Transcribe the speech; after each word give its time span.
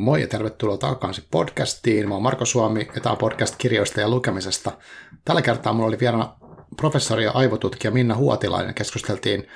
Moi 0.00 0.20
ja 0.20 0.26
tervetuloa 0.26 0.76
takaisin 0.76 1.24
podcastiin. 1.30 2.08
Mä 2.08 2.14
oon 2.14 2.22
Marko 2.22 2.44
Suomi 2.44 2.88
ja 2.94 3.00
tämä 3.00 3.12
on 3.12 3.18
podcast 3.18 3.54
kirjoista 3.58 4.00
ja 4.00 4.08
lukemisesta. 4.08 4.72
Tällä 5.24 5.42
kertaa 5.42 5.72
mulla 5.72 5.88
oli 5.88 6.00
vieraana 6.00 6.36
professori 6.76 7.24
ja 7.24 7.30
aivotutkija 7.30 7.90
Minna 7.90 8.16
Huotilainen. 8.16 8.74
Keskusteltiin 8.74 9.48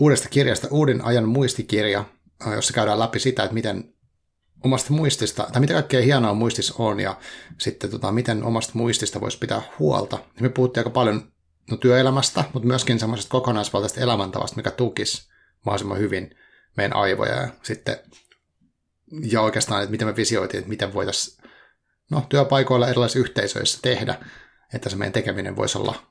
uudesta 0.00 0.28
kirjasta 0.28 0.68
Uuden 0.70 1.04
ajan 1.04 1.28
muistikirja, 1.28 2.04
jossa 2.54 2.72
käydään 2.72 2.98
läpi 2.98 3.18
sitä, 3.18 3.42
että 3.42 3.54
miten 3.54 3.94
omasta 4.64 4.92
muistista, 4.92 5.48
tai 5.52 5.60
mitä 5.60 5.74
kaikkea 5.74 6.02
hienoa 6.02 6.34
muistissa 6.34 6.74
on, 6.78 7.00
ja 7.00 7.16
sitten 7.58 7.90
tota, 7.90 8.12
miten 8.12 8.44
omasta 8.44 8.72
muistista 8.74 9.20
voisi 9.20 9.38
pitää 9.38 9.62
huolta. 9.78 10.18
Me 10.40 10.48
puhuttiin 10.48 10.80
aika 10.80 10.90
paljon 10.90 11.32
no, 11.70 11.76
työelämästä, 11.76 12.44
mutta 12.52 12.66
myöskin 12.66 12.98
semmoisesta 12.98 13.30
kokonaisvaltaisesta 13.30 14.00
elämäntavasta, 14.00 14.56
mikä 14.56 14.70
tukisi 14.70 15.28
mahdollisimman 15.64 15.98
hyvin 15.98 16.30
meidän 16.76 16.96
aivoja. 16.96 17.34
Ja 17.34 17.48
sitten 17.62 17.96
ja 19.22 19.40
oikeastaan, 19.40 19.82
että 19.82 19.90
miten 19.90 20.08
me 20.08 20.16
visioitiin, 20.16 20.58
että 20.58 20.68
miten 20.68 20.94
voitaisiin 20.94 21.50
no, 22.10 22.26
työpaikoilla 22.28 22.88
erilaisissa 22.88 23.18
yhteisöissä 23.18 23.78
tehdä, 23.82 24.14
että 24.74 24.90
se 24.90 24.96
meidän 24.96 25.12
tekeminen 25.12 25.56
voisi 25.56 25.78
olla 25.78 26.02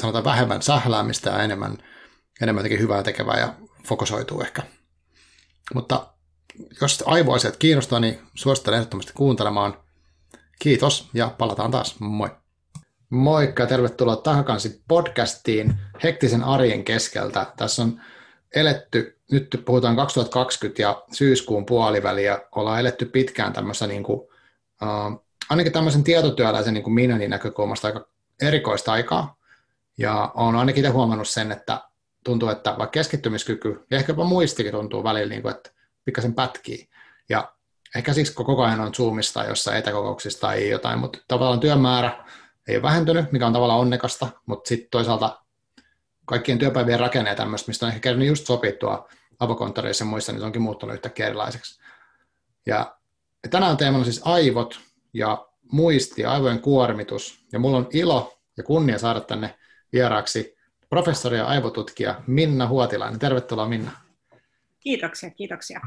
sanotaan 0.00 0.24
vähemmän 0.24 0.62
sähläämistä 0.62 1.30
ja 1.30 1.42
enemmän, 1.42 1.78
enemmän 2.40 2.70
hyvää 2.70 3.02
tekevää 3.02 3.40
ja 3.40 3.54
fokusoituu 3.86 4.40
ehkä. 4.40 4.62
Mutta 5.74 6.12
jos 6.80 7.04
aivoasiat 7.06 7.56
kiinnostaa, 7.56 8.00
niin 8.00 8.18
suosittelen 8.34 8.76
ehdottomasti 8.76 9.12
kuuntelemaan. 9.12 9.80
Kiitos 10.58 11.10
ja 11.14 11.34
palataan 11.38 11.70
taas. 11.70 12.00
Moi! 12.00 12.30
Moikka 13.10 13.62
ja 13.62 13.66
tervetuloa 13.66 14.16
Takakansi 14.16 14.82
podcastiin 14.88 15.74
hektisen 16.02 16.44
arjen 16.44 16.84
keskeltä. 16.84 17.46
Tässä 17.56 17.82
on 17.82 18.00
eletty, 18.54 19.15
nyt 19.30 19.62
puhutaan 19.64 19.96
2020 19.96 20.82
ja 20.82 21.02
syyskuun 21.12 21.66
puoliväliä, 21.66 22.38
ollaan 22.56 22.80
eletty 22.80 23.04
pitkään 23.04 23.52
tämmöistä 23.52 23.86
niin 23.86 24.02
kuin, 24.02 24.20
uh, 24.82 25.24
ainakin 25.50 25.72
tämmöisen 25.72 26.04
tietotyöläisen 26.04 26.74
niin 26.74 26.84
kuin 26.84 26.94
minä 26.94 27.18
näkökulmasta 27.28 27.88
aika 27.88 28.08
erikoista 28.42 28.92
aikaa. 28.92 29.36
Ja 29.98 30.32
olen 30.34 30.56
ainakin 30.56 30.84
itse 30.84 30.92
huomannut 30.92 31.28
sen, 31.28 31.52
että 31.52 31.80
tuntuu, 32.24 32.48
että 32.48 32.70
vaikka 32.70 32.86
keskittymiskyky 32.86 33.86
ja 33.90 33.96
ehkä 33.96 34.12
jopa 34.12 34.24
muistikin 34.24 34.72
tuntuu 34.72 35.04
välillä, 35.04 35.28
niin 35.30 35.42
kuin, 35.42 35.54
että 35.54 35.70
pikkasen 36.04 36.34
pätkii. 36.34 36.88
Ja 37.28 37.52
ehkä 37.96 38.12
siksi 38.12 38.34
koko 38.34 38.62
ajan 38.62 38.80
on 38.80 38.94
Zoomista 38.94 39.44
jossain 39.44 39.78
etäkokouksista 39.78 40.40
tai 40.40 40.70
jotain, 40.70 40.98
mutta 40.98 41.18
tavallaan 41.28 41.60
työmäärä 41.60 42.24
ei 42.68 42.76
ole 42.76 42.82
vähentynyt, 42.82 43.32
mikä 43.32 43.46
on 43.46 43.52
tavallaan 43.52 43.80
onnekasta, 43.80 44.28
mutta 44.46 44.68
sitten 44.68 44.88
toisaalta 44.90 45.42
kaikkien 46.26 46.58
työpäivien 46.58 47.00
rakenne 47.00 47.30
ja 47.30 47.36
tämmöistä, 47.36 47.70
mistä 47.70 47.86
on 47.86 47.92
ehkä 47.92 48.00
kerran 48.00 48.26
just 48.26 48.46
sopittua 48.46 49.08
avokonttoreissa 49.38 50.04
ja 50.04 50.08
muissa, 50.08 50.32
niin 50.32 50.40
se 50.40 50.46
onkin 50.46 50.62
muuttunut 50.62 50.94
yhtäkkiä 50.94 51.26
erilaiseksi. 51.26 51.80
Ja 52.66 52.96
tänään 53.50 53.76
teemana 53.76 54.04
siis 54.04 54.20
aivot 54.24 54.80
ja 55.12 55.46
muisti 55.72 56.22
ja 56.22 56.32
aivojen 56.32 56.60
kuormitus. 56.60 57.46
Ja 57.52 57.58
mulla 57.58 57.76
on 57.76 57.88
ilo 57.92 58.38
ja 58.56 58.62
kunnia 58.62 58.98
saada 58.98 59.20
tänne 59.20 59.58
vieraaksi 59.92 60.56
professori 60.88 61.36
ja 61.36 61.46
aivotutkija 61.46 62.22
Minna 62.26 62.68
Huotilainen. 62.68 63.18
Tervetuloa 63.18 63.68
Minna. 63.68 63.90
Kiitoksia, 64.80 65.30
kiitoksia. 65.30 65.80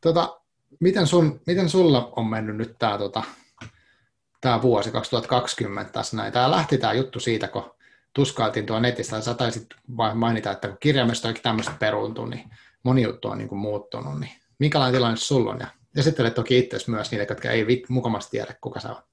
Tota, 0.00 0.40
miten, 0.80 1.06
sun, 1.06 1.40
miten 1.46 1.68
sulla 1.68 2.12
on 2.16 2.26
mennyt 2.26 2.56
nyt 2.56 2.78
tämä 2.78 2.98
tota, 2.98 3.22
tää 4.40 4.62
vuosi 4.62 4.90
2020 4.90 5.92
tässä 5.92 6.16
näin? 6.16 6.32
Tämä 6.32 6.50
lähti 6.50 6.78
tämä 6.78 6.92
juttu 6.92 7.20
siitä, 7.20 7.48
kun 7.48 7.77
tuskailtiin 8.14 8.66
tuo 8.66 8.80
netissä, 8.80 9.20
sä 9.20 9.34
taisit 9.34 9.66
mainita, 10.14 10.50
että 10.50 10.68
kun 10.68 10.76
kirjaimesto 10.80 11.28
oikein 11.28 11.42
tämmöistä 11.42 11.72
peruuntu, 11.78 12.26
niin 12.26 12.50
moni 12.82 13.02
juttu 13.02 13.28
on 13.28 13.38
niin 13.38 13.48
kuin 13.48 13.58
muuttunut, 13.58 14.20
niin 14.20 14.32
minkälainen 14.58 14.94
tilanne 14.94 15.16
sulla 15.16 15.50
on? 15.50 15.60
Ja 15.60 15.66
esittele 15.96 16.30
toki 16.30 16.58
itse 16.58 16.76
myös 16.90 17.10
niille, 17.10 17.26
jotka 17.28 17.50
ei 17.50 17.84
mukamasti 17.88 18.30
tiedä, 18.30 18.54
kuka 18.60 18.80
sä 18.80 18.88
oot. 18.88 19.04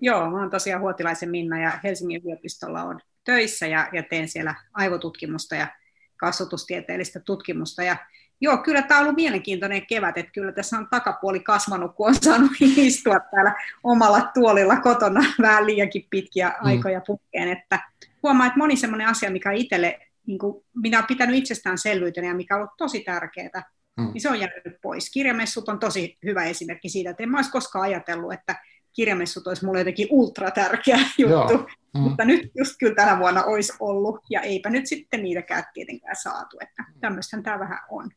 Joo, 0.00 0.30
mä 0.30 0.40
oon 0.40 0.50
tosiaan 0.50 0.82
Huotilaisen 0.82 1.30
Minna 1.30 1.60
ja 1.60 1.78
Helsingin 1.84 2.22
yliopistolla 2.24 2.82
on 2.82 3.00
töissä 3.24 3.66
ja, 3.66 3.88
ja 3.92 4.02
teen 4.02 4.28
siellä 4.28 4.54
aivotutkimusta 4.74 5.54
ja 5.54 5.66
kasvatustieteellistä 6.16 7.20
tutkimusta. 7.20 7.82
Ja 7.82 7.96
joo, 8.40 8.58
kyllä 8.58 8.82
tämä 8.82 9.00
on 9.00 9.04
ollut 9.04 9.16
mielenkiintoinen 9.16 9.86
kevät, 9.86 10.18
että 10.18 10.32
kyllä 10.32 10.52
tässä 10.52 10.78
on 10.78 10.88
takapuoli 10.90 11.40
kasvanut, 11.40 11.94
kun 11.94 12.08
on 12.08 12.14
saanut 12.14 12.50
istua 12.76 13.20
täällä 13.20 13.54
omalla 13.84 14.30
tuolilla 14.34 14.76
kotona 14.76 15.20
vähän 15.42 15.66
liiankin 15.66 16.06
pitkiä 16.10 16.48
mm. 16.48 16.66
aikoja 16.66 17.00
pukkeen, 17.06 17.48
että 17.48 17.80
huomaa, 18.22 18.46
että 18.46 18.58
moni 18.58 18.76
semmoinen 18.76 19.08
asia, 19.08 19.30
mikä 19.30 19.52
itselle, 19.52 20.00
niin 20.26 20.38
kuin, 20.38 20.64
mitä 20.76 20.98
on 20.98 21.04
pitänyt 21.08 21.36
itsestäänselvyytenä 21.36 22.26
ja 22.28 22.34
mikä 22.34 22.54
on 22.54 22.60
ollut 22.60 22.76
tosi 22.78 23.00
tärkeää, 23.00 23.62
mm. 23.96 24.10
niin 24.12 24.20
se 24.20 24.28
on 24.28 24.40
jäänyt 24.40 24.80
pois. 24.82 25.10
Kirjamessut 25.10 25.68
on 25.68 25.78
tosi 25.78 26.18
hyvä 26.24 26.44
esimerkki 26.44 26.88
siitä, 26.88 27.10
että 27.10 27.22
en 27.22 27.30
mä 27.30 27.38
olisi 27.38 27.50
koskaan 27.50 27.84
ajatellut, 27.84 28.32
että 28.32 28.56
kirjamessut 28.96 29.46
olisi 29.46 29.64
mulle 29.64 29.78
jotenkin 29.78 30.08
ultra 30.10 30.50
tärkeä 30.50 30.98
juttu, 31.18 31.56
mm. 31.94 32.00
mutta 32.00 32.24
nyt 32.24 32.50
just 32.54 32.74
kyllä 32.78 32.94
tänä 32.94 33.18
vuonna 33.18 33.44
olisi 33.44 33.72
ollut, 33.80 34.20
ja 34.30 34.40
eipä 34.40 34.70
nyt 34.70 34.86
sitten 34.86 35.22
niitäkään 35.22 35.64
tietenkään 35.74 36.16
saatu, 36.22 36.56
että 36.60 36.84
tämmöistähän 37.00 37.42
tämä 37.42 37.58
vähän 37.58 37.78
on. 37.90 38.10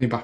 Niinpä. 0.00 0.18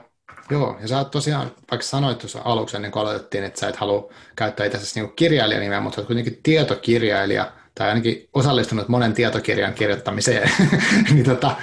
Joo, 0.51 0.79
ja 0.81 0.89
sä 0.89 0.99
oot 0.99 1.11
tosiaan, 1.11 1.51
vaikka 1.71 1.87
sanoit 1.87 2.19
tuossa 2.19 2.41
aluksi 2.45 2.77
ennen 2.77 2.91
kuin 2.91 3.01
aloitettiin, 3.01 3.45
että 3.45 3.61
sä 3.61 3.69
et 3.69 3.77
halua 3.77 4.13
käyttää 4.37 4.67
itse 4.67 4.79
asiassa 4.79 5.01
niin 5.01 5.13
kirjailijanimeä, 5.17 5.81
mutta 5.81 5.97
sä 5.97 6.01
oot 6.01 6.07
kuitenkin 6.07 6.41
tietokirjailija, 6.43 7.53
tai 7.75 7.89
ainakin 7.89 8.29
osallistunut 8.33 8.89
monen 8.89 9.13
tietokirjan 9.13 9.75
kirjoittamiseen. 9.75 10.51
niin 11.13 11.25
tota, 11.25 11.57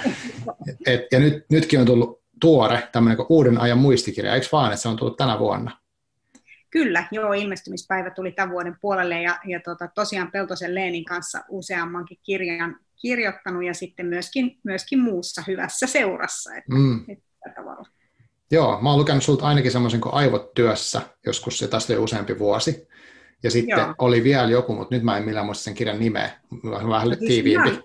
et, 0.86 1.00
ja 1.12 1.20
nyt, 1.20 1.44
nytkin 1.50 1.80
on 1.80 1.86
tullut 1.86 2.22
tuore 2.40 2.88
tämmöinen 2.92 3.16
kuin 3.16 3.26
uuden 3.28 3.60
ajan 3.60 3.78
muistikirja, 3.78 4.34
eikö 4.34 4.46
vaan, 4.52 4.72
että 4.72 4.82
se 4.82 4.88
on 4.88 4.96
tullut 4.96 5.16
tänä 5.16 5.38
vuonna? 5.38 5.83
Kyllä, 6.74 7.04
joo, 7.10 7.32
ilmestymispäivä 7.32 8.10
tuli 8.10 8.32
tämän 8.32 8.50
vuoden 8.50 8.76
puolelle 8.80 9.22
ja, 9.22 9.38
ja 9.46 9.60
tota, 9.60 9.88
tosiaan 9.94 10.30
Peltosen 10.30 10.74
Leenin 10.74 11.04
kanssa 11.04 11.44
useammankin 11.48 12.18
kirjan 12.22 12.76
kirjoittanut 12.96 13.64
ja 13.64 13.74
sitten 13.74 14.06
myöskin, 14.06 14.58
myöskin 14.64 14.98
muussa 14.98 15.42
hyvässä 15.46 15.86
seurassa. 15.86 16.54
Että, 16.54 16.74
mm. 16.74 17.04
että 17.08 17.52
tavalla. 17.54 17.88
Joo, 18.50 18.80
mä 18.82 18.90
oon 18.90 18.98
lukenut 18.98 19.22
sulta 19.22 19.46
ainakin 19.46 19.70
semmoisen 19.70 20.00
kuin 20.00 20.14
Aivot 20.14 20.54
työssä, 20.54 21.02
joskus 21.26 21.58
se 21.58 21.68
tästä 21.68 21.92
jo 21.92 22.02
useampi 22.02 22.38
vuosi. 22.38 22.88
Ja 23.42 23.50
sitten 23.50 23.78
joo. 23.78 23.94
oli 23.98 24.24
vielä 24.24 24.50
joku, 24.50 24.74
mutta 24.74 24.94
nyt 24.94 25.02
mä 25.02 25.16
en 25.16 25.24
millään 25.24 25.46
muista 25.46 25.64
sen 25.64 25.74
kirjan 25.74 25.98
nimeä. 25.98 26.30
Vähän 26.64 27.08
siis 27.08 27.18
tiiviimpi. 27.18 27.68
Ihan, 27.68 27.82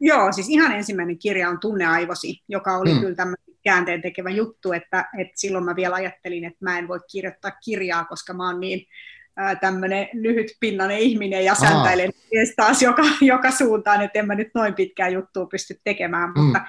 joo, 0.00 0.32
siis 0.32 0.48
ihan 0.48 0.72
ensimmäinen 0.72 1.18
kirja 1.18 1.48
on 1.48 1.60
Tunne 1.60 1.86
aivosi, 1.86 2.42
joka 2.48 2.78
oli 2.78 2.94
mm. 2.94 3.00
kyllä 3.00 3.14
tämmöinen 3.14 3.47
käänteen 3.68 4.02
tekevä 4.02 4.30
juttu, 4.30 4.72
että, 4.72 5.04
että 5.18 5.32
silloin 5.36 5.64
mä 5.64 5.76
vielä 5.76 5.94
ajattelin, 5.94 6.44
että 6.44 6.58
mä 6.64 6.78
en 6.78 6.88
voi 6.88 7.00
kirjoittaa 7.12 7.50
kirjaa, 7.64 8.04
koska 8.04 8.34
mä 8.34 8.46
oon 8.46 8.60
niin 8.60 8.86
tämmöinen 9.60 10.08
lyhytpinnainen 10.12 10.98
ihminen 10.98 11.44
ja 11.44 11.54
säntäilen 11.54 12.10
taas 12.56 12.82
joka, 12.82 13.02
joka 13.32 13.50
suuntaan, 13.50 14.02
että 14.02 14.18
en 14.18 14.26
mä 14.26 14.34
nyt 14.34 14.48
noin 14.54 14.74
pitkää 14.74 15.08
juttua 15.08 15.46
pysty 15.46 15.74
tekemään, 15.84 16.30
mm. 16.30 16.40
mutta 16.40 16.60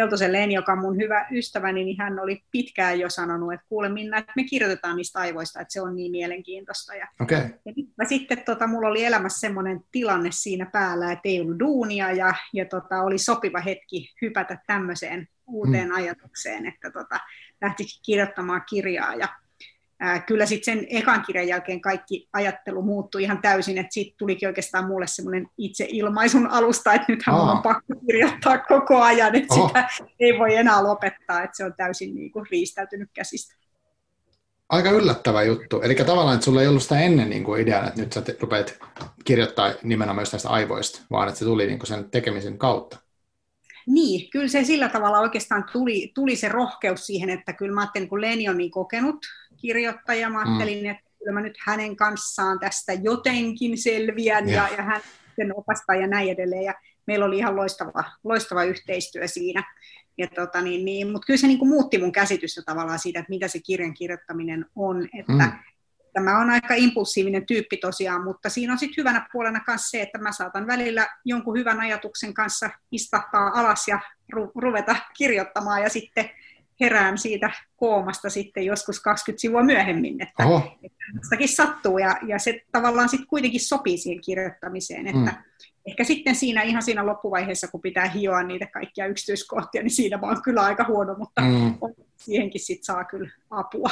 Peltosen 0.00 0.32
Leeni, 0.32 0.54
joka 0.54 0.72
on 0.72 0.78
mun 0.78 0.96
hyvä 0.96 1.26
ystäväni, 1.32 1.84
niin 1.84 1.96
hän 1.98 2.18
oli 2.18 2.42
pitkään 2.50 3.00
jo 3.00 3.10
sanonut, 3.10 3.52
että 3.52 3.66
kuule 3.68 3.88
Minna, 3.88 4.18
että 4.18 4.32
me 4.36 4.44
kirjoitetaan 4.44 4.96
niistä 4.96 5.18
aivoista, 5.18 5.60
että 5.60 5.72
se 5.72 5.80
on 5.80 5.96
niin 5.96 6.10
mielenkiintoista. 6.10 6.94
Ja, 6.94 7.08
okay. 7.20 7.38
ja 7.38 7.72
mä 7.96 8.04
sitten 8.04 8.42
tota, 8.44 8.66
mulla 8.66 8.88
oli 8.88 9.04
elämässä 9.04 9.40
semmoinen 9.40 9.80
tilanne 9.92 10.28
siinä 10.32 10.66
päällä, 10.66 11.12
että 11.12 11.28
ei 11.28 11.40
ollut 11.40 11.58
duunia 11.58 12.12
ja, 12.12 12.34
ja 12.52 12.64
tota, 12.64 13.02
oli 13.02 13.18
sopiva 13.18 13.60
hetki 13.60 14.12
hypätä 14.22 14.58
tämmöiseen 14.66 15.28
uuteen 15.46 15.88
mm. 15.88 15.94
ajatukseen, 15.94 16.66
että 16.66 16.90
tota, 16.90 17.20
lähtikin 17.60 18.00
kirjoittamaan 18.06 18.62
kirjaa 18.70 19.14
ja 19.14 19.28
ää, 20.00 20.20
kyllä 20.20 20.46
sitten 20.46 20.78
sen 20.78 20.86
ekan 20.90 21.22
kirjan 21.26 21.48
jälkeen 21.48 21.80
kaikki 21.80 22.28
ajattelu 22.32 22.82
muuttui 22.82 23.22
ihan 23.22 23.42
täysin, 23.42 23.78
että 23.78 23.94
siitä 23.94 24.14
tulikin 24.18 24.48
oikeastaan 24.48 24.86
mulle 24.86 25.06
semmoinen 25.06 25.46
itse 25.58 25.86
ilmaisun 25.88 26.46
alusta, 26.46 26.92
että 26.92 27.12
nythän 27.12 27.36
Aa. 27.36 27.52
on 27.52 27.62
pakko 27.62 27.94
kirjoittaa 28.06 28.58
koko 28.58 29.02
ajan, 29.02 29.34
että 29.34 29.54
Oho. 29.54 29.68
sitä 29.68 29.88
ei 30.20 30.38
voi 30.38 30.56
enää 30.56 30.84
lopettaa, 30.84 31.42
että 31.42 31.56
se 31.56 31.64
on 31.64 31.74
täysin 31.76 32.14
niin 32.14 32.32
kuin 32.32 32.46
riistäytynyt 32.50 33.10
käsistä. 33.14 33.60
Aika 34.68 34.90
yllättävä 34.90 35.42
juttu. 35.42 35.80
Eli 35.80 35.94
tavallaan, 35.94 36.34
että 36.34 36.44
sulla 36.44 36.62
ei 36.62 36.68
ollut 36.68 36.82
sitä 36.82 37.00
ennen 37.00 37.30
niin 37.30 37.44
kuin 37.44 37.62
ideaa, 37.62 37.86
että 37.86 38.00
nyt 38.00 38.12
sä 38.12 38.22
rupeat 38.40 38.78
kirjoittaa 39.24 39.72
nimenomaan 39.82 40.16
myös 40.16 40.32
näistä 40.32 40.48
aivoista, 40.48 41.00
vaan 41.10 41.28
että 41.28 41.38
se 41.38 41.44
tuli 41.44 41.66
niin 41.66 41.78
kuin 41.78 41.86
sen 41.86 42.10
tekemisen 42.10 42.58
kautta. 42.58 42.98
Niin, 43.86 44.30
kyllä 44.30 44.48
se 44.48 44.64
sillä 44.64 44.88
tavalla 44.88 45.20
oikeastaan 45.20 45.64
tuli, 45.72 46.12
tuli 46.14 46.36
se 46.36 46.48
rohkeus 46.48 47.06
siihen, 47.06 47.30
että 47.30 47.52
kyllä 47.52 47.74
mä 47.74 47.80
ajattelin, 47.80 48.08
kun 48.08 48.20
Leni 48.20 48.48
on 48.48 48.58
niin 48.58 48.70
kokenut 48.70 49.26
kirjoittaja, 49.56 50.30
mä 50.30 50.44
mm. 50.44 50.50
ajattelin, 50.50 50.84
mm. 50.84 50.90
että 50.90 51.10
kyllä 51.18 51.32
mä 51.32 51.40
nyt 51.40 51.58
hänen 51.66 51.96
kanssaan 51.96 52.58
tästä 52.60 52.92
jotenkin 52.92 53.78
selviän 53.78 54.48
yeah. 54.48 54.70
ja, 54.70 54.76
ja 54.76 54.82
hän 54.82 55.00
sen 55.36 55.58
opastaa 55.58 55.96
ja 55.96 56.06
näin 56.06 56.28
edelleen. 56.28 56.64
Ja 56.64 56.74
meillä 57.06 57.24
oli 57.24 57.38
ihan 57.38 57.56
loistava, 57.56 58.04
loistava 58.24 58.64
yhteistyö 58.64 59.28
siinä. 59.28 59.74
Ja 60.18 60.26
tota, 60.26 60.60
niin, 60.60 60.84
niin, 60.84 61.12
mutta 61.12 61.26
kyllä 61.26 61.38
se 61.38 61.46
niin 61.46 61.58
kuin 61.58 61.68
muutti 61.68 61.98
mun 61.98 62.12
käsitystä 62.12 62.62
tavallaan 62.66 62.98
siitä, 62.98 63.18
että 63.18 63.30
mitä 63.30 63.48
se 63.48 63.58
kirjan 63.58 63.94
kirjoittaminen 63.94 64.66
on. 64.76 65.08
Että, 65.18 65.32
mm 65.32 65.52
Tämä 66.12 66.38
on 66.38 66.50
aika 66.50 66.74
impulsiivinen 66.74 67.46
tyyppi 67.46 67.76
tosiaan, 67.76 68.24
mutta 68.24 68.48
siinä 68.48 68.72
on 68.72 68.78
sitten 68.78 68.96
hyvänä 68.96 69.26
puolena 69.32 69.60
myös 69.66 69.90
se, 69.90 70.02
että 70.02 70.18
mä 70.18 70.32
saatan 70.32 70.66
välillä 70.66 71.08
jonkun 71.24 71.58
hyvän 71.58 71.80
ajatuksen 71.80 72.34
kanssa 72.34 72.70
istahtaa 72.92 73.50
alas 73.54 73.88
ja 73.88 74.00
ru- 74.36 74.52
ruveta 74.54 74.96
kirjoittamaan 75.16 75.82
ja 75.82 75.88
sitten 75.88 76.30
herään 76.80 77.18
siitä 77.18 77.50
koomasta 77.76 78.30
sitten 78.30 78.66
joskus 78.66 79.00
20 79.00 79.40
sivua 79.40 79.62
myöhemmin, 79.62 80.22
että, 80.22 80.44
että 81.32 81.46
sattuu 81.46 81.98
ja, 81.98 82.16
ja 82.26 82.38
se 82.38 82.62
tavallaan 82.72 83.08
sitten 83.08 83.28
kuitenkin 83.28 83.60
sopii 83.60 83.98
siihen 83.98 84.20
kirjoittamiseen, 84.20 85.06
että 85.06 85.30
mm. 85.30 85.42
ehkä 85.86 86.04
sitten 86.04 86.34
siinä 86.34 86.62
ihan 86.62 86.82
siinä 86.82 87.06
loppuvaiheessa, 87.06 87.68
kun 87.68 87.80
pitää 87.80 88.08
hioa 88.08 88.42
niitä 88.42 88.66
kaikkia 88.66 89.06
yksityiskohtia, 89.06 89.82
niin 89.82 89.90
siinä 89.90 90.20
vaan 90.20 90.42
kyllä 90.42 90.62
aika 90.62 90.84
huono, 90.88 91.14
mutta 91.18 91.40
mm. 91.40 91.74
siihenkin 92.16 92.60
sitten 92.60 92.84
saa 92.84 93.04
kyllä 93.04 93.30
apua. 93.50 93.90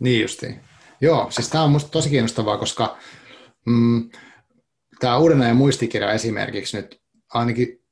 Niin 0.00 0.22
justiin. 0.22 0.60
Joo, 1.00 1.26
siis 1.30 1.48
tämä 1.48 1.64
on 1.64 1.70
minusta 1.70 1.90
tosi 1.90 2.10
kiinnostavaa, 2.10 2.58
koska 2.58 2.96
mm, 3.66 4.10
tämä 5.00 5.18
uuden 5.18 5.42
ajan 5.42 5.56
muistikirja 5.56 6.12
esimerkiksi 6.12 6.76
nyt 6.76 7.00
ainakin, 7.34 7.82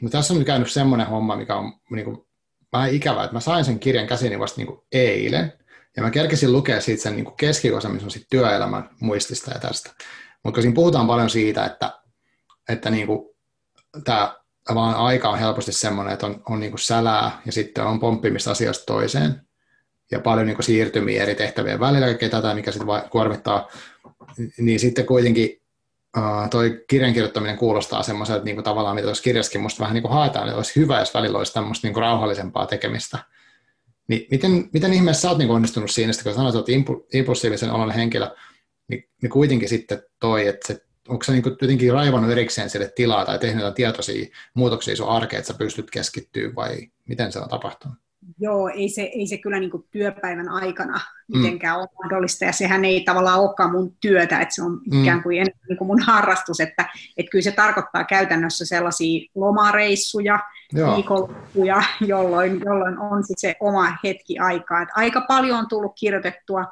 no 0.00 0.10
tässä 0.10 0.34
on 0.34 0.38
nyt 0.38 0.46
käynyt 0.46 0.70
semmoinen 0.70 1.06
homma, 1.06 1.36
mikä 1.36 1.56
on 1.56 1.72
niin 1.90 2.04
kuin, 2.04 2.26
vähän 2.72 2.94
ikävää, 2.94 3.24
että 3.24 3.36
mä 3.36 3.40
sain 3.40 3.64
sen 3.64 3.78
kirjan 3.78 4.06
käsiini 4.06 4.38
vasta 4.38 4.60
niin 4.60 4.66
kuin 4.66 4.80
eilen, 4.92 5.52
ja 5.96 6.02
mä 6.02 6.10
kerkesin 6.10 6.52
lukea 6.52 6.80
siitä 6.80 7.02
sen 7.02 7.16
niin 7.16 7.36
keskiosa, 7.36 7.88
missä 7.88 8.06
on 8.06 8.10
sit 8.10 8.26
työelämän 8.30 8.90
muistista 9.00 9.50
ja 9.50 9.60
tästä. 9.60 9.90
Mutta 10.44 10.62
siinä 10.62 10.74
puhutaan 10.74 11.06
paljon 11.06 11.30
siitä, 11.30 11.64
että, 11.64 12.00
että 12.68 12.90
niin 12.90 13.06
kuin, 13.06 13.34
tämä 14.04 14.36
vaan 14.74 14.94
aika 14.94 15.28
on 15.28 15.38
helposti 15.38 15.72
semmoinen, 15.72 16.12
että 16.12 16.26
on, 16.26 16.42
on 16.48 16.60
niin 16.60 16.72
kuin 16.72 16.80
sälää 16.80 17.42
ja 17.46 17.52
sitten 17.52 17.84
on 17.84 18.00
pomppimista 18.00 18.50
asiasta 18.50 18.84
toiseen 18.86 19.46
ja 20.12 20.20
paljon 20.20 20.46
niin 20.46 20.56
kuin 20.56 20.64
siirtymiä 20.64 21.22
eri 21.22 21.34
tehtävien 21.34 21.80
välillä, 21.80 22.06
kaikkea 22.06 22.28
tätä, 22.28 22.54
mikä 22.54 22.72
sitten 22.72 22.88
kuormittaa, 23.10 23.68
niin 24.58 24.80
sitten 24.80 25.06
kuitenkin 25.06 25.62
uh, 26.16 26.50
toi 26.50 26.84
kirjan 26.88 27.12
kirjoittaminen 27.12 27.56
kuulostaa 27.56 28.02
semmoiselta 28.02 28.44
niin 28.44 28.56
kuin 28.56 28.64
tavallaan, 28.64 28.94
mitä 28.94 29.06
tuossa 29.06 29.22
kirjassakin 29.22 29.60
musta 29.60 29.80
vähän 29.80 29.94
niin 29.94 30.02
kuin 30.02 30.12
haetaan, 30.12 30.48
että 30.48 30.56
olisi 30.56 30.76
hyvä, 30.76 30.98
jos 30.98 31.14
välillä 31.14 31.38
olisi 31.38 31.52
tämmöistä 31.52 31.86
niin 31.86 31.94
kuin 31.94 32.02
rauhallisempaa 32.02 32.66
tekemistä. 32.66 33.18
Niin 34.08 34.26
miten, 34.30 34.68
miten 34.72 34.92
ihmeessä 34.92 35.20
sä 35.22 35.28
oot 35.28 35.38
niin 35.38 35.50
onnistunut 35.50 35.90
siinä, 35.90 36.12
kun 36.22 36.34
sanoit, 36.34 36.54
että 36.54 36.72
impulsiivisen 37.12 37.70
oloinen 37.70 37.96
henkilö, 37.96 38.30
niin, 38.88 39.08
niin 39.22 39.30
kuitenkin 39.30 39.68
sitten 39.68 40.02
toi, 40.20 40.46
että 40.46 40.66
se, 40.66 40.84
onko 41.08 41.24
sä 41.24 41.32
niin 41.32 41.42
kuin 41.42 41.56
jotenkin 41.60 41.92
raivannut 41.92 42.32
erikseen 42.32 42.70
sille 42.70 42.92
tilaa 42.96 43.24
tai 43.24 43.38
tehnyt 43.38 43.60
jotain 43.60 43.74
tietoisia 43.74 44.26
muutoksia 44.54 44.96
sun 44.96 45.08
arkeen, 45.08 45.38
että 45.38 45.52
sä 45.52 45.58
pystyt 45.58 45.90
keskittyä 45.90 46.54
vai 46.54 46.76
miten 47.08 47.32
se 47.32 47.38
on 47.38 47.48
tapahtunut? 47.48 48.01
Joo, 48.38 48.68
ei 48.68 48.88
se, 48.88 49.02
ei 49.02 49.26
se 49.26 49.38
kyllä 49.38 49.60
niin 49.60 49.70
kuin 49.70 49.84
työpäivän 49.90 50.48
aikana 50.48 50.92
mm. 50.94 51.38
mitenkään 51.38 51.76
mm. 51.76 51.80
ole 51.80 51.88
mahdollista, 52.02 52.44
ja 52.44 52.52
sehän 52.52 52.84
ei 52.84 53.00
tavallaan 53.00 53.40
olekaan 53.40 53.72
mun 53.72 53.96
työtä, 54.00 54.40
että 54.40 54.54
se 54.54 54.62
on 54.62 54.80
mm. 54.90 55.02
ikään 55.02 55.22
kuin, 55.22 55.36
enemmän 55.36 55.66
niin 55.68 55.78
kuin 55.78 55.88
mun 55.88 56.02
harrastus, 56.02 56.60
että, 56.60 56.88
että 57.16 57.30
kyllä 57.30 57.42
se 57.42 57.52
tarkoittaa 57.52 58.04
käytännössä 58.04 58.66
sellaisia 58.66 59.30
lomareissuja, 59.34 60.38
Joo. 60.72 60.94
viikonloppuja, 60.94 61.82
jolloin, 62.00 62.60
jolloin 62.64 62.98
on 62.98 63.24
sit 63.24 63.38
se 63.38 63.56
oma 63.60 63.96
hetki 64.04 64.38
aikaa. 64.38 64.82
Että 64.82 64.94
aika 64.96 65.20
paljon 65.28 65.58
on 65.58 65.68
tullut 65.68 65.92
kirjoitettua 66.00 66.64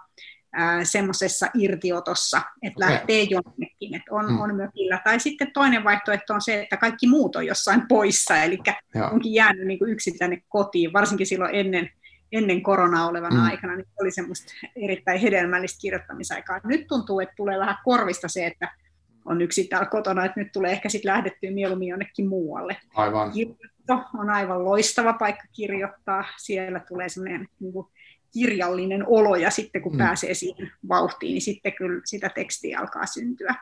semmoisessa 0.83 1.47
irtiotossa, 1.55 2.43
että 2.63 2.85
okay. 2.87 2.91
lähtee 2.91 3.23
jonnekin, 3.23 3.95
että 3.95 4.15
on, 4.15 4.33
mm. 4.33 4.41
on 4.41 4.57
mökillä. 4.57 5.01
Tai 5.05 5.21
sitten 5.21 5.53
toinen 5.53 5.85
vaihtoehto 5.85 6.35
on 6.35 6.41
se, 6.41 6.63
että 6.63 6.77
kaikki 6.77 7.09
muut 7.09 7.37
on 7.37 7.47
jossain 7.47 7.83
poissa, 7.89 8.37
eli 8.37 8.59
Joo. 8.95 9.11
onkin 9.11 9.35
jäänyt 9.35 9.67
niin 9.67 9.79
kuin 9.79 9.91
yksin 9.91 10.19
tänne 10.19 10.43
kotiin, 10.49 10.93
varsinkin 10.93 11.27
silloin 11.27 11.55
ennen, 11.55 11.91
ennen 12.33 12.63
koronaa 12.63 13.09
olevana 13.09 13.37
mm. 13.37 13.47
aikana, 13.47 13.77
niin 13.77 13.87
oli 14.01 14.11
semmoista 14.11 14.53
erittäin 14.77 15.21
hedelmällistä 15.21 15.81
kirjoittamisaikaa. 15.81 16.61
Nyt 16.65 16.87
tuntuu, 16.87 17.21
että 17.21 17.35
tulee 17.37 17.59
vähän 17.59 17.77
korvista 17.85 18.29
se, 18.29 18.47
että 18.47 18.73
on 19.25 19.43
yksin 19.43 19.69
täällä 19.69 19.87
kotona, 19.87 20.25
että 20.25 20.41
nyt 20.41 20.53
tulee 20.53 20.73
ehkä 20.73 20.89
sitten 20.89 21.11
lähdettyä 21.11 21.51
mieluummin 21.51 21.89
jonnekin 21.89 22.29
muualle. 22.29 22.77
Aivan. 22.95 23.33
Kirjoitto 23.33 24.05
on 24.19 24.31
aivan 24.31 24.65
loistava 24.65 25.13
paikka 25.13 25.45
kirjoittaa. 25.53 26.25
Siellä 26.39 26.81
tulee 26.81 27.09
semmoinen 27.09 27.49
niin 27.61 27.73
kuin, 27.73 27.87
kirjallinen 28.33 29.05
olo 29.07 29.37
ja 29.37 29.51
sitten 29.51 29.83
kun 29.83 29.93
mm. 29.93 29.99
pääsee 29.99 30.35
siihen 30.35 30.73
vauhtiin, 30.89 31.33
niin 31.33 31.43
sitten 31.43 31.73
kyllä 31.73 32.01
sitä 32.05 32.29
tekstiä 32.29 32.81
alkaa 32.81 33.07
syntyä. 33.07 33.55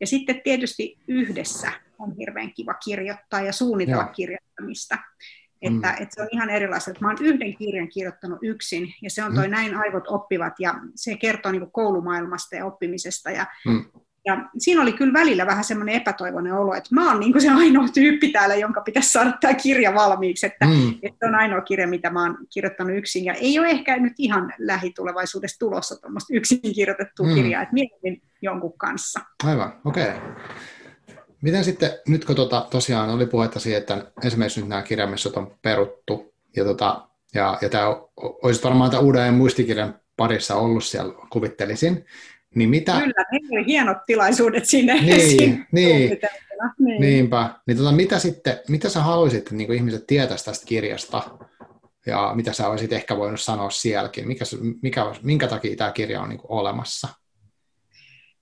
Ja 0.00 0.06
sitten 0.06 0.40
tietysti 0.44 0.98
yhdessä 1.08 1.72
on 1.98 2.14
hirveän 2.18 2.52
kiva 2.52 2.74
kirjoittaa 2.74 3.40
ja 3.40 3.52
suunnitella 3.52 4.02
Joo. 4.02 4.12
kirjoittamista. 4.12 4.98
Että, 5.62 5.88
mm. 5.88 6.02
että 6.02 6.14
se 6.14 6.22
on 6.22 6.28
ihan 6.32 6.50
erilaista. 6.50 6.90
Mä 7.00 7.08
oon 7.08 7.16
yhden 7.20 7.56
kirjan 7.56 7.88
kirjoittanut 7.88 8.38
yksin, 8.42 8.94
ja 9.02 9.10
se 9.10 9.24
on 9.24 9.34
toi 9.34 9.48
mm. 9.48 9.50
Näin 9.50 9.74
aivot 9.74 10.04
oppivat, 10.08 10.52
ja 10.60 10.74
se 10.94 11.16
kertoo 11.16 11.52
niin 11.52 11.70
koulumaailmasta 11.70 12.56
ja 12.56 12.66
oppimisesta. 12.66 13.30
Ja 13.30 13.46
mm. 13.66 13.84
Ja 14.26 14.48
siinä 14.58 14.82
oli 14.82 14.92
kyllä 14.92 15.12
välillä 15.12 15.46
vähän 15.46 15.64
semmoinen 15.64 15.94
epätoivoinen 15.94 16.52
olo, 16.52 16.74
että 16.74 16.94
mä 16.94 17.10
oon 17.10 17.20
niin 17.20 17.40
se 17.40 17.50
ainoa 17.50 17.88
tyyppi 17.94 18.28
täällä, 18.28 18.54
jonka 18.54 18.80
pitäisi 18.80 19.12
saada 19.12 19.32
tämä 19.40 19.54
kirja 19.54 19.94
valmiiksi, 19.94 20.46
että, 20.46 20.66
mm. 20.66 20.94
että 21.02 21.26
on 21.26 21.34
ainoa 21.34 21.60
kirja, 21.60 21.88
mitä 21.88 22.10
mä 22.10 22.22
oon 22.22 22.38
kirjoittanut 22.52 22.96
yksin. 22.96 23.24
Ja 23.24 23.34
ei 23.34 23.58
ole 23.58 23.68
ehkä 23.68 23.98
nyt 23.98 24.12
ihan 24.18 24.52
lähitulevaisuudessa 24.58 25.58
tulossa 25.58 26.00
tuommoista 26.00 26.34
yksin 26.36 26.60
kirjoitettua 26.74 27.26
mm. 27.26 27.34
kirjaa, 27.34 27.62
että 27.62 27.74
mieluummin 27.74 28.22
jonkun 28.42 28.78
kanssa. 28.78 29.20
Aivan, 29.44 29.80
okei. 29.84 30.08
Okay. 30.08 30.20
Miten 31.42 31.64
sitten, 31.64 31.90
nyt 32.08 32.24
kun 32.24 32.36
tota, 32.36 32.66
tosiaan 32.70 33.10
oli 33.10 33.26
puhetta 33.26 33.60
siitä, 33.60 33.78
että 33.78 34.12
esimerkiksi 34.24 34.60
nyt 34.60 34.68
nämä 34.68 34.82
kirjamessut 34.82 35.36
on 35.36 35.54
peruttu, 35.62 36.34
ja, 36.56 36.64
tota, 36.64 37.08
ja, 37.34 37.58
ja 37.62 37.68
tämä 37.68 37.86
olisi 38.42 38.62
varmaan 38.62 38.90
tämän 38.90 39.04
uuden 39.04 39.34
muistikirjan 39.34 40.00
parissa 40.16 40.54
ollut 40.54 40.84
siellä, 40.84 41.14
kuvittelisin, 41.30 42.04
niin 42.56 42.70
mitä... 42.70 42.92
Kyllä, 42.92 43.24
ne 43.32 43.40
oli 43.52 43.66
hienot 43.66 43.98
tilaisuudet 44.06 44.64
sinne. 44.64 44.94
Niin, 44.94 45.66
niin, 45.72 46.18
niin. 46.78 47.00
niinpä. 47.00 47.54
Niin 47.66 47.78
tota, 47.78 47.92
mitä, 47.92 48.18
sitten, 48.18 48.58
mitä 48.68 48.88
sä 48.88 49.00
haluaisit, 49.00 49.38
että 49.38 49.54
niin 49.54 49.72
ihmiset 49.72 50.06
tietäisivät 50.06 50.44
tästä 50.44 50.66
kirjasta? 50.66 51.22
Ja 52.06 52.32
mitä 52.34 52.52
sä 52.52 52.68
olisit 52.68 52.92
ehkä 52.92 53.16
voinut 53.16 53.40
sanoa 53.40 53.70
sielläkin? 53.70 54.28
Mikä, 54.28 54.44
mikä, 54.82 55.04
minkä 55.22 55.48
takia 55.48 55.76
tämä 55.76 55.92
kirja 55.92 56.20
on 56.20 56.28
niin 56.28 56.40
olemassa? 56.48 57.08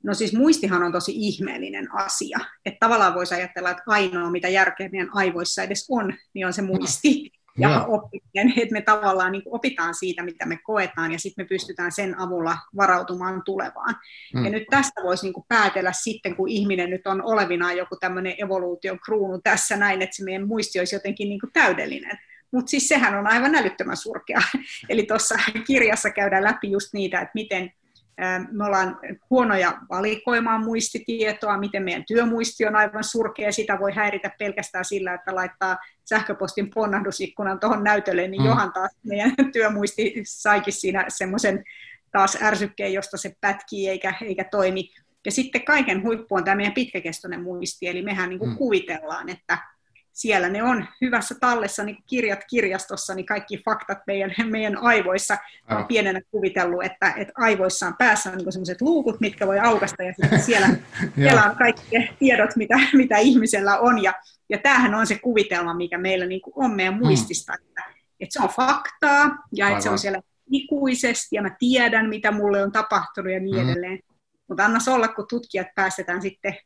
No 0.03 0.15
siis 0.15 0.33
muistihan 0.33 0.83
on 0.83 0.93
tosi 0.93 1.13
ihmeellinen 1.15 1.95
asia. 1.95 2.39
Että 2.67 2.79
tavallaan 2.81 3.15
voisi 3.15 3.35
ajatella, 3.35 3.71
että 3.71 3.83
ainoa 3.87 4.31
mitä 4.31 4.49
järkeä 4.49 4.89
meidän 4.93 5.11
aivoissa 5.15 5.63
edes 5.63 5.87
on, 5.91 6.15
niin 6.35 6.47
on 6.47 6.53
se 6.53 6.63
muisti 6.63 7.31
ja 7.59 7.69
no. 7.69 7.85
oppiminen, 7.89 8.63
että 8.63 8.73
me 8.73 8.81
tavallaan 8.81 9.33
niin 9.33 9.43
opitaan 9.47 9.95
siitä, 9.95 10.23
mitä 10.23 10.47
me 10.47 10.59
koetaan, 10.65 11.13
ja 11.13 11.19
sitten 11.19 11.45
me 11.45 11.49
pystytään 11.49 11.93
sen 11.93 12.21
avulla 12.21 12.57
varautumaan 12.77 13.43
tulevaan. 13.45 13.97
Mm. 14.35 14.45
Ja 14.45 14.51
nyt 14.51 14.65
tästä 14.71 15.03
voisi 15.03 15.27
niin 15.27 15.45
päätellä 15.49 15.93
sitten, 15.93 16.37
kun 16.37 16.49
ihminen 16.49 16.91
nyt 16.91 17.07
on 17.07 17.23
olevinaan 17.23 17.77
joku 17.77 17.97
tämmöinen 17.97 18.35
evoluution 18.39 19.01
kruunu 19.01 19.41
tässä 19.45 19.77
näin, 19.77 20.03
että 20.03 20.17
se 20.17 20.25
meidän 20.25 20.49
muisti 20.49 20.79
olisi 20.79 20.97
jotenkin 20.97 21.29
niin 21.29 21.41
täydellinen. 21.53 22.19
Mutta 22.53 22.71
siis 22.71 22.89
sehän 22.89 23.15
on 23.15 23.27
aivan 23.27 23.55
älyttömän 23.55 23.97
surkea. 23.97 24.41
Eli 24.89 25.03
tuossa 25.03 25.35
kirjassa 25.67 26.11
käydään 26.11 26.45
läpi 26.45 26.71
just 26.71 26.93
niitä, 26.93 27.21
että 27.21 27.33
miten 27.35 27.73
me 28.51 28.65
ollaan 28.65 28.99
huonoja 29.31 29.79
valikoimaan 29.91 30.65
muistitietoa, 30.65 31.59
miten 31.59 31.83
meidän 31.83 32.05
työmuisti 32.07 32.67
on 32.67 32.77
aivan 32.77 33.05
surkea, 33.05 33.53
sitä 33.53 33.79
voi 33.81 33.93
häiritä 33.93 34.31
pelkästään 34.39 34.85
sillä, 34.85 35.15
että 35.15 35.35
laittaa 35.35 35.79
sähköpostin 36.05 36.71
ponnahdusikkunan 36.75 37.61
tuohon 37.61 37.85
näytölle, 37.85 38.29
niin 38.29 38.43
mm. 38.43 38.47
johan 38.49 38.73
taas 38.73 38.91
meidän 39.03 39.33
työmuisti 39.53 40.23
saikin 40.27 40.73
siinä 40.73 41.05
semmoisen 41.09 41.65
taas 42.13 42.39
ärsykkeen, 42.43 42.93
josta 42.93 43.17
se 43.17 43.37
pätkii 43.41 43.89
eikä, 43.89 44.15
eikä 44.23 44.45
toimi. 44.45 44.91
Ja 45.25 45.33
sitten 45.33 45.65
kaiken 45.65 46.03
huippu 46.03 46.35
on 46.35 46.45
tämä 46.45 46.55
meidän 46.55 46.75
pitkäkestoinen 46.75 47.43
muisti, 47.43 47.89
eli 47.89 48.03
mehän 48.03 48.29
niin 48.29 48.39
kuin 48.39 48.51
mm. 48.51 48.57
kuvitellaan, 48.57 49.29
että 49.29 49.59
siellä 50.15 50.49
ne 50.49 50.63
on 50.63 50.87
hyvässä 51.01 51.35
tallessa, 51.41 51.85
niin 51.85 51.97
kirjat 52.07 52.41
kirjastossa, 52.51 53.15
niin 53.15 53.27
kaikki 53.27 53.63
faktat 53.65 53.99
meidän, 54.07 54.35
meidän 54.51 54.77
aivoissa. 54.77 55.37
on 55.71 55.77
oh. 55.77 55.87
pienenä 55.87 56.21
kuvitellut, 56.31 56.85
että, 56.85 57.15
että 57.17 57.33
aivoissa 57.37 57.87
on 57.87 57.97
päässä 57.99 58.31
niin 58.31 58.53
sellaiset 58.53 58.81
luukut, 58.81 59.21
mitkä 59.21 59.47
voi 59.47 59.59
aukasta, 59.59 60.03
ja 60.03 60.13
sitten 60.13 60.43
siellä, 60.43 60.69
siellä 61.15 61.43
on 61.43 61.57
kaikki 61.57 62.11
tiedot, 62.19 62.57
mitä, 62.57 62.75
mitä 62.93 63.19
ihmisellä 63.19 63.79
on. 63.79 64.03
Ja, 64.03 64.15
ja 64.49 64.59
tämähän 64.59 64.95
on 64.95 65.07
se 65.07 65.19
kuvitelma, 65.19 65.75
mikä 65.75 65.99
meillä 65.99 66.27
niin 66.27 66.41
on 66.55 66.71
meidän 66.71 66.99
muistista, 66.99 67.53
mm. 67.53 67.59
että, 67.65 67.83
että 68.21 68.33
se 68.33 68.43
on 68.43 68.49
faktaa, 68.49 69.39
ja 69.53 69.69
että 69.69 69.83
se 69.83 69.91
on 69.91 69.99
siellä 69.99 70.21
ikuisesti, 70.53 71.37
ja 71.37 71.43
mä 71.43 71.57
tiedän, 71.59 72.09
mitä 72.09 72.31
mulle 72.31 72.63
on 72.63 72.73
tapahtunut, 72.73 73.33
ja 73.33 73.41
niin 73.41 73.57
mm. 73.57 73.69
edelleen. 73.69 73.99
Mutta 74.49 74.65
anna 74.65 74.79
olla, 74.95 75.09
kun 75.09 75.27
tutkijat 75.29 75.67
päästetään 75.75 76.23
sitten 76.23 76.57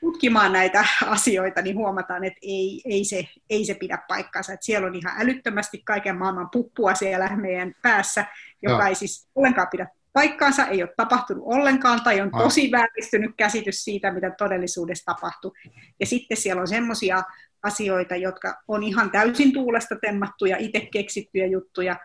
tutkimaan 0.00 0.52
näitä 0.52 0.84
asioita, 1.06 1.62
niin 1.62 1.76
huomataan, 1.76 2.24
että 2.24 2.38
ei, 2.42 2.82
ei, 2.84 3.04
se, 3.04 3.24
ei 3.50 3.64
se 3.64 3.74
pidä 3.74 3.98
paikkaansa. 4.08 4.52
Että 4.52 4.66
siellä 4.66 4.86
on 4.86 4.94
ihan 4.94 5.20
älyttömästi 5.20 5.82
kaiken 5.84 6.18
maailman 6.18 6.50
puppua 6.50 6.94
siellä 6.94 7.36
meidän 7.36 7.74
päässä, 7.82 8.26
joka 8.62 8.82
Joo. 8.82 8.88
ei 8.88 8.94
siis 8.94 9.28
ollenkaan 9.34 9.68
pidä 9.70 9.86
paikkaansa, 10.12 10.66
ei 10.66 10.82
ole 10.82 10.94
tapahtunut 10.96 11.44
ollenkaan 11.46 12.00
tai 12.04 12.20
on 12.20 12.30
tosi 12.30 12.70
vääristynyt 12.70 13.30
käsitys 13.36 13.84
siitä, 13.84 14.12
mitä 14.12 14.30
todellisuudessa 14.38 15.14
tapahtuu. 15.14 15.54
Ja 16.00 16.06
sitten 16.06 16.36
siellä 16.36 16.60
on 16.60 16.68
semmoisia 16.68 17.22
asioita, 17.62 18.16
jotka 18.16 18.62
on 18.68 18.82
ihan 18.82 19.10
täysin 19.10 19.52
tuulesta 19.52 19.96
temmattuja, 20.00 20.56
itse 20.56 20.80
keksittyjä 20.92 21.46
juttuja, 21.46 21.96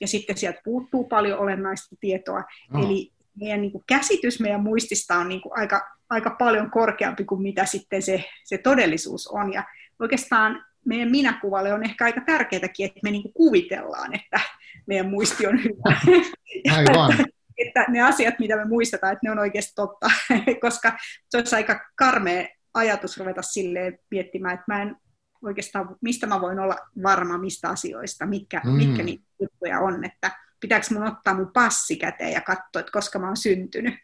ja 0.00 0.08
sitten 0.08 0.36
sieltä 0.36 0.60
puuttuu 0.64 1.04
paljon 1.04 1.38
olennaista 1.38 1.96
tietoa. 2.00 2.44
No. 2.72 2.84
Eli 2.84 3.12
meidän 3.36 3.60
niin 3.60 3.72
kuin 3.72 3.84
käsitys 3.86 4.40
meidän 4.40 4.62
muistista 4.62 5.16
on 5.16 5.28
niin 5.28 5.40
kuin 5.40 5.58
aika, 5.58 5.88
aika 6.10 6.30
paljon 6.30 6.70
korkeampi 6.70 7.24
kuin 7.24 7.42
mitä 7.42 7.64
sitten 7.64 8.02
se, 8.02 8.24
se 8.44 8.58
todellisuus 8.58 9.26
on. 9.26 9.52
Ja 9.52 9.64
oikeastaan 9.98 10.64
meidän 10.84 11.10
minäkuvalle 11.10 11.72
on 11.72 11.84
ehkä 11.84 12.04
aika 12.04 12.20
tärkeääkin, 12.20 12.86
että 12.86 13.00
me 13.02 13.10
niin 13.10 13.32
kuvitellaan, 13.34 14.14
että 14.14 14.40
meidän 14.86 15.10
muisti 15.10 15.46
on 15.46 15.64
hyvä. 15.64 16.00
Aivan. 16.76 17.12
että, 17.12 17.24
että 17.66 17.84
ne 17.88 18.00
asiat, 18.00 18.34
mitä 18.38 18.56
me 18.56 18.64
muistetaan, 18.64 19.12
että 19.12 19.26
ne 19.26 19.30
on 19.30 19.38
oikeasti 19.38 19.72
totta, 19.74 20.10
koska 20.66 20.98
se 21.28 21.38
olisi 21.38 21.56
aika 21.56 21.80
karmea 21.96 22.48
ajatus 22.74 23.18
ruveta 23.18 23.42
silleen 23.42 23.98
miettimään, 24.10 24.54
että 24.54 24.64
mä 24.68 24.82
en 24.82 24.96
oikeastaan, 25.42 25.96
mistä 26.00 26.26
mä 26.26 26.40
voin 26.40 26.58
olla 26.58 26.76
varma 27.02 27.38
mistä 27.38 27.68
asioista, 27.68 28.26
mitkä, 28.26 28.60
mm. 28.64 28.70
mitkä 28.70 29.02
niitä 29.02 29.24
juttuja 29.40 29.80
on, 29.80 30.04
että 30.04 30.30
pitääkö 30.60 30.86
mun 30.90 31.06
ottaa 31.06 31.34
mun 31.34 31.52
passi 31.52 31.96
käteen 31.96 32.32
ja 32.32 32.40
katsoa, 32.40 32.80
että 32.80 32.92
koska 32.92 33.18
mä 33.18 33.26
oon 33.26 33.36
syntynyt. 33.36 33.94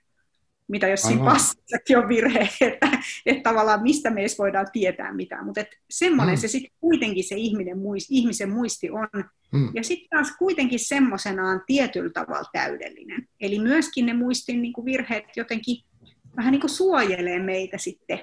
Mitä 0.69 0.89
jos 0.89 1.03
siinä 1.03 1.25
passissakin 1.25 1.99
on 1.99 2.09
virhe, 2.09 2.49
että, 2.61 2.89
että 3.27 3.43
tavallaan 3.51 3.83
mistä 3.83 4.11
me 4.11 4.21
edes 4.21 4.39
voidaan 4.39 4.67
tietää 4.73 5.13
mitään. 5.13 5.47
Mutta 5.47 5.65
semmoinen 5.91 6.35
mm. 6.35 6.41
se 6.41 6.49
sitten 6.49 6.73
kuitenkin 6.81 7.25
se 7.25 7.35
ihminen, 7.35 7.77
ihmisen 8.11 8.51
muisti 8.51 8.91
on. 8.91 9.09
Mm. 9.53 9.71
Ja 9.75 9.85
sitten 9.85 10.09
taas 10.11 10.37
kuitenkin 10.39 10.79
semmoisenaan 10.79 11.63
tietyllä 11.67 12.11
tavalla 12.11 12.49
täydellinen. 12.53 13.29
Eli 13.41 13.59
myöskin 13.59 14.07
ne 14.07 14.13
muistin 14.13 14.63
niin 14.63 14.73
kuin 14.73 14.85
virheet 14.85 15.25
jotenkin 15.37 15.77
vähän 16.37 16.53
niin 16.53 16.61
kuin 16.61 16.71
suojelee 16.71 17.39
meitä 17.39 17.79
sitten 17.79 18.19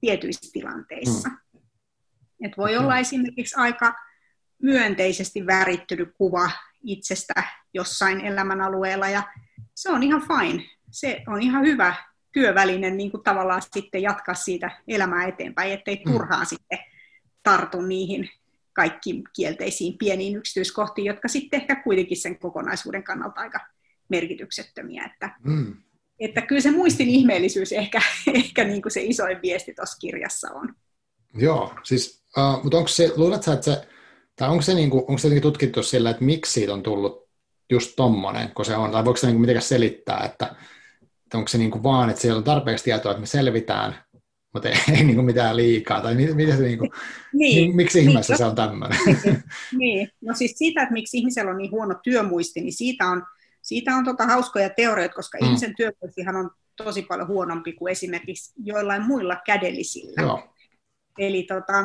tietyissä 0.00 0.50
tilanteissa. 0.52 1.28
Mm. 1.28 1.60
Et 2.44 2.56
voi 2.56 2.76
olla 2.76 2.98
esimerkiksi 2.98 3.54
aika 3.56 3.94
myönteisesti 4.62 5.46
värittynyt 5.46 6.08
kuva 6.18 6.50
itsestä 6.82 7.34
jossain 7.74 8.20
elämänalueella 8.20 9.08
ja 9.08 9.22
se 9.74 9.90
on 9.90 10.02
ihan 10.02 10.22
fine. 10.28 10.64
Se 10.90 11.22
on 11.26 11.42
ihan 11.42 11.64
hyvä 11.64 11.94
työväline 12.32 12.90
niin 12.90 13.10
kuin 13.10 13.22
tavallaan 13.22 13.62
sitten 13.76 14.02
jatkaa 14.02 14.34
siitä 14.34 14.70
elämää 14.88 15.26
eteenpäin, 15.26 15.72
ettei 15.72 15.96
mm. 15.96 16.12
turhaan 16.12 16.46
sitten 16.46 16.78
tartu 17.42 17.80
niihin 17.80 18.30
kaikki 18.72 19.22
kielteisiin 19.36 19.98
pieniin 19.98 20.36
yksityiskohtiin, 20.36 21.04
jotka 21.04 21.28
sitten 21.28 21.60
ehkä 21.60 21.82
kuitenkin 21.82 22.16
sen 22.16 22.38
kokonaisuuden 22.38 23.04
kannalta 23.04 23.40
aika 23.40 23.60
merkityksettömiä. 24.08 25.04
Että, 25.04 25.30
mm. 25.44 25.76
että 26.18 26.40
kyllä 26.40 26.60
se 26.60 26.70
muistin 26.70 27.08
ihmeellisyys 27.08 27.72
ehkä, 27.72 28.02
ehkä 28.34 28.64
niin 28.64 28.82
kuin 28.82 28.92
se 28.92 29.02
isoin 29.02 29.42
viesti 29.42 29.74
tuossa 29.74 29.98
kirjassa 29.98 30.52
on. 30.52 30.74
Joo, 31.34 31.74
siis, 31.82 32.24
uh, 32.36 32.62
mutta 32.62 32.76
onko 32.76 32.88
se, 32.88 33.12
luuletko 33.16 33.52
että 33.52 33.64
se, 33.64 33.88
tai 34.38 34.48
onko 34.48 34.62
se, 34.62 34.74
niin 34.74 34.90
kuin, 34.90 35.04
onko 35.08 35.18
se 35.18 35.40
tutkittu 35.40 35.82
sillä, 35.82 36.10
että 36.10 36.24
miksi 36.24 36.52
siitä 36.52 36.72
on 36.72 36.82
tullut 36.82 37.28
just 37.70 37.92
tommonen, 37.96 38.50
kun 38.54 38.64
se 38.64 38.76
on, 38.76 38.90
tai 38.90 39.04
voiko 39.04 39.16
se 39.16 39.26
niin 39.26 39.40
mitenkään 39.40 39.62
selittää, 39.62 40.24
että, 40.24 40.54
että 41.24 41.38
onko 41.38 41.48
se 41.48 41.58
niin 41.58 41.70
kuin 41.70 41.82
vaan, 41.82 42.10
että 42.10 42.22
siellä 42.22 42.38
on 42.38 42.44
tarpeeksi 42.44 42.84
tietoa, 42.84 43.12
että 43.12 43.20
me 43.20 43.26
selvitään, 43.26 43.96
mutta 44.54 44.68
ei, 44.68 44.76
ei 44.92 45.04
niin 45.04 45.14
kuin 45.14 45.24
mitään 45.24 45.56
liikaa, 45.56 46.00
tai 46.00 46.14
miten 46.14 46.56
se 46.56 46.62
niin 46.62 46.78
kuin, 46.78 46.90
niin, 47.32 47.76
miksi 47.76 47.98
ihmeessä 47.98 48.32
niin, 48.32 48.38
se 48.38 48.44
on 48.44 48.54
tämmöinen? 48.54 48.98
Niin, 49.06 49.44
niin, 49.78 50.10
no 50.20 50.34
siis 50.34 50.58
siitä, 50.58 50.82
että 50.82 50.92
miksi 50.92 51.18
ihmisellä 51.18 51.50
on 51.50 51.58
niin 51.58 51.70
huono 51.70 51.94
työmuisti, 52.02 52.60
niin 52.60 52.72
siitä 52.72 53.06
on, 53.08 53.22
siitä 53.62 53.94
on 53.94 54.04
tota 54.04 54.26
hauskoja 54.26 54.70
teorioita, 54.70 55.14
koska 55.14 55.38
mm. 55.40 55.46
ihmisen 55.46 55.74
työmuistihan 55.76 56.36
on 56.36 56.50
tosi 56.76 57.02
paljon 57.02 57.28
huonompi 57.28 57.72
kuin 57.72 57.90
esimerkiksi 57.90 58.52
joillain 58.64 59.02
muilla 59.02 59.36
kädellisillä. 59.46 60.22
Joo. 60.22 60.54
Eli 61.18 61.42
tota, 61.42 61.84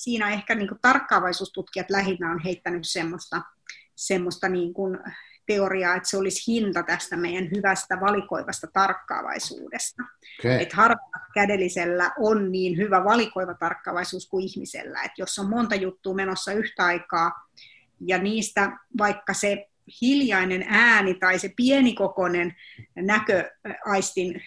siinä 0.00 0.30
ehkä 0.30 0.54
niin 0.54 0.68
kuin 0.68 0.78
tarkkaavaisuustutkijat 0.82 1.90
lähinnä 1.90 2.30
on 2.30 2.40
heittänyt 2.44 2.82
semmoista, 2.84 3.42
semmoista 3.96 4.48
niin 4.48 4.74
kuin 4.74 4.98
teoriaa, 5.46 5.94
että 5.94 6.08
se 6.08 6.16
olisi 6.16 6.52
hinta 6.52 6.82
tästä 6.82 7.16
meidän 7.16 7.48
hyvästä 7.56 8.00
valikoivasta 8.00 8.66
tarkkaavaisuudesta. 8.72 10.02
Okay. 10.40 10.62
Että 10.62 10.76
harvalla 10.76 11.26
kädellisellä 11.34 12.10
on 12.18 12.52
niin 12.52 12.76
hyvä 12.76 13.04
valikoiva 13.04 13.54
tarkkaavaisuus 13.54 14.28
kuin 14.28 14.44
ihmisellä. 14.44 15.02
Että 15.02 15.22
jos 15.22 15.38
on 15.38 15.50
monta 15.50 15.74
juttua 15.74 16.14
menossa 16.14 16.52
yhtä 16.52 16.84
aikaa 16.84 17.32
ja 18.00 18.18
niistä 18.18 18.78
vaikka 18.98 19.34
se 19.34 19.69
hiljainen 20.02 20.64
ääni 20.68 21.14
tai 21.14 21.38
se 21.38 21.52
pienikokoinen 21.56 22.54
näköaistin 22.96 24.42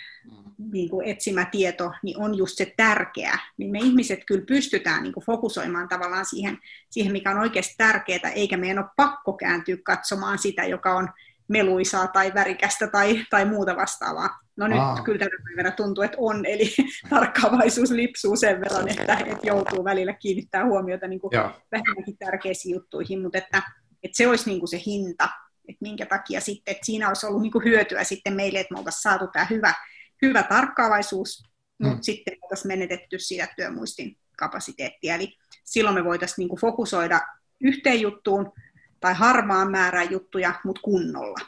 niin 0.72 0.90
kuin 0.90 1.08
etsimä 1.08 1.46
tieto 1.46 1.92
niin 2.04 2.22
on 2.22 2.38
just 2.38 2.58
se 2.58 2.74
tärkeä, 2.78 3.40
niin 3.58 3.72
me 3.72 3.80
ihmiset 3.80 4.20
kyllä 4.28 4.46
pystytään 4.48 5.04
niin 5.04 5.14
kuin 5.14 5.26
fokusoimaan 5.26 5.90
tavallaan 5.90 6.26
siihen, 6.26 6.58
siihen, 6.90 7.12
mikä 7.12 7.32
on 7.32 7.40
oikeasti 7.40 7.74
tärkeää, 7.78 8.32
eikä 8.36 8.58
meidän 8.58 8.80
ole 8.80 8.90
pakko 8.96 9.34
kääntyä 9.34 9.78
katsomaan 9.84 10.38
sitä, 10.38 10.66
joka 10.66 10.96
on 10.96 11.10
meluisaa 11.48 12.08
tai 12.08 12.34
värikästä 12.34 12.88
tai, 12.88 13.26
tai 13.30 13.46
muuta 13.46 13.76
vastaavaa. 13.76 14.30
No 14.56 14.68
nyt 14.68 14.80
Aa. 14.80 15.04
kyllä 15.04 15.20
tänä 15.20 15.44
päivänä 15.44 15.72
tuntuu, 15.72 16.04
että 16.04 16.18
on, 16.20 16.46
eli 16.46 16.70
tarkkaavaisuus 17.10 17.92
lipsuu 17.92 18.36
sen 18.36 18.62
verran, 18.62 18.90
että, 18.90 19.18
että 19.26 19.48
joutuu 19.48 19.84
välillä 19.84 20.14
kiinnittää 20.14 20.66
huomiota 20.66 21.08
niin 21.08 21.20
kuin 21.20 21.32
vähemmänkin 21.72 22.18
tärkeisiin 22.18 22.74
juttuihin, 22.76 23.22
mutta 23.22 23.38
että, 23.38 23.62
että 24.04 24.18
se 24.18 24.28
olisi 24.28 24.50
niin 24.50 24.60
kuin 24.60 24.70
se 24.70 24.82
hinta, 24.86 25.30
että 25.70 25.82
minkä 25.82 26.06
takia 26.06 26.42
sitten, 26.42 26.72
että 26.72 26.86
siinä 26.86 27.08
olisi 27.08 27.26
ollut 27.26 27.42
niin 27.42 27.52
kuin 27.52 27.66
hyötyä 27.66 28.04
sitten 28.04 28.34
meille, 28.34 28.60
että 28.60 28.74
me 28.74 28.80
oltaisiin 28.80 29.02
saatu 29.02 29.28
tämä 29.28 29.46
hyvä, 29.50 29.74
hyvä 30.22 30.44
tarkkaavaisuus, 30.44 31.44
mm. 31.80 31.88
mutta 31.88 32.04
sitten 32.04 32.38
oltaisiin 32.42 32.68
menetetty 32.68 33.20
sitä 33.20 33.48
työmuistin 33.56 34.18
kapasiteettia. 34.38 35.16
Eli 35.16 35.38
silloin 35.64 35.96
me 35.96 36.04
voitaisiin 36.04 36.38
niin 36.38 36.50
kuin 36.50 36.60
fokusoida 36.60 37.22
yhteen 37.62 38.02
juttuun 38.02 38.52
tai 39.00 39.14
harmaan 39.14 39.72
määrään 39.72 40.12
juttuja, 40.12 40.54
mutta 40.64 40.82
kunnolla. 40.82 41.40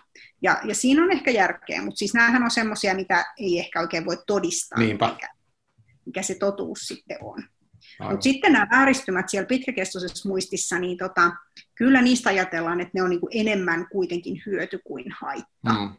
Ja, 0.41 0.61
ja 0.63 0.75
siinä 0.75 1.03
on 1.03 1.11
ehkä 1.11 1.31
järkeä, 1.31 1.81
mutta 1.81 1.97
siis 1.97 2.13
näähän 2.13 2.43
on 2.43 2.51
semmoisia, 2.51 2.95
mitä 2.95 3.25
ei 3.37 3.59
ehkä 3.59 3.81
oikein 3.81 4.05
voi 4.05 4.17
todistaa, 4.27 4.79
mikä, 4.79 5.29
mikä 6.05 6.21
se 6.21 6.35
totuus 6.35 6.79
sitten 6.79 7.17
on. 7.21 7.43
Mutta 7.99 8.21
sitten 8.21 8.53
nämä 8.53 8.67
vääristymät 8.71 9.29
siellä 9.29 9.47
pitkäkestoisessa 9.47 10.29
muistissa, 10.29 10.79
niin 10.79 10.97
tota, 10.97 11.31
kyllä 11.75 12.01
niistä 12.01 12.29
ajatellaan, 12.29 12.81
että 12.81 12.91
ne 12.93 13.03
on 13.03 13.09
niinku 13.09 13.29
enemmän 13.31 13.87
kuitenkin 13.91 14.41
hyöty 14.45 14.79
kuin 14.83 15.05
haitta. 15.21 15.73
Mm. 15.73 15.93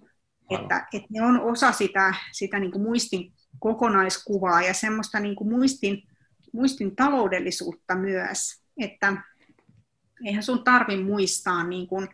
Että, 0.51 0.87
että 0.93 1.09
ne 1.11 1.23
on 1.23 1.41
osa 1.41 1.73
sitä, 1.73 2.15
sitä 2.33 2.59
niinku 2.59 2.79
muistin 2.79 3.33
kokonaiskuvaa 3.59 4.63
ja 4.63 4.75
semmoista 4.75 5.21
niinku 5.21 5.45
muistin, 5.45 6.03
muistin 6.53 6.97
taloudellisuutta 6.97 7.95
myös, 7.95 8.63
että 8.81 9.23
eihän 10.25 10.43
sun 10.43 10.65
tarvi 10.65 11.03
muistaa 11.03 11.65
niin 11.65 11.87
kuin, 11.87 12.09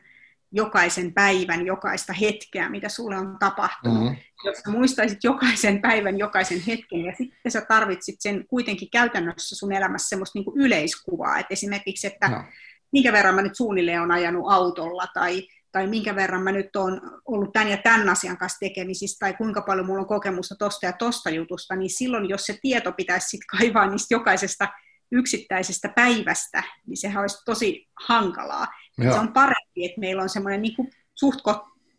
jokaisen 0.52 1.14
päivän, 1.14 1.66
jokaista 1.66 2.12
hetkeä, 2.12 2.70
mitä 2.70 2.88
sulle 2.88 3.18
on 3.18 3.36
tapahtunut. 3.38 4.02
Mm-hmm. 4.02 4.16
Jos 4.44 4.56
sä 4.58 4.70
muistaisit 4.70 5.24
jokaisen 5.24 5.82
päivän, 5.82 6.18
jokaisen 6.18 6.60
hetken, 6.60 7.04
ja 7.04 7.12
sitten 7.18 7.52
sä 7.52 7.60
tarvitsit 7.60 8.16
sen 8.18 8.46
kuitenkin 8.46 8.90
käytännössä 8.90 9.56
sun 9.56 9.72
elämässä 9.72 10.08
semmoista 10.08 10.38
niin 10.38 10.44
kuin 10.44 10.60
yleiskuvaa, 10.60 11.38
että 11.38 11.52
esimerkiksi, 11.54 12.06
että 12.06 12.28
no. 12.28 12.44
minkä 12.92 13.12
verran 13.12 13.34
mä 13.34 13.42
nyt 13.42 13.56
suunnilleen 13.56 14.02
on 14.02 14.10
ajanut 14.10 14.52
autolla, 14.52 15.06
tai, 15.14 15.48
tai 15.72 15.86
minkä 15.86 16.16
verran 16.16 16.42
mä 16.42 16.52
nyt 16.52 16.76
on 16.76 17.00
ollut 17.24 17.52
tämän 17.52 17.68
ja 17.68 17.76
tämän 17.76 18.08
asian 18.08 18.38
kanssa 18.38 18.58
tekemisissä, 18.58 19.16
tai 19.18 19.34
kuinka 19.34 19.62
paljon 19.62 19.86
mulla 19.86 20.00
on 20.00 20.08
kokemusta 20.08 20.54
tosta 20.58 20.86
ja 20.86 20.92
tosta 20.92 21.30
jutusta, 21.30 21.76
niin 21.76 21.90
silloin, 21.90 22.28
jos 22.28 22.46
se 22.46 22.58
tieto 22.62 22.92
pitäisi 22.92 23.28
sitten 23.28 23.58
kaivaa 23.58 23.86
niistä 23.86 24.14
jokaisesta 24.14 24.68
yksittäisestä 25.12 25.88
päivästä, 25.88 26.62
niin 26.86 26.96
sehän 26.96 27.20
olisi 27.20 27.44
tosi 27.44 27.88
hankalaa. 28.08 28.66
Se 29.00 29.18
on 29.18 29.32
parempi, 29.32 29.84
että 29.84 30.00
meillä 30.00 30.22
on 30.22 30.28
semmoinen 30.28 30.62
niin 30.62 30.90
suht 31.14 31.40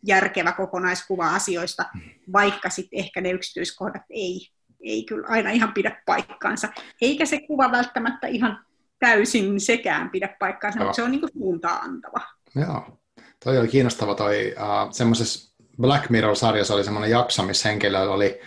järkevä 0.06 0.52
kokonaiskuva 0.52 1.34
asioista, 1.34 1.84
vaikka 2.32 2.70
sitten 2.70 2.98
ehkä 2.98 3.20
ne 3.20 3.30
yksityiskohdat 3.30 4.02
ei, 4.10 4.48
ei 4.80 5.04
kyllä 5.04 5.26
aina 5.28 5.50
ihan 5.50 5.72
pidä 5.72 6.02
paikkaansa. 6.06 6.68
Eikä 7.00 7.26
se 7.26 7.40
kuva 7.40 7.72
välttämättä 7.72 8.26
ihan 8.26 8.64
täysin 8.98 9.60
sekään 9.60 10.10
pidä 10.10 10.36
paikkaansa, 10.38 10.78
Joo. 10.78 10.84
mutta 10.84 10.96
se 10.96 11.02
on 11.02 11.10
niin 11.10 11.20
kuin 11.20 11.32
suuntaa 11.32 11.78
antava. 11.78 12.20
Joo, 12.54 12.98
toi 13.44 13.58
oli 13.58 13.68
kiinnostava 13.68 14.14
toi, 14.14 14.54
uh, 14.56 14.92
semmoisessa 14.92 15.54
Black 15.80 16.10
Mirror-sarjassa 16.10 16.74
oli 16.74 16.84
semmoinen 16.84 17.10
jakso, 17.10 17.42
missä 17.42 17.68
henkilöllä 17.68 18.14
oli 18.14 18.40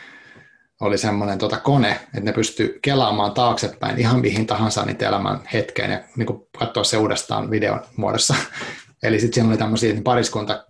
oli 0.82 0.98
semmoinen 0.98 1.38
tota 1.38 1.58
kone, 1.58 1.92
että 1.92 2.20
ne 2.22 2.34
pysty 2.34 2.80
kelaamaan 2.82 3.32
taaksepäin 3.32 4.00
ihan 4.00 4.20
mihin 4.20 4.48
tahansa 4.48 4.86
niitä 4.86 5.08
elämän 5.08 5.40
hetkeen 5.54 5.92
ja 5.92 6.00
niin 6.16 6.26
kuin 6.26 6.48
katsoa 6.60 6.84
se 6.84 6.98
uudestaan 6.98 7.52
videon 7.52 7.82
muodossa. 7.96 8.36
Eli 9.04 9.20
sitten 9.20 9.34
siinä 9.34 9.50
oli 9.50 9.58
tämmöisiä, 9.58 9.90
että 9.90 10.02
pariskunta 10.04 10.66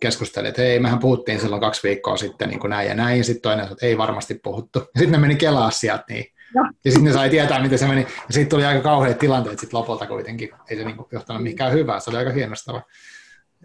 keskusteli, 0.00 0.48
että 0.48 0.62
hei, 0.62 0.80
mehän 0.80 0.98
puhuttiin 0.98 1.40
silloin 1.40 1.60
kaksi 1.60 1.82
viikkoa 1.82 2.16
sitten 2.16 2.48
niin 2.48 2.60
kuin 2.60 2.70
näin 2.70 2.88
ja 2.88 2.94
näin, 2.94 3.18
ja 3.18 3.24
sitten 3.24 3.42
toinen 3.42 3.72
että 3.72 3.86
ei 3.86 3.98
varmasti 3.98 4.34
puhuttu. 4.34 4.78
Ja 4.78 4.98
sitten 4.98 5.12
ne 5.12 5.18
meni 5.18 5.36
kelaa 5.36 5.70
sieltä 5.70 6.04
niin. 6.08 6.24
Ja, 6.54 6.62
ja 6.84 6.90
sitten 6.90 7.04
ne 7.04 7.12
sai 7.12 7.30
tietää, 7.30 7.62
miten 7.62 7.78
se 7.78 7.86
meni. 7.86 8.00
Ja 8.00 8.32
sitten 8.32 8.48
tuli 8.48 8.64
aika 8.64 8.80
kauheat 8.80 9.18
tilanteet 9.18 9.58
sitten 9.58 9.78
lopulta 9.78 10.06
kuitenkin. 10.06 10.50
Ei 10.70 10.76
se 10.76 10.84
niin 10.84 10.96
kuin 10.96 11.08
johtanut 11.12 11.42
mihinkään 11.42 11.72
hyvää, 11.72 12.00
se 12.00 12.10
oli 12.10 12.18
aika 12.18 12.30
hienostava. 12.30 12.82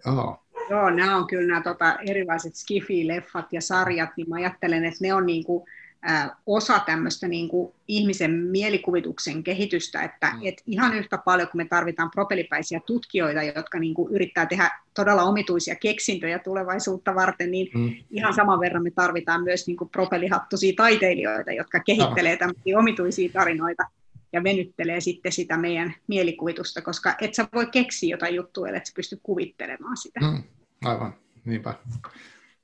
Joo. 0.05 0.42
Joo, 0.69 0.89
nämä 0.89 1.17
on 1.17 1.27
kyllä 1.27 1.47
nämä 1.47 1.61
tota, 1.61 1.97
erilaiset 2.07 2.53
skifi-leffat 2.55 3.47
ja 3.51 3.61
sarjat, 3.61 4.09
niin 4.17 4.29
mä 4.29 4.35
ajattelen, 4.35 4.85
että 4.85 4.99
ne 5.01 5.13
on 5.13 5.25
niin 5.25 5.43
kuin, 5.43 5.63
ä, 6.09 6.35
osa 6.45 6.79
tämmöistä 6.79 7.27
niin 7.27 7.49
kuin 7.49 7.73
ihmisen 7.87 8.31
mielikuvituksen 8.31 9.43
kehitystä, 9.43 10.03
että 10.03 10.31
mm. 10.33 10.39
et 10.43 10.61
ihan 10.65 10.93
yhtä 10.93 11.17
paljon 11.17 11.47
kuin 11.47 11.59
me 11.59 11.65
tarvitaan 11.65 12.11
propelipäisiä 12.11 12.79
tutkijoita, 12.85 13.43
jotka 13.43 13.79
niin 13.79 13.93
kuin 13.93 14.13
yrittää 14.13 14.45
tehdä 14.45 14.71
todella 14.93 15.23
omituisia 15.23 15.75
keksintöjä 15.75 16.39
tulevaisuutta 16.39 17.15
varten, 17.15 17.51
niin 17.51 17.69
mm. 17.73 17.95
ihan 18.11 18.33
saman 18.33 18.59
verran 18.59 18.83
me 18.83 18.91
tarvitaan 18.91 19.43
myös 19.43 19.67
niin 19.67 19.77
kuin 19.77 19.89
propelihattuisia 19.89 20.73
taiteilijoita, 20.77 21.51
jotka 21.51 21.79
kehittelee 21.79 22.37
tämmöisiä 22.37 22.79
omituisia 22.79 23.29
tarinoita 23.33 23.83
ja 24.33 24.43
venyttelee 24.43 25.01
sitten 25.01 25.31
sitä 25.31 25.57
meidän 25.57 25.95
mielikuvitusta, 26.07 26.81
koska 26.81 27.15
et 27.21 27.33
sä 27.33 27.47
voi 27.53 27.65
keksiä 27.65 28.09
jotain 28.09 28.35
juttua, 28.35 28.69
että 28.69 28.89
sä 28.89 28.93
pysty 28.95 29.19
kuvittelemaan 29.23 29.97
sitä. 29.97 30.19
Mm, 30.19 30.43
aivan, 30.85 31.15
niinpä. 31.45 31.73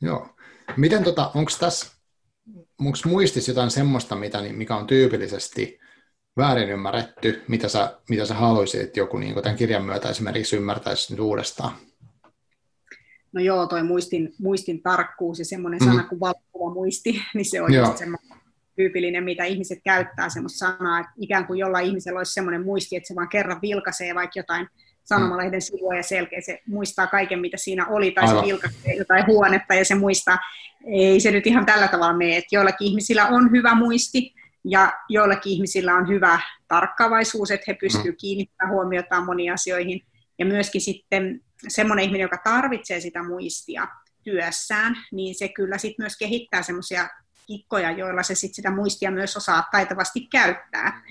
Joo. 0.01 0.35
Miten 0.77 1.03
tota, 1.03 1.31
onko 1.35 1.51
tässä, 1.59 1.91
onko 2.79 2.97
muistis 3.05 3.47
jotain 3.47 3.71
semmoista, 3.71 4.15
mitä, 4.15 4.41
mikä 4.41 4.75
on 4.75 4.87
tyypillisesti 4.87 5.79
väärin 6.37 6.69
ymmärretty, 6.69 7.43
mitä 7.47 7.69
sä, 7.69 7.99
mitä 8.09 8.25
sä 8.25 8.33
haluaisit, 8.33 8.81
että 8.81 8.99
joku 8.99 9.17
niin 9.17 9.43
tämän 9.43 9.57
kirjan 9.57 9.85
myötä 9.85 10.09
esimerkiksi 10.09 10.55
ymmärtäisi 10.55 11.13
nyt 11.13 11.19
uudestaan? 11.19 11.71
No 13.33 13.41
joo, 13.41 13.67
toi 13.67 13.83
muistin, 13.83 14.33
muistin 14.39 14.81
tarkkuus 14.81 15.39
ja 15.39 15.45
semmoinen 15.45 15.79
mm. 15.79 15.85
sana 15.85 16.03
kuin 16.03 16.19
valkuva 16.19 16.73
muisti, 16.73 17.21
niin 17.35 17.49
se 17.49 17.61
on 17.61 17.73
joo. 17.73 17.85
just 17.85 17.97
semmoinen 17.97 18.38
tyypillinen, 18.79 19.23
mitä 19.23 19.43
ihmiset 19.43 19.79
käyttää 19.83 20.29
semmoista 20.29 20.57
sanaa, 20.57 20.99
että 20.99 21.11
ikään 21.17 21.47
kuin 21.47 21.59
jollain 21.59 21.85
ihmisellä 21.85 22.17
olisi 22.17 22.33
semmoinen 22.33 22.65
muisti, 22.65 22.95
että 22.95 23.07
se 23.07 23.15
vaan 23.15 23.29
kerran 23.29 23.61
vilkaisee 23.61 24.15
vaikka 24.15 24.39
jotain 24.39 24.67
sanomalehden 25.03 25.61
sivua 25.61 25.95
ja 25.95 26.03
selkeä, 26.03 26.41
se 26.41 26.59
muistaa 26.67 27.07
kaiken, 27.07 27.39
mitä 27.39 27.57
siinä 27.57 27.87
oli, 27.87 28.11
tai 28.11 28.27
Aivan. 28.27 28.43
se 28.43 28.47
vilkaisee 28.47 28.93
jotain 28.93 29.27
huonetta 29.27 29.73
ja 29.73 29.85
se 29.85 29.95
muistaa. 29.95 30.37
Ei 30.85 31.19
se 31.19 31.31
nyt 31.31 31.47
ihan 31.47 31.65
tällä 31.65 31.87
tavalla 31.87 32.17
mene, 32.17 32.37
että 32.37 32.55
joillakin 32.55 32.87
ihmisillä 32.87 33.27
on 33.27 33.51
hyvä 33.51 33.75
muisti, 33.75 34.33
ja 34.63 34.93
joillakin 35.09 35.53
ihmisillä 35.53 35.95
on 35.95 36.07
hyvä 36.07 36.39
tarkkaavaisuus, 36.67 37.51
että 37.51 37.63
he 37.67 37.73
pystyvät 37.73 38.05
mm. 38.05 38.17
kiinnittämään 38.19 38.73
huomiota 38.73 39.21
moniin 39.21 39.53
asioihin. 39.53 40.01
Ja 40.39 40.45
myöskin 40.45 40.81
sitten 40.81 41.41
semmoinen 41.67 42.05
ihminen, 42.05 42.25
joka 42.25 42.41
tarvitsee 42.43 42.99
sitä 42.99 43.23
muistia 43.23 43.87
työssään, 44.23 44.95
niin 45.11 45.35
se 45.35 45.47
kyllä 45.47 45.77
sitten 45.77 46.03
myös 46.03 46.17
kehittää 46.17 46.61
semmoisia 46.61 47.09
kikkoja, 47.49 47.91
joilla 47.91 48.23
se 48.23 48.35
sit 48.35 48.53
sitä 48.53 48.71
muistia 48.71 49.11
myös 49.11 49.37
osaa 49.37 49.63
taitavasti 49.71 50.27
käyttää. 50.31 51.01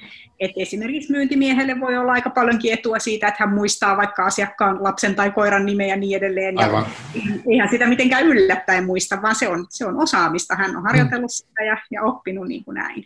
Et 0.41 0.51
esimerkiksi 0.57 1.13
myyntimiehelle 1.13 1.81
voi 1.81 1.97
olla 1.97 2.13
aika 2.13 2.31
paljonkin 2.31 2.73
etua 2.73 2.99
siitä, 2.99 3.29
että 3.29 3.45
hän 3.45 3.55
muistaa 3.55 3.97
vaikka 3.97 4.25
asiakkaan 4.25 4.85
lapsen 4.85 5.15
tai 5.15 5.31
koiran 5.31 5.67
nimeä 5.67 5.87
ja 5.87 5.97
niin 5.97 6.17
edelleen. 6.17 6.59
Aivan. 6.59 6.87
Ja 7.15 7.21
eihän 7.51 7.69
sitä 7.69 7.87
mitenkään 7.87 8.27
yllättäen 8.27 8.85
muista, 8.85 9.23
vaan 9.23 9.35
se 9.35 9.49
on, 9.49 9.67
se 9.71 9.87
on 9.87 10.03
osaamista. 10.03 10.57
Hän 10.57 10.77
on 10.77 10.83
harjoitellut 10.83 11.33
sitä 11.33 11.65
ja, 11.65 11.77
ja 11.91 12.03
oppinut 12.03 12.49
niin 12.49 12.65
kuin 12.65 12.75
näin. 12.75 13.05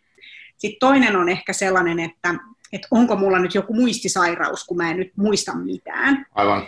Sitten 0.57 0.81
toinen 0.81 1.17
on 1.17 1.29
ehkä 1.29 1.53
sellainen, 1.53 2.01
että, 2.01 2.35
että 2.73 2.89
onko 2.91 3.17
mulla 3.17 3.39
nyt 3.39 3.55
joku 3.55 3.75
muistisairaus, 3.75 4.65
kun 4.65 4.77
mä 4.77 4.91
en 4.91 4.97
nyt 4.97 5.12
muista 5.17 5.57
mitään. 5.57 6.27
Aivan 6.35 6.67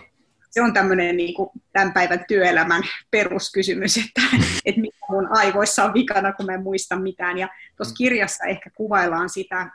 se 0.54 0.62
on 0.62 0.72
tämmöinen 0.72 1.16
niin 1.16 1.34
kuin 1.34 1.50
tämän 1.72 1.92
päivän 1.92 2.24
työelämän 2.28 2.82
peruskysymys, 3.10 3.96
että, 3.96 4.22
että 4.64 4.80
mitä 4.80 4.96
mun 5.14 5.28
aivoissa 5.30 5.84
on 5.84 5.94
vikana, 5.94 6.32
kun 6.32 6.46
mä 6.46 6.54
en 6.54 6.62
muista 6.62 6.96
mitään. 6.96 7.38
Ja 7.38 7.48
tuossa 7.76 7.92
mm. 7.92 7.96
kirjassa 7.98 8.44
ehkä 8.44 8.70
kuvaillaan 8.70 9.28
sitä, 9.28 9.70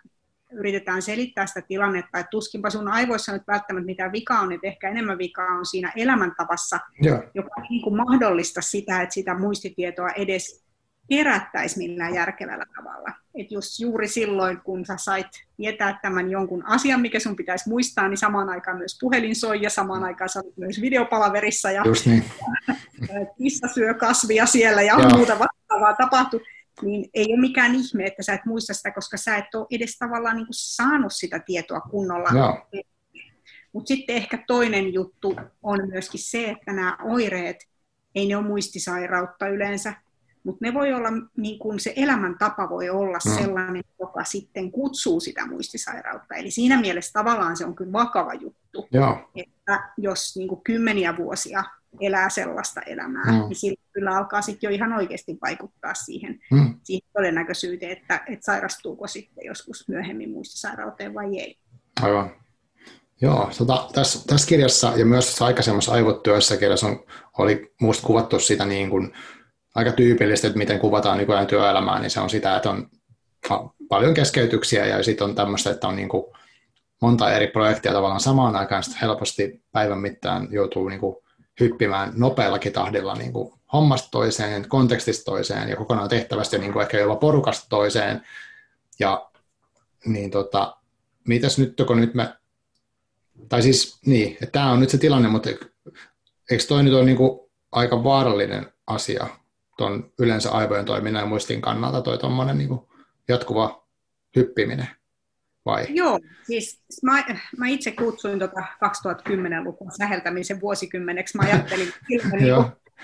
yritetään 0.52 1.02
selittää 1.02 1.46
sitä 1.46 1.62
tilannetta, 1.62 2.20
että 2.20 2.30
tuskinpa 2.30 2.70
sun 2.70 2.88
aivoissa 2.88 3.32
nyt 3.32 3.48
välttämättä 3.48 3.86
mitään 3.86 4.12
vikaa 4.12 4.40
on, 4.40 4.52
että 4.52 4.68
ehkä 4.68 4.90
enemmän 4.90 5.18
vikaa 5.18 5.48
on 5.48 5.66
siinä 5.66 5.94
elämäntavassa, 5.96 6.80
yeah. 7.06 7.22
joka 7.34 7.62
niin 7.70 7.82
kuin 7.82 7.98
mahdollista 7.98 8.62
sitä, 8.62 9.02
että 9.02 9.14
sitä 9.14 9.38
muistitietoa 9.38 10.10
edes 10.10 10.69
kerättäisi 11.10 11.78
millään 11.78 12.16
järkevällä 12.16 12.66
tavalla. 12.76 13.10
Et 13.36 13.52
jos 13.52 13.80
juuri 13.80 14.08
silloin, 14.08 14.62
kun 14.62 14.86
sä 14.86 14.98
sait 14.98 15.28
tietää 15.58 16.00
tämän 16.02 16.32
jonkun 16.32 16.66
asian, 16.66 17.02
mikä 17.02 17.20
sun 17.20 17.36
pitäisi 17.36 17.70
muistaa, 17.70 18.08
niin 18.08 18.18
samaan 18.18 18.50
aikaan 18.50 18.78
myös 18.78 18.98
puhelin 19.02 19.36
soi 19.36 19.62
ja 19.62 19.70
samaan 19.70 20.04
aikaan 20.04 20.30
sä 20.30 20.40
olet 20.40 20.58
myös 20.58 20.82
videopalaverissa 20.82 21.72
ja, 21.72 21.84
niin. 22.06 22.24
ja 23.02 23.26
kissa 23.44 23.68
syö 23.68 23.94
kasvia 23.94 24.46
siellä 24.46 24.82
ja 24.82 24.94
Joo. 25.00 25.10
muuta 25.10 25.40
vastaavaa 25.40 25.94
tapahtuu, 25.94 26.42
niin 26.82 27.10
ei 27.14 27.26
ole 27.34 27.40
mikään 27.40 27.76
ihme, 27.76 28.06
että 28.06 28.24
sä 28.24 28.34
et 28.34 28.46
muista 28.46 28.74
sitä, 28.74 28.92
koska 28.92 29.18
sä 29.18 29.38
et 29.38 29.56
ole 29.56 29.68
edes 29.72 29.98
tavallaan 29.98 30.36
niin 30.36 30.48
kuin 30.48 30.54
saanut 30.54 31.14
sitä 31.14 31.40
tietoa 31.40 31.82
kunnolla. 31.82 32.30
Mutta 33.74 33.88
sitten 33.88 34.16
ehkä 34.16 34.44
toinen 34.48 34.94
juttu 34.94 35.36
on 35.64 35.90
myöskin 35.90 36.20
se, 36.20 36.50
että 36.50 36.74
nämä 36.74 36.98
oireet, 37.04 37.68
ei 38.16 38.28
ne 38.28 38.38
ole 38.38 38.46
muistisairautta 38.46 39.48
yleensä, 39.48 39.94
mutta 40.44 40.66
ne 40.66 40.74
voi 40.74 40.94
olla, 40.94 41.10
niin 41.38 41.60
kun 41.60 41.80
se 41.80 41.94
elämäntapa 41.96 42.70
voi 42.70 42.90
olla 42.90 43.20
no. 43.26 43.36
sellainen, 43.36 43.84
joka 44.00 44.24
sitten 44.24 44.72
kutsuu 44.72 45.20
sitä 45.20 45.48
muistisairautta. 45.48 46.36
Eli 46.36 46.52
siinä 46.52 46.82
mielessä 46.82 47.14
tavallaan 47.14 47.58
se 47.58 47.66
on 47.66 47.76
kyllä 47.76 47.92
vakava 47.92 48.34
juttu, 48.34 48.88
Joo. 48.92 49.30
että 49.36 49.90
jos 49.98 50.36
niin 50.38 50.48
kuin 50.48 50.62
kymmeniä 50.62 51.18
vuosia 51.18 51.64
elää 52.00 52.30
sellaista 52.30 52.82
elämää, 52.82 53.32
mm. 53.32 53.32
niin 53.32 53.56
sillä 53.56 53.82
kyllä 53.92 54.18
alkaa 54.18 54.42
sitten 54.42 54.68
jo 54.68 54.76
ihan 54.76 54.94
oikeasti 54.94 55.38
vaikuttaa 55.42 55.94
siihen, 55.94 56.40
mm. 56.52 56.80
siihen 56.84 57.10
todennäköisyyteen, 57.14 57.92
että, 57.92 58.24
että 58.28 58.46
sairastuuko 58.46 59.08
sitten 59.08 59.46
joskus 59.46 59.88
myöhemmin 59.88 60.32
muistisairauteen 60.32 61.14
vai 61.14 61.40
ei. 61.40 61.58
Aivan. 62.02 62.32
Joo, 63.22 63.52
tota, 63.58 63.90
tässä, 63.94 64.28
tässä 64.28 64.48
kirjassa 64.48 64.94
ja 64.96 65.06
myös 65.06 65.26
tässä 65.26 65.46
aikaisemmassa 65.46 65.92
aivotyössä 65.92 66.58
kirjassa 66.58 66.88
on, 66.88 67.06
oli 67.38 67.74
minusta 67.82 68.08
kuvattu 68.08 68.40
sitä 68.40 68.66
niin 68.66 68.90
kuin, 68.90 69.14
aika 69.80 69.92
tyypillistä, 69.92 70.48
että 70.48 70.58
miten 70.58 70.80
kuvataan 70.80 71.18
nykyään 71.18 71.48
työelämää, 71.48 72.00
niin 72.00 72.10
se 72.10 72.20
on 72.20 72.30
sitä, 72.30 72.56
että 72.56 72.70
on 72.70 72.90
paljon 73.90 74.14
keskeytyksiä 74.14 74.86
ja 74.86 75.04
sitten 75.04 75.26
on 75.26 75.36
tämmöistä, 75.36 75.70
että 75.70 75.88
on 75.88 75.96
niin 75.96 76.10
kuin 76.10 76.26
monta 77.02 77.32
eri 77.32 77.48
projektia 77.48 77.94
tavallaan 77.94 78.20
samaan 78.20 78.56
aikaan, 78.56 78.84
sitten 78.84 79.02
helposti 79.02 79.64
päivän 79.72 80.00
mittaan 80.00 80.48
joutuu 80.52 80.90
niin 80.90 81.00
kuin 81.00 81.16
hyppimään 81.60 82.14
nopeallakin 82.16 82.74
tahdilla 82.74 83.16
niin 83.16 83.34
kuin 83.34 83.54
hommasta 83.74 84.08
toiseen, 84.12 84.70
kontekstista 84.70 85.32
toiseen 85.32 85.70
ja 85.70 85.76
kokonaan 85.76 86.10
tehtävästä 86.10 86.58
niin 86.58 86.74
kuin 86.74 86.84
ehkä 86.84 87.00
jopa 87.00 87.16
porukasta 87.16 87.66
toiseen. 87.70 88.22
Ja 89.00 89.30
niin 90.06 90.32
tota, 90.32 90.78
mitäs 91.28 91.58
nyt, 91.58 91.74
kun 91.88 92.02
nyt 92.02 92.14
me, 92.14 92.34
tai 93.50 93.62
siis 93.62 94.00
niin, 94.06 94.32
että 94.32 94.52
tämä 94.52 94.72
on 94.72 94.80
nyt 94.80 94.90
se 94.90 94.98
tilanne, 94.98 95.30
mutta 95.30 95.50
eikö 96.52 96.64
toi 96.68 96.84
nyt 96.84 96.94
ole 96.94 97.06
niin 97.06 97.18
kuin 97.18 97.40
aika 97.72 98.04
vaarallinen 98.04 98.74
asia, 98.88 99.28
tuon 99.80 100.12
yleensä 100.20 100.52
aivojen 100.52 100.86
toiminnan 100.86 101.22
ja 101.22 101.28
muistin 101.28 101.62
kannalta 101.62 102.02
toi 102.02 102.18
tuommoinen 102.18 102.58
niin 102.58 102.70
jatkuva 103.28 103.88
hyppiminen? 104.36 104.88
Vai? 105.66 105.86
Joo, 105.90 106.20
siis 106.44 106.82
mä, 107.04 107.24
mä 107.58 107.68
itse 107.68 107.92
kutsuin 107.92 108.40
tota 108.40 108.62
2010-luvun 108.62 109.92
säheltämisen 109.98 110.62
vuosikymmeneksi. 110.62 111.38
Mä 111.38 111.44
ajattelin, 111.44 111.88
että 111.88 112.00
niin 112.38 112.54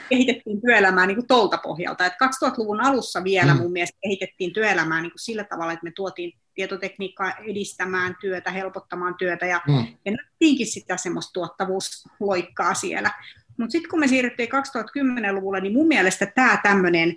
kehitettiin 0.09 0.61
työelämää 0.61 1.05
niin 1.05 1.15
kuin 1.15 1.27
tolta 1.27 1.57
pohjalta. 1.57 2.05
Et 2.05 2.13
2000-luvun 2.13 2.81
alussa 2.81 3.23
vielä 3.23 3.53
mm. 3.53 3.61
mun 3.61 3.71
mielestä 3.71 3.97
kehitettiin 4.01 4.53
työelämää 4.53 5.01
niin 5.01 5.11
kuin 5.11 5.19
sillä 5.19 5.43
tavalla, 5.43 5.73
että 5.73 5.83
me 5.83 5.91
tuotiin 5.91 6.33
tietotekniikkaa 6.55 7.31
edistämään 7.31 8.15
työtä, 8.21 8.51
helpottamaan 8.51 9.15
työtä 9.17 9.45
ja, 9.45 9.61
mm. 9.67 9.87
ja 10.05 10.11
nähtiinkin 10.11 10.67
sitä 10.67 10.97
semmoista 10.97 11.33
tuottavuusloikkaa 11.33 12.73
siellä. 12.73 13.11
Mutta 13.57 13.71
sitten 13.71 13.89
kun 13.89 13.99
me 13.99 14.07
siirryttiin 14.07 14.49
2010-luvulle, 14.49 15.61
niin 15.61 15.73
mun 15.73 15.87
mielestä 15.87 16.25
tämä 16.25 16.59
tämmöinen 16.63 17.15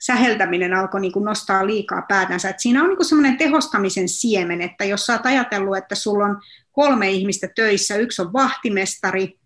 säheltäminen 0.00 0.74
alkoi 0.74 1.00
niin 1.00 1.12
nostaa 1.24 1.66
liikaa 1.66 2.02
päätänsä. 2.02 2.48
Et 2.48 2.60
siinä 2.60 2.82
on 2.82 2.88
niin 2.88 3.04
semmoinen 3.04 3.36
tehostamisen 3.36 4.08
siemen, 4.08 4.60
että 4.60 4.84
jos 4.84 5.06
sä 5.06 5.12
oot 5.12 5.26
ajatellut, 5.26 5.76
että 5.76 5.94
sulla 5.94 6.24
on 6.24 6.40
kolme 6.72 7.10
ihmistä 7.10 7.48
töissä, 7.54 7.96
yksi 7.96 8.22
on 8.22 8.32
vahtimestari, 8.32 9.38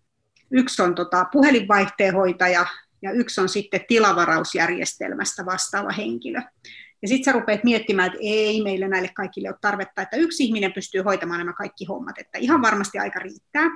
yksi 0.51 0.81
on 0.81 0.95
tota 0.95 1.25
puhelinvaihteenhoitaja 1.31 2.65
ja 3.01 3.11
yksi 3.11 3.41
on 3.41 3.49
sitten 3.49 3.85
tilavarausjärjestelmästä 3.87 5.45
vastaava 5.45 5.91
henkilö. 5.91 6.41
Ja 7.01 7.07
sitten 7.07 7.23
sä 7.23 7.39
rupeat 7.39 7.63
miettimään, 7.63 8.07
että 8.07 8.19
ei 8.21 8.63
meille 8.63 8.87
näille 8.87 9.09
kaikille 9.13 9.49
ole 9.49 9.57
tarvetta, 9.61 10.01
että 10.01 10.17
yksi 10.17 10.43
ihminen 10.43 10.73
pystyy 10.73 11.01
hoitamaan 11.01 11.39
nämä 11.39 11.53
kaikki 11.53 11.85
hommat, 11.85 12.17
että 12.17 12.37
ihan 12.37 12.61
varmasti 12.61 12.99
aika 12.99 13.19
riittää. 13.19 13.69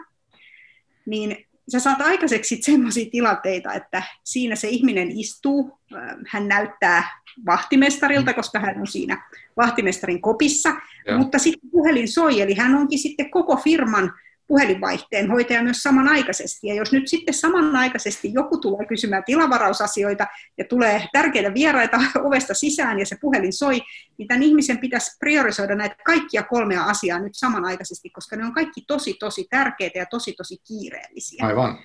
Niin 1.05 1.48
sä 1.71 1.79
saat 1.79 2.01
aikaiseksi 2.01 2.59
sellaisia 2.61 3.09
tilanteita, 3.11 3.73
että 3.73 4.03
siinä 4.23 4.55
se 4.55 4.67
ihminen 4.67 5.11
istuu, 5.11 5.79
hän 6.27 6.47
näyttää 6.47 7.03
vahtimestarilta, 7.45 8.33
koska 8.33 8.59
hän 8.59 8.79
on 8.79 8.87
siinä 8.87 9.29
vahtimestarin 9.57 10.21
kopissa, 10.21 10.69
ja. 11.07 11.17
mutta 11.17 11.39
sitten 11.39 11.69
puhelin 11.69 12.07
soi, 12.07 12.41
eli 12.41 12.53
hän 12.53 12.75
onkin 12.75 12.99
sitten 12.99 13.31
koko 13.31 13.55
firman 13.57 14.13
puhelinvaihteen 14.49 15.31
hoitaja 15.31 15.63
myös 15.63 15.83
samanaikaisesti. 15.83 16.67
Ja 16.67 16.75
jos 16.75 16.91
nyt 16.91 17.07
sitten 17.07 17.33
samanaikaisesti 17.33 18.33
joku 18.33 18.57
tulee 18.57 18.85
kysymään 18.85 19.23
tilavarausasioita 19.25 20.27
ja 20.57 20.65
tulee 20.65 21.07
tärkeitä 21.13 21.53
vieraita 21.53 21.97
ovesta 22.27 22.53
sisään 22.53 22.99
ja 22.99 23.05
se 23.05 23.17
puhelin 23.21 23.53
soi, 23.53 23.81
niin 24.17 24.27
tämän 24.27 24.43
ihmisen 24.43 24.77
pitäisi 24.77 25.17
priorisoida 25.19 25.75
näitä 25.75 25.95
kaikkia 26.05 26.43
kolmea 26.43 26.83
asiaa 26.83 27.19
nyt 27.19 27.35
samanaikaisesti, 27.35 28.09
koska 28.09 28.35
ne 28.35 28.45
on 28.45 28.53
kaikki 28.53 28.81
tosi, 28.87 29.13
tosi 29.13 29.47
tärkeitä 29.49 29.99
ja 29.99 30.05
tosi, 30.05 30.33
tosi 30.33 30.57
kiireellisiä. 30.67 31.45
Aivan. 31.45 31.77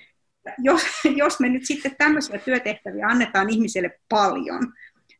Jos, 0.57 0.81
jos 1.21 1.39
me 1.39 1.49
nyt 1.49 1.65
sitten 1.65 1.95
tämmöisiä 1.97 2.39
työtehtäviä 2.39 3.07
annetaan 3.07 3.49
ihmiselle 3.49 3.99
paljon, 4.09 4.73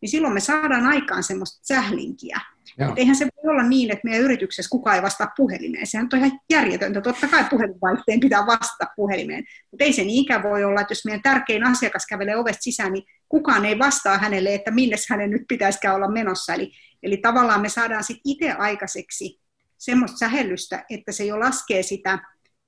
niin 0.05 0.11
silloin 0.11 0.33
me 0.33 0.39
saadaan 0.39 0.85
aikaan 0.85 1.23
semmoista 1.23 1.59
sählinkiä. 1.61 2.39
Et 2.79 2.97
eihän 2.97 3.15
se 3.15 3.25
voi 3.25 3.51
olla 3.51 3.63
niin, 3.63 3.91
että 3.91 4.01
meidän 4.03 4.23
yrityksessä 4.23 4.69
kukaan 4.69 4.95
ei 4.95 5.01
vastaa 5.01 5.31
puhelimeen. 5.37 5.87
Sehän 5.87 6.09
on 6.13 6.19
ihan 6.19 6.39
järjetöntä. 6.49 7.01
Totta 7.01 7.27
kai 7.27 7.45
puhelinvaihteen 7.49 8.19
pitää 8.19 8.45
vastata 8.45 8.93
puhelimeen. 8.95 9.43
Mutta 9.71 9.83
ei 9.83 9.93
se 9.93 10.03
niinkään 10.03 10.43
voi 10.43 10.63
olla, 10.63 10.81
että 10.81 10.91
jos 10.91 11.05
meidän 11.05 11.21
tärkein 11.21 11.63
asiakas 11.63 12.05
kävelee 12.09 12.37
ovesta 12.37 12.61
sisään, 12.61 12.93
niin 12.93 13.03
kukaan 13.29 13.65
ei 13.65 13.79
vastaa 13.79 14.17
hänelle, 14.17 14.53
että 14.53 14.71
minne 14.71 14.95
hänen 15.09 15.31
nyt 15.31 15.41
pitäisikään 15.47 15.95
olla 15.95 16.11
menossa. 16.11 16.53
Eli, 16.53 16.71
eli 17.03 17.17
tavallaan 17.17 17.61
me 17.61 17.69
saadaan 17.69 18.03
sitten 18.03 18.31
itse 18.31 18.51
aikaiseksi 18.51 19.41
semmoista 19.77 20.17
sähellystä, 20.17 20.85
että 20.89 21.11
se 21.11 21.25
jo 21.25 21.39
laskee 21.39 21.83
sitä 21.83 22.19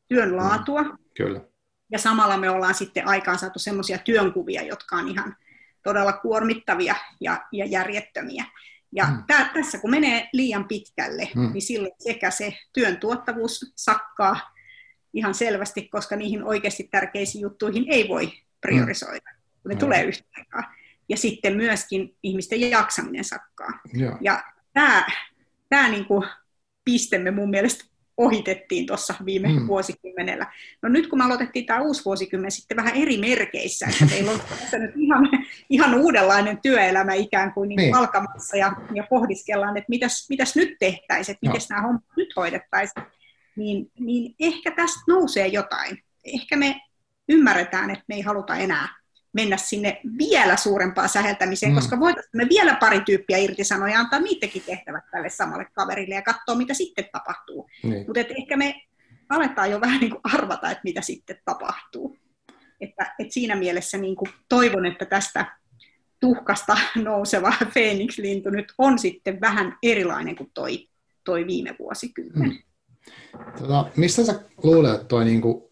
työn 0.08 0.30
mm. 0.30 0.38
laatua. 0.38 0.84
Mm, 0.84 0.98
kyllä. 1.18 1.42
Ja 1.92 2.00
samalla 2.00 2.38
me 2.38 2.50
ollaan 2.50 2.76
sitten 2.76 3.08
aikaan 3.08 3.40
saatu 3.40 3.60
semmoisia 3.60 3.98
työnkuvia, 3.98 4.62
jotka 4.62 4.96
on 4.96 5.08
ihan 5.08 5.36
todella 5.88 6.14
kuormittavia 6.14 6.96
ja, 7.22 7.48
ja 7.52 7.66
järjettömiä. 7.66 8.46
Ja 8.92 9.06
mm. 9.06 9.24
tä, 9.28 9.50
tässä 9.54 9.78
kun 9.78 9.92
menee 9.92 10.30
liian 10.34 10.68
pitkälle, 10.68 11.30
mm. 11.36 11.54
niin 11.54 11.62
silloin 11.62 11.94
sekä 12.00 12.32
se 12.32 12.58
työn 12.74 12.98
tuottavuus 12.98 13.74
sakkaa 13.76 14.54
ihan 15.14 15.34
selvästi, 15.34 15.90
koska 15.90 16.16
niihin 16.16 16.44
oikeasti 16.44 16.88
tärkeisiin 16.92 17.42
juttuihin 17.42 17.86
ei 17.90 18.08
voi 18.10 18.32
priorisoida, 18.62 19.32
mm. 19.32 19.62
kun 19.62 19.70
ne 19.70 19.76
mm. 19.76 19.80
tulee 19.80 20.04
yhtä 20.04 20.28
aikaa. 20.38 20.74
Ja 21.10 21.18
sitten 21.18 21.58
myöskin 21.58 22.16
ihmisten 22.24 22.70
jaksaminen 22.70 23.24
sakkaa. 23.24 23.80
Joo. 23.94 24.18
Ja 24.22 24.44
tämä, 24.74 25.06
tämä 25.70 25.90
niin 25.90 26.06
kuin 26.06 26.24
piste 26.86 27.18
me 27.18 27.32
mun 27.32 27.50
mielestä 27.50 27.86
ohitettiin 28.18 28.86
tuossa 28.86 29.14
viime 29.26 29.48
mm. 29.48 29.68
vuosikymmenellä. 29.68 30.54
No 30.82 30.90
nyt 30.90 31.08
kun 31.08 31.20
me 31.20 31.26
aloitettiin 31.26 31.66
tämä 31.66 31.82
uusi 31.82 32.06
vuosikymmen 32.06 32.52
sitten 32.52 32.78
vähän 32.78 32.96
eri 32.96 33.18
merkeissä, 33.18 33.88
että 33.90 34.06
teillä 34.06 34.32
on 34.32 34.40
tässä 34.60 34.78
nyt 34.78 34.92
ihan, 34.96 35.30
ihan 35.70 35.96
uudenlainen 35.96 36.62
työelämä 36.62 37.14
ikään 37.14 37.54
kuin, 37.54 37.70
niin 37.70 37.78
niin. 37.78 37.96
alkamassa 37.96 38.58
ja, 38.58 38.72
ja 38.94 39.08
pohdiskellaan, 39.10 39.78
että 39.78 39.90
mitäs, 39.90 40.30
mitäs 40.30 40.56
nyt 40.56 40.76
tehtäisiin, 40.80 41.34
että 41.34 41.48
miten 41.48 41.62
no. 41.62 41.76
nämä 41.76 41.82
hommat 41.82 42.04
nyt 42.18 42.34
hoidettaisiin, 42.36 43.06
niin, 43.56 43.92
niin 44.00 44.36
ehkä 44.40 44.72
tästä 44.72 45.02
nousee 45.08 45.48
jotain. 45.48 46.04
Ehkä 46.26 46.58
me 46.58 46.82
ymmärretään, 47.30 47.90
että 47.90 48.06
me 48.08 48.16
ei 48.16 48.22
haluta 48.22 48.56
enää 48.56 48.97
mennä 49.38 49.58
sinne 49.58 50.02
vielä 50.18 50.58
suurempaan 50.58 51.10
säheltämiseen, 51.10 51.72
mm. 51.72 51.76
koska 51.76 52.00
voitaisiin 52.00 52.38
me 52.38 52.48
vielä 52.50 52.76
pari 52.76 53.02
tyyppiä 53.02 53.38
irtisanoa 53.38 53.90
ja 53.90 54.00
antaa 54.00 54.20
niidenkin 54.20 54.64
tehtävät 54.66 55.04
tälle 55.12 55.30
samalle 55.30 55.66
kaverille 55.74 56.16
ja 56.16 56.22
katsoa, 56.22 56.56
mitä 56.56 56.74
sitten 56.74 57.10
tapahtuu. 57.12 57.70
Niin. 57.84 58.06
Mutta 58.08 58.20
ehkä 58.40 58.58
me 58.58 58.82
aletaan 59.30 59.72
jo 59.72 59.82
vähän 59.82 60.00
niin 60.00 60.12
kuin 60.12 60.22
arvata, 60.24 60.72
että 60.72 60.82
mitä 60.84 61.02
sitten 61.02 61.38
tapahtuu. 61.46 62.18
Että, 62.82 63.16
että 63.20 63.34
siinä 63.34 63.56
mielessä 63.56 63.98
niin 63.98 64.16
kuin 64.16 64.32
toivon, 64.50 64.86
että 64.86 65.06
tästä 65.06 65.58
tuhkasta 66.20 66.78
nouseva 66.96 67.54
Phoenix-lintu 67.74 68.50
nyt 68.50 68.74
on 68.78 69.00
sitten 69.00 69.42
vähän 69.42 69.78
erilainen 69.84 70.36
kuin 70.36 70.52
toi, 70.54 70.88
toi 71.24 71.48
viime 71.48 71.76
vuosikymmen. 71.80 72.50
Mm. 72.50 72.58
Tota, 73.60 73.86
mistä 73.96 74.24
sä 74.24 74.40
luulet, 74.64 74.94
että 74.94 75.08
toi 75.08 75.26
niinku 75.26 75.67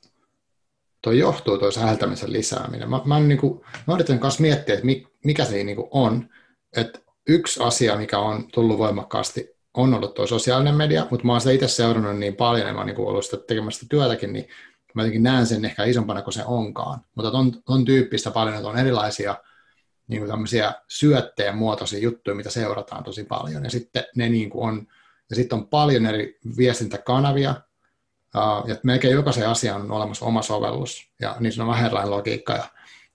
toi 1.05 1.19
johtuu 1.19 1.57
tuo 1.57 1.71
säheltämisen 1.71 2.33
lisääminen. 2.33 2.89
Mä, 2.89 3.01
mä, 3.05 3.19
niin 3.19 3.37
kuin, 3.37 3.61
mä 3.87 3.93
yritän 3.93 4.19
kanssa 4.19 4.41
miettiä, 4.41 4.75
että 4.75 4.87
mikä 5.23 5.45
se 5.45 5.63
niin 5.63 5.75
kuin 5.75 5.87
on. 5.91 6.29
Että 6.77 6.99
yksi 7.27 7.63
asia, 7.63 7.97
mikä 7.97 8.19
on 8.19 8.47
tullut 8.51 8.77
voimakkaasti, 8.77 9.55
on 9.73 9.93
ollut 9.93 10.13
tuo 10.13 10.27
sosiaalinen 10.27 10.75
media, 10.75 11.07
mutta 11.11 11.25
mä 11.25 11.31
oon 11.31 11.41
sitä 11.41 11.51
itse 11.51 11.67
seurannut 11.67 12.17
niin 12.17 12.35
paljon, 12.35 12.67
ja 12.67 12.73
mä 12.73 12.79
oon 12.79 12.87
niin 12.87 12.99
ollut 12.99 13.25
sitä 13.25 13.37
tekemästä 13.37 13.85
työtäkin, 13.89 14.33
niin 14.33 14.47
mä 14.93 15.01
jotenkin 15.01 15.23
näen 15.23 15.45
sen 15.45 15.65
ehkä 15.65 15.83
isompana 15.83 16.21
kuin 16.21 16.33
se 16.33 16.43
onkaan. 16.45 16.99
Mutta 17.15 17.31
on, 17.31 17.51
on 17.67 17.85
tyyppistä 17.85 18.31
paljon, 18.31 18.55
että 18.55 18.67
on 18.67 18.77
erilaisia 18.77 19.35
niin 20.07 20.19
kuin 20.19 20.29
tämmöisiä 20.29 20.73
syötteen 20.87 21.57
muotoisia 21.57 21.99
juttuja, 21.99 22.35
mitä 22.35 22.49
seurataan 22.49 23.03
tosi 23.03 23.23
paljon. 23.23 23.63
Ja 23.63 23.69
sitten 23.69 24.03
ne 24.15 24.29
niin 24.29 24.49
kuin 24.49 24.69
on, 24.69 24.87
ja 25.29 25.35
sitten 25.35 25.57
on 25.57 25.67
paljon 25.67 26.05
eri 26.05 26.39
viestintäkanavia, 26.57 27.55
Että 28.67 28.79
melkein 28.83 29.13
jokaisen 29.13 29.49
asian 29.49 29.81
on 29.81 29.91
olemassa 29.91 30.25
oma 30.25 30.41
sovellus, 30.41 31.09
ja 31.21 31.35
niissä 31.39 31.63
on 31.63 31.69
vähän 31.69 31.85
erilainen 31.85 32.11
logiikka. 32.11 32.53
Ja, 32.53 32.63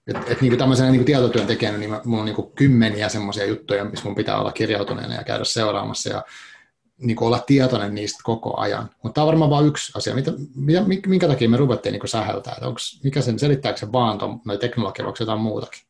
et, 0.07 0.17
et 0.17 0.41
niin 0.41 0.51
kuin 0.51 0.59
tämmöisenä 0.59 0.91
niin 0.91 0.99
kuin 0.99 1.07
tietotyöntekijänä, 1.07 1.79
niin 1.79 1.91
minulla 1.91 2.21
on 2.21 2.25
niin 2.25 2.37
kuin 2.37 2.53
kymmeniä 2.53 3.09
semmoisia 3.09 3.47
juttuja, 3.47 3.85
missä 3.85 4.05
mun 4.05 4.15
pitää 4.15 4.41
olla 4.41 4.53
kirjautuneena 4.53 5.15
ja 5.15 5.25
käydä 5.25 5.45
seuraamassa 5.45 6.11
ja 6.11 6.25
niin 6.99 7.17
kuin 7.17 7.27
olla 7.27 7.39
tietoinen 7.39 7.95
niistä 7.95 8.21
koko 8.25 8.61
ajan. 8.61 8.91
Mutta 9.03 9.15
tämä 9.15 9.23
on 9.23 9.29
varmaan 9.29 9.51
vain 9.51 9.67
yksi 9.67 9.93
asia. 9.97 10.15
Mitä, 10.15 10.33
minkä 11.07 11.29
takia 11.29 11.49
me 11.49 11.57
ruvettiin 11.57 11.93
niin 11.93 12.09
säheltää? 12.09 12.57
Onks, 12.63 13.01
mikä 13.05 13.21
sen, 13.21 13.39
selittääkö 13.39 13.79
se 13.79 13.93
vaan 13.93 14.19
tuon 14.19 14.41
teknologia, 14.61 15.05
vai 15.05 15.13
jotain 15.21 15.41
muutakin? 15.41 15.90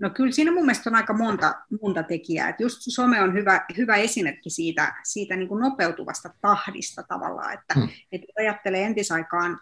No 0.00 0.10
kyllä 0.10 0.32
siinä 0.32 0.52
mun 0.52 0.66
mielestä 0.66 0.90
on 0.90 0.96
aika 0.96 1.12
monta, 1.12 1.54
monta 1.82 2.02
tekijää. 2.02 2.48
Et 2.48 2.60
just 2.60 2.78
some 2.80 3.22
on 3.22 3.34
hyvä, 3.34 3.66
hyvä 3.76 3.96
esimerkki 3.96 4.50
siitä, 4.50 4.94
siitä 5.04 5.36
niin 5.36 5.48
kuin 5.48 5.60
nopeutuvasta 5.60 6.30
tahdista 6.40 7.02
tavallaan, 7.02 7.54
että 7.54 7.74
hmm. 7.74 7.88
et 8.12 8.20
ajattelee 8.38 8.84
entisaikaan, 8.84 9.60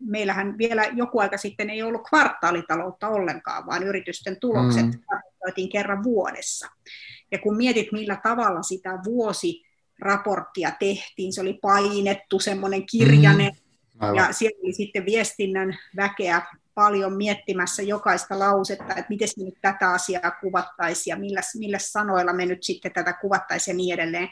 meillähän 0.00 0.58
vielä 0.58 0.84
joku 0.84 1.18
aika 1.18 1.36
sitten 1.36 1.70
ei 1.70 1.82
ollut 1.82 2.08
kvartaalitaloutta 2.08 3.08
ollenkaan, 3.08 3.66
vaan 3.66 3.82
yritysten 3.82 4.40
tulokset 4.40 4.86
hmm. 4.86 5.68
kerran 5.72 6.02
vuodessa. 6.02 6.68
Ja 7.32 7.38
kun 7.38 7.56
mietit, 7.56 7.92
millä 7.92 8.20
tavalla 8.22 8.62
sitä 8.62 8.98
vuosiraporttia 9.04 10.70
tehtiin, 10.78 11.32
se 11.32 11.40
oli 11.40 11.58
painettu, 11.62 12.38
semmoinen 12.38 12.86
kirjainen, 12.86 13.52
hmm. 14.02 14.14
ja 14.14 14.32
siellä 14.32 14.60
oli 14.62 14.72
sitten 14.72 15.06
viestinnän 15.06 15.78
väkeä 15.96 16.42
paljon 16.74 17.16
miettimässä 17.16 17.82
jokaista 17.82 18.38
lausetta, 18.38 18.88
että 18.88 19.06
miten 19.08 19.28
me 19.38 19.44
nyt 19.44 19.58
tätä 19.60 19.90
asiaa 19.90 20.30
kuvattaisiin 20.40 21.12
ja 21.12 21.18
millä, 21.18 21.40
millä 21.58 21.78
sanoilla 21.78 22.32
me 22.32 22.46
nyt 22.46 22.62
sitten 22.62 22.92
tätä 22.92 23.12
kuvattaisiin 23.12 23.74
ja 23.74 23.76
niin 23.76 23.94
edelleen. 23.94 24.28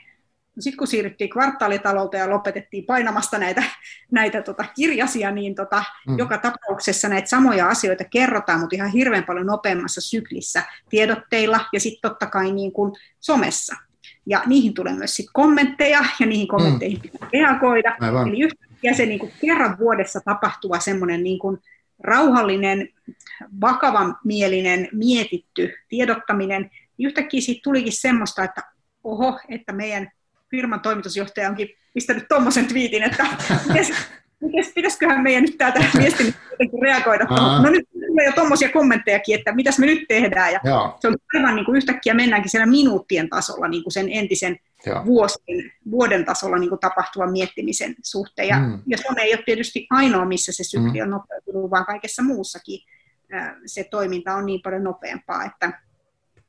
No 0.56 0.62
sitten 0.62 0.78
kun 0.78 0.86
siirryttiin 0.86 1.30
kvartaalitalouteen 1.30 2.20
ja 2.20 2.30
lopetettiin 2.30 2.84
painamasta 2.84 3.38
näitä, 3.38 3.62
näitä 4.10 4.42
tota 4.42 4.64
kirjasia, 4.76 5.30
niin 5.30 5.54
tota, 5.54 5.84
mm. 6.08 6.18
joka 6.18 6.38
tapauksessa 6.38 7.08
näitä 7.08 7.28
samoja 7.28 7.68
asioita 7.68 8.04
kerrotaan, 8.04 8.60
mutta 8.60 8.76
ihan 8.76 8.90
hirveän 8.90 9.24
paljon 9.24 9.46
nopeammassa 9.46 10.00
syklissä 10.00 10.62
tiedotteilla 10.88 11.60
ja 11.72 11.80
sitten 11.80 12.10
totta 12.10 12.26
kai 12.26 12.52
niin 12.52 12.72
kuin 12.72 12.92
somessa. 13.20 13.76
Ja 14.26 14.42
niihin 14.46 14.74
tulee 14.74 14.92
myös 14.92 15.16
sit 15.16 15.26
kommentteja 15.32 16.04
ja 16.20 16.26
niihin 16.26 16.48
kommentteihin 16.48 16.98
mm. 16.98 17.02
pitää 17.02 17.28
reagoida. 17.32 17.96
Aivan. 18.00 18.28
Eli 18.28 18.40
yhtäkkiä 18.40 18.94
se 18.94 19.06
niin 19.06 19.20
kuin 19.20 19.32
kerran 19.40 19.78
vuodessa 19.78 20.20
tapahtuva 20.24 20.80
semmoinen 20.80 21.22
niin 21.22 21.38
kuin 21.38 21.58
rauhallinen, 22.00 22.88
vakavan 23.60 24.16
mielinen, 24.24 24.88
mietitty 24.92 25.74
tiedottaminen, 25.88 26.70
niin 26.98 27.06
yhtäkkiä 27.06 27.40
siitä 27.40 27.60
tulikin 27.64 27.92
semmoista, 27.92 28.44
että 28.44 28.62
oho, 29.04 29.40
että 29.48 29.72
meidän 29.72 30.10
firman 30.50 30.80
toimitusjohtaja 30.80 31.48
onkin 31.48 31.68
pistänyt 31.94 32.28
tuommoisen 32.28 32.66
twiitin, 32.66 33.02
että 33.02 33.26
pitäis, 33.66 33.92
pitäisiköhän 34.74 35.22
meidän 35.22 35.42
nyt 35.42 35.58
täältä 35.58 35.84
viestin 35.98 36.34
reagoida. 36.82 37.26
Aa. 37.30 37.62
No 37.62 37.70
nyt 37.70 37.88
tulee 37.92 38.26
jo 38.26 38.32
tuommoisia 38.32 38.68
kommenttejakin, 38.68 39.38
että 39.38 39.54
mitäs 39.54 39.78
me 39.78 39.86
nyt 39.86 40.04
tehdään. 40.08 40.52
Ja 40.52 40.60
se 41.00 41.08
on 41.08 41.16
aivan 41.34 41.56
niin 41.56 41.64
kuin 41.64 41.76
yhtäkkiä 41.76 42.14
mennäänkin 42.14 42.50
siellä 42.50 42.66
minuuttien 42.66 43.28
tasolla 43.28 43.68
niin 43.68 43.82
kuin 43.82 43.92
sen 43.92 44.08
entisen 44.12 44.58
vuosien, 45.06 45.72
vuoden 45.90 46.24
tasolla 46.24 46.58
niin 46.58 46.68
kuin 46.68 46.80
tapahtuvan 46.80 47.32
miettimisen 47.32 47.94
suhteen. 48.02 48.48
Ja, 48.48 48.58
mm. 48.58 48.82
ja 48.86 48.98
some 48.98 49.22
ei 49.22 49.34
ole 49.34 49.42
tietysti 49.46 49.86
ainoa, 49.90 50.24
missä 50.24 50.52
se 50.52 50.64
sykli 50.64 50.98
mm. 50.98 51.02
on 51.02 51.10
nopeutunut, 51.10 51.70
vaan 51.70 51.86
kaikessa 51.86 52.22
muussakin 52.22 52.80
se 53.66 53.84
toiminta 53.84 54.34
on 54.34 54.46
niin 54.46 54.62
paljon 54.62 54.84
nopeampaa, 54.84 55.44
että 55.44 55.82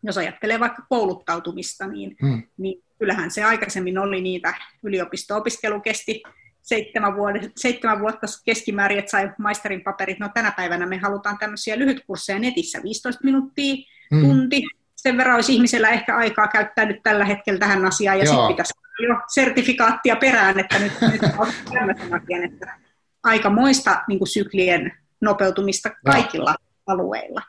jos 0.03 0.17
ajattelee 0.17 0.59
vaikka 0.59 0.85
kouluttautumista, 0.89 1.87
niin, 1.87 2.15
mm. 2.21 2.43
niin 2.57 2.83
kyllähän 2.99 3.31
se 3.31 3.43
aikaisemmin 3.43 3.97
oli 3.97 4.21
niitä, 4.21 4.53
yliopisto-opiskelu 4.83 5.79
kesti 5.79 6.23
seitsemän, 6.61 7.15
vuodet, 7.15 7.51
seitsemän 7.55 7.99
vuotta 7.99 8.27
keskimäärin, 8.45 8.99
että 8.99 9.11
sai 9.11 9.31
maisterin 9.37 9.83
paperit. 9.83 10.19
No 10.19 10.29
tänä 10.33 10.51
päivänä 10.51 10.85
me 10.85 10.97
halutaan 10.97 11.37
tämmöisiä 11.37 11.79
lyhytkursseja 11.79 12.39
netissä, 12.39 12.83
15 12.83 13.23
minuuttia, 13.23 13.75
mm. 14.11 14.21
tunti, 14.21 14.63
sen 15.01 15.17
verran 15.17 15.35
olisi 15.35 15.53
ihmisellä 15.53 15.89
ehkä 15.89 16.17
aikaa 16.17 16.47
käyttää 16.47 16.85
nyt 16.85 17.03
tällä 17.03 17.25
hetkellä 17.25 17.59
tähän 17.59 17.85
asiaan, 17.85 18.19
ja 18.19 18.25
sitten 18.25 18.47
pitäisi 18.47 18.73
jo 19.07 19.15
sertifikaattia 19.33 20.15
perään, 20.15 20.59
että 20.59 20.79
nyt, 20.79 20.93
nyt 21.11 21.21
on 21.37 21.47
tämmöisen 21.73 22.13
asian, 22.13 22.43
että 22.43 22.79
aikamoista 23.23 24.03
niin 24.07 24.19
kuin 24.19 24.27
syklien 24.27 24.91
nopeutumista 25.21 25.89
kaikilla 26.05 26.49
Joo. 26.49 26.83
alueilla. 26.87 27.41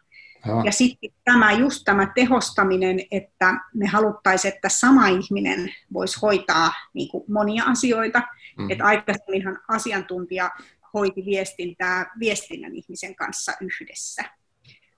Joo. 0.46 0.62
Ja 0.64 0.72
sitten 0.72 1.10
tämä 1.24 1.52
just 1.52 1.82
tämä 1.84 2.12
tehostaminen, 2.14 3.00
että 3.10 3.54
me 3.74 3.86
haluttaisiin, 3.86 4.54
että 4.54 4.68
sama 4.68 5.06
ihminen 5.08 5.74
voisi 5.92 6.18
hoitaa 6.22 6.72
niin 6.94 7.08
kuin 7.08 7.24
monia 7.28 7.64
asioita. 7.64 8.22
Mm. 8.58 8.70
Että 8.70 8.84
aikaisemminhan 8.84 9.58
asiantuntija 9.68 10.50
hoiti 10.94 11.24
viestintää 11.24 12.12
viestinnän 12.20 12.74
ihmisen 12.74 13.14
kanssa 13.14 13.52
yhdessä 13.60 14.22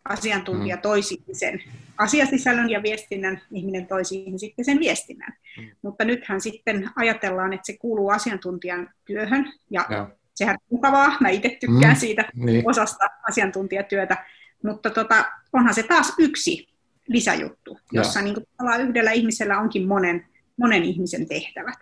asiantuntija 0.05 0.77
mm. 0.77 0.83
toi 0.83 1.01
sen 1.33 1.62
asiasisällön 1.99 2.71
ja 2.71 2.83
viestinnän, 2.83 3.40
ihminen 3.53 3.87
toi 3.87 4.05
siihen 4.05 4.38
sitten 4.38 4.64
sen 4.64 4.81
viestinnän. 4.81 5.33
Mm. 5.59 5.71
Mutta 5.83 6.05
nythän 6.05 6.40
sitten 6.40 6.90
ajatellaan, 6.97 7.53
että 7.53 7.67
se 7.67 7.77
kuuluu 7.79 8.09
asiantuntijan 8.11 8.90
työhön, 9.05 9.53
ja, 9.71 9.87
ja. 9.90 10.11
sehän 10.35 10.55
on 10.55 10.67
mukavaa, 10.71 11.17
mä 11.21 11.29
itse 11.29 11.49
tykkään 11.61 11.95
mm. 11.95 12.01
siitä 12.01 12.29
niin. 12.35 12.71
osasta 12.71 13.05
asiantuntijatyötä, 13.29 14.25
mutta 14.64 14.90
tota, 14.90 15.25
onhan 15.53 15.75
se 15.75 15.83
taas 15.83 16.12
yksi 16.19 16.69
lisäjuttu, 17.09 17.79
jossa 17.93 18.23
niin 18.23 18.35
kuin, 18.35 18.47
yhdellä 18.88 19.11
ihmisellä 19.11 19.61
onkin 19.61 19.88
monen, 19.88 20.27
monen 20.57 20.85
ihmisen 20.85 21.29
tehtävät. 21.29 21.79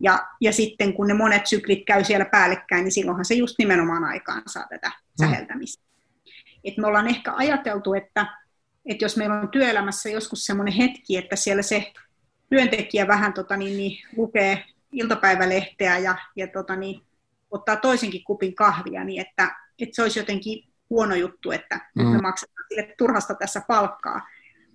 Ja, 0.00 0.26
ja 0.40 0.52
sitten 0.52 0.94
kun 0.94 1.06
ne 1.06 1.14
monet 1.14 1.46
syklit 1.46 1.84
käy 1.86 2.04
siellä 2.04 2.24
päällekkäin, 2.24 2.84
niin 2.84 2.92
silloinhan 2.92 3.24
se 3.24 3.34
just 3.34 3.54
nimenomaan 3.58 4.04
aikaan 4.04 4.42
saa 4.46 4.66
tätä 4.70 4.88
mm. 4.88 5.26
säheltämistä. 5.26 5.91
Et 6.64 6.76
me 6.76 6.86
ollaan 6.86 7.08
ehkä 7.08 7.32
ajateltu, 7.34 7.94
että, 7.94 8.26
että 8.86 9.04
jos 9.04 9.16
meillä 9.16 9.40
on 9.40 9.48
työelämässä 9.48 10.08
joskus 10.08 10.46
semmoinen 10.46 10.74
hetki, 10.74 11.16
että 11.16 11.36
siellä 11.36 11.62
se 11.62 11.92
työntekijä 12.50 13.08
vähän 13.08 13.32
tota, 13.32 13.56
niin, 13.56 13.76
niin, 13.76 13.98
lukee 14.16 14.64
iltapäivälehteä 14.92 15.98
ja, 15.98 16.16
ja 16.36 16.46
tota 16.46 16.76
niin, 16.76 17.00
ottaa 17.50 17.76
toisenkin 17.76 18.24
kupin 18.24 18.54
kahvia, 18.54 19.04
niin 19.04 19.20
että, 19.20 19.56
että 19.78 19.94
se 19.94 20.02
olisi 20.02 20.18
jotenkin 20.18 20.64
huono 20.90 21.14
juttu, 21.14 21.50
että 21.50 21.80
mm. 21.94 22.04
me 22.04 22.18
maksetaan 22.18 22.66
sille 22.68 22.94
turhasta 22.98 23.34
tässä 23.34 23.62
palkkaa. 23.68 24.20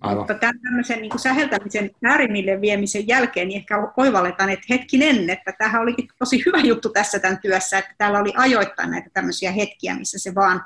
Aivan. 0.00 0.18
Mutta 0.18 0.34
tämmöisen 0.62 1.00
niin 1.00 1.18
säheltämisen 1.18 1.90
äärimmille 2.04 2.60
viemisen 2.60 3.08
jälkeen 3.08 3.48
niin 3.48 3.58
ehkä 3.60 3.92
oivalletaan, 3.96 4.50
että 4.50 4.66
hetkinen, 4.70 5.30
että 5.30 5.52
tämähän 5.58 5.82
olikin 5.82 6.08
tosi 6.18 6.42
hyvä 6.46 6.58
juttu 6.58 6.88
tässä 6.88 7.18
tämän 7.18 7.38
työssä, 7.38 7.78
että 7.78 7.94
täällä 7.98 8.18
oli 8.18 8.32
ajoittain 8.36 8.90
näitä 8.90 9.10
tämmöisiä 9.12 9.52
hetkiä, 9.52 9.94
missä 9.94 10.18
se 10.18 10.34
vaan 10.34 10.64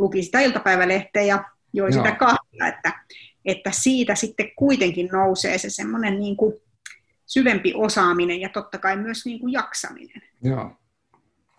luki 0.00 0.22
sitä 0.22 0.40
iltapäivälehteä 0.40 1.22
ja 1.22 1.44
joi 1.72 1.90
Joo. 1.90 2.04
sitä 2.04 2.16
kahvia, 2.16 2.66
että, 2.68 2.92
että 3.44 3.70
siitä 3.74 4.14
sitten 4.14 4.50
kuitenkin 4.56 5.08
nousee 5.12 5.58
se 5.58 5.70
semmoinen 5.70 6.20
niin 6.20 6.36
kuin 6.36 6.54
syvempi 7.26 7.74
osaaminen 7.74 8.40
ja 8.40 8.48
totta 8.48 8.78
kai 8.78 8.96
myös 8.96 9.24
niin 9.24 9.40
kuin 9.40 9.52
jaksaminen. 9.52 10.22
Joo, 10.42 10.70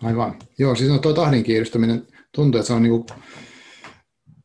aivan. 0.03 0.39
Joo, 0.59 0.75
siis 0.75 0.89
no 0.89 0.97
tuo 0.97 1.13
tahdin 1.13 1.43
kiiristyminen 1.43 2.07
tuntuu, 2.31 2.59
että 2.59 2.67
se 2.67 2.73
on 2.73 2.83
niin 2.83 2.91
kuin 2.91 3.05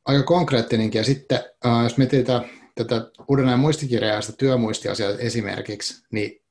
aika 0.04 0.22
konkreettinenkin. 0.22 0.98
Ja 0.98 1.04
sitten 1.04 1.38
äh, 1.66 1.82
jos 1.82 1.98
mietitään 1.98 2.44
tätä 2.74 3.10
uuden 3.28 3.58
muistikirjaa 3.58 4.14
ja 4.14 4.20
sitä 4.20 4.36
työmuistiasiaa 4.36 5.10
esimerkiksi, 5.18 6.06
niin, 6.12 6.42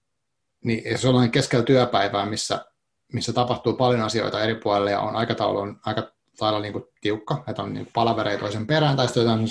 niin 0.63 0.91
jos 0.91 1.05
ollaan 1.05 1.31
keskellä 1.31 1.65
työpäivää, 1.65 2.25
missä, 2.25 2.65
missä 3.13 3.33
tapahtuu 3.33 3.73
paljon 3.73 4.01
asioita 4.01 4.43
eri 4.43 4.55
puolilla 4.55 4.89
ja 4.89 4.99
on 4.99 5.15
aikataulu 5.15 5.59
on 5.59 5.79
aika 5.85 6.14
lailla 6.41 6.59
niin 6.59 6.73
kuin 6.73 6.85
tiukka, 7.01 7.43
että 7.47 7.61
on 7.61 7.73
niin 7.73 7.87
palavereita 7.93 8.39
toisen 8.39 8.67
perään, 8.67 8.95
tai 8.95 9.07
sitten 9.07 9.23
jotain 9.23 9.47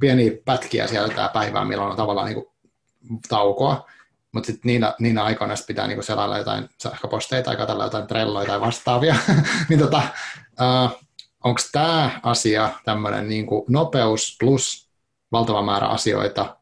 pieniä 0.00 0.30
pätkiä 0.44 0.86
sieltä 0.86 1.30
päivää, 1.32 1.64
milloin 1.64 1.90
on 1.90 1.96
tavallaan 1.96 2.26
niin 2.26 2.42
kuin 2.42 2.46
taukoa, 3.28 3.88
mutta 4.32 4.46
sitten 4.46 4.68
niinä, 4.68 4.94
niinä 4.98 5.24
aikoina 5.24 5.54
pitää 5.66 5.86
niinku 5.86 6.02
selailla 6.02 6.38
jotain 6.38 6.68
sähköposteita 6.82 7.44
tai 7.44 7.56
katsella 7.56 7.84
jotain 7.84 8.06
trelloja 8.06 8.46
tai 8.46 8.60
vastaavia, 8.60 9.16
niin 9.68 9.78
tota, 9.78 10.02
uh, 10.60 11.02
onko 11.44 11.60
tämä 11.72 12.20
asia 12.22 12.70
tämmöinen 12.84 13.28
niinku 13.28 13.66
nopeus 13.68 14.36
plus 14.40 14.88
valtava 15.32 15.62
määrä 15.62 15.86
asioita 15.86 16.56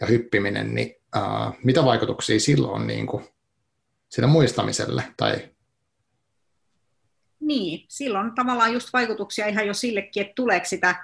ja 0.00 0.06
hyppiminen, 0.06 0.74
niin 0.74 0.96
uh, 1.16 1.54
mitä 1.64 1.84
vaikutuksia 1.84 2.40
silloin 2.40 2.74
on 2.74 2.86
niinku 2.86 3.22
sille 4.08 4.28
muistamiselle? 4.28 5.04
Tai... 5.16 5.57
Niin, 7.40 7.86
silloin 7.88 8.34
tavallaan 8.34 8.72
just 8.72 8.92
vaikutuksia 8.92 9.46
ihan 9.46 9.66
jo 9.66 9.74
sillekin, 9.74 10.20
että 10.20 10.32
tuleeko 10.34 10.66
sitä 10.66 10.94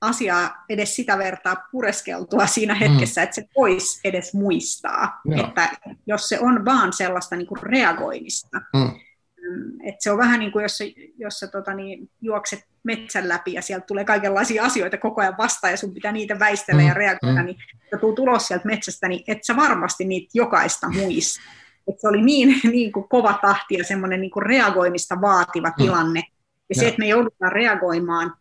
asiaa 0.00 0.64
edes 0.68 0.96
sitä 0.96 1.18
vertaa 1.18 1.56
pureskeltua 1.72 2.46
siinä 2.46 2.74
hetkessä, 2.74 3.20
mm. 3.20 3.24
että 3.24 3.34
se 3.34 3.44
voisi 3.56 4.00
edes 4.04 4.34
muistaa. 4.34 5.20
Joo. 5.24 5.46
Että 5.48 5.68
jos 6.06 6.28
se 6.28 6.40
on 6.40 6.64
vaan 6.64 6.92
sellaista 6.92 7.36
niin 7.36 7.46
kuin 7.46 7.62
reagoimista. 7.62 8.60
Mm. 8.72 8.80
mm. 8.80 9.70
Että 9.82 9.98
se 9.98 10.10
on 10.10 10.18
vähän 10.18 10.40
niin 10.40 10.52
kuin 10.52 10.62
jos, 10.62 10.78
jos 11.18 11.38
sä 11.38 11.46
tota, 11.46 11.74
niin, 11.74 12.10
juokset 12.20 12.60
metsän 12.82 13.28
läpi 13.28 13.52
ja 13.52 13.62
sieltä 13.62 13.86
tulee 13.86 14.04
kaikenlaisia 14.04 14.64
asioita 14.64 14.98
koko 14.98 15.20
ajan 15.20 15.38
vastaan 15.38 15.70
ja 15.70 15.76
sun 15.76 15.94
pitää 15.94 16.12
niitä 16.12 16.38
väistellä 16.38 16.82
mm. 16.82 16.88
ja 16.88 16.94
reagoida, 16.94 17.40
mm. 17.40 17.46
niin 17.46 17.56
kun 17.90 18.00
tuu 18.00 18.12
tulos 18.12 18.46
sieltä 18.46 18.66
metsästä, 18.66 19.08
niin 19.08 19.24
et 19.26 19.44
sä 19.44 19.56
varmasti 19.56 20.04
niitä 20.04 20.30
jokaista 20.34 20.88
muista. 20.90 21.40
Et 21.88 22.00
se 22.00 22.08
oli 22.08 22.22
niin, 22.22 22.60
niin 22.72 22.92
kuin 22.92 23.08
kova 23.08 23.38
tahti 23.42 23.74
ja 23.74 23.84
semmoinen 23.84 24.20
niin 24.20 24.30
kuin 24.30 24.46
reagoimista 24.46 25.20
vaativa 25.20 25.68
mm. 25.68 25.74
tilanne. 25.76 26.20
Ja, 26.20 26.64
ja 26.68 26.74
se, 26.74 26.88
että 26.88 26.98
me 26.98 27.06
joudutaan 27.06 27.52
reagoimaan 27.52 28.34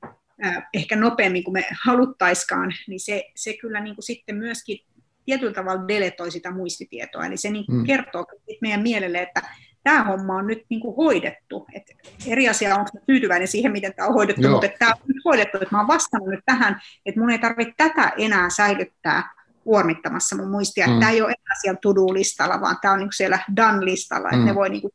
ehkä 0.73 0.95
nopeammin 0.95 1.43
kuin 1.43 1.53
me 1.53 1.65
haluttaiskaan, 1.85 2.73
niin 2.87 2.99
se, 2.99 3.23
se 3.35 3.53
kyllä 3.61 3.79
niin 3.79 3.95
kuin 3.95 4.03
sitten 4.03 4.35
myöskin 4.35 4.79
tietyllä 5.25 5.53
tavalla 5.53 5.87
deletoi 5.87 6.31
sitä 6.31 6.51
muistitietoa. 6.51 7.25
Eli 7.25 7.37
se 7.37 7.49
niin 7.49 7.65
kuin 7.65 7.77
mm. 7.77 7.85
kertoo 7.85 8.25
meidän 8.61 8.81
mielelle, 8.81 9.21
että 9.21 9.41
tämä 9.83 10.03
homma 10.03 10.35
on 10.35 10.47
nyt 10.47 10.63
niin 10.69 10.81
kuin 10.81 10.95
hoidettu. 10.95 11.65
Et 11.73 11.83
eri 12.27 12.49
asia 12.49 12.75
on 12.75 12.85
tyytyväinen 13.07 13.47
siihen, 13.47 13.71
miten 13.71 13.93
tämä 13.93 14.07
on 14.07 14.13
hoidettu, 14.13 14.41
Joo. 14.41 14.51
mutta 14.51 14.67
tämä 14.79 14.91
on 14.91 15.07
nyt 15.07 15.25
hoidettu, 15.25 15.57
että 15.57 15.69
mä 15.71 15.77
olen 15.79 15.87
vastannut 15.87 16.29
nyt 16.29 16.45
tähän, 16.45 16.81
että 17.05 17.19
mun 17.19 17.29
ei 17.29 17.39
tarvitse 17.39 17.73
tätä 17.77 18.11
enää 18.17 18.49
säilyttää 18.49 19.42
kuormittamassa 19.63 20.35
mun 20.35 20.51
muistia. 20.51 20.87
Mm. 20.87 20.99
Tämä 20.99 21.11
ei 21.11 21.21
ole 21.21 21.31
enää 21.31 21.55
siellä 21.61 21.79
to-do-listalla, 21.81 22.61
vaan 22.61 22.77
tämä 22.81 22.93
on 22.93 22.99
niin 22.99 23.09
siellä 23.15 23.39
done-listalla, 23.55 24.27
että 24.27 24.37
mm. 24.37 24.45
ne 24.45 24.55
voi 24.55 24.69
niin 24.69 24.81
kuin 24.81 24.93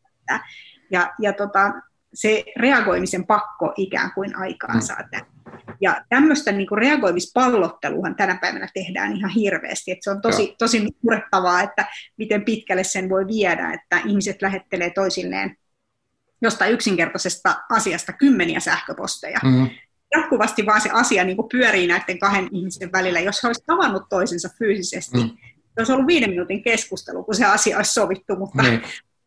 ja, 0.91 1.15
ja 1.21 1.33
tota, 1.33 1.73
se 2.15 2.45
reagoimisen 2.57 3.27
pakko 3.27 3.73
ikään 3.77 4.13
kuin 4.15 4.37
aikaan 4.37 4.77
mm. 4.77 4.81
saa 4.81 5.03
tämän. 5.11 5.27
Ja 5.81 6.05
tämmöistä 6.09 6.53
niin 6.53 6.67
kuin 6.69 6.79
reagoimispallotteluhan 6.79 8.17
tänä 8.17 8.39
päivänä 8.41 8.69
tehdään 8.75 9.17
ihan 9.17 9.31
hirveästi. 9.31 9.91
Että 9.91 10.05
se 10.05 10.11
on 10.11 10.21
tosi, 10.21 10.55
tosi 10.59 10.87
murrettavaa, 11.03 11.63
että 11.63 11.87
miten 12.17 12.45
pitkälle 12.45 12.85
sen 12.85 13.09
voi 13.09 13.27
viedä, 13.27 13.73
että 13.73 14.09
ihmiset 14.09 14.43
lähettelee 14.43 14.91
toisilleen 14.91 15.57
jostain 16.43 16.73
yksinkertaisesta 16.73 17.57
asiasta 17.71 18.13
kymmeniä 18.13 18.61
sähköposteja. 18.61 19.39
Mm. 19.45 19.71
Jatkuvasti 20.15 20.67
vaan 20.67 20.81
se 20.81 20.91
asia 20.93 21.25
niin 21.25 21.37
kuin 21.37 21.49
pyörii 21.49 21.87
näiden 21.87 22.19
kahden 22.19 22.49
ihmisen 22.53 22.93
välillä. 22.93 23.21
Jos 23.21 23.43
he 23.43 23.49
olisivat 23.49 23.67
tavannut 23.67 24.03
toisensa 24.09 24.49
fyysisesti, 24.59 25.19
mm. 25.19 25.29
se 25.51 25.75
olisi 25.79 25.93
ollut 25.93 26.07
viiden 26.07 26.31
minuutin 26.31 26.63
keskustelu, 26.63 27.25
kun 27.25 27.35
se 27.35 27.45
asia 27.45 27.77
olisi 27.77 27.93
sovittu, 27.93 28.37
mutta 28.37 28.63
mm. 28.63 28.81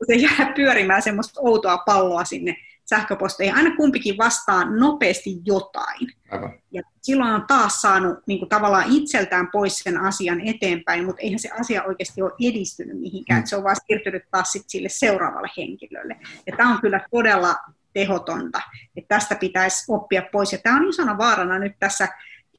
se 0.08 0.14
jää 0.14 0.54
pyörimään 0.56 1.02
semmoista 1.02 1.42
outoa 1.44 1.78
palloa 1.78 2.26
sinne 2.26 2.56
sähköposteja, 2.90 3.56
aina 3.56 3.76
kumpikin 3.76 4.18
vastaa 4.18 4.70
nopeasti 4.70 5.38
jotain. 5.46 6.14
Aivan. 6.32 6.54
Ja 6.72 6.82
silloin 7.02 7.32
on 7.32 7.46
taas 7.48 7.82
saanut 7.82 8.18
niin 8.28 8.40
kuin, 8.40 8.50
tavallaan 8.50 8.92
itseltään 8.92 9.48
pois 9.52 9.80
sen 9.80 9.98
asian 9.98 10.42
eteenpäin, 10.42 11.06
mutta 11.06 11.22
eihän 11.22 11.40
se 11.40 11.50
asia 11.60 11.84
oikeasti 11.84 12.22
ole 12.22 12.32
edistynyt 12.50 13.00
mihinkään. 13.00 13.42
Mm. 13.42 13.46
Se 13.46 13.56
on 13.56 13.64
vaan 13.64 13.76
siirtynyt 13.88 14.24
taas 14.32 14.52
sit 14.52 14.64
sille 14.68 14.90
seuraavalle 14.90 15.50
henkilölle. 15.58 16.16
Ja 16.48 16.58
tämä 16.58 16.74
on 16.74 16.82
kyllä 16.82 17.06
todella 17.12 17.56
tehotonta, 17.94 18.62
että 18.98 19.16
tästä 19.16 19.36
pitäisi 19.36 19.86
oppia 19.88 20.22
pois. 20.32 20.52
Ja 20.54 20.60
tämä 20.64 20.76
on 20.76 20.90
isona 20.90 21.18
vaarana 21.18 21.60
nyt 21.60 21.74
tässä 21.80 22.08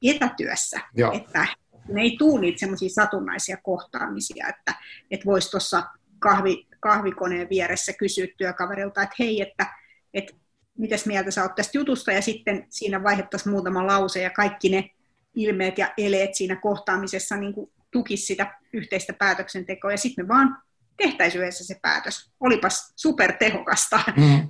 etätyössä, 0.03 0.81
Joo. 0.95 1.12
että 1.12 1.47
ne 1.88 2.01
ei 2.03 2.16
tule 2.18 2.40
niitä 2.40 2.61
semmoisia 2.61 2.88
satunnaisia 2.88 3.57
kohtaamisia, 3.62 4.47
että, 4.49 4.75
että 5.11 5.27
voisi 5.27 5.51
tuossa 5.51 5.83
kahvi, 6.18 6.66
kahvikoneen 6.81 7.49
vieressä 7.49 7.92
kysyä 7.92 8.27
työkaverilta, 8.37 9.03
että 9.03 9.16
hei, 9.18 9.42
että 9.42 9.66
että 10.14 10.33
mitäs 10.79 11.07
mieltä 11.07 11.31
sä 11.31 11.42
oot 11.42 11.55
tästä 11.55 11.79
jutusta, 11.79 12.12
ja 12.12 12.23
sitten 12.23 12.66
siinä 12.68 13.03
vaihettaisiin 13.03 13.53
muutama 13.53 13.87
lause, 13.87 14.23
ja 14.23 14.31
kaikki 14.31 14.68
ne 14.68 14.90
ilmeet 15.35 15.79
ja 15.79 15.92
eleet 15.99 16.35
siinä 16.35 16.57
kohtaamisessa 16.57 17.37
niin 17.37 17.55
tukisi 17.90 18.27
sitä 18.27 18.59
yhteistä 18.73 19.12
päätöksentekoa, 19.12 19.90
ja 19.90 19.99
sitten 19.99 20.25
me 20.25 20.29
vaan 20.29 20.62
tehtäisiin 20.97 21.42
yhdessä 21.42 21.64
se 21.64 21.79
päätös. 21.83 22.33
Olipas 22.40 22.92
supertehokasta. 22.97 24.01
Mm. 24.16 24.49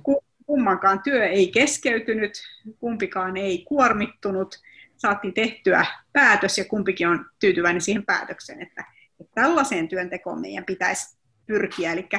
Kummankaan 0.53 1.01
työ 1.03 1.25
ei 1.25 1.51
keskeytynyt, 1.51 2.31
kumpikaan 2.79 3.37
ei 3.37 3.65
kuormittunut, 3.67 4.55
saatiin 4.97 5.33
tehtyä 5.33 5.85
päätös 6.11 6.57
ja 6.57 6.65
kumpikin 6.65 7.07
on 7.07 7.25
tyytyväinen 7.39 7.81
siihen 7.81 8.05
päätökseen, 8.05 8.61
että, 8.61 8.85
että 9.19 9.41
tällaiseen 9.41 9.87
työntekoon 9.87 10.41
meidän 10.41 10.65
pitäisi 10.65 11.17
pyrkiä, 11.45 11.91
eli 11.91 12.09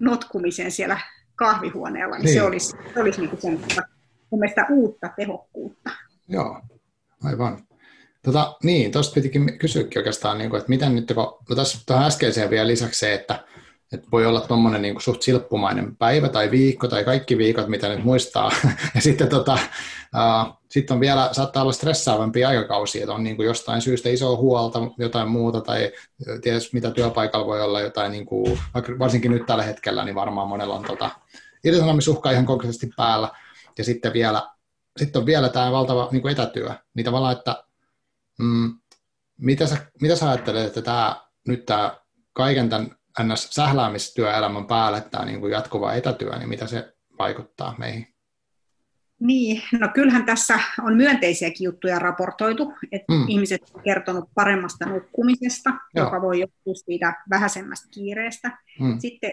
notkumiseen 0.00 0.70
siellä 0.70 1.00
kahvihuoneella, 1.34 2.16
niin, 2.16 2.24
niin. 2.24 2.34
se 2.34 2.42
olisi, 2.42 2.76
se 2.94 3.00
olisi 3.00 3.20
niin 3.20 3.38
sen, 3.38 3.60
mun 4.30 4.40
mielestä 4.40 4.66
uutta 4.70 5.08
tehokkuutta. 5.16 5.90
Joo, 6.28 6.60
aivan. 7.24 7.58
Tota, 8.22 8.56
niin, 8.62 8.92
tuosta 8.92 9.14
pitikin 9.14 9.58
kysyäkin 9.58 9.98
oikeastaan, 9.98 10.38
niin 10.38 10.50
kuin, 10.50 10.58
että 10.58 10.70
miten 10.70 10.94
nyt, 10.94 11.12
kun, 11.14 11.38
no 11.48 11.56
tässä 11.56 11.78
tähän 11.86 12.06
äskeiseen 12.06 12.50
vielä 12.50 12.66
lisäksi 12.66 13.00
se, 13.00 13.14
että, 13.14 13.44
että 13.94 14.08
voi 14.12 14.26
olla 14.26 14.40
tuommoinen 14.40 14.82
niin 14.82 15.00
suht 15.00 15.22
silppumainen 15.22 15.96
päivä 15.96 16.28
tai 16.28 16.50
viikko 16.50 16.88
tai 16.88 17.04
kaikki 17.04 17.38
viikot, 17.38 17.68
mitä 17.68 17.88
nyt 17.88 18.04
muistaa. 18.04 18.50
ja 18.94 19.00
sitten 19.00 19.28
tota, 19.28 19.52
uh, 19.52 20.54
sit 20.70 20.90
on 20.90 21.00
vielä, 21.00 21.28
saattaa 21.32 21.62
olla 21.62 21.72
stressaavampi 21.72 22.44
aikakausi, 22.44 23.02
että 23.02 23.14
on 23.14 23.24
niin 23.24 23.36
kuin 23.36 23.46
jostain 23.46 23.82
syystä 23.82 24.08
iso 24.08 24.36
huolta, 24.36 24.78
jotain 24.98 25.28
muuta 25.28 25.60
tai 25.60 25.92
ties 26.42 26.72
mitä 26.72 26.90
työpaikalla 26.90 27.46
voi 27.46 27.62
olla 27.62 27.80
jotain, 27.80 28.12
niin 28.12 28.26
kuin, 28.26 28.58
varsinkin 28.98 29.30
nyt 29.30 29.46
tällä 29.46 29.62
hetkellä, 29.62 30.04
niin 30.04 30.14
varmaan 30.14 30.48
monella 30.48 30.74
on 30.74 30.84
tota, 30.84 31.10
irtisanomisuhka 31.64 32.30
ihan 32.30 32.46
konkreettisesti 32.46 32.90
päällä. 32.96 33.28
Ja 33.78 33.84
sitten 33.84 34.12
vielä, 34.12 34.42
sitten 34.96 35.20
on 35.20 35.26
vielä 35.26 35.48
tämä 35.48 35.72
valtava 35.72 36.08
niin 36.12 36.22
kuin 36.22 36.32
etätyö. 36.32 36.70
Niin 36.94 37.04
tavallaan, 37.04 37.36
että 37.36 37.64
mm, 38.38 38.78
mitä, 39.38 39.66
sä, 39.66 39.76
mitä 40.00 40.16
sä 40.16 40.28
ajattelet, 40.28 40.66
että 40.66 40.82
tämä, 40.82 41.20
nyt 41.48 41.66
tämä 41.66 41.96
kaiken 42.32 42.68
tämän 42.68 42.96
NS-sähläämistyöelämän 43.22 44.66
päälle 44.66 45.00
tämä 45.00 45.24
niin 45.24 45.40
kuin 45.40 45.52
jatkuva 45.52 45.92
etätyö, 45.92 46.38
niin 46.38 46.48
mitä 46.48 46.66
se 46.66 46.94
vaikuttaa 47.18 47.74
meihin? 47.78 48.14
Niin, 49.20 49.62
no 49.80 49.88
kyllähän 49.94 50.26
tässä 50.26 50.60
on 50.82 50.96
myönteisiäkin 50.96 51.64
juttuja 51.64 51.98
raportoitu, 51.98 52.72
että 52.92 53.12
mm. 53.12 53.24
ihmiset 53.28 53.60
on 53.74 53.82
kertonut 53.82 54.24
paremmasta 54.34 54.86
nukkumisesta, 54.86 55.70
Joo. 55.70 56.04
joka 56.04 56.22
voi 56.22 56.40
johtua 56.40 56.74
siitä 56.74 57.14
vähäisemmästä 57.30 57.88
kiireestä. 57.90 58.58
Mm. 58.80 58.98
Sitten 58.98 59.32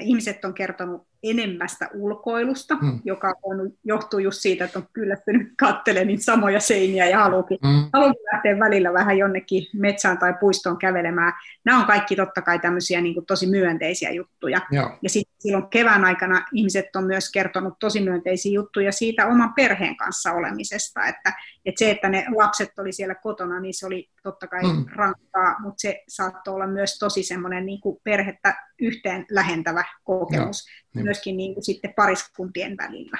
ihmiset 0.00 0.44
on 0.44 0.54
kertonut 0.54 1.06
enemmästä 1.22 1.88
ulkoilusta, 1.94 2.74
mm. 2.74 3.00
joka 3.04 3.34
on, 3.42 3.72
johtuu 3.84 4.18
just 4.18 4.40
siitä, 4.40 4.64
että 4.64 4.78
on 4.78 4.88
kyllästynyt 4.92 5.52
katselemaan 5.58 6.06
niitä 6.06 6.24
samoja 6.24 6.60
seiniä 6.60 7.06
ja 7.08 7.18
haluukin, 7.18 7.58
mm. 7.62 7.90
haluukin 7.92 8.24
lähteä 8.32 8.58
välillä 8.58 8.92
vähän 8.92 9.18
jonnekin 9.18 9.66
metsään 9.74 10.18
tai 10.18 10.34
puistoon 10.40 10.78
kävelemään. 10.78 11.32
Nämä 11.64 11.80
on 11.80 11.86
kaikki 11.86 12.16
totta 12.16 12.42
kai 12.42 12.58
tämmöisiä 12.58 13.00
niin 13.00 13.14
kuin 13.14 13.26
tosi 13.26 13.46
myönteisiä 13.46 14.10
juttuja. 14.10 14.60
Joo. 14.70 14.98
Ja 15.02 15.08
sitten 15.08 15.34
silloin 15.38 15.68
kevään 15.68 16.04
aikana 16.04 16.44
ihmiset 16.52 16.96
on 16.96 17.04
myös 17.04 17.32
kertonut 17.32 17.74
tosi 17.78 18.00
myönteisiä 18.00 18.52
juttuja 18.52 18.92
siitä 18.92 19.26
oman 19.26 19.54
perheen 19.54 19.96
kanssa 19.96 20.32
olemisesta, 20.32 21.06
että, 21.06 21.32
että 21.64 21.78
se, 21.78 21.90
että 21.90 22.08
ne 22.08 22.26
lapset 22.36 22.78
oli 22.78 22.92
siellä 22.92 23.14
kotona, 23.14 23.60
niin 23.60 23.74
se 23.74 23.86
oli 23.86 24.10
totta 24.22 24.46
kai 24.46 24.62
mm. 24.62 24.84
rankkaa, 24.94 25.60
mutta 25.60 25.80
se 25.80 26.02
saattoi 26.08 26.54
olla 26.54 26.66
myös 26.66 26.98
tosi 26.98 27.22
semmoinen 27.22 27.66
niin 27.66 27.80
kuin 27.80 28.00
perhettä 28.04 28.54
yhteen 28.80 29.26
lähentävä 29.30 29.84
kokemus, 30.04 30.66
Joo, 30.66 30.90
niin. 30.94 31.04
myöskin 31.04 31.36
niin 31.36 31.54
kuin 31.54 31.64
sitten 31.64 31.94
pariskuntien 31.96 32.76
välillä. 32.76 33.18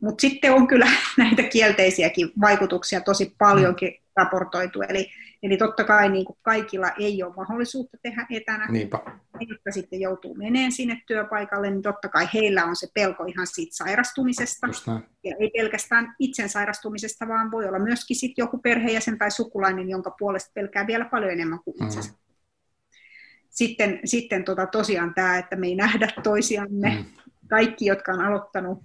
Mutta 0.00 0.20
sitten 0.20 0.52
on 0.52 0.66
kyllä 0.66 0.86
näitä 1.18 1.42
kielteisiäkin 1.42 2.30
vaikutuksia 2.40 3.00
tosi 3.00 3.34
paljonkin 3.38 3.94
raportoitu, 4.16 4.82
eli, 4.82 5.10
eli 5.42 5.56
totta 5.56 5.84
kai 5.84 6.08
niin 6.08 6.24
kuin 6.24 6.38
kaikilla 6.42 6.90
ei 6.98 7.22
ole 7.22 7.34
mahdollisuutta 7.36 7.96
tehdä 8.02 8.26
etänä. 8.30 8.66
Niinpä. 8.66 9.00
Ne, 9.06 9.46
jotka 9.48 9.70
sitten 9.70 10.00
joutuu 10.00 10.34
meneen 10.34 10.72
sinne 10.72 11.02
työpaikalle, 11.06 11.70
niin 11.70 11.82
totta 11.82 12.08
kai 12.08 12.28
heillä 12.34 12.64
on 12.64 12.76
se 12.76 12.86
pelko 12.94 13.24
ihan 13.24 13.46
siitä 13.46 13.76
sairastumisesta. 13.76 14.66
Ja 15.24 15.36
ei 15.40 15.50
pelkästään 15.50 16.14
itsen 16.18 16.48
sairastumisesta, 16.48 17.28
vaan 17.28 17.50
voi 17.50 17.68
olla 17.68 17.78
myöskin 17.78 18.16
sitten 18.16 18.42
joku 18.42 18.58
perheenjäsen 18.58 19.18
tai 19.18 19.30
sukulainen, 19.30 19.88
jonka 19.88 20.10
puolesta 20.18 20.50
pelkää 20.54 20.86
vielä 20.86 21.04
paljon 21.04 21.30
enemmän 21.30 21.60
kuin 21.64 21.84
itse. 21.84 22.00
Mm 22.00 22.16
sitten, 23.56 24.00
sitten 24.04 24.44
tota, 24.44 24.66
tosiaan 24.66 25.14
tämä, 25.14 25.38
että 25.38 25.56
me 25.56 25.66
ei 25.66 25.74
nähdä 25.74 26.08
toisiamme. 26.22 26.90
Mm. 26.90 27.04
Kaikki, 27.48 27.86
jotka 27.86 28.12
on 28.12 28.20
aloittanut 28.20 28.82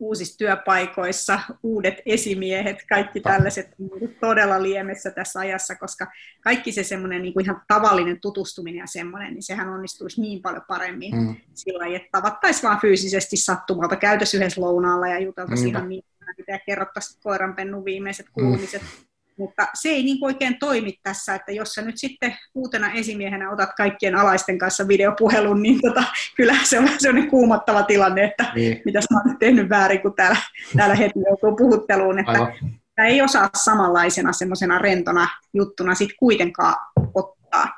uusissa 0.00 0.38
työpaikoissa, 0.38 1.40
uudet 1.62 1.94
esimiehet, 2.06 2.76
kaikki 2.88 3.20
tällaiset 3.20 3.68
niin 3.78 4.16
todella 4.20 4.62
liemessä 4.62 5.10
tässä 5.10 5.40
ajassa, 5.40 5.76
koska 5.76 6.06
kaikki 6.40 6.72
se 6.72 6.82
semmoinen 6.82 7.22
niin 7.22 7.40
ihan 7.40 7.62
tavallinen 7.68 8.20
tutustuminen 8.20 8.78
ja 8.78 8.86
semmoinen, 8.86 9.34
niin 9.34 9.42
sehän 9.42 9.68
onnistuisi 9.68 10.20
niin 10.20 10.42
paljon 10.42 10.62
paremmin 10.68 11.16
mm. 11.16 11.36
sillä 11.54 11.86
että 11.96 12.08
tavattaisiin 12.12 12.62
vaan 12.62 12.80
fyysisesti 12.80 13.36
sattumalta, 13.36 13.96
käytös 13.96 14.34
yhdessä 14.34 14.60
lounaalla 14.60 15.08
ja 15.08 15.18
juteltaisiin 15.18 15.68
mm. 15.68 15.76
ihan 15.76 15.88
niin, 15.88 16.04
ja 16.48 16.58
kerrottaisiin 16.66 17.20
koiranpennun 17.22 17.84
viimeiset 17.84 18.26
kuulumiset. 18.32 18.82
Mm 18.82 19.09
mutta 19.40 19.66
se 19.74 19.88
ei 19.88 20.02
niin 20.02 20.18
oikein 20.24 20.58
toimi 20.58 20.98
tässä, 21.02 21.34
että 21.34 21.52
jos 21.52 21.68
sä 21.68 21.82
nyt 21.82 21.98
sitten 21.98 22.36
uutena 22.54 22.92
esimiehenä 22.92 23.50
otat 23.50 23.70
kaikkien 23.76 24.16
alaisten 24.16 24.58
kanssa 24.58 24.88
videopuhelun, 24.88 25.62
niin 25.62 25.80
tota, 25.80 26.04
kyllä 26.36 26.54
se 26.62 26.78
on 26.78 26.88
sellainen 26.98 27.30
kuumottava 27.30 27.82
tilanne, 27.82 28.24
että 28.24 28.52
niin. 28.54 28.82
mitä 28.84 28.98
mä 29.10 29.20
oon 29.26 29.38
tehnyt 29.38 29.68
väärin, 29.68 30.02
kun 30.02 30.14
täällä, 30.14 30.36
täällä 30.76 30.94
heti 30.94 31.20
joutuu 31.26 31.56
puhutteluun, 31.56 32.18
että 32.18 32.52
tämä 32.94 33.08
ei 33.08 33.22
osaa 33.22 33.50
samanlaisena 33.54 34.32
semmoisena 34.32 34.78
rentona 34.78 35.28
juttuna 35.54 35.94
sitten 35.94 36.16
kuitenkaan 36.18 36.74
ottaa. 37.14 37.68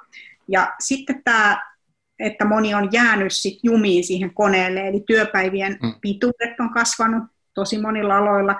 Ja 0.49 0.75
sitten 0.81 1.23
tämä, 1.25 1.63
että 2.19 2.45
moni 2.45 2.75
on 2.75 2.89
jäänyt 2.93 3.33
sit 3.33 3.59
jumiin 3.63 4.05
siihen 4.05 4.35
koneelle, 4.35 4.89
eli 4.89 5.05
työpäivien 5.07 5.79
mm. 5.83 5.95
pituudet 6.01 6.61
on 6.61 6.73
kasvanut 6.73 7.23
tosi 7.55 7.81
monilla 7.81 8.17
aloilla 8.17 8.55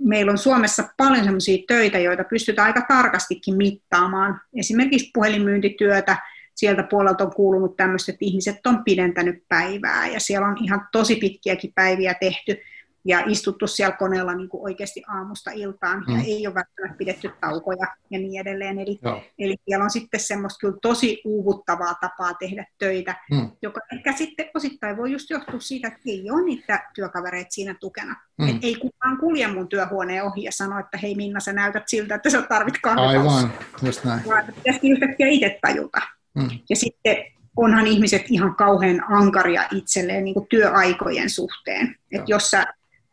meillä 0.00 0.32
on 0.32 0.38
Suomessa 0.38 0.84
paljon 0.96 1.24
sellaisia 1.24 1.64
töitä, 1.68 1.98
joita 1.98 2.24
pystytään 2.24 2.66
aika 2.66 2.84
tarkastikin 2.88 3.56
mittaamaan. 3.56 4.40
Esimerkiksi 4.56 5.10
puhelinmyyntityötä, 5.14 6.16
sieltä 6.54 6.82
puolelta 6.82 7.24
on 7.24 7.34
kuulunut 7.34 7.76
tämmöistä, 7.76 8.12
että 8.12 8.24
ihmiset 8.24 8.66
on 8.66 8.84
pidentänyt 8.84 9.44
päivää 9.48 10.06
ja 10.06 10.20
siellä 10.20 10.48
on 10.48 10.56
ihan 10.64 10.88
tosi 10.92 11.16
pitkiäkin 11.16 11.72
päiviä 11.74 12.14
tehty 12.14 12.60
ja 13.04 13.22
istuttu 13.26 13.66
siellä 13.66 13.96
koneella 13.96 14.34
niin 14.34 14.48
kuin 14.48 14.62
oikeasti 14.64 15.02
aamusta 15.08 15.50
iltaan 15.50 16.04
mm. 16.08 16.16
ja 16.16 16.22
ei 16.26 16.46
ole 16.46 16.54
välttämättä 16.54 16.98
pidetty 16.98 17.30
taukoja 17.40 17.86
ja 18.10 18.18
niin 18.18 18.40
edelleen. 18.40 18.78
Eli, 18.78 19.00
eli 19.38 19.56
siellä 19.64 19.84
on 19.84 19.90
sitten 19.90 20.20
semmoista 20.20 20.58
kyllä 20.60 20.78
tosi 20.82 21.22
uuvuttavaa 21.24 21.94
tapaa 22.00 22.34
tehdä 22.34 22.66
töitä, 22.78 23.14
mm. 23.30 23.50
joka 23.62 23.80
ehkä 23.92 24.12
sitten 24.12 24.50
osittain 24.54 24.96
voi 24.96 25.12
just 25.12 25.30
johtua 25.30 25.60
siitä, 25.60 25.88
että 25.88 26.00
ei 26.06 26.30
ole 26.30 26.44
niitä 26.44 26.90
työkavereita 26.94 27.50
siinä 27.50 27.74
tukena. 27.80 28.16
Mm. 28.38 28.48
Et 28.48 28.56
ei 28.62 28.74
kukaan 28.74 29.18
kulje 29.18 29.46
mun 29.48 29.68
työhuoneen 29.68 30.24
ohi 30.24 30.44
ja 30.44 30.52
sano, 30.52 30.78
että 30.78 30.98
hei 30.98 31.14
Minna, 31.14 31.40
sä 31.40 31.52
näytät 31.52 31.82
siltä, 31.86 32.14
että 32.14 32.30
sä 32.30 32.42
tarvit 32.42 32.74
kahvia. 32.82 33.08
Aivan, 33.08 33.52
just 33.82 34.04
näin. 34.04 34.20
Vaan 34.26 34.44
pitäisi 34.44 34.90
yhtäkkiä 34.90 35.28
itse 35.28 35.58
tajuta. 35.62 36.00
Mm. 36.34 36.48
Ja 36.70 36.76
sitten 36.76 37.16
onhan 37.56 37.86
ihmiset 37.86 38.24
ihan 38.28 38.54
kauhean 38.54 39.04
ankaria 39.08 39.62
itselleen 39.72 40.24
niin 40.24 40.46
työaikojen 40.50 41.30
suhteen. 41.30 41.96
Että 42.12 42.24
jos 42.26 42.50
sä 42.50 42.66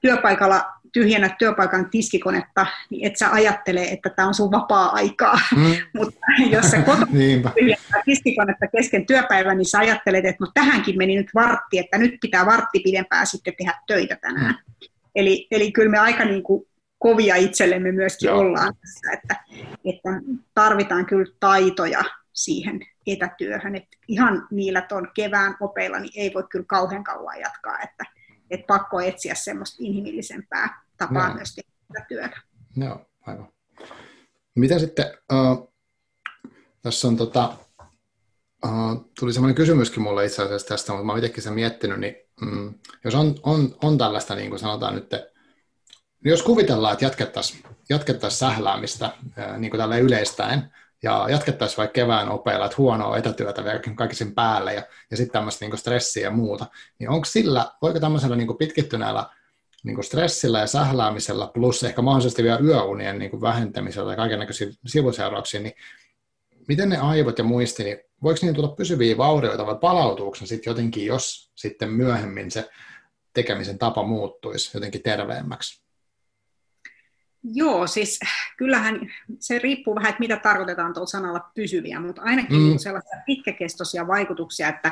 työpaikalla 0.06 0.66
tyhjennät 0.92 1.38
työpaikan 1.38 1.90
tiskikonetta, 1.90 2.66
niin 2.90 3.08
et 3.08 3.18
sä 3.18 3.32
ajattele, 3.32 3.84
että 3.84 4.10
tämä 4.10 4.28
on 4.28 4.34
sun 4.34 4.52
vapaa-aikaa. 4.52 5.40
Mm. 5.56 5.76
Mutta 5.98 6.20
jos 6.50 6.72
sä 6.72 6.82
kotona 6.82 7.06
tyhjennät 7.56 8.06
tiskikonetta 8.06 8.68
kesken 8.68 9.06
työpäivän, 9.06 9.58
niin 9.58 9.70
sä 9.70 9.80
ajattelet, 9.80 10.26
että 10.26 10.44
no 10.44 10.52
tähänkin 10.54 10.98
meni 10.98 11.16
nyt 11.16 11.28
vartti, 11.36 11.80
että 11.80 11.98
nyt 11.98 12.18
pitää 12.22 12.46
vartti 12.46 12.80
pidempään 12.80 13.28
sitten 13.28 13.54
tehdä 13.58 13.74
töitä 13.88 14.16
tänään. 14.22 14.56
Mm. 14.68 14.88
Eli, 15.16 15.48
eli 15.52 15.72
kyllä 15.72 15.92
me 15.92 15.98
aika 15.98 16.26
niin 16.26 16.44
kuin 16.44 16.68
kovia 17.00 17.36
itsellemme 17.36 17.92
myöskin 17.92 18.28
Joo. 18.28 18.40
ollaan 18.40 18.74
tässä, 18.82 19.12
että, 19.14 19.36
että 19.86 20.10
tarvitaan 20.54 21.06
kyllä 21.06 21.32
taitoja 21.40 22.04
siihen 22.34 22.80
etätyöhön. 23.08 23.76
Että 23.76 23.98
ihan 24.08 24.48
niillä 24.52 24.82
tuon 24.82 25.08
kevään 25.14 25.56
opeilla 25.60 26.00
niin 26.00 26.14
ei 26.16 26.34
voi 26.34 26.44
kyllä 26.50 26.66
kauhean 26.68 27.04
kauan 27.04 27.40
jatkaa, 27.40 27.80
että 27.80 28.15
että 28.52 28.68
pakko 28.68 29.00
etsiä 29.00 29.36
semmoista 29.36 29.78
inhimillisempää 29.80 30.84
tapaa 30.98 31.28
no. 31.28 31.36
myös 31.36 31.56
tehdä 31.56 32.06
työtä. 32.08 32.42
Joo, 32.78 33.06
aivan. 33.22 33.48
Mitä 34.56 34.80
sitten, 34.80 35.06
uh, 35.34 35.74
tässä 36.82 37.08
on 37.08 37.18
tota, 37.18 37.54
uh, 38.66 39.12
tuli 39.20 39.34
semmoinen 39.34 39.56
kysymyskin 39.56 40.04
mulle 40.04 40.26
itse 40.26 40.44
asiassa 40.44 40.68
tästä, 40.68 40.92
mutta 40.92 41.06
mä 41.06 41.12
oon 41.12 41.20
itsekin 41.20 41.44
sen 41.44 41.54
miettinyt, 41.54 42.00
niin 42.00 42.16
mm, 42.42 42.74
jos 43.04 43.16
on, 43.16 43.36
on, 43.44 43.76
on 43.84 43.98
tällaista, 43.98 44.36
niin 44.36 44.50
kuin 44.50 44.60
sanotaan 44.60 44.96
nyt, 44.96 45.12
niin 45.12 46.32
jos 46.32 46.44
kuvitellaan, 46.44 46.94
että 46.94 47.06
jatkettaisiin 47.06 47.64
jatkettaisi 47.90 48.38
sähläämistä 48.38 49.12
niin 49.58 49.72
kuin 49.72 49.80
tällä 49.80 49.98
yleistäen, 49.98 50.72
ja 51.06 51.26
jatkettaisiin 51.30 51.78
vaikka 51.78 51.94
kevään 51.94 52.30
opeilla, 52.30 52.66
että 52.66 52.78
huonoa 52.78 53.18
etätyötä 53.18 53.64
kaikki 53.96 54.16
sen 54.16 54.36
päälle 54.36 54.74
ja, 54.74 54.84
ja 55.12 55.18
sitten 55.18 55.34
tämmöistä 55.34 55.66
niin 55.66 55.78
stressiä 55.78 56.24
ja 56.24 56.32
muuta, 56.32 56.66
niin 57.00 57.10
onko 57.10 57.26
sillä, 57.26 57.72
voiko 57.82 58.00
tämmöisellä 58.00 58.36
niin 58.36 58.58
pitkittyneellä 58.60 59.30
niin 59.84 60.04
stressillä 60.04 60.60
ja 60.60 60.68
sähläämisellä 60.68 61.48
plus 61.54 61.84
ehkä 61.84 62.02
mahdollisesti 62.02 62.44
vielä 62.44 62.60
yöunien 62.60 63.20
niin 63.20 63.42
vähentämisellä 63.42 64.12
ja 64.12 64.18
kaikenlaisia 64.18 64.68
sivuseurauksia, 64.86 65.62
niin 65.62 65.74
miten 66.68 66.90
ne 66.90 66.98
aivot 66.98 67.38
ja 67.38 67.44
muisti, 67.44 67.84
niin 67.84 68.00
voiko 68.24 68.40
niin 68.42 68.56
tulla 68.56 68.76
pysyviä 68.76 69.18
vaurioita 69.18 69.66
vai 69.66 69.78
palautuuko 69.82 70.36
sitten 70.36 70.72
jotenkin, 70.72 71.06
jos 71.06 71.52
sitten 71.56 71.90
myöhemmin 71.90 72.52
se 72.52 72.70
tekemisen 73.34 73.78
tapa 73.78 74.04
muuttuisi 74.04 74.72
jotenkin 74.74 75.02
terveemmäksi? 75.02 75.85
Joo, 77.54 77.88
siis 77.88 78.20
kyllähän 78.58 79.00
se 79.40 79.60
riippuu 79.60 79.96
vähän, 79.96 80.10
että 80.10 80.20
mitä 80.20 80.38
tarkoitetaan 80.38 80.94
tuolla 80.94 81.08
sanalla 81.08 81.52
pysyviä, 81.56 82.00
mutta 82.00 82.22
ainakin 82.22 82.62
mm. 82.62 82.78
sellaisia 82.78 83.20
pitkäkestoisia 83.26 84.08
vaikutuksia, 84.08 84.70
että 84.70 84.92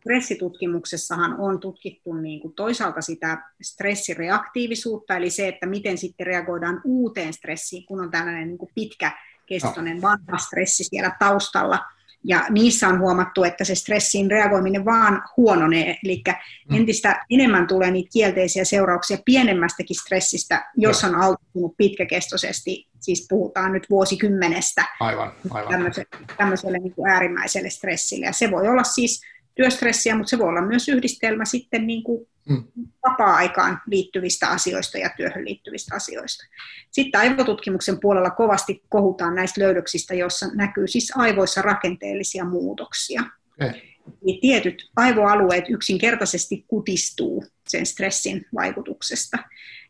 stressitutkimuksessahan 0.00 1.40
on 1.40 1.60
tutkittu 1.60 2.12
niin 2.12 2.40
kuin 2.40 2.54
toisaalta 2.54 3.00
sitä 3.00 3.42
stressireaktiivisuutta, 3.62 5.16
eli 5.16 5.30
se, 5.30 5.48
että 5.48 5.66
miten 5.66 5.98
sitten 5.98 6.26
reagoidaan 6.26 6.80
uuteen 6.84 7.32
stressiin, 7.32 7.86
kun 7.86 8.00
on 8.00 8.10
tällainen 8.10 8.48
niin 8.48 8.58
kuin 8.58 8.70
pitkäkestoinen 8.74 10.02
vanha 10.02 10.38
stressi 10.38 10.84
siellä 10.84 11.16
taustalla– 11.18 11.78
ja 12.24 12.46
niissä 12.50 12.88
on 12.88 12.98
huomattu, 12.98 13.44
että 13.44 13.64
se 13.64 13.74
stressiin 13.74 14.30
reagoiminen 14.30 14.84
vaan 14.84 15.22
huononee, 15.36 15.98
eli 16.04 16.22
mm. 16.68 16.76
entistä 16.76 17.24
enemmän 17.30 17.66
tulee 17.66 17.90
niitä 17.90 18.10
kielteisiä 18.12 18.64
seurauksia 18.64 19.18
pienemmästäkin 19.24 19.96
stressistä, 19.96 20.70
jos 20.76 21.04
on 21.04 21.14
altistunut 21.14 21.74
pitkäkestoisesti, 21.76 22.88
siis 23.00 23.26
puhutaan 23.28 23.72
nyt 23.72 23.90
vuosikymmenestä 23.90 24.84
aivan, 25.00 25.32
aivan. 25.50 25.70
tämmöiselle, 25.72 26.08
tämmöiselle 26.36 26.78
niin 26.78 26.94
kuin 26.94 27.10
äärimmäiselle 27.10 27.70
stressille. 27.70 28.26
Ja 28.26 28.32
se 28.32 28.50
voi 28.50 28.68
olla 28.68 28.84
siis 28.84 29.22
työstressiä, 29.54 30.16
mutta 30.16 30.30
se 30.30 30.38
voi 30.38 30.48
olla 30.48 30.66
myös 30.66 30.88
yhdistelmä 30.88 31.44
sitten 31.44 31.86
niin 31.86 32.02
kuin 32.02 32.28
mm. 32.48 32.64
vapaa-aikaan 33.08 33.80
liittyvistä 33.86 34.48
asioista 34.48 34.98
ja 34.98 35.10
työhön 35.16 35.44
liittyvistä 35.44 35.94
asioista. 35.94 36.44
Sitten 36.90 37.20
aivotutkimuksen 37.20 38.00
puolella 38.00 38.30
kovasti 38.30 38.82
kohutaan 38.88 39.34
näistä 39.34 39.60
löydöksistä, 39.60 40.14
joissa 40.14 40.46
näkyy 40.54 40.88
siis 40.88 41.12
aivoissa 41.16 41.62
rakenteellisia 41.62 42.44
muutoksia. 42.44 43.22
Okay. 43.60 43.80
Eli 44.24 44.38
tietyt 44.40 44.90
aivoalueet 44.96 45.64
yksinkertaisesti 45.68 46.64
kutistuu 46.68 47.44
sen 47.68 47.86
stressin 47.86 48.46
vaikutuksesta. 48.54 49.38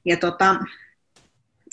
Ja 0.05 0.17
tota, 0.17 0.57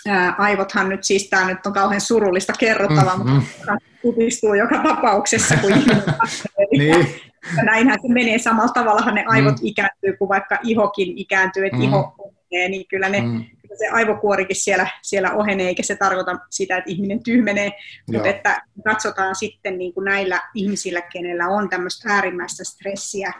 ää, 0.08 0.36
aivothan 0.38 0.90
nyt, 0.90 1.04
siis 1.04 1.30
tämä 1.30 1.48
nyt 1.48 1.66
on 1.66 1.74
kauhean 1.74 2.02
surullista 2.02 2.54
kerrottavaa, 2.54 3.18
mm-hmm. 3.18 3.34
mutta 3.34 3.78
kutistuu 4.02 4.54
joka 4.54 4.84
tapauksessa, 4.84 5.58
kun 5.58 5.72
niin. 6.78 7.29
Näinhän 7.64 8.00
se 8.02 8.08
menee 8.14 8.38
samalla 8.38 8.74
tavalla, 8.74 9.12
ne 9.12 9.24
aivot 9.28 9.62
mm. 9.62 9.68
ikääntyy, 9.68 10.18
kuin 10.18 10.30
vaikka 10.30 10.58
ihokin 10.64 11.18
ikääntyy, 11.18 11.66
että 11.66 11.78
mm. 11.78 11.84
iho 11.84 12.16
ohenee, 12.18 12.70
niin 12.70 12.88
kyllä 12.88 13.10
ne, 13.10 13.22
mm. 13.22 13.46
se 13.78 13.88
aivokuorikin 13.88 14.56
siellä, 14.56 14.88
siellä 15.02 15.32
ohenee, 15.32 15.68
eikä 15.68 15.84
se 15.84 15.96
tarkoita 15.96 16.40
sitä, 16.50 16.78
että 16.78 16.92
ihminen 16.92 17.24
tyhmenee, 17.24 17.72
mutta 18.12 18.30
että 18.30 18.62
katsotaan 18.84 19.36
sitten 19.36 19.78
niin 19.78 19.94
kuin 19.94 20.06
näillä 20.06 20.42
ihmisillä, 20.54 21.02
kenellä 21.02 21.48
on 21.48 21.70
tämmöistä 21.70 22.14
äärimmäistä 22.14 22.64
stressiä 22.64 23.34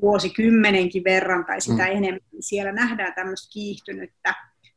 vuosikymmenenkin 0.00 1.04
verran 1.04 1.44
tai 1.44 1.60
sitä 1.60 1.84
mm. 1.84 1.90
enemmän, 1.90 2.20
niin 2.32 2.42
siellä 2.42 2.72
nähdään 2.72 3.14
tämmöistä 3.14 3.52
kiihtynyttä 3.52 4.34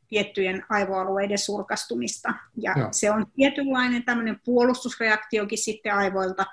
tiettyjen 0.08 0.66
aivoalueiden 0.70 1.38
surkastumista. 1.38 2.34
Ja 2.58 2.74
Joo. 2.78 2.88
se 2.92 3.12
on 3.12 3.26
tietynlainen 3.36 4.04
tämmöinen 4.04 4.40
puolustusreaktiokin 4.46 5.58
sitten 5.58 5.94
aivoilta, 5.94 6.46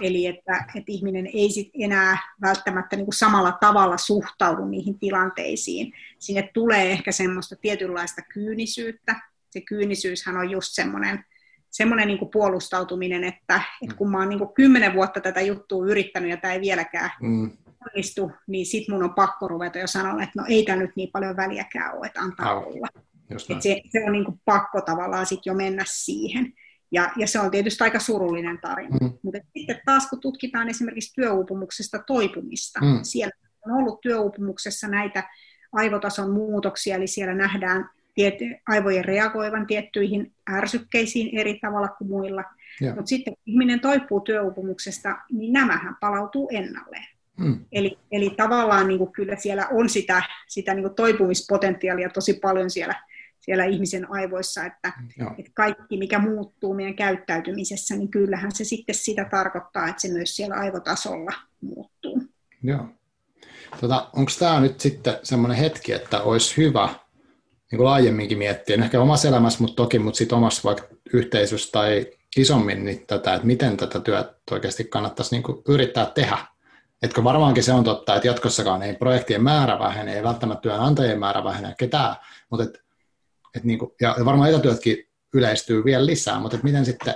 eli 0.00 0.26
että, 0.26 0.64
että 0.74 0.92
ihminen 0.92 1.26
ei 1.26 1.50
sit 1.50 1.70
enää 1.80 2.18
välttämättä 2.42 2.96
niin 2.96 3.06
kuin 3.06 3.18
samalla 3.18 3.52
tavalla 3.60 3.96
suhtaudu 3.96 4.64
niihin 4.64 4.98
tilanteisiin. 4.98 5.92
Sinne 6.18 6.50
tulee 6.54 6.92
ehkä 6.92 7.12
semmoista 7.12 7.56
tietynlaista 7.56 8.22
kyynisyyttä. 8.22 9.20
Se 9.50 9.60
kyynisyyshän 9.60 10.36
on 10.36 10.50
just 10.50 10.68
semmoinen, 10.70 11.24
semmoinen 11.70 12.08
niin 12.08 12.30
puolustautuminen, 12.32 13.24
että, 13.24 13.60
että 13.82 13.96
kun 13.96 14.10
mä 14.10 14.18
oon 14.18 14.28
niin 14.28 14.54
kymmenen 14.54 14.94
vuotta 14.94 15.20
tätä 15.20 15.40
juttua 15.40 15.86
yrittänyt 15.86 16.30
ja 16.30 16.36
tämä 16.36 16.54
ei 16.54 16.60
vieläkään 16.60 17.10
mm. 17.22 17.50
onnistu, 17.86 18.32
niin 18.46 18.66
sit 18.66 18.88
mun 18.88 19.02
on 19.02 19.14
pakko 19.14 19.48
ruveta 19.48 19.78
jo 19.78 19.86
sanoa, 19.86 20.22
että 20.22 20.40
no 20.40 20.44
ei 20.48 20.64
tämä 20.64 20.78
nyt 20.78 20.96
niin 20.96 21.10
paljon 21.12 21.36
väliäkään 21.36 21.98
ole, 21.98 22.06
että 22.06 22.20
antaa 22.20 22.48
Aivan. 22.48 22.64
olla. 22.64 22.88
Et 23.30 23.62
se, 23.62 23.80
se 23.92 24.04
on 24.06 24.12
niin 24.12 24.24
kuin 24.24 24.40
pakko 24.44 24.80
tavallaan 24.80 25.26
sit 25.26 25.46
jo 25.46 25.54
mennä 25.54 25.84
siihen. 25.86 26.52
Ja, 26.92 27.10
ja 27.16 27.26
se 27.26 27.40
on 27.40 27.50
tietysti 27.50 27.84
aika 27.84 28.00
surullinen 28.00 28.58
tarina. 28.60 28.96
Mm. 29.00 29.12
Mutta 29.22 29.40
sitten 29.56 29.80
taas 29.84 30.08
kun 30.08 30.20
tutkitaan 30.20 30.68
esimerkiksi 30.68 31.14
työuupumuksesta 31.14 31.98
toipumista, 32.06 32.80
mm. 32.80 32.98
siellä 33.02 33.32
on 33.66 33.72
ollut 33.72 34.00
työuupumuksessa 34.00 34.88
näitä 34.88 35.24
aivotason 35.72 36.30
muutoksia, 36.30 36.96
eli 36.96 37.06
siellä 37.06 37.34
nähdään 37.34 37.90
tiety, 38.14 38.44
aivojen 38.68 39.04
reagoivan 39.04 39.66
tiettyihin 39.66 40.32
ärsykkeisiin 40.50 41.38
eri 41.38 41.58
tavalla 41.58 41.88
kuin 41.88 42.08
muilla. 42.08 42.44
Mutta 42.94 43.06
sitten 43.06 43.34
kun 43.34 43.42
ihminen 43.46 43.80
toipuu 43.80 44.20
työuupumuksesta, 44.20 45.16
niin 45.32 45.52
nämähän 45.52 45.96
palautuu 46.00 46.48
ennalleen. 46.52 47.06
Mm. 47.36 47.64
Eli, 47.72 47.98
eli 48.12 48.30
tavallaan 48.36 48.88
niin 48.88 48.98
kuin 48.98 49.12
kyllä 49.12 49.36
siellä 49.36 49.66
on 49.72 49.88
sitä, 49.88 50.22
sitä 50.48 50.74
niin 50.74 50.82
kuin 50.82 50.94
toipumispotentiaalia 50.94 52.08
tosi 52.08 52.34
paljon 52.34 52.70
siellä 52.70 52.94
siellä 53.46 53.64
ihmisen 53.64 54.10
aivoissa, 54.10 54.64
että, 54.64 54.92
että 55.38 55.50
kaikki 55.54 55.96
mikä 55.98 56.18
muuttuu 56.18 56.74
meidän 56.74 56.94
käyttäytymisessä, 56.94 57.96
niin 57.96 58.10
kyllähän 58.10 58.52
se 58.54 58.64
sitten 58.64 58.94
sitä 58.94 59.24
tarkoittaa, 59.30 59.88
että 59.88 60.02
se 60.02 60.08
myös 60.08 60.36
siellä 60.36 60.56
aivotasolla 60.56 61.32
muuttuu. 61.60 62.22
Joo. 62.62 62.88
Tota, 63.80 64.10
Onko 64.12 64.32
tämä 64.38 64.60
nyt 64.60 64.80
sitten 64.80 65.18
semmoinen 65.22 65.58
hetki, 65.58 65.92
että 65.92 66.22
olisi 66.22 66.56
hyvä 66.56 66.86
niin 67.70 67.76
kuin 67.76 67.84
laajemminkin 67.84 68.38
miettiä, 68.38 68.76
ehkä 68.84 69.00
omassa 69.00 69.28
elämässä, 69.28 69.60
mutta 69.60 69.76
toki 69.76 69.98
mutta 69.98 70.18
sitten 70.18 70.38
omassa 70.38 70.60
vaikka 70.64 70.84
yhteisössä 71.12 71.72
tai 71.72 72.06
isommin 72.36 72.84
niin 72.84 73.06
tätä, 73.06 73.34
että 73.34 73.46
miten 73.46 73.76
tätä 73.76 74.00
työtä 74.00 74.34
oikeasti 74.50 74.84
kannattaisi 74.84 75.34
niin 75.34 75.42
kuin 75.42 75.62
yrittää 75.68 76.06
tehdä. 76.06 76.38
Etkö 77.02 77.24
varmaankin 77.24 77.62
se 77.62 77.72
on 77.72 77.84
totta, 77.84 78.14
että 78.14 78.28
jatkossakaan 78.28 78.82
ei 78.82 78.94
projektien 78.94 79.42
määrä 79.42 79.78
vähene, 79.78 80.14
ei 80.14 80.22
välttämättä 80.22 80.62
työnantajien 80.62 81.18
määrä 81.18 81.44
vähene, 81.44 81.74
ketään, 81.78 82.16
mutta 82.50 82.64
et 82.64 82.85
et 83.56 83.64
niin 83.64 83.78
kuin, 83.78 83.90
ja 84.00 84.16
varmaan 84.24 84.50
etätyötkin 84.50 84.96
yleistyy 85.34 85.84
vielä 85.84 86.06
lisää, 86.06 86.40
mutta 86.40 86.58
miten 86.62 86.84
sitten, 86.84 87.14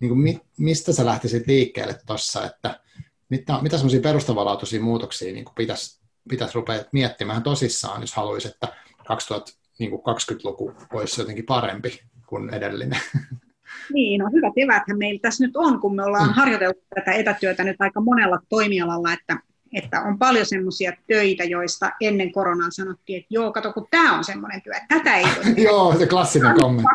niin 0.00 0.08
kuin, 0.08 0.40
mistä 0.58 0.92
sä 0.92 1.06
lähtisit 1.06 1.46
liikkeelle 1.46 1.96
tuossa, 2.06 2.46
että 2.46 2.80
mitä, 3.28 3.58
mitä 3.62 3.76
semmoisia 3.76 4.00
perustavanlaatuisia 4.00 4.80
muutoksia 4.80 5.32
niin 5.32 5.44
pitäisi, 5.56 6.00
pitäisi 6.28 6.54
rupea 6.54 6.84
miettimään 6.92 7.42
tosissaan, 7.42 8.00
jos 8.00 8.14
haluaisi, 8.14 8.48
että 8.48 8.68
2020-luku 9.00 10.70
niin 10.70 10.88
olisi 10.92 11.20
jotenkin 11.20 11.46
parempi 11.46 12.00
kuin 12.26 12.54
edellinen? 12.54 13.00
Niin, 13.92 14.18
no 14.18 14.30
hyvät 14.32 14.52
eväthän 14.56 14.98
meillä 14.98 15.20
tässä 15.22 15.46
nyt 15.46 15.56
on, 15.56 15.80
kun 15.80 15.96
me 15.96 16.04
ollaan 16.04 16.28
mm. 16.28 16.34
harjoiteltu 16.34 16.80
tätä 16.94 17.12
etätyötä 17.12 17.64
nyt 17.64 17.76
aika 17.78 18.00
monella 18.00 18.38
toimialalla, 18.48 19.12
että 19.12 19.38
että 19.76 20.02
on 20.02 20.18
paljon 20.18 20.46
semmoisia 20.46 20.92
töitä, 21.06 21.44
joista 21.44 21.90
ennen 22.00 22.32
koronaa 22.32 22.70
sanottiin, 22.70 23.16
että 23.18 23.34
joo, 23.34 23.52
kato, 23.52 23.72
kun 23.72 23.86
tämä 23.90 24.18
on 24.18 24.24
semmoinen 24.24 24.62
työ, 24.62 24.72
että 24.72 24.98
tätä 24.98 25.16
ei 25.16 25.24
voi 25.24 25.64
Joo, 25.64 25.98
se 25.98 26.06
klassinen 26.06 26.54
kommentti. 26.54 26.92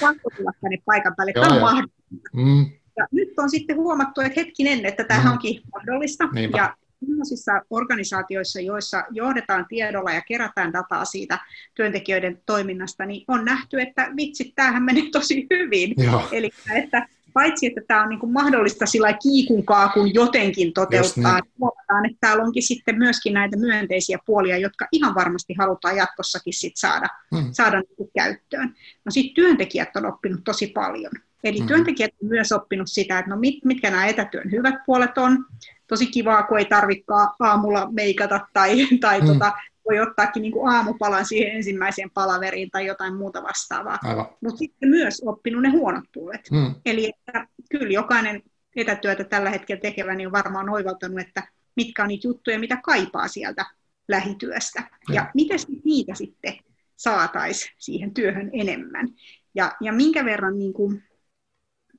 Pakko 0.00 0.30
tulla 0.36 0.50
tänne 0.60 0.78
paikan 0.84 1.14
päälle, 1.16 1.32
tämä 1.32 1.54
on 1.54 1.60
mahdollista. 1.60 2.02
Mm. 2.32 2.70
Ja 2.96 3.06
nyt 3.12 3.28
on 3.38 3.50
sitten 3.50 3.76
huomattu, 3.76 4.20
että 4.20 4.40
hetkinen, 4.40 4.86
että 4.86 5.04
tämä 5.04 5.24
mm. 5.24 5.30
onkin 5.30 5.60
mahdollista. 5.74 6.28
Niinpä. 6.32 6.58
Ja 6.58 6.76
sellaisissa 7.06 7.52
organisaatioissa, 7.70 8.60
joissa 8.60 9.04
johdetaan 9.10 9.66
tiedolla 9.68 10.12
ja 10.12 10.20
kerätään 10.20 10.72
dataa 10.72 11.04
siitä 11.04 11.38
työntekijöiden 11.74 12.40
toiminnasta, 12.46 13.06
niin 13.06 13.24
on 13.28 13.44
nähty, 13.44 13.80
että 13.80 14.08
vitsi, 14.16 14.52
tämähän 14.56 14.82
menee 14.82 15.10
tosi 15.12 15.46
hyvin. 15.50 15.94
Joo. 15.96 16.28
Eli 16.32 16.50
että 16.74 17.08
paitsi 17.32 17.66
että 17.66 17.80
tämä 17.88 18.02
on 18.02 18.08
niin 18.08 18.20
kuin 18.20 18.32
mahdollista 18.32 18.86
sillä 18.86 19.12
kiikunkaa, 19.12 19.88
kun 19.88 20.14
jotenkin 20.14 20.72
toteuttaa, 20.72 21.40
niin. 21.40 21.52
huomataan, 21.58 22.06
että 22.06 22.18
täällä 22.20 22.44
onkin 22.44 22.62
sitten 22.62 22.98
myöskin 22.98 23.34
näitä 23.34 23.56
myönteisiä 23.56 24.18
puolia, 24.26 24.58
jotka 24.58 24.88
ihan 24.92 25.14
varmasti 25.14 25.54
halutaan 25.58 25.96
jatkossakin 25.96 26.52
sit 26.52 26.76
saada, 26.76 27.06
hmm. 27.36 27.48
saada 27.52 27.80
niin 27.80 28.10
käyttöön. 28.16 28.74
No 29.04 29.10
sitten 29.10 29.34
työntekijät 29.34 29.96
on 29.96 30.06
oppinut 30.06 30.40
tosi 30.44 30.66
paljon. 30.66 31.12
Eli 31.44 31.58
hmm. 31.58 31.66
työntekijät 31.66 32.10
on 32.22 32.28
myös 32.28 32.52
oppinut 32.52 32.88
sitä, 32.90 33.18
että 33.18 33.30
no 33.30 33.36
mit, 33.36 33.64
mitkä 33.64 33.90
nämä 33.90 34.06
etätyön 34.06 34.50
hyvät 34.50 34.74
puolet 34.86 35.18
on. 35.18 35.44
Tosi 35.86 36.06
kivaa, 36.06 36.42
kun 36.42 36.58
ei 36.58 36.64
tarvikaan 36.64 37.28
aamulla 37.40 37.88
meikata 37.92 38.40
tai, 38.52 38.86
tai 39.00 39.18
hmm. 39.18 39.28
tota, 39.28 39.52
voi 39.90 40.00
ottaakin 40.00 40.42
niin 40.42 40.52
kuin 40.52 40.68
aamupalan 40.74 41.26
siihen 41.26 41.56
ensimmäiseen 41.56 42.10
palaveriin 42.10 42.70
tai 42.70 42.86
jotain 42.86 43.14
muuta 43.14 43.42
vastaavaa. 43.42 43.98
Mutta 44.40 44.58
sitten 44.58 44.88
myös 44.88 45.22
oppinut 45.26 45.62
ne 45.62 45.68
huonot 45.68 46.04
puolet. 46.14 46.50
Mm. 46.50 46.74
Eli 46.86 47.06
että 47.08 47.46
kyllä 47.70 47.92
jokainen 47.92 48.42
etätyötä 48.76 49.24
tällä 49.24 49.50
hetkellä 49.50 49.80
tekevä 49.80 50.14
niin 50.14 50.26
on 50.28 50.32
varmaan 50.32 50.68
oivaltanut, 50.68 51.20
että 51.20 51.42
mitkä 51.76 52.02
on 52.02 52.08
niitä 52.08 52.28
juttuja, 52.28 52.58
mitä 52.58 52.76
kaipaa 52.84 53.28
sieltä 53.28 53.66
lähityöstä. 54.08 54.80
Mm. 54.80 55.14
Ja 55.14 55.30
miten 55.34 55.58
niitä 55.84 56.14
sitten 56.14 56.54
saataisiin 56.96 57.74
siihen 57.78 58.14
työhön 58.14 58.50
enemmän. 58.52 59.08
Ja, 59.54 59.72
ja 59.80 59.92
minkä 59.92 60.24
verran 60.24 60.58
niin 60.58 60.72
kuin, 60.72 61.02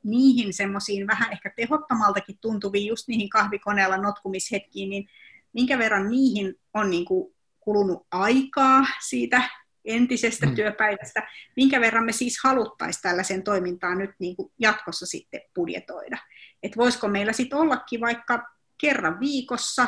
niihin 0.03 0.53
semmoisiin 0.53 1.07
vähän 1.07 1.31
ehkä 1.31 1.53
tehottomaltakin 1.55 2.37
tuntuviin, 2.41 2.87
just 2.87 3.07
niihin 3.07 3.29
kahvikoneella 3.29 3.97
notkumishetkiin, 3.97 4.89
niin 4.89 5.07
minkä 5.53 5.77
verran 5.77 6.09
niihin 6.09 6.59
on 6.73 6.89
niin 6.89 7.05
kuin 7.05 7.33
kulunut 7.63 8.07
aikaa 8.11 8.85
siitä 9.07 9.49
entisestä 9.85 10.45
mm. 10.45 10.55
työpäivästä, 10.55 11.27
minkä 11.55 11.81
verran 11.81 12.05
me 12.05 12.11
siis 12.11 12.39
haluttaisiin 12.43 13.01
tällaisen 13.01 13.43
toimintaan 13.43 13.97
nyt 13.97 14.11
niin 14.19 14.35
kuin 14.35 14.51
jatkossa 14.59 15.05
sitten 15.05 15.41
budjetoida. 15.55 16.17
Että 16.63 16.77
voisiko 16.77 17.07
meillä 17.07 17.33
sitten 17.33 17.59
ollakin 17.59 18.01
vaikka 18.01 18.43
kerran 18.77 19.19
viikossa 19.19 19.87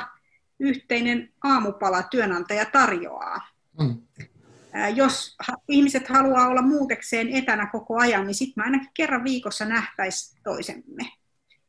yhteinen 0.60 1.34
aamupala 1.44 2.04
työnantaja 2.04 2.66
tarjoaa. 2.66 3.42
Mm. 3.80 4.02
Jos 4.96 5.38
ihmiset 5.70 6.08
haluaa 6.08 6.48
olla 6.48 6.62
muutekseen 6.62 7.30
etänä 7.30 7.70
koko 7.72 8.00
ajan, 8.00 8.28
niin 8.28 8.36
sitten 8.36 8.54
me 8.58 8.64
ainakin 8.64 8.90
kerran 8.94 9.24
viikossa 9.24 9.66
nähtäisi 9.66 10.40
toisemme. 10.44 11.04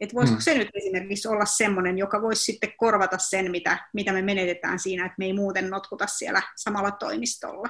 Että 0.01 0.15
voisiko 0.15 0.39
mm. 0.39 0.43
se 0.43 0.59
nyt 0.59 0.69
esimerkiksi 0.75 1.29
olla 1.29 1.45
semmoinen, 1.45 1.99
joka 1.99 2.23
voisi 2.23 2.45
sitten 2.45 2.73
korvata 2.77 3.19
sen, 3.19 3.51
mitä, 3.51 3.79
mitä 3.93 4.13
me 4.13 4.23
menetetään 4.23 4.79
siinä, 4.79 5.07
että 5.07 5.17
me 5.19 5.25
ei 5.25 5.33
muuten 5.33 5.71
notkuta 5.71 6.07
siellä 6.07 6.43
samalla 6.57 6.91
toimistolla. 6.91 7.69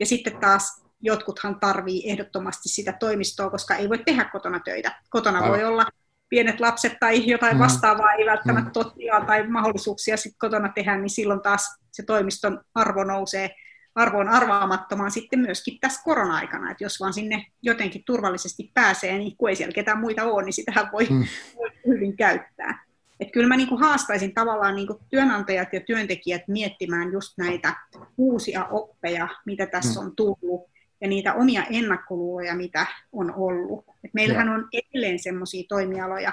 Ja 0.00 0.06
sitten 0.06 0.36
taas 0.36 0.82
jotkuthan 1.00 1.60
tarvii 1.60 2.10
ehdottomasti 2.10 2.68
sitä 2.68 2.92
toimistoa, 2.92 3.50
koska 3.50 3.76
ei 3.76 3.88
voi 3.88 3.98
tehdä 3.98 4.24
kotona 4.24 4.60
töitä. 4.60 5.00
Kotona 5.10 5.38
Aivan. 5.38 5.50
voi 5.50 5.64
olla 5.64 5.86
pienet 6.28 6.60
lapset 6.60 6.92
tai 7.00 7.30
jotain 7.30 7.56
mm. 7.56 7.62
vastaavaa, 7.62 8.12
ei 8.12 8.26
välttämättä 8.26 8.80
mm. 8.80 9.26
tai 9.26 9.46
mahdollisuuksia 9.46 10.16
sitten 10.16 10.38
kotona 10.38 10.68
tehdä, 10.68 10.96
niin 10.96 11.10
silloin 11.10 11.40
taas 11.40 11.76
se 11.92 12.02
toimiston 12.02 12.60
arvo 12.74 13.04
nousee 13.04 13.50
arvoon 13.94 14.28
arvaamattomaan 14.28 15.10
sitten 15.10 15.38
myöskin 15.38 15.78
tässä 15.80 16.02
korona-aikana, 16.04 16.70
että 16.70 16.84
jos 16.84 17.00
vaan 17.00 17.12
sinne 17.12 17.46
jotenkin 17.62 18.02
turvallisesti 18.06 18.70
pääsee, 18.74 19.18
niin 19.18 19.36
kun 19.36 19.48
ei 19.48 19.56
siellä 19.56 19.72
ketään 19.72 20.00
muita 20.00 20.24
ole, 20.24 20.44
niin 20.44 20.52
sitähän 20.52 20.88
voi, 20.92 21.06
mm. 21.10 21.24
voi 21.56 21.70
hyvin 21.86 22.16
käyttää. 22.16 22.84
Et 23.20 23.32
kyllä 23.32 23.48
mä 23.48 23.56
niinku 23.56 23.76
haastaisin 23.76 24.34
tavallaan 24.34 24.74
niinku 24.74 25.00
työnantajat 25.10 25.72
ja 25.72 25.80
työntekijät 25.80 26.42
miettimään 26.48 27.12
just 27.12 27.38
näitä 27.38 27.76
uusia 28.18 28.64
oppeja, 28.64 29.28
mitä 29.46 29.66
tässä 29.66 30.00
mm. 30.00 30.06
on 30.06 30.16
tullut, 30.16 30.72
ja 31.00 31.08
niitä 31.08 31.34
omia 31.34 31.64
ennakkoluuloja, 31.70 32.54
mitä 32.54 32.86
on 33.12 33.34
ollut. 33.34 33.84
Et 34.04 34.14
meillähän 34.14 34.48
on 34.48 34.68
edelleen 34.72 35.18
sellaisia 35.18 35.64
toimialoja, 35.68 36.32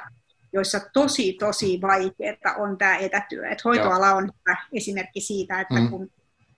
joissa 0.53 0.79
tosi, 0.93 1.33
tosi 1.33 1.79
vaikeaa 1.81 2.55
on 2.57 2.77
tämä 2.77 2.97
etätyö. 2.97 3.49
Et 3.49 3.65
hoitoala 3.65 4.13
on 4.13 4.23
hyvä 4.23 4.57
esimerkki 4.73 5.21
siitä, 5.21 5.61
että 5.61 5.79
mm. 5.79 5.89
kun 5.89 6.11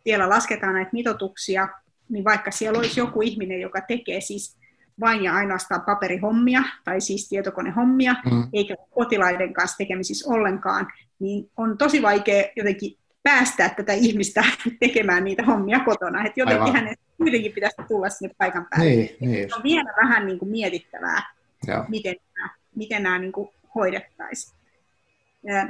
siellä 0.04 0.30
lasketaan 0.30 0.74
näitä 0.74 0.90
mitotuksia, 0.94 1.68
niin 2.10 2.24
vaikka 2.24 2.52
siellä 2.52 2.80
olisi 2.80 3.00
joku 3.00 3.22
ihminen, 3.22 3.62
joka 3.62 3.82
tekee 3.82 4.22
siis 4.22 4.58
vain 5.00 5.24
ja 5.24 5.36
ainoastaan 5.36 5.82
paperihommia, 5.82 6.64
tai 6.84 7.02
siis 7.02 7.30
tietokonehommia, 7.30 8.16
mm. 8.32 8.48
eikä 8.54 8.76
potilaiden 8.96 9.54
kanssa 9.54 9.78
tekemisissä 9.78 10.30
ollenkaan, 10.34 10.88
niin 11.20 11.50
on 11.58 11.78
tosi 11.78 12.02
vaikea 12.02 12.44
jotenkin 12.56 12.98
päästää 13.24 13.70
tätä 13.70 13.94
ihmistä 13.94 14.44
tekemään 14.80 15.24
niitä 15.24 15.44
hommia 15.44 15.80
kotona. 15.80 16.26
Että 16.26 16.40
jotenkin 16.40 16.64
Aivan. 16.64 16.76
hänen 16.76 16.96
kuitenkin 17.18 17.52
pitäisi 17.52 17.76
tulla 17.88 18.10
sinne 18.10 18.36
paikan 18.38 18.68
päälle. 18.70 18.90
Niin, 18.90 19.18
niin. 19.20 19.56
On 19.56 19.64
vielä 19.64 19.94
vähän 20.04 20.26
niin 20.26 20.40
kuin 20.40 20.52
mietittävää, 20.52 21.34
Joo. 21.68 21.86
miten 21.88 22.16
nämä, 22.36 22.50
miten 22.76 23.04
nämä 23.04 23.20
niin 23.20 23.32
kuin 23.32 23.50
hoidettaisiin. 23.76 24.62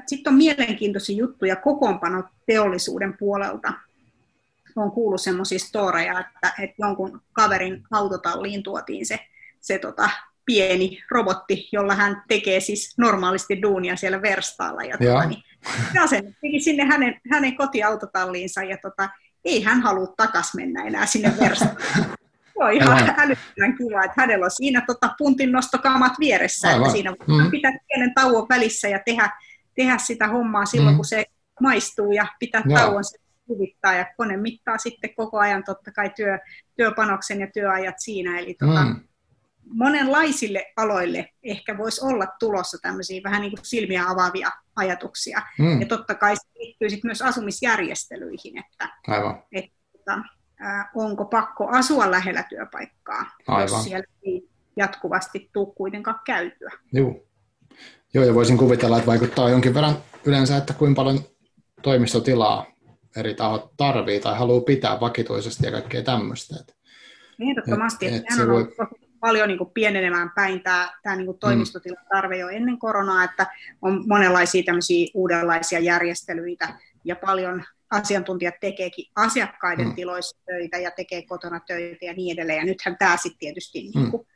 Sitten 0.07 0.33
on 0.33 0.37
mielenkiintoisia 0.37 1.17
juttuja 1.17 1.55
kokoonpano 1.55 2.23
teollisuuden 2.45 3.17
puolelta. 3.17 3.73
Olen 4.75 4.91
kuullut 4.91 5.21
semmoisia 5.21 5.59
storeja, 5.59 6.19
että, 6.19 6.53
että 6.63 6.75
jonkun 6.79 7.21
kaverin 7.33 7.83
autotalliin 7.91 8.63
tuotiin 8.63 9.05
se, 9.05 9.19
se 9.59 9.79
tota, 9.79 10.09
pieni 10.45 11.03
robotti, 11.11 11.69
jolla 11.71 11.95
hän 11.95 12.23
tekee 12.27 12.59
siis 12.59 12.97
normaalisti 12.97 13.61
duunia 13.61 13.95
siellä 13.95 14.21
verstaalla. 14.21 14.83
Ja, 14.83 14.97
tota, 14.97 15.25
niin, 15.25 15.43
ja 15.93 16.07
sen 16.07 16.35
sinne 16.59 16.85
hänen, 16.85 17.21
hänen 17.31 17.57
kotiautotalliinsa 17.57 18.63
ja 18.63 18.77
tota, 18.77 19.09
ei 19.45 19.63
hän 19.63 19.81
halua 19.81 20.13
takas 20.17 20.55
mennä 20.55 20.83
enää 20.83 21.05
sinne 21.05 21.33
verstaan. 21.39 21.75
Se 22.61 22.65
on 22.65 22.73
ihan 22.73 22.93
Aivan. 22.93 23.15
älyttömän 23.17 23.77
kiva, 23.77 24.03
että 24.03 24.21
hänellä 24.21 24.45
on 24.45 24.51
siinä 24.51 24.83
tota, 24.87 25.15
puntin 25.17 25.51
nostokamat 25.51 26.13
vieressä, 26.19 26.67
Aivan. 26.67 26.81
että 26.81 26.91
siinä 26.91 27.11
voi 27.11 27.43
mm. 27.43 27.51
pitää 27.51 27.71
pienen 27.87 28.13
tauon 28.13 28.47
välissä 28.49 28.87
ja 28.87 28.99
tehdä, 29.05 29.29
tehdä 29.75 29.97
sitä 29.97 30.27
hommaa 30.27 30.65
silloin, 30.65 30.93
mm. 30.93 30.97
kun 30.97 31.05
se 31.05 31.25
maistuu 31.61 32.11
ja 32.11 32.27
pitää 32.39 32.63
Joo. 32.65 32.79
tauon 32.79 33.03
se 33.03 33.17
kuvittaa 33.51 33.93
ja 33.93 34.05
kone 34.17 34.37
mittaa 34.37 34.77
sitten 34.77 35.15
koko 35.15 35.39
ajan 35.39 35.63
totta 35.63 35.91
kai 35.91 36.09
työ, 36.09 36.39
työpanoksen 36.77 37.39
ja 37.39 37.47
työajat 37.53 37.95
siinä, 37.97 38.39
eli 38.39 38.55
tota, 38.59 38.83
mm 38.83 38.95
monenlaisille 39.73 40.65
aloille 40.77 41.29
ehkä 41.43 41.77
voisi 41.77 42.05
olla 42.05 42.27
tulossa 42.39 42.77
tämmöisiä 42.81 43.21
vähän 43.23 43.41
niin 43.41 43.51
kuin 43.51 43.65
silmiä 43.65 44.07
avaavia 44.07 44.51
ajatuksia. 44.75 45.41
Mm. 45.59 45.81
Ja 45.81 45.87
totta 45.87 46.15
kai 46.15 46.35
se 46.35 46.41
liittyy 46.55 46.89
sitten 46.89 47.09
myös 47.09 47.21
asumisjärjestelyihin, 47.21 48.57
että, 48.57 48.89
Aivan. 49.07 49.43
että 49.51 50.13
äh, 50.63 50.89
onko 50.95 51.25
pakko 51.25 51.67
asua 51.67 52.11
lähellä 52.11 52.43
työpaikkaa, 52.43 53.25
Aivan. 53.47 53.61
jos 53.61 53.83
siellä 53.83 54.05
ei 54.25 54.49
jatkuvasti 54.77 55.49
tule 55.53 55.73
kuitenkaan 55.75 56.19
käytyä. 56.25 56.71
Joo. 56.93 57.23
Joo, 58.13 58.25
ja 58.25 58.33
voisin 58.33 58.57
kuvitella, 58.57 58.97
että 58.97 59.07
vaikuttaa 59.07 59.49
jonkin 59.49 59.73
verran 59.73 59.97
yleensä, 60.25 60.57
että 60.57 60.73
kuinka 60.73 61.01
paljon 61.01 61.19
toimistotilaa 61.81 62.65
eri 63.15 63.33
tahot 63.33 63.71
tarvii 63.77 64.19
tai 64.19 64.37
haluaa 64.37 64.61
pitää 64.61 64.99
vakituisesti 64.99 65.65
ja 65.65 65.71
kaikkea 65.71 66.03
tämmöistä. 66.03 66.55
Ehdottomasti. 67.49 68.07
Et, 68.07 68.13
et 68.13 68.23
se 68.37 68.47
voi 68.47 68.75
paljon 69.19 69.47
niin 69.47 69.57
kuin 69.57 69.71
pienenemään 69.73 70.31
päin 70.35 70.61
tämä, 70.63 70.93
tämä 71.03 71.15
niin 71.15 71.25
kuin 71.25 71.39
toimistotilan 71.39 72.05
tarve 72.09 72.37
jo 72.37 72.49
ennen 72.49 72.79
koronaa, 72.79 73.23
että 73.23 73.47
on 73.81 74.03
monenlaisia 74.07 74.63
tämmöisiä 74.63 75.07
uudenlaisia 75.13 75.79
järjestelyitä 75.79 76.73
ja 77.05 77.15
paljon 77.15 77.63
asiantuntijat 77.91 78.55
tekeekin 78.61 79.05
asiakkaiden 79.15 79.87
mm. 79.87 79.95
tiloissa 79.95 80.37
töitä 80.45 80.77
ja 80.77 80.91
tekee 80.91 81.21
kotona 81.21 81.59
töitä 81.59 82.05
ja 82.05 82.13
niin 82.13 82.33
edelleen. 82.33 82.59
Ja 82.59 82.65
nythän 82.65 82.95
tämä 82.99 83.17
sitten 83.17 83.39
tietysti 83.39 83.83
mm. 83.83 84.01
niin 84.01 84.11
kuin 84.11 84.27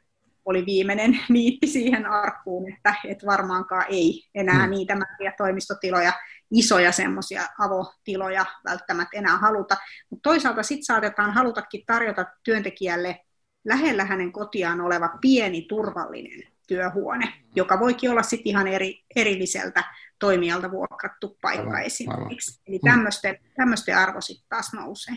oli 0.46 0.66
viimeinen 0.66 1.20
niitti 1.30 1.68
siihen 1.68 2.06
arkkuun, 2.06 2.74
että 2.74 2.96
et 3.08 3.26
varmaankaan 3.26 3.86
ei 3.90 4.24
enää 4.36 4.68
mm. 4.68 4.72
niitä 4.72 4.96
määriä 4.96 5.34
toimistotiloja, 5.38 6.14
isoja 6.52 6.92
semmoisia 6.92 7.44
avotiloja 7.60 8.46
välttämättä 8.66 9.18
enää 9.18 9.38
haluta. 9.38 9.78
Mutta 10.10 10.30
toisaalta 10.30 10.64
sitten 10.64 10.86
saatetaan 10.86 11.34
halutakin 11.34 11.84
tarjota 11.88 12.26
työntekijälle 12.44 13.20
lähellä 13.66 14.06
hänen 14.06 14.32
kotiaan 14.32 14.82
oleva 14.82 15.10
pieni 15.22 15.62
turvallinen 15.62 16.44
työhuone, 16.68 17.34
joka 17.56 17.80
voikin 17.80 18.12
olla 18.12 18.24
sitten 18.24 18.50
ihan 18.50 18.68
eri, 18.68 19.04
erilliseltä 19.16 19.84
toimijalta 20.20 20.72
vuokrattu 20.72 21.38
paikka 21.42 21.68
aivan, 21.68 21.82
esimerkiksi. 21.82 22.52
Aivan. 22.52 22.64
Eli 22.68 22.80
tämmöisten, 22.80 23.38
tämmöisten 23.56 23.98
arvo 23.98 24.22
sitten 24.22 24.50
taas 24.50 24.74
nousee. 24.74 25.16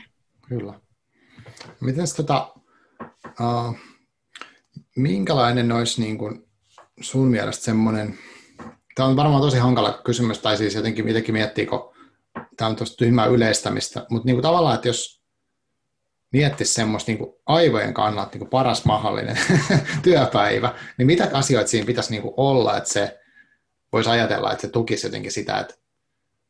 Kyllä. 0.49 0.81
Miten 1.81 2.05
tota, 2.17 2.55
uh, 3.25 3.77
minkälainen 4.97 5.73
olisi 5.73 6.01
niin 6.01 6.19
kuin 6.19 6.49
sun 7.01 7.29
mielestä 7.29 7.65
semmoinen, 7.65 8.19
tämä 8.99 9.09
on 9.09 9.17
varmaan 9.17 9.43
tosi 9.43 9.59
hankala 9.59 10.01
kysymys, 10.05 10.39
tai 10.39 10.57
siis 10.57 10.75
jotenkin 10.75 11.05
mitenkin 11.05 11.35
miettii, 11.35 11.67
kun 11.67 11.95
tämä 12.57 12.69
on 12.69 12.77
tuosta 12.77 12.97
tyhmää 12.97 13.27
yleistämistä, 13.27 14.07
mutta 14.11 14.27
niin 14.27 14.37
kuin 14.37 14.43
tavallaan, 14.43 14.75
että 14.75 14.89
jos 14.89 15.23
miettisi 16.33 16.75
semmoista 16.75 17.11
niin 17.11 17.19
kuin 17.19 17.35
aivojen 17.47 17.95
kannalta 17.95 18.31
niin 18.31 18.39
kuin 18.39 18.51
paras 18.51 18.85
mahdollinen 18.85 19.39
työpäivä, 20.03 20.75
niin 20.99 21.07
mitä 21.07 21.31
asioita 21.33 21.71
siinä 21.71 21.87
pitäisi 21.87 22.11
niin 22.11 22.23
kuin 22.23 22.35
olla, 22.37 22.77
että 22.77 22.93
se 22.93 23.19
voisi 23.93 24.11
ajatella, 24.11 24.53
että 24.53 24.63
se 24.63 24.69
tukisi 24.69 25.07
jotenkin 25.07 25.33
sitä, 25.33 25.59
että, 25.59 25.75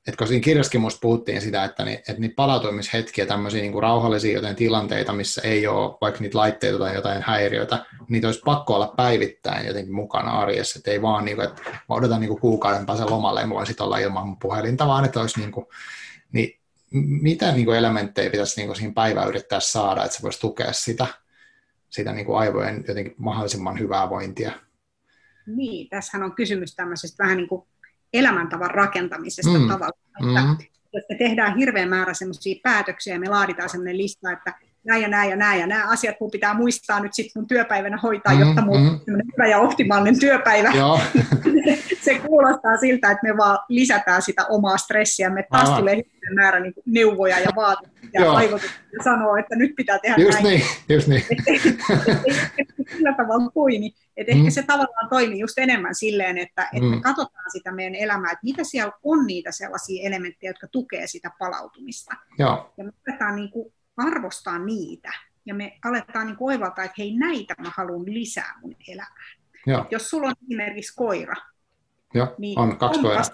että 0.09 0.19
kun 0.19 0.29
siinä 0.29 0.45
kirjassakin 0.45 0.81
musta 0.81 0.99
puhuttiin 1.03 1.41
sitä, 1.41 1.65
että, 1.65 1.85
niin, 1.85 1.99
että 1.99 2.15
niitä 2.19 2.35
palautumishetkiä, 2.37 3.27
tämmöisiä 3.27 3.61
niin 3.61 3.73
kuin 3.73 3.83
rauhallisia 3.83 4.35
jotain 4.35 4.57
tilanteita, 4.57 5.13
missä 5.13 5.41
ei 5.45 5.67
ole 5.67 5.99
vaikka 6.01 6.21
niitä 6.21 6.39
laitteita 6.39 6.79
tai 6.79 6.95
jotain 6.95 7.23
häiriöitä, 7.23 7.85
niitä 8.09 8.29
olisi 8.29 8.41
pakko 8.45 8.75
olla 8.75 8.95
päivittäin 8.97 9.67
jotenkin 9.67 9.95
mukana 9.95 10.31
arjessa, 10.31 10.79
että 10.79 10.91
ei 10.91 11.03
vaan, 11.03 11.25
niin 11.25 11.41
että 11.41 11.63
mä 11.71 11.95
odotan 11.95 12.21
niin 12.21 12.41
kuukauden 12.41 12.87
pääsen 12.87 13.11
lomalle 13.11 13.41
ja 13.41 13.47
mulla 13.47 13.65
sitten 13.65 13.85
olla 13.85 13.99
ilman 13.99 14.27
mun 14.27 14.39
puhelinta, 14.39 14.87
vaan 14.87 15.05
että 15.05 15.21
olisi 15.21 15.41
niin 15.41 15.53
niin 16.33 16.59
mitä 17.23 17.53
niin 17.53 17.75
elementtejä 17.75 18.31
pitäisi 18.31 18.57
niin 18.57 18.67
kuin 18.67 18.77
siihen 18.77 18.95
päivään 18.95 19.29
yrittää 19.29 19.61
saada, 19.61 20.05
että 20.05 20.17
se 20.17 20.23
voisi 20.23 20.41
tukea 20.41 20.73
sitä, 20.73 21.07
sitä 21.91 22.13
niin 22.13 22.27
aivojen 22.37 22.85
jotenkin 22.89 23.15
mahdollisimman 23.19 23.79
hyvää 23.79 24.11
vointia? 24.11 24.53
Niin, 25.47 25.89
tässähän 25.89 26.25
on 26.25 26.35
kysymys 26.35 26.75
tämmöisestä 26.75 27.25
vähän 27.25 27.37
niin 27.37 27.49
kuin 27.49 27.63
elämäntavan 28.13 28.71
rakentamisesta 28.71 29.59
mm. 29.59 29.69
tavalla, 29.69 29.99
että 30.21 30.43
mm. 30.43 30.57
jos 30.93 31.05
me 31.09 31.17
tehdään 31.19 31.57
hirveän 31.57 31.89
määrä 31.89 32.15
semmoisia 32.15 32.61
päätöksiä 32.63 33.15
ja 33.15 33.21
me 33.21 33.29
laaditaan 33.29 33.69
semmoinen 33.69 33.99
lista, 33.99 34.33
että 34.33 34.55
näin 34.85 35.03
ja 35.03 35.09
näin 35.09 35.31
ja 35.31 35.37
näin, 35.37 35.61
ja 35.61 35.67
nämä 35.67 35.89
asiat 35.89 36.17
mun 36.21 36.31
pitää 36.31 36.55
muistaa 36.55 37.01
nyt 37.01 37.15
sitten 37.15 37.41
mun 37.41 37.49
työpäivänä 37.49 37.99
hoitaa, 38.03 38.35
mm, 38.35 38.41
jotta 38.41 38.65
mun 38.65 38.81
mm. 38.81 39.21
hyvä 39.33 39.47
ja 39.47 39.59
optimaalinen 39.59 40.21
työpäivä. 40.21 40.73
se 42.05 42.19
kuulostaa 42.19 42.77
siltä, 42.77 43.11
että 43.11 43.27
me 43.27 43.37
vaan 43.37 43.59
lisätään 43.69 44.23
sitä 44.23 44.47
omaa 44.47 44.77
stressiä, 44.77 45.31
me 45.31 45.45
taas 45.51 45.71
tulee 45.71 45.97
hirveän 45.97 46.35
määrä 46.35 46.61
niin 46.61 46.75
neuvoja 46.87 47.39
ja 47.39 47.51
vaatimuksia 47.57 48.11
ja 48.13 48.33
vaikutuksia 48.33 48.81
ja 48.93 49.05
sanoo, 49.05 49.37
että 49.37 49.57
nyt 49.57 49.73
pitää 49.77 49.99
tehdä 49.99 50.17
just 50.23 50.41
näin. 50.41 50.45
Niin, 50.45 50.63
just 50.89 51.09
niin. 51.09 51.23
sillä 52.93 53.15
tavalla 53.17 53.51
toimi. 53.55 53.93
Että 54.19 54.33
mm. 54.33 54.39
ehkä 54.39 54.51
se 54.51 54.63
tavallaan 54.63 55.09
toimii 55.09 55.39
just 55.39 55.59
enemmän 55.59 55.95
silleen, 55.95 56.39
että, 56.39 56.69
että 56.73 56.89
mm. 56.89 57.01
katsotaan 57.01 57.51
sitä 57.53 57.73
meidän 57.73 57.95
elämää, 57.95 58.33
että 58.33 58.45
mitä 58.45 58.65
siellä 58.65 58.93
on 59.03 59.27
niitä 59.27 59.53
sellaisia 59.53 60.07
elementtejä, 60.09 60.51
jotka 60.51 60.67
tukee 60.73 61.07
sitä 61.07 61.31
palautumista. 61.39 62.15
Joo. 62.39 62.75
Ja 62.79 62.85
me 62.85 62.93
aletaan 63.09 63.37
niin 63.37 63.51
kuin 63.51 63.73
arvostaa 63.97 64.59
niitä 64.59 65.13
ja 65.47 65.55
me 65.55 65.79
aletaan 65.85 66.27
niin 66.27 66.37
oivaltaa, 66.41 66.85
että 66.85 66.95
hei 66.99 67.17
näitä 67.17 67.55
mä 67.59 67.73
haluan 67.77 68.05
lisää 68.07 68.55
mun 68.63 68.77
elämään. 68.89 69.39
Joo. 69.67 69.87
Jos 69.91 70.11
sulla 70.11 70.29
on 70.29 70.35
esimerkiksi 70.43 70.95
koira, 70.97 71.35
Joo, 72.15 72.35
niin 72.39 72.59
on 72.59 72.79
kaksi 72.79 73.01
koiraa. 73.01 73.25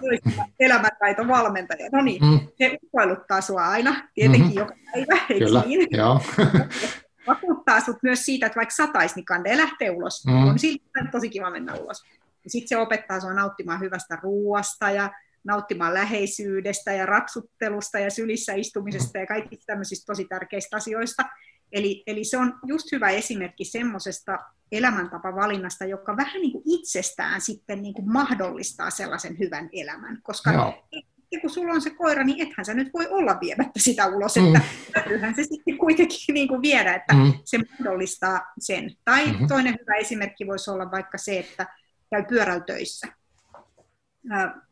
elämäntaitovalmentaja. 0.59 1.89
No 1.91 2.01
niin, 2.01 2.25
mm. 2.25 2.39
se 2.57 2.77
ukoiluttaa 2.83 3.41
sua 3.41 3.67
aina, 3.67 3.95
tietenkin 4.13 4.41
mm-hmm. 4.41 4.59
joka 4.59 4.75
päivä, 4.91 5.25
eikö 5.29 5.45
Kyllä, 5.45 5.63
niin? 5.65 5.87
joo. 5.91 6.21
Vakuuttaa 7.27 7.81
sut 7.81 7.97
myös 8.03 8.25
siitä, 8.25 8.45
että 8.45 8.55
vaikka 8.55 8.75
sataisi, 8.75 9.15
niin 9.15 9.25
kande 9.25 9.57
lähtee 9.57 9.89
ulos. 9.89 10.25
Mm. 10.25 10.47
On 10.47 10.59
silti 10.59 10.83
tosi 11.11 11.29
kiva 11.29 11.49
mennä 11.49 11.73
ulos. 11.73 12.03
Sitten 12.47 12.67
se 12.67 12.77
opettaa 12.77 13.19
sua 13.19 13.33
nauttimaan 13.33 13.79
hyvästä 13.79 14.19
ruuasta 14.23 14.89
ja 14.89 15.11
nauttimaan 15.43 15.93
läheisyydestä 15.93 16.91
ja 16.93 17.05
rapsuttelusta 17.05 17.99
ja 17.99 18.11
sylissä 18.11 18.53
istumisesta 18.53 19.17
ja 19.17 19.27
kaikista 19.27 19.65
tämmöisistä 19.65 20.05
tosi 20.05 20.25
tärkeistä 20.25 20.77
asioista. 20.77 21.23
Eli, 21.71 22.03
eli 22.07 22.23
se 22.23 22.37
on 22.37 22.59
just 22.65 22.91
hyvä 22.91 23.09
esimerkki 23.09 23.65
semmoisesta 23.65 24.39
elämäntapavalinnasta, 24.71 25.85
joka 25.85 26.17
vähän 26.17 26.41
niin 26.41 26.51
kuin 26.51 26.63
itsestään 26.65 27.41
sitten 27.41 27.81
niin 27.81 27.93
kuin 27.93 28.11
mahdollistaa 28.11 28.89
sellaisen 28.89 29.39
hyvän 29.39 29.69
elämän. 29.73 30.19
Koska 30.23 30.51
Joo. 30.51 30.87
Ja 31.31 31.39
kun 31.39 31.49
sulla 31.49 31.73
on 31.73 31.81
se 31.81 31.89
koira, 31.89 32.23
niin 32.23 32.47
ethän 32.47 32.65
sä 32.65 32.73
nyt 32.73 32.93
voi 32.93 33.07
olla 33.07 33.37
viemättä 33.41 33.79
sitä 33.79 34.07
ulos, 34.07 34.35
mm. 34.35 34.55
että 34.55 34.61
täytyyhän 34.93 35.35
se 35.35 35.43
sitten 35.43 35.77
kuitenkin 35.77 36.33
niin 36.33 36.47
kuin 36.47 36.61
viedä, 36.61 36.95
että 36.95 37.13
mm. 37.13 37.33
se 37.45 37.57
mahdollistaa 37.57 38.53
sen. 38.59 38.91
Tai 39.05 39.25
mm-hmm. 39.25 39.47
toinen 39.47 39.77
hyvä 39.81 39.95
esimerkki 39.95 40.47
voisi 40.47 40.71
olla 40.71 40.91
vaikka 40.91 41.17
se, 41.17 41.39
että 41.39 41.67
käy 42.09 42.23
pyörällä 42.23 42.63
töissä 42.63 43.07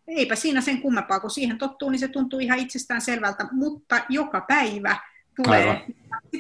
eipä 0.08 0.36
siinä 0.36 0.62
sen 0.62 0.82
kummempaa, 0.82 1.20
kun 1.20 1.30
siihen 1.30 1.58
tottuu, 1.58 1.90
niin 1.90 2.00
se 2.00 2.08
tuntuu 2.08 2.40
ihan 2.40 2.60
itsestään 2.60 3.02
selvältä, 3.02 3.48
mutta 3.52 4.06
joka 4.10 4.42
päivä 4.42 4.96
tulee 5.44 5.60
Aivan. 5.60 5.82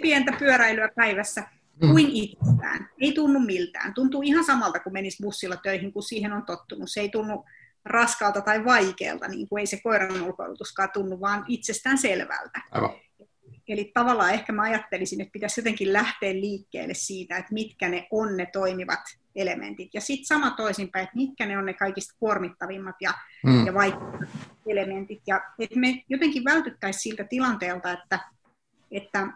pientä 0.01 0.31
pyöräilyä 0.39 0.89
päivässä 0.95 1.43
mm. 1.81 1.91
kuin 1.91 2.09
itsestään. 2.09 2.89
Ei 2.99 3.11
tunnu 3.11 3.39
miltään. 3.39 3.93
Tuntuu 3.93 4.21
ihan 4.21 4.43
samalta, 4.43 4.79
kun 4.79 4.93
menisi 4.93 5.23
bussilla 5.23 5.57
töihin, 5.57 5.93
kun 5.93 6.03
siihen 6.03 6.33
on 6.33 6.45
tottunut. 6.45 6.91
Se 6.91 7.01
ei 7.01 7.09
tunnu 7.09 7.45
raskaalta 7.85 8.41
tai 8.41 8.65
vaikealta, 8.65 9.27
niin 9.27 9.49
kuin 9.49 9.59
ei 9.59 9.65
se 9.65 9.79
koiran 9.83 10.21
ulkoilutuskaan 10.21 10.89
tunnu, 10.93 11.21
vaan 11.21 11.45
itsestään 11.47 11.97
selvältä. 11.97 12.61
Aivan. 12.71 12.89
Eli 13.67 13.91
tavallaan 13.93 14.33
ehkä 14.33 14.53
mä 14.53 14.61
ajattelisin, 14.61 15.21
että 15.21 15.31
pitäisi 15.31 15.59
jotenkin 15.61 15.93
lähteä 15.93 16.33
liikkeelle 16.33 16.93
siitä, 16.93 17.37
että 17.37 17.53
mitkä 17.53 17.89
ne 17.89 18.07
on 18.11 18.37
ne 18.37 18.45
toimivat 18.53 18.99
elementit. 19.35 19.89
Ja 19.93 20.01
sitten 20.01 20.25
sama 20.25 20.51
toisinpäin, 20.51 21.03
että 21.03 21.15
mitkä 21.15 21.45
ne 21.45 21.57
on 21.57 21.65
ne 21.65 21.73
kaikista 21.73 22.15
kuormittavimmat 22.19 22.95
ja, 23.01 23.13
mm. 23.45 23.65
ja 23.65 23.73
vaikuttavat 23.73 24.29
elementit. 24.67 25.21
Ja 25.27 25.41
että 25.59 25.79
me 25.79 26.03
jotenkin 26.09 26.43
vältyttäisiin 26.43 27.01
siltä 27.01 27.23
tilanteelta, 27.23 27.91
että, 27.91 28.19
että 28.91 29.27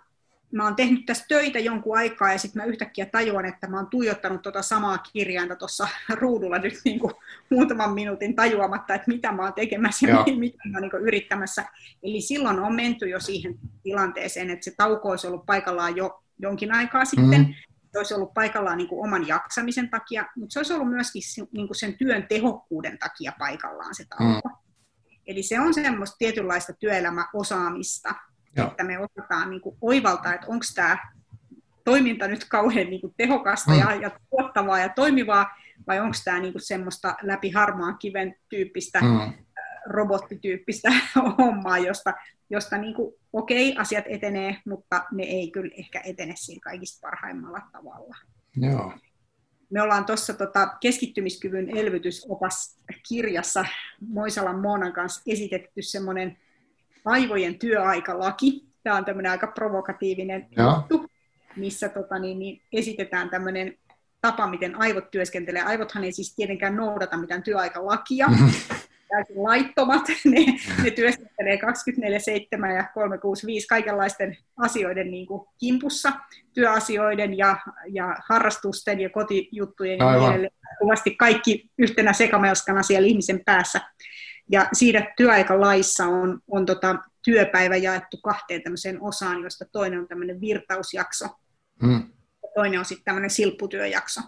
mä 0.52 0.64
oon 0.64 0.76
tehnyt 0.76 1.06
tässä 1.06 1.26
töitä 1.28 1.60
jonkun 1.60 1.98
aikaa 1.98 2.32
ja 2.32 2.38
sitten 2.38 2.62
mä 2.62 2.66
yhtäkkiä 2.66 3.06
tajuan, 3.06 3.45
että 3.45 3.68
mä 3.68 3.78
oon 3.78 3.88
tuijottanut 3.88 4.41
tuota 4.41 4.62
samaa 4.62 4.98
kirjainta 4.98 5.56
tuossa 5.56 5.88
ruudulla 6.22 6.58
nyt 6.58 6.74
niin 6.86 7.00
kuin 7.00 7.14
muutaman 7.50 7.93
minuutin 7.93 8.36
tajuamatta, 8.36 8.93
että 8.93 9.08
mitä 9.08 9.32
mä 9.32 9.43
oon 9.43 9.54
tekemässä 9.54 10.08
ja 10.08 10.14
Joo. 10.14 10.39
mitä 10.39 10.58
mä 10.70 10.78
oon 10.78 10.82
niin 10.82 11.02
yrittämässä. 11.02 11.66
Eli 12.04 12.22
silloin 12.22 12.60
on 12.60 12.76
menty 12.76 13.10
jo 13.10 13.20
siihen 13.20 13.56
tilanteeseen, 13.84 14.50
että 14.50 14.64
se 14.64 14.74
tauko 14.78 15.10
olisi 15.10 15.28
ollut 15.28 15.45
paikallaan 15.45 15.95
jo 15.95 16.24
jonkin 16.39 16.72
aikaa 16.72 17.06
sitten. 17.06 17.41
Mm. 17.41 17.54
Se 17.91 17.98
olisi 17.98 18.14
ollut 18.14 18.34
paikallaan 18.34 18.78
niin 18.78 18.88
kuin 18.88 19.08
oman 19.08 19.28
jaksamisen 19.28 19.89
takia, 19.89 20.26
mutta 20.36 20.54
se 20.54 20.60
olisi 20.60 20.74
ollut 20.74 20.89
myöskin 20.89 21.22
niin 21.52 21.68
kuin 21.68 21.76
sen 21.76 21.98
työn 21.98 22.28
tehokkuuden 22.28 22.98
takia 22.98 23.34
paikallaan 23.39 23.95
se 23.95 24.06
tauko. 24.10 24.50
Mm. 24.50 24.56
Eli 25.28 25.43
se 25.43 25.60
on 25.60 25.74
semmoista 25.74 26.16
tietynlaista 26.20 26.74
työelämäosaamista, 26.74 28.16
Joo. 28.56 28.68
että 28.68 28.84
me 28.84 29.00
osataan 29.00 29.50
niin 29.50 29.62
kuin 29.62 29.78
oivaltaa, 29.82 30.34
että 30.34 30.48
onko 30.48 30.66
tämä 30.76 30.98
toiminta 31.84 32.28
nyt 32.28 32.45
kauhean 32.45 32.89
niin 32.89 33.02
kuin 33.02 33.14
tehokasta 33.18 33.72
mm. 33.72 33.80
ja, 33.80 33.95
ja 33.95 34.12
tuottavaa 34.30 34.80
ja 34.80 34.89
toimivaa, 34.89 35.58
vai 35.88 36.00
onko 36.00 36.18
tämä 36.26 36.39
niin 36.39 36.54
kuin 36.54 36.62
semmoista 36.62 37.16
läpi 37.22 37.52
harmaan 37.52 37.98
kiven 37.98 38.36
tyyppistä, 38.50 39.00
mm. 39.02 39.34
robottityyppistä 39.86 40.89
hommaa, 41.38 41.78
josta, 41.78 42.14
josta 42.50 42.78
niin 42.78 42.93
kuin, 42.93 43.16
okei, 43.34 43.72
okay, 43.72 43.82
asiat 43.82 44.06
etenee, 44.08 44.58
mutta 44.66 45.06
ne 45.12 45.24
ei 45.24 45.52
kyllä 45.52 45.76
ehkä 45.78 46.02
etene 46.06 46.34
siinä 46.36 46.62
kaikista 46.64 47.08
parhaimmalla 47.08 47.62
tavalla. 47.72 48.16
Joo. 48.56 48.93
Me 49.70 49.82
ollaan 49.82 50.06
tuossa 50.06 50.34
tota, 50.34 50.78
keskittymiskyvyn 50.82 51.78
elvytysopas 51.78 52.80
kirjassa 53.10 53.66
Moisalan 54.08 54.60
Moonan 54.60 54.93
kanssa 54.93 55.22
esitetty 55.28 55.82
semmoinen 55.82 56.38
aivojen 57.08 57.60
työaikalaki. 57.60 58.68
Tämä 58.84 58.95
on 58.95 59.05
tämmöinen 59.05 59.32
aika 59.32 59.47
provokatiivinen 59.47 60.47
Joo. 60.58 60.76
juttu, 60.76 61.05
missä 61.55 61.89
tota, 61.89 62.20
niin, 62.20 62.39
niin 62.39 62.62
esitetään 62.74 63.30
tämmöinen 63.30 63.78
tapa, 64.22 64.47
miten 64.47 64.76
aivot 64.76 65.12
työskentelee. 65.12 65.62
Aivothan 65.62 66.03
ei 66.03 66.12
siis 66.12 66.36
tietenkään 66.36 66.76
noudata 66.76 67.18
mitään 67.18 67.43
työaikalakia, 67.43 68.28
täysin 69.10 69.43
laittomat. 69.43 70.03
Ne, 70.26 70.45
ne 70.84 70.91
työskentelee 70.91 71.55
24-7 71.55 71.60
ja 72.76 72.84
365 72.93 73.68
kaikenlaisten 73.68 74.38
asioiden 74.58 75.12
niin 75.12 75.28
kuin 75.28 75.47
kimpussa, 75.60 76.12
työasioiden 76.53 77.38
ja, 77.38 77.58
ja 77.88 78.16
harrastusten 78.28 78.99
ja 78.99 79.10
kotijuttujen 79.10 80.01
Aivan. 80.01 80.32
ja 80.32 80.38
niin 80.38 80.51
Kuvasti 80.80 81.16
kaikki 81.16 81.70
yhtenä 81.78 82.14
sekamelskana 82.14 82.84
siellä 82.84 83.08
ihmisen 83.08 83.41
päässä. 83.45 83.82
Ja 84.52 84.70
siinä 84.74 85.14
työaikalaissa 85.18 86.06
on, 86.06 86.39
on 86.52 86.66
tota, 86.66 86.95
työpäivä 87.24 87.76
jaettu 87.76 88.18
kahteen 88.18 88.64
tämmöiseen 88.64 89.02
osaan, 89.02 89.43
josta 89.43 89.66
toinen 89.72 90.00
on 90.00 90.08
tämmöinen 90.08 90.41
virtausjakso, 90.41 91.26
mm. 91.82 92.04
ja 92.43 92.50
toinen 92.56 92.80
on 92.80 92.86
sitten 92.86 93.06
tämmöinen 93.06 93.30
silpputyöjakso. 93.30 94.22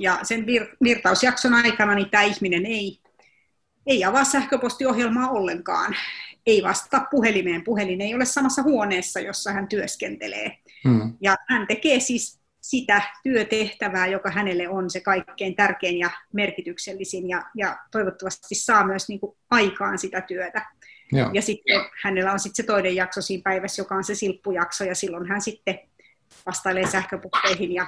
Ja 0.00 0.18
sen 0.22 0.40
vir- 0.40 0.76
virtausjakson 0.82 1.54
aikana 1.54 1.94
niin 1.94 2.10
tämä 2.10 2.22
ihminen 2.22 2.66
ei, 2.66 3.00
ei 3.86 4.04
avaa 4.04 4.24
sähköpostiohjelmaa 4.24 5.30
ollenkaan, 5.30 5.96
ei 6.46 6.62
vastaa 6.62 7.06
puhelimeen. 7.10 7.64
Puhelin 7.64 8.00
ei 8.00 8.14
ole 8.14 8.24
samassa 8.24 8.62
huoneessa, 8.62 9.20
jossa 9.20 9.52
hän 9.52 9.68
työskentelee. 9.68 10.58
Mm. 10.84 11.12
Ja 11.20 11.36
hän 11.48 11.66
tekee 11.66 12.00
siis 12.00 12.41
sitä 12.62 13.02
työtehtävää, 13.22 14.06
joka 14.06 14.30
hänelle 14.30 14.68
on 14.68 14.90
se 14.90 15.00
kaikkein 15.00 15.56
tärkein 15.56 15.98
ja 15.98 16.10
merkityksellisin, 16.32 17.28
ja, 17.28 17.42
ja 17.56 17.76
toivottavasti 17.90 18.54
saa 18.54 18.86
myös 18.86 19.08
niin 19.08 19.20
kuin 19.20 19.36
aikaan 19.50 19.98
sitä 19.98 20.20
työtä. 20.20 20.66
Joo. 21.12 21.30
Ja 21.32 21.42
sitten 21.42 21.84
hänellä 22.02 22.32
on 22.32 22.40
sitten 22.40 22.64
se 22.64 22.66
toinen 22.66 22.96
jakso 22.96 23.22
siinä 23.22 23.42
päivässä, 23.44 23.82
joka 23.82 23.94
on 23.94 24.04
se 24.04 24.14
silppujakso, 24.14 24.84
ja 24.84 24.94
silloin 24.94 25.28
hän 25.28 25.40
sitten 25.40 25.78
vastailee 26.46 26.86
sähköpukkeihin 26.86 27.72
ja 27.72 27.86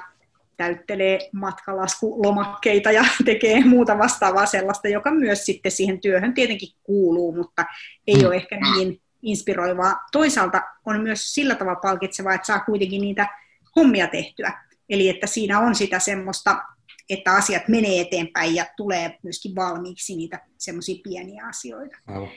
täyttelee 0.56 1.18
matkalaskulomakkeita 1.32 2.90
ja 2.90 3.04
tekee 3.24 3.64
muuta 3.64 3.98
vastaavaa 3.98 4.46
sellaista, 4.46 4.88
joka 4.88 5.10
myös 5.10 5.46
sitten 5.46 5.72
siihen 5.72 6.00
työhön 6.00 6.34
tietenkin 6.34 6.68
kuuluu, 6.82 7.36
mutta 7.36 7.64
ei 8.06 8.14
mm. 8.14 8.26
ole 8.26 8.36
ehkä 8.36 8.58
niin 8.60 9.00
inspiroivaa. 9.22 10.00
Toisaalta 10.12 10.62
on 10.86 11.02
myös 11.02 11.34
sillä 11.34 11.54
tavalla 11.54 11.80
palkitsevaa, 11.80 12.34
että 12.34 12.46
saa 12.46 12.60
kuitenkin 12.60 13.00
niitä 13.00 13.28
hommia 13.76 14.06
tehtyä. 14.06 14.52
Eli 14.88 15.08
että 15.08 15.26
siinä 15.26 15.60
on 15.60 15.74
sitä 15.74 15.98
semmoista, 15.98 16.62
että 17.10 17.34
asiat 17.34 17.68
menee 17.68 18.00
eteenpäin 18.00 18.54
ja 18.54 18.66
tulee 18.76 19.18
myöskin 19.22 19.54
valmiiksi 19.54 20.16
niitä 20.16 20.40
semmoisia 20.58 21.00
pieniä 21.04 21.46
asioita. 21.46 21.96
Aivan. 22.06 22.28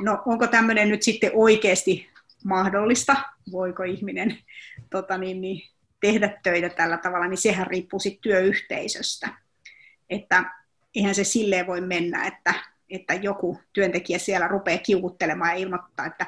No 0.00 0.22
onko 0.26 0.46
tämmöinen 0.46 0.88
nyt 0.88 1.02
sitten 1.02 1.30
oikeasti 1.34 2.10
mahdollista? 2.44 3.16
Voiko 3.52 3.82
ihminen 3.82 4.38
tota 4.90 5.18
niin, 5.18 5.40
niin, 5.40 5.62
tehdä 6.00 6.38
töitä 6.42 6.68
tällä 6.68 6.96
tavalla, 6.96 7.28
niin 7.28 7.38
sehän 7.38 7.66
riippuu 7.66 8.00
sitten 8.00 8.22
työyhteisöstä. 8.22 9.28
Että 10.10 10.44
eihän 10.94 11.14
se 11.14 11.24
silleen 11.24 11.66
voi 11.66 11.80
mennä, 11.80 12.26
että, 12.26 12.54
että 12.90 13.14
joku 13.14 13.60
työntekijä 13.72 14.18
siellä 14.18 14.48
rupeaa 14.48 14.78
kiukuttelemaan 14.78 15.50
ja 15.50 15.56
ilmoittaa, 15.56 16.06
että 16.06 16.26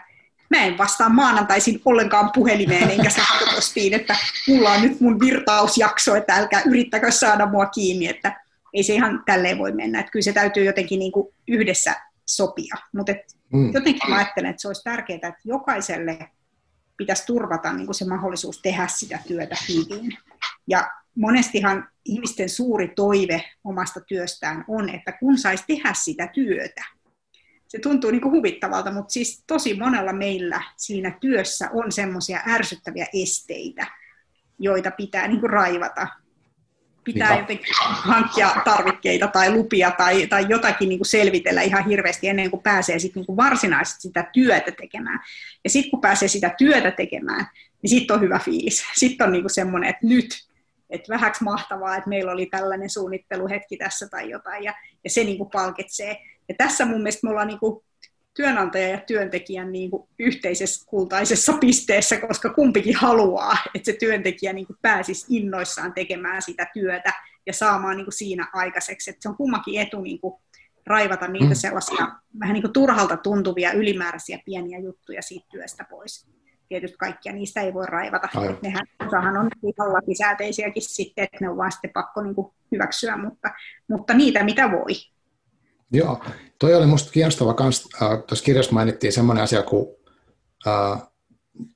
mä 0.50 0.64
en 0.64 0.78
vastaa 0.78 1.08
maanantaisin 1.08 1.82
ollenkaan 1.84 2.30
puhelimeen 2.34 2.90
enkä 2.90 3.10
sähköpostiin, 3.10 3.94
että 3.94 4.16
mulla 4.48 4.72
on 4.72 4.82
nyt 4.82 5.00
mun 5.00 5.20
virtausjakso, 5.20 6.16
että 6.16 6.34
älkää 6.34 6.62
yrittäkö 6.66 7.10
saada 7.10 7.46
mua 7.46 7.66
kiinni, 7.66 8.06
että 8.06 8.40
ei 8.74 8.82
se 8.82 8.94
ihan 8.94 9.22
tälleen 9.26 9.58
voi 9.58 9.72
mennä, 9.72 10.00
että 10.00 10.12
kyllä 10.12 10.24
se 10.24 10.32
täytyy 10.32 10.64
jotenkin 10.64 10.98
niin 10.98 11.12
kuin 11.12 11.34
yhdessä 11.48 11.94
sopia, 12.26 12.74
mutta 12.92 13.12
mm. 13.52 13.72
jotenkin 13.74 14.10
mä 14.10 14.16
ajattelen, 14.16 14.50
että 14.50 14.62
se 14.62 14.68
olisi 14.68 14.84
tärkeää, 14.84 15.16
että 15.16 15.40
jokaiselle 15.44 16.18
pitäisi 16.96 17.26
turvata 17.26 17.72
niin 17.72 17.86
kuin 17.86 17.94
se 17.94 18.04
mahdollisuus 18.04 18.62
tehdä 18.62 18.86
sitä 18.86 19.18
työtä 19.26 19.56
hyvin. 19.68 20.16
Ja 20.68 20.90
monestihan 21.14 21.88
ihmisten 22.04 22.48
suuri 22.48 22.88
toive 22.88 23.44
omasta 23.64 24.00
työstään 24.00 24.64
on, 24.68 24.88
että 24.88 25.12
kun 25.12 25.38
saisi 25.38 25.64
tehdä 25.66 25.92
sitä 25.94 26.26
työtä, 26.26 26.84
se 27.68 27.78
tuntuu 27.78 28.10
niin 28.10 28.20
kuin 28.20 28.32
huvittavalta, 28.32 28.92
mutta 28.92 29.12
siis 29.12 29.44
tosi 29.46 29.74
monella 29.74 30.12
meillä 30.12 30.62
siinä 30.76 31.18
työssä 31.20 31.70
on 31.72 31.92
semmoisia 31.92 32.40
ärsyttäviä 32.48 33.06
esteitä, 33.14 33.86
joita 34.58 34.90
pitää 34.90 35.28
niin 35.28 35.40
kuin 35.40 35.50
raivata. 35.50 36.08
Pitää 37.04 37.28
Niinpä. 37.28 37.42
jotenkin 37.42 37.74
hankkia 37.80 38.50
tarvikkeita 38.64 39.28
tai 39.28 39.52
lupia 39.52 39.90
tai, 39.90 40.26
tai 40.26 40.46
jotakin 40.48 40.88
niin 40.88 40.98
kuin 40.98 41.06
selvitellä 41.06 41.62
ihan 41.62 41.86
hirveästi 41.86 42.28
ennen 42.28 42.50
kuin 42.50 42.62
pääsee 42.62 42.98
sit 42.98 43.14
niin 43.14 43.26
kuin 43.26 43.36
varsinaisesti 43.36 44.00
sitä 44.00 44.30
työtä 44.32 44.72
tekemään. 44.72 45.20
Ja 45.64 45.70
sitten 45.70 45.90
kun 45.90 46.00
pääsee 46.00 46.28
sitä 46.28 46.54
työtä 46.58 46.90
tekemään, 46.90 47.46
niin 47.82 47.90
sitten 47.90 48.16
on 48.16 48.22
hyvä 48.22 48.38
fiilis. 48.38 48.84
Sitten 48.94 49.26
on 49.26 49.32
niin 49.32 49.42
kuin 49.42 49.54
semmoinen, 49.54 49.90
että 49.90 50.06
nyt, 50.06 50.47
että 50.90 51.12
vähäksi 51.12 51.44
mahtavaa, 51.44 51.96
että 51.96 52.08
meillä 52.08 52.32
oli 52.32 52.46
tällainen 52.46 52.90
suunnitteluhetki 52.90 53.76
tässä 53.76 54.08
tai 54.08 54.30
jotain, 54.30 54.64
ja, 54.64 54.74
ja 55.04 55.10
se 55.10 55.24
niin 55.24 55.38
kuin 55.38 55.50
palkitsee. 55.50 56.16
Ja 56.48 56.54
tässä 56.58 56.84
mun 56.84 57.02
mielestä 57.02 57.26
me 57.26 57.30
ollaan 57.30 57.46
niin 57.46 57.58
kuin 57.58 57.84
työnantaja 58.34 58.88
ja 58.88 59.00
työntekijän 59.06 59.72
niin 59.72 59.90
kuin 59.90 60.08
yhteisessä 60.18 60.86
kultaisessa 60.86 61.52
pisteessä, 61.52 62.20
koska 62.20 62.54
kumpikin 62.54 62.96
haluaa, 62.96 63.56
että 63.74 63.92
se 63.92 63.98
työntekijä 64.00 64.52
niin 64.52 64.66
kuin 64.66 64.78
pääsisi 64.82 65.26
innoissaan 65.28 65.92
tekemään 65.92 66.42
sitä 66.42 66.66
työtä 66.74 67.12
ja 67.46 67.52
saamaan 67.52 67.96
niin 67.96 68.04
kuin 68.04 68.12
siinä 68.12 68.48
aikaiseksi. 68.52 69.10
Että 69.10 69.22
se 69.22 69.28
on 69.28 69.36
kummakin 69.36 69.80
etu 69.80 70.00
niin 70.00 70.20
kuin 70.20 70.34
raivata 70.86 71.28
niitä 71.28 71.46
mm. 71.46 71.54
sellaisia 71.54 72.08
vähän 72.40 72.54
niin 72.54 72.62
kuin 72.62 72.72
turhalta 72.72 73.16
tuntuvia 73.16 73.72
ylimääräisiä 73.72 74.38
pieniä 74.44 74.78
juttuja 74.78 75.22
siitä 75.22 75.46
työstä 75.50 75.84
pois. 75.90 76.28
Tietysti 76.68 76.96
kaikkia 76.96 77.32
niistä 77.32 77.60
ei 77.60 77.74
voi 77.74 77.86
raivata. 77.86 78.28
Nehän 78.62 78.86
osahan 79.06 79.36
on 79.36 79.50
ihan 79.62 79.92
lakisääteisiäkin 79.92 80.82
sitten, 80.82 81.24
että 81.24 81.38
ne 81.40 81.48
on 81.48 81.56
vaan 81.56 81.72
sitten 81.72 81.90
pakko 81.94 82.22
niin 82.22 82.34
kuin 82.34 82.52
hyväksyä, 82.72 83.16
mutta, 83.16 83.48
mutta 83.88 84.14
niitä 84.14 84.44
mitä 84.44 84.70
voi. 84.70 84.92
Joo, 85.92 86.24
toi 86.58 86.74
oli 86.74 86.86
minusta 86.86 87.12
kiinnostava 87.12 87.54
kans, 87.54 87.88
äh, 88.02 88.08
tuossa 88.26 88.44
kirjassa 88.44 88.72
mainittiin 88.72 89.12
semmoinen 89.12 89.44
asia 89.44 89.62
kuin 89.62 89.86
äh, 90.66 91.02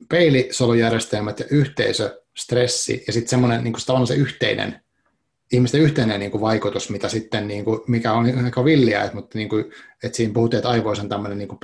peilisolujärjestelmät 0.09 1.39
ja 1.39 1.47
yhteisö, 1.51 2.23
stressi 2.37 3.05
ja 3.07 3.13
sitten 3.13 3.31
semmoinen 3.31 3.65
niin 3.65 3.73
kuin, 3.73 4.07
se 4.07 4.15
yhteinen, 4.15 4.81
ihmisten 5.53 5.81
yhteinen 5.81 6.21
niin 6.21 6.31
kuin, 6.31 6.41
vaikutus, 6.41 6.91
mitä 6.91 7.09
sitten, 7.09 7.49
niin 7.49 7.65
kuin, 7.65 7.81
mikä 7.89 8.13
on 8.13 8.45
aika 8.45 8.65
villiä, 8.65 9.03
että, 9.03 9.17
mutta 9.17 9.39
niin 9.39 9.49
kuin, 9.49 9.65
että 10.05 10.17
siinä 10.17 10.33
puhuttiin, 10.33 10.59
että 10.59 10.71
aivoissa 10.71 11.03
on 11.03 11.09
tämmöinen 11.09 11.39
niin 11.39 11.59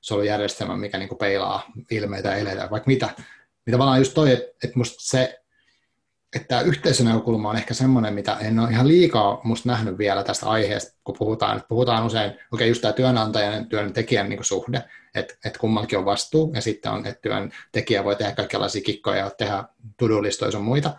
peilisolujärjestelmä, 0.00 0.76
mikä 0.76 0.98
niin 0.98 1.08
kuin, 1.08 1.18
peilaa 1.18 1.72
ilmeitä 1.90 2.36
eleitä, 2.36 2.70
vaikka 2.70 2.86
mitä. 2.86 3.08
Mitä 3.66 3.78
vaan 3.78 3.98
just 3.98 4.14
toi, 4.14 4.32
että, 4.32 4.68
musta 4.74 4.96
se, 5.00 5.40
että 6.36 6.48
tämä 6.48 6.60
yhteisönäkökulma 6.60 7.50
on 7.50 7.56
ehkä 7.56 7.74
semmoinen, 7.74 8.14
mitä 8.14 8.36
en 8.40 8.58
ole 8.58 8.70
ihan 8.70 8.88
liikaa 8.88 9.40
musta 9.44 9.68
nähnyt 9.68 9.98
vielä 9.98 10.24
tästä 10.24 10.46
aiheesta, 10.46 11.00
kun 11.04 11.16
puhutaan. 11.18 11.56
Että 11.56 11.68
puhutaan 11.68 12.06
usein, 12.06 12.30
okei, 12.30 12.44
okay, 12.52 12.68
just 12.68 12.82
tämä 12.82 12.92
työnantajan 12.92 13.54
ja 13.54 13.64
työntekijän 13.64 14.28
niin 14.28 14.44
suhde, 14.44 14.84
että, 15.14 15.34
että 15.44 15.58
kummallakin 15.58 15.98
on 15.98 16.04
vastuu, 16.04 16.52
ja 16.54 16.60
sitten 16.60 16.92
on, 16.92 17.06
että 17.06 17.22
työntekijä 17.22 18.04
voi 18.04 18.16
tehdä 18.16 18.32
kaikenlaisia 18.32 18.82
kikkoja 18.82 19.18
ja 19.18 19.30
tehdä 19.30 19.64
to-do-listoja 19.98 20.50
sun 20.50 20.64
muita, 20.64 20.98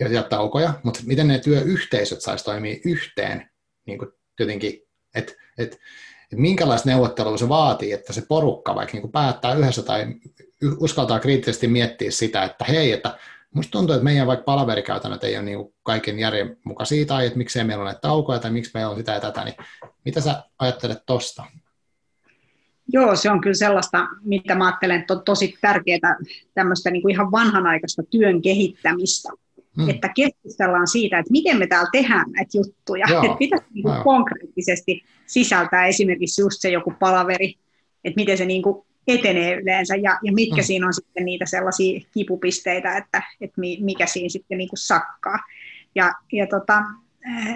ja 0.00 0.08
jättää 0.08 0.38
taukoja, 0.38 0.74
mutta 0.82 1.00
miten 1.04 1.28
ne 1.28 1.38
työyhteisöt 1.38 2.20
saisi 2.20 2.44
toimia 2.44 2.76
yhteen, 2.84 3.50
niin 3.86 3.98
kuin 3.98 4.10
jotenkin, 4.40 4.82
että, 5.14 5.32
että, 5.58 5.76
että 6.32 6.36
minkälaista 6.36 6.88
neuvottelua 6.88 7.38
se 7.38 7.48
vaatii, 7.48 7.92
että 7.92 8.12
se 8.12 8.22
porukka 8.28 8.74
vaikka 8.74 8.92
niin 8.92 9.02
kuin 9.02 9.12
päättää 9.12 9.54
yhdessä 9.54 9.82
tai 9.82 10.06
uskaltaa 10.80 11.20
kriittisesti 11.20 11.68
miettiä 11.68 12.10
sitä, 12.10 12.44
että 12.44 12.64
hei, 12.64 12.92
että 12.92 13.18
Musta 13.54 13.70
tuntuu, 13.70 13.94
että 13.94 14.04
meidän 14.04 14.26
vaikka 14.26 14.44
palaverikäytännöt 14.44 15.24
ei 15.24 15.36
ole 15.36 15.44
niin 15.44 15.74
kaiken 15.82 16.18
järjen 16.18 16.56
mukaisia 16.64 17.06
tai 17.06 17.26
että 17.26 17.38
miksei 17.38 17.64
meillä 17.64 17.82
ole 17.82 17.88
näitä 17.88 18.00
taukoja 18.00 18.38
tai 18.38 18.50
miksi 18.50 18.70
meillä 18.74 18.90
on 18.90 18.96
sitä 18.96 19.12
ja 19.12 19.20
tätä, 19.20 19.44
niin 19.44 19.54
mitä 20.04 20.20
sä 20.20 20.42
ajattelet 20.58 21.02
tosta? 21.06 21.44
Joo, 22.92 23.16
se 23.16 23.30
on 23.30 23.40
kyllä 23.40 23.54
sellaista, 23.54 24.06
mitä 24.22 24.54
mä 24.54 24.66
ajattelen, 24.66 25.00
että 25.00 25.14
on 25.14 25.24
tosi 25.24 25.54
tärkeää 25.60 26.16
tämmöistä 26.54 26.90
niin 26.90 27.02
kuin 27.02 27.12
ihan 27.12 27.32
vanhanaikaista 27.32 28.02
työn 28.10 28.42
kehittämistä. 28.42 29.28
Hmm. 29.80 29.90
Että 29.90 30.08
keskustellaan 30.08 30.86
siitä, 30.86 31.18
että 31.18 31.32
miten 31.32 31.58
me 31.58 31.66
täällä 31.66 31.88
tehdään 31.92 32.30
näitä 32.30 32.58
juttuja. 32.58 33.06
Joo, 33.10 33.22
että 33.24 33.36
pitäisi 33.36 33.66
niin 33.74 33.82
kuin 33.82 34.02
konkreettisesti 34.04 35.04
sisältää 35.26 35.86
esimerkiksi 35.86 36.40
just 36.40 36.60
se 36.60 36.70
joku 36.70 36.92
palaveri, 36.98 37.54
että 38.04 38.20
miten 38.20 38.38
se 38.38 38.44
niin 38.44 38.62
kuin 38.62 38.86
etenee 39.06 39.54
yleensä 39.54 39.96
ja, 39.96 40.18
ja 40.22 40.32
mitkä 40.32 40.62
mm. 40.62 40.64
siinä 40.64 40.86
on 40.86 40.94
sitten 40.94 41.24
niitä 41.24 41.46
sellaisia 41.46 42.00
kipupisteitä, 42.14 42.96
että, 42.96 43.22
että 43.40 43.60
mikä 43.80 44.06
siinä 44.06 44.28
sitten 44.28 44.58
niin 44.58 44.68
kuin 44.68 44.78
sakkaa. 44.78 45.38
Ja, 45.94 46.12
ja 46.32 46.46
tota, 46.46 46.82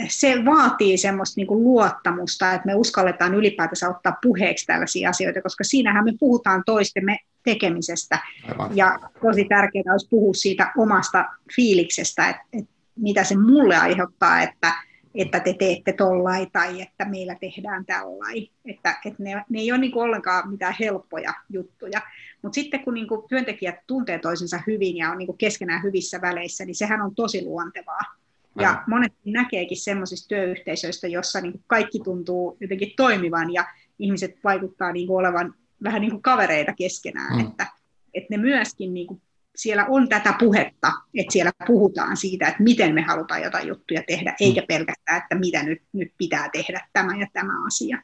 se 0.09 0.45
vaatii 0.45 0.99
semmoista 0.99 1.35
niin 1.37 1.47
kuin 1.47 1.65
luottamusta, 1.65 2.53
että 2.53 2.67
me 2.67 2.75
uskalletaan 2.75 3.35
ylipäätänsä 3.35 3.89
ottaa 3.89 4.17
puheeksi 4.23 4.67
tällaisia 4.67 5.11
asioita, 5.11 5.43
koska 5.43 5.65
siinähän 5.65 6.05
me 6.05 6.13
puhutaan 6.21 6.63
toistemme 6.67 7.19
tekemisestä. 7.45 8.19
Aivan. 8.49 8.77
Ja 8.77 8.99
tosi 9.23 9.45
tärkeää 9.45 9.93
olisi 9.93 10.09
puhua 10.11 10.35
siitä 10.35 10.73
omasta 10.77 11.25
fiiliksestä, 11.57 12.29
että, 12.29 12.43
että 12.53 12.71
mitä 12.97 13.25
se 13.25 13.37
mulle 13.37 13.77
aiheuttaa, 13.77 14.43
että, 14.43 14.73
että 15.15 15.41
te 15.41 15.55
teette 15.59 15.93
tollai 15.93 16.47
tai 16.53 16.83
että 16.83 17.05
meillä 17.05 17.37
tehdään 17.41 17.87
tällai. 17.87 18.51
Että, 18.65 18.97
että 19.05 19.23
ne, 19.23 19.45
ne 19.49 19.61
ei 19.61 19.73
ole 19.73 19.81
niin 19.81 19.99
ollenkaan 19.99 20.51
mitään 20.51 20.75
helppoja 20.81 21.35
juttuja. 21.51 22.01
Mutta 22.43 22.55
sitten 22.55 22.85
kun 22.85 22.95
niin 22.95 23.09
kuin 23.09 23.29
työntekijät 23.29 23.77
tuntee 23.87 24.19
toisensa 24.19 24.61
hyvin 24.67 24.97
ja 24.97 25.11
on 25.11 25.19
niin 25.19 25.27
kuin 25.27 25.39
keskenään 25.39 25.83
hyvissä 25.83 26.21
väleissä, 26.21 26.65
niin 26.65 26.75
sehän 26.75 27.03
on 27.03 27.15
tosi 27.15 27.45
luontevaa. 27.45 28.22
Ja 28.61 28.83
monet 28.87 29.13
näkeekin 29.25 29.77
semmoisista 29.77 30.29
työyhteisöistä, 30.29 31.09
jossa 31.09 31.41
niin 31.41 31.53
kuin 31.53 31.65
kaikki 31.67 32.01
tuntuu 32.05 32.57
jotenkin 32.61 32.93
toimivan 32.97 33.53
ja 33.53 33.65
ihmiset 33.99 34.39
vaikuttaa 34.45 34.93
niin 34.93 35.07
kuin 35.07 35.19
olevan 35.19 35.55
vähän 35.83 36.01
niin 36.01 36.11
kuin 36.11 36.23
kavereita 36.23 36.73
keskenään, 36.73 37.37
mm. 37.37 37.47
että, 37.47 37.67
että 38.15 38.27
ne 38.31 38.37
myöskin 38.37 38.95
niin 38.95 39.07
kuin 39.07 39.23
siellä 39.57 39.87
on 39.89 40.09
tätä 40.09 40.35
puhetta, 40.39 40.93
että 41.15 41.33
siellä 41.33 41.53
puhutaan 41.67 42.17
siitä, 42.17 42.49
että 42.49 42.63
miten 42.63 42.95
me 42.95 43.03
halutaan 43.03 43.43
jotain 43.43 43.69
juttuja 43.69 44.03
tehdä, 44.07 44.31
mm. 44.31 44.37
eikä 44.41 44.63
pelkästään, 44.69 45.23
että 45.23 45.35
mitä 45.35 45.63
nyt, 45.63 45.83
nyt 45.93 46.13
pitää 46.19 46.49
tehdä 46.53 46.89
tämä 46.93 47.17
ja 47.17 47.27
tämä 47.33 47.67
asia. 47.67 48.03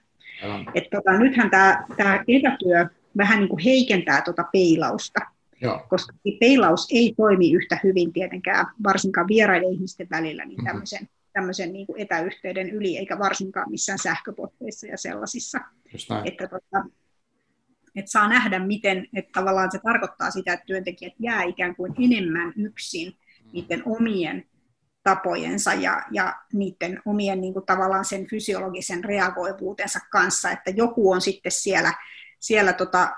Että 0.75 0.97
tota, 0.97 1.19
nythän 1.19 1.51
tämä, 1.51 1.85
tämä 1.97 2.25
etätyö 2.29 2.87
vähän 3.17 3.39
niin 3.39 3.49
kuin 3.49 3.65
heikentää 3.65 4.23
tuota 4.23 4.45
peilausta, 4.53 5.21
Joo. 5.61 5.87
koska 5.89 6.13
peilaus 6.41 6.89
ei 6.93 7.15
toimi 7.17 7.53
yhtä 7.53 7.81
hyvin 7.85 8.13
tietenkään, 8.13 8.67
varsinkaan 8.85 9.29
vieraiden 9.29 9.73
ihmisten 9.73 10.07
välillä, 10.11 10.45
niin 10.45 10.57
mm-hmm. 10.57 10.67
tämmöisen, 10.67 11.03
mm-hmm. 11.03 11.31
tämmöisen 11.33 11.73
niin 11.73 11.87
kuin 11.87 12.01
etäyhteyden 12.01 12.71
yli, 12.71 12.99
eikä 12.99 13.19
varsinkaan 13.19 13.71
missään 13.71 13.99
sähköpotteissa 13.99 14.87
ja 14.87 14.97
sellaisissa. 14.97 15.61
Että 16.25 16.49
tota, 16.49 16.85
että 17.97 18.11
saa 18.11 18.29
nähdä, 18.29 18.59
miten, 18.59 19.07
että 19.15 19.31
tavallaan 19.33 19.71
se 19.73 19.79
tarkoittaa 19.79 20.31
sitä, 20.31 20.53
että 20.53 20.67
työntekijät 20.67 21.13
jää 21.19 21.43
ikään 21.43 21.77
kuin 21.77 21.95
enemmän 22.05 22.53
yksin 22.57 23.17
niiden 23.53 23.83
omien 23.87 24.45
tapojensa 25.03 25.75
ja, 25.75 26.03
ja 26.11 26.35
niiden 26.53 27.03
omien 27.07 27.41
niin 27.41 27.53
kuin 27.53 27.67
tavallaan 27.67 28.05
sen 28.05 28.27
fysiologisen 28.27 29.05
reagoivuutensa 29.05 29.99
kanssa, 30.11 30.51
että 30.51 30.71
joku 30.71 31.11
on 31.11 31.21
sitten 31.21 31.53
siellä, 31.53 31.93
siellä 32.41 32.73
tota, 32.73 33.11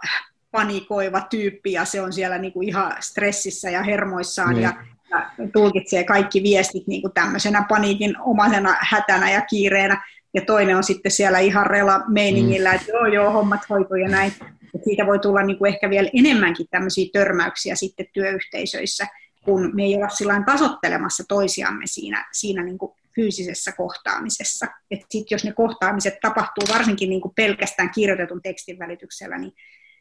panikoiva 0.51 1.21
tyyppi 1.21 1.73
ja 1.73 1.85
se 1.85 2.01
on 2.01 2.13
siellä 2.13 2.39
niin 2.39 2.53
kuin 2.53 2.69
ihan 2.69 2.97
stressissä 3.01 3.71
ja 3.71 3.83
hermoissaan 3.83 4.55
mm. 4.55 4.63
ja, 4.63 4.73
ja 5.11 5.29
tulkitsee 5.53 6.05
kaikki 6.05 6.43
viestit 6.43 6.87
niin 6.87 7.03
kuin 7.03 7.13
tämmöisenä 7.13 7.67
paniikin 7.69 8.21
omaisena 8.21 8.77
hätänä 8.81 9.31
ja 9.31 9.41
kiireenä, 9.41 10.05
ja 10.35 10.41
toinen 10.41 10.77
on 10.77 10.85
sitten 10.85 11.13
siellä 11.13 11.39
ihan 11.39 11.67
rela 11.67 12.03
meiningillä, 12.09 12.71
mm. 12.71 12.77
että 12.77 12.93
joo 12.93 13.07
joo, 13.07 13.31
hommat 13.31 13.61
hoituu 13.71 13.97
ja 13.97 14.09
näin. 14.09 14.33
Et 14.75 14.85
siitä 14.85 15.07
voi 15.07 15.19
tulla 15.19 15.43
niin 15.43 15.59
kuin 15.59 15.73
ehkä 15.73 15.91
vielä 15.91 16.11
enemmänkin 16.15 16.67
tämmöisiä 16.71 17.09
törmäyksiä 17.13 17.75
sitten 17.75 18.07
työyhteisöissä, 18.13 19.07
kun 19.45 19.71
me 19.75 19.83
ei 19.83 19.97
olla 19.97 20.09
sillä 20.09 20.43
tasottelemassa 20.47 21.25
toisiamme 21.29 21.87
siinä, 21.87 22.29
siinä 22.33 22.65
niin 22.65 22.79
kuin 22.79 22.93
fyysisessä 23.15 23.73
kohtaamisessa. 23.73 24.67
Et 24.91 25.01
sit 25.11 25.31
jos 25.31 25.45
ne 25.45 25.53
kohtaamiset 25.53 26.15
tapahtuu 26.23 26.65
varsinkin 26.75 27.11
niin 27.11 27.21
kuin 27.21 27.35
pelkästään 27.35 27.91
kirjoitetun 27.91 28.43
tekstin 28.43 28.79
välityksellä, 28.79 29.39
niin 29.39 29.53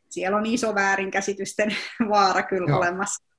siellä 0.10 0.38
on 0.38 0.46
iso 0.46 0.76
väärinkäsitysten 0.76 1.76
vaara 2.10 2.44
kyllä 2.44 2.70
Joo. 2.70 2.78
olemassa. 2.78 3.30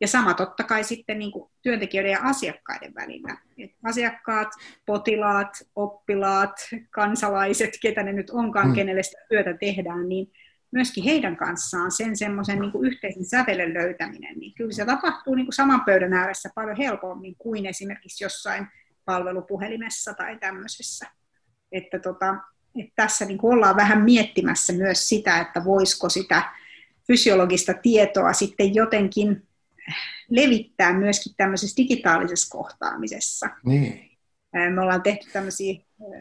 Ja 0.00 0.08
sama 0.08 0.34
totta 0.34 0.64
kai 0.64 0.84
sitten 0.84 1.18
niin 1.18 1.32
kuin 1.32 1.50
työntekijöiden 1.62 2.12
ja 2.12 2.20
asiakkaiden 2.22 2.94
välillä. 2.94 3.36
Et 3.58 3.70
asiakkaat, 3.84 4.48
potilaat, 4.86 5.50
oppilaat, 5.76 6.56
kansalaiset, 6.90 7.70
ketä 7.82 8.02
ne 8.02 8.12
nyt 8.12 8.30
onkaan, 8.30 8.68
mm. 8.68 8.74
kenelle 8.74 9.02
sitä 9.02 9.22
työtä 9.28 9.54
tehdään, 9.60 10.08
niin 10.08 10.32
myöskin 10.72 11.04
heidän 11.04 11.36
kanssaan 11.36 11.90
sen 11.90 12.16
semmoisen 12.16 12.60
niin 12.60 12.72
kuin 12.72 12.86
yhteisen 12.86 13.24
sävelen 13.24 13.74
löytäminen, 13.74 14.38
niin 14.38 14.54
kyllä 14.54 14.72
se 14.72 14.84
tapahtuu 14.84 15.34
niin 15.34 15.46
kuin 15.46 15.54
saman 15.54 15.84
pöydän 15.84 16.12
ääressä 16.12 16.48
paljon 16.54 16.76
helpommin 16.76 17.36
kuin 17.38 17.66
esimerkiksi 17.66 18.24
jossain 18.24 18.66
palvelupuhelimessa 19.04 20.14
tai 20.14 20.38
tämmöisessä. 20.38 21.06
Että, 21.72 21.98
tota, 21.98 22.34
että 22.78 22.92
tässä 22.96 23.24
niin 23.24 23.38
kuin 23.38 23.54
ollaan 23.54 23.76
vähän 23.76 24.02
miettimässä 24.02 24.72
myös 24.72 25.08
sitä, 25.08 25.40
että 25.40 25.64
voisiko 25.64 26.08
sitä 26.08 26.42
fysiologista 27.06 27.74
tietoa 27.74 28.32
sitten 28.32 28.74
jotenkin 28.74 29.42
levittää 30.30 30.92
myöskin 30.92 31.32
tämmöisessä 31.36 31.76
digitaalisessa 31.76 32.58
kohtaamisessa. 32.58 33.48
Niin. 33.64 34.10
Me 34.52 34.80
ollaan 34.80 35.02
tehty 35.02 35.30
tämmöisiä, 35.32 35.80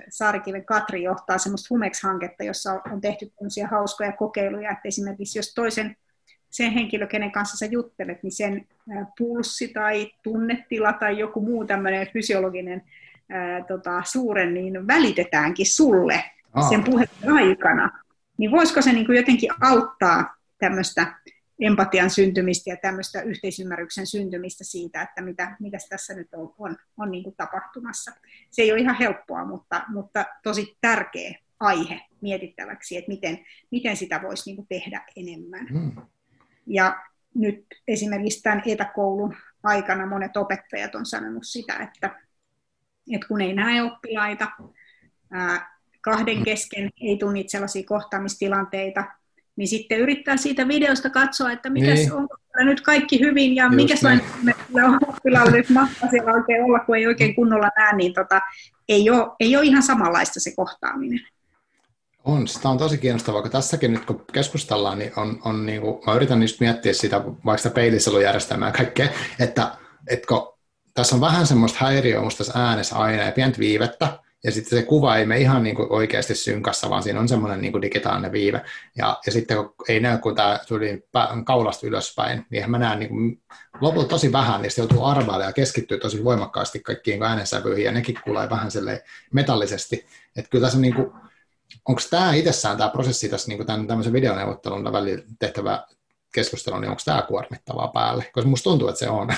Saarikiven 0.10 0.66
Katri 0.66 1.04
johtaa 1.04 1.38
semmoista 1.38 1.68
Humex-hanketta, 1.70 2.44
jossa 2.44 2.82
on 2.92 3.02
tehty 3.02 3.32
tämmöisiä 3.38 3.68
hauskoja 3.68 4.12
kokeiluja, 4.12 4.72
että 4.72 4.88
esimerkiksi 4.88 5.40
jos 5.40 5.54
toisen 5.54 5.96
sen 6.50 6.72
henkilö, 6.72 7.08
kenen 7.08 7.32
kanssa 7.32 7.58
sä 7.58 7.66
juttelet, 7.66 8.24
niin 8.24 8.32
sen 8.32 8.68
pulssi 9.18 9.68
tai 9.68 10.12
tunnetila 10.24 10.94
tai 10.94 11.20
joku 11.20 11.42
muu 11.42 11.66
tämmöinen 11.66 12.08
fysiologinen 12.14 12.84
ää, 13.30 13.64
tota, 13.64 14.04
suuren, 14.06 14.54
niin 14.54 14.88
välitetäänkin 14.88 15.66
sulle 15.66 16.24
oh. 16.56 16.70
sen 16.70 16.84
puheen 16.84 17.10
aikana. 17.34 18.00
Niin 18.38 18.52
voisiko 18.52 18.82
se 18.82 18.94
niin 18.94 19.06
kuin 19.06 19.18
jotenkin 19.18 19.50
auttaa 19.62 20.36
tämmöistä 20.60 21.16
empatian 21.60 22.10
syntymistä 22.10 22.70
ja 22.70 22.78
tämmöistä 22.78 23.22
yhteisymmärryksen 23.22 24.08
syntymistä 24.08 24.64
siitä, 24.64 25.02
että 25.02 25.22
mitä, 25.22 25.56
mitä 25.60 25.78
tässä 25.90 26.14
nyt 26.14 26.28
on, 26.34 26.54
on, 26.58 26.78
on 26.98 27.12
niin 27.12 27.24
kuin 27.24 27.36
tapahtumassa. 27.36 28.12
Se 28.50 28.62
ei 28.62 28.72
ole 28.72 28.80
ihan 28.80 28.96
helppoa, 28.96 29.46
mutta, 29.46 29.84
mutta 29.88 30.26
tosi 30.44 30.78
tärkeä 30.82 31.40
aihe 31.60 32.02
mietittäväksi, 32.22 32.98
että 32.98 33.10
miten, 33.10 33.46
miten 33.72 33.98
sitä 33.98 34.22
voisi 34.22 34.44
niin 34.46 34.56
kuin 34.56 34.68
tehdä 34.68 35.04
enemmän. 35.16 35.68
Mm. 35.70 35.92
Ja 36.68 37.04
nyt 37.36 37.66
esimerkiksi 37.88 38.42
tämän 38.42 38.64
etäkoulun 38.66 39.36
aikana 39.64 40.06
monet 40.06 40.38
opettajat 40.38 40.96
on 40.96 41.06
sanonut 41.06 41.44
sitä, 41.46 41.74
että, 41.74 42.20
että 43.14 43.28
kun 43.28 43.42
ei 43.42 43.54
näe 43.54 43.84
oppilaita, 43.84 44.48
ää, 45.32 45.79
kahden 46.02 46.44
kesken 46.44 46.90
ei 47.02 47.18
tule 47.18 47.34
niitä 47.34 47.52
sellaisia 47.52 47.84
kohtaamistilanteita, 47.88 49.04
niin 49.56 49.68
sitten 49.68 50.00
yrittää 50.00 50.38
siitä 50.38 50.68
videosta 50.68 51.10
katsoa, 51.10 51.52
että 51.52 51.70
mikä 51.70 51.94
niin. 51.94 52.14
on 52.14 52.28
nyt 52.60 52.82
kaikki 52.82 53.20
hyvin 53.20 53.56
ja 53.56 53.70
mikä 53.70 53.96
on 54.86 55.00
oppilaalle 55.08 55.52
nyt 55.52 55.70
mahtaa 55.70 56.10
siellä 56.10 56.32
oikein 56.32 56.64
olla, 56.64 56.80
kun 56.80 56.96
ei 56.96 57.08
oikein 57.08 57.36
kunnolla 57.36 57.70
näe, 57.78 57.96
niin 57.96 58.14
tota, 58.14 58.42
ei, 58.90 59.10
ole, 59.10 59.32
ei 59.40 59.56
ole 59.56 59.66
ihan 59.66 59.84
samanlaista 59.84 60.40
se 60.40 60.56
kohtaaminen. 60.56 61.20
On, 62.24 62.48
sitä 62.48 62.70
on 62.70 62.78
tosi 62.78 62.98
kiinnostavaa, 62.98 63.42
kun 63.42 63.52
tässäkin 63.52 63.94
nyt 63.94 64.06
kun 64.06 64.26
keskustellaan, 64.34 65.00
niin 65.00 65.12
on, 65.16 65.40
on 65.46 65.66
niin 65.66 65.82
kuin, 65.82 66.02
mä 66.08 66.14
yritän 66.14 66.42
just 66.42 66.60
miettiä 66.60 66.94
sitä, 66.94 67.26
vaikka 67.26 67.58
sitä 67.58 67.76
peiliselujärjestelmää 67.76 68.70
ja 68.70 68.74
kaikkea, 68.74 69.08
että, 69.40 69.72
että 70.08 70.28
kun 70.28 70.54
tässä 70.94 71.16
on 71.16 71.22
vähän 71.22 71.48
semmoista 71.48 71.78
häiriöä 71.82 72.22
musta 72.22 72.44
tässä 72.44 72.60
äänessä 72.60 72.96
aina 72.96 73.24
ja 73.24 73.32
pientä 73.32 73.60
viivettä, 73.60 74.20
ja 74.44 74.52
sitten 74.52 74.80
se 74.80 74.86
kuva 74.86 75.16
ei 75.16 75.26
mene 75.26 75.42
ihan 75.42 75.64
niin 75.64 75.76
kuin 75.76 75.92
oikeasti 75.92 76.36
synkassa, 76.36 76.90
vaan 76.90 77.04
siinä 77.04 77.20
on 77.20 77.28
semmoinen 77.28 77.62
niin 77.62 77.72
kuin 77.72 77.82
digitaalinen 77.82 78.32
viive. 78.32 78.62
Ja, 78.98 79.20
ja 79.26 79.32
sitten 79.32 79.58
kun 79.58 79.74
ei 79.90 80.00
näy, 80.00 80.18
kun 80.18 80.36
tämä 80.36 80.60
tuli 80.68 81.04
kaulasta 81.46 81.88
ylöspäin, 81.88 82.46
niin 82.50 82.72
mä 82.72 82.78
näen 82.78 83.00
niin 83.00 83.10
kuin, 83.10 83.42
lopulta 83.82 84.08
tosi 84.08 84.32
vähän, 84.32 84.62
niin 84.62 84.72
se 84.72 84.82
joutuu 84.82 85.06
arvailemaan 85.06 85.50
ja 85.50 85.54
keskittyy 85.54 86.00
tosi 86.00 86.24
voimakkaasti 86.24 86.80
kaikkiin 86.80 87.24
äänensävyihin, 87.24 87.86
ja 87.86 87.92
nekin 87.92 88.20
kuulee 88.24 88.50
vähän 88.50 88.72
metallisesti. 89.34 90.06
Että 90.36 90.50
kyllä 90.50 90.66
tässä 90.66 90.78
on 90.78 90.82
niin 90.82 90.96
kuin, 90.96 91.12
onko 91.88 92.02
tämä 92.10 92.34
itsessään 92.34 92.78
tämä 92.78 92.90
prosessi 92.90 93.30
tässä 93.30 93.52
niin 93.52 93.66
tämän, 93.66 93.88
tämmöisen 93.88 94.14
videoneuvottelun 94.14 94.92
välillä 94.92 95.24
tehtävä 95.40 95.86
keskustelu, 96.34 96.80
niin 96.80 96.90
onko 96.90 97.02
tämä 97.06 97.22
kuormittavaa 97.22 97.88
päälle? 97.88 98.30
Koska 98.34 98.50
musta 98.50 98.70
tuntuu, 98.70 98.88
että 98.88 99.00
se 99.00 99.10
on. 99.10 99.30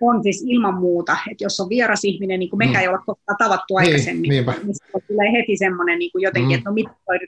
On 0.00 0.22
siis 0.22 0.44
ilman 0.46 0.74
muuta, 0.74 1.16
että 1.30 1.44
jos 1.44 1.60
on 1.60 1.68
vieras 1.68 2.04
ihminen, 2.04 2.40
niin 2.40 2.50
kuin 2.50 2.58
mekään 2.58 2.76
mm. 2.76 2.80
ei 2.80 2.88
olla 2.88 3.02
koskaan 3.06 3.36
tavattu 3.38 3.78
niin, 3.78 3.88
aikaisemmin, 3.88 4.28
niinpä. 4.28 4.54
niin 4.62 5.02
tulee 5.08 5.32
heti 5.32 5.56
semmoinen 5.56 5.98
niin 5.98 6.12
kuin 6.12 6.22
jotenkin, 6.22 6.50
mm. 6.50 6.54
että 6.54 6.70
no 6.70 6.74
miten 6.74 6.92
toi, 7.06 7.18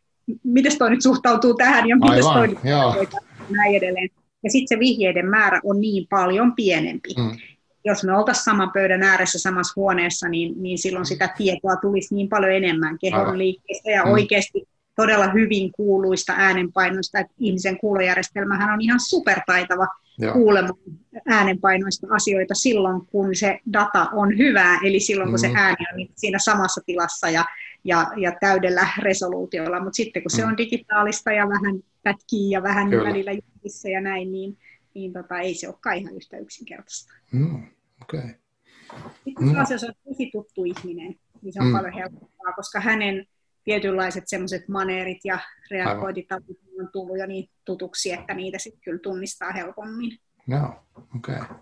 miten 0.44 0.78
toi 0.78 0.90
nyt 0.90 1.02
suhtautuu 1.02 1.55
tähän 1.55 1.88
ja 1.88 1.96
miten 1.96 2.24
toi 2.24 2.48
nyt 2.48 2.59
näin 3.50 3.74
edelleen. 3.74 4.09
Ja 4.44 4.50
sitten 4.50 4.76
se 4.76 4.78
vihjeiden 4.78 5.26
määrä 5.26 5.61
on 5.64 5.80
niin 5.80 6.07
paljon 6.11 6.52
pienempi. 6.55 7.09
Mm. 7.18 7.36
Jos 7.84 8.05
me 8.05 8.16
oltaisiin 8.16 8.44
saman 8.44 8.70
pöydän 8.72 9.02
ääressä 9.02 9.38
samassa 9.38 9.72
huoneessa, 9.76 10.28
niin, 10.28 10.62
niin 10.62 10.78
silloin 10.78 11.07
sitä 11.07 11.28
tietoa 11.36 11.76
tulisi 11.76 12.14
niin 12.14 12.28
paljon 12.28 12.52
enemmän 12.52 12.98
kehon 12.98 13.38
liikkeestä 13.38 13.90
ja 13.90 14.05
mm. 14.05 14.12
oikeasti 14.12 14.68
todella 14.96 15.28
hyvin 15.28 15.72
kuuluista 15.72 16.32
äänenpainoista, 16.36 17.18
että 17.18 17.34
ihmisen 17.38 17.78
kuulojärjestelmähän 17.78 18.74
on 18.74 18.80
ihan 18.80 19.00
supertaitava 19.00 19.86
Joo. 20.19 20.33
kuulemaan 20.33 20.79
äänenpainoista 21.27 22.07
asioita 22.11 22.55
silloin, 22.55 23.07
kun 23.07 23.37
se 23.37 23.61
data 23.73 24.09
on 24.12 24.39
hyvää, 24.39 24.79
eli 24.85 25.01
silloin, 25.01 25.31
kun 25.31 25.39
mm. 25.39 25.41
se 25.41 25.53
ääni 25.55 25.85
on 25.93 26.09
siinä 26.15 26.39
samassa 26.39 26.81
tilassa 26.87 27.31
ja, 27.31 27.45
ja, 27.85 28.07
ja 28.17 28.33
täydellä 28.41 28.89
resoluutiolla, 28.99 29.81
mutta 29.81 29.97
sitten 29.97 30.23
kun 30.23 30.31
mm. 30.33 30.37
se 30.37 30.45
on 30.45 30.57
digitaalista 30.57 31.33
ja 31.33 31.49
vähän 31.49 31.83
pätkii 32.03 32.51
ja 32.51 32.62
vähän 32.62 32.91
Kyllä. 32.91 33.09
välillä 33.09 33.33
jutissa 33.33 33.89
ja 33.89 34.01
näin, 34.01 34.33
niin, 34.33 34.59
niin 34.95 35.12
tota, 35.12 35.39
ei 35.39 35.55
se 35.55 35.69
olekaan 35.69 35.97
ihan 35.97 36.17
yhtä 36.17 36.37
yksinkertaista. 36.37 37.12
Mm. 37.33 37.67
Okay. 38.03 38.29
Sitten 39.25 39.49
jos 39.71 39.85
on 39.85 39.95
tosi 40.05 40.31
tuttu 40.33 40.65
ihminen, 40.65 41.15
niin 41.43 41.53
se 41.53 41.61
on 41.61 41.67
mm. 41.67 41.73
paljon 41.73 41.93
helpompaa, 41.93 42.53
koska 42.57 42.81
hänen 42.81 43.27
tietynlaiset 43.65 44.25
semmoiset 44.27 44.69
maneerit 44.69 45.19
ja 45.25 45.39
reagointitavat 45.71 46.45
on 46.81 46.89
tullut 46.93 47.19
jo 47.19 47.27
niin 47.27 47.51
tutuksi, 47.65 48.12
että 48.12 48.35
niitä 48.35 48.59
sitten 48.59 48.81
kyllä 48.85 48.99
tunnistaa 48.99 49.53
helpommin. 49.53 50.19
Joo, 50.49 50.69
okei. 51.17 51.35
Okay. 51.35 51.57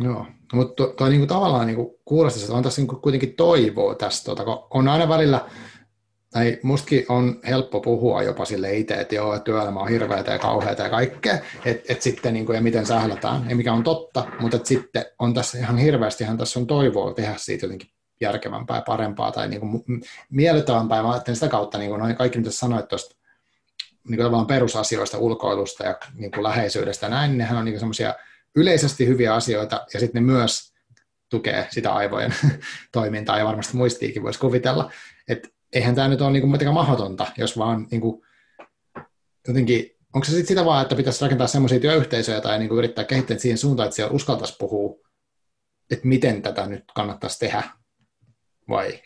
Joo, 0.00 0.22
no, 0.22 0.26
mutta 0.52 0.74
to, 0.74 0.86
toi 0.86 1.10
niinku 1.10 1.26
tavallaan 1.26 1.66
niinku 1.66 2.00
kuulostaa, 2.04 2.42
että 2.42 2.54
on 2.54 2.62
tässä 2.62 2.80
niinku 2.80 2.96
kuitenkin 2.96 3.36
toivoa 3.36 3.94
tästä, 3.94 4.24
tota, 4.24 4.44
kun 4.44 4.66
on 4.70 4.88
aina 4.88 5.08
välillä, 5.08 5.48
tai 6.30 6.58
mustakin 6.62 7.04
on 7.08 7.40
helppo 7.48 7.80
puhua 7.80 8.22
jopa 8.22 8.44
sille 8.44 8.76
itse, 8.76 8.94
että 8.94 9.14
joo, 9.14 9.38
työelämä 9.38 9.80
on 9.80 9.88
hirveätä 9.88 10.32
ja 10.32 10.38
kauheata 10.38 10.82
ja 10.82 10.90
kaikkea, 10.90 11.38
että 11.64 11.92
et 11.92 12.02
sitten 12.02 12.34
niin 12.34 12.46
kuin, 12.46 12.56
ja 12.56 12.62
miten 12.62 12.86
sählätään, 12.86 13.50
ja 13.50 13.56
mikä 13.56 13.72
on 13.72 13.82
totta, 13.82 14.26
mutta 14.40 14.58
sitten 14.64 15.04
on 15.18 15.34
tässä 15.34 15.58
ihan 15.58 15.78
hirveästi, 15.78 16.24
ihan 16.24 16.38
tässä 16.38 16.60
on 16.60 16.66
toivoa 16.66 17.14
tehdä 17.14 17.34
siitä 17.36 17.66
jotenkin 17.66 17.88
järkevämpää 18.22 18.76
ja 18.76 18.82
parempaa 18.82 19.32
tai 19.32 19.48
niin 19.48 19.60
kuin 19.60 19.84
miellyttävämpää. 20.30 21.02
Mä 21.02 21.12
ajattelen 21.12 21.36
sitä 21.36 21.48
kautta 21.48 21.78
niin 21.78 21.90
kuin 21.90 22.16
kaikki, 22.16 22.38
mitä 22.38 22.50
sanoit 22.50 22.88
tuosta 22.88 23.16
niin 24.08 24.16
kuin 24.16 24.24
tavallaan 24.24 24.46
perusasioista, 24.46 25.18
ulkoilusta 25.18 25.84
ja 25.84 25.98
niin 26.14 26.30
kuin 26.30 26.42
läheisyydestä 26.42 27.06
ja 27.06 27.10
näin, 27.10 27.38
nehän 27.38 27.58
on 27.58 27.64
niin 27.64 27.78
semmoisia 27.78 28.14
yleisesti 28.56 29.06
hyviä 29.06 29.34
asioita 29.34 29.86
ja 29.94 30.00
sitten 30.00 30.26
ne 30.26 30.32
myös 30.32 30.72
tukee 31.28 31.66
sitä 31.70 31.92
aivojen 31.92 32.34
toimintaa 32.92 33.38
ja 33.38 33.44
varmasti 33.44 33.76
muistiikin 33.76 34.22
voisi 34.22 34.38
kuvitella. 34.38 34.90
Että 35.28 35.48
eihän 35.72 35.94
tämä 35.94 36.08
nyt 36.08 36.20
ole 36.20 36.30
niin 36.32 36.42
kuin 36.42 36.74
mahdotonta, 36.74 37.26
jos 37.36 37.58
vaan 37.58 37.86
niin 37.90 38.00
kuin, 38.00 38.22
jotenkin, 39.48 39.90
onko 40.14 40.24
se 40.24 40.30
sitten 40.30 40.46
sitä 40.46 40.64
vaan, 40.64 40.82
että 40.82 40.94
pitäisi 40.94 41.24
rakentaa 41.24 41.46
semmoisia 41.46 41.80
työyhteisöjä 41.80 42.40
tai 42.40 42.58
niin 42.58 42.68
kuin 42.68 42.78
yrittää 42.78 43.04
kehittää 43.04 43.38
siihen 43.38 43.58
suuntaan, 43.58 43.86
että 43.86 43.96
siellä 43.96 44.12
uskaltaisi 44.12 44.56
puhua, 44.58 44.96
että 45.90 46.08
miten 46.08 46.42
tätä 46.42 46.66
nyt 46.66 46.84
kannattaisi 46.94 47.38
tehdä 47.38 47.62
vai? 48.68 49.00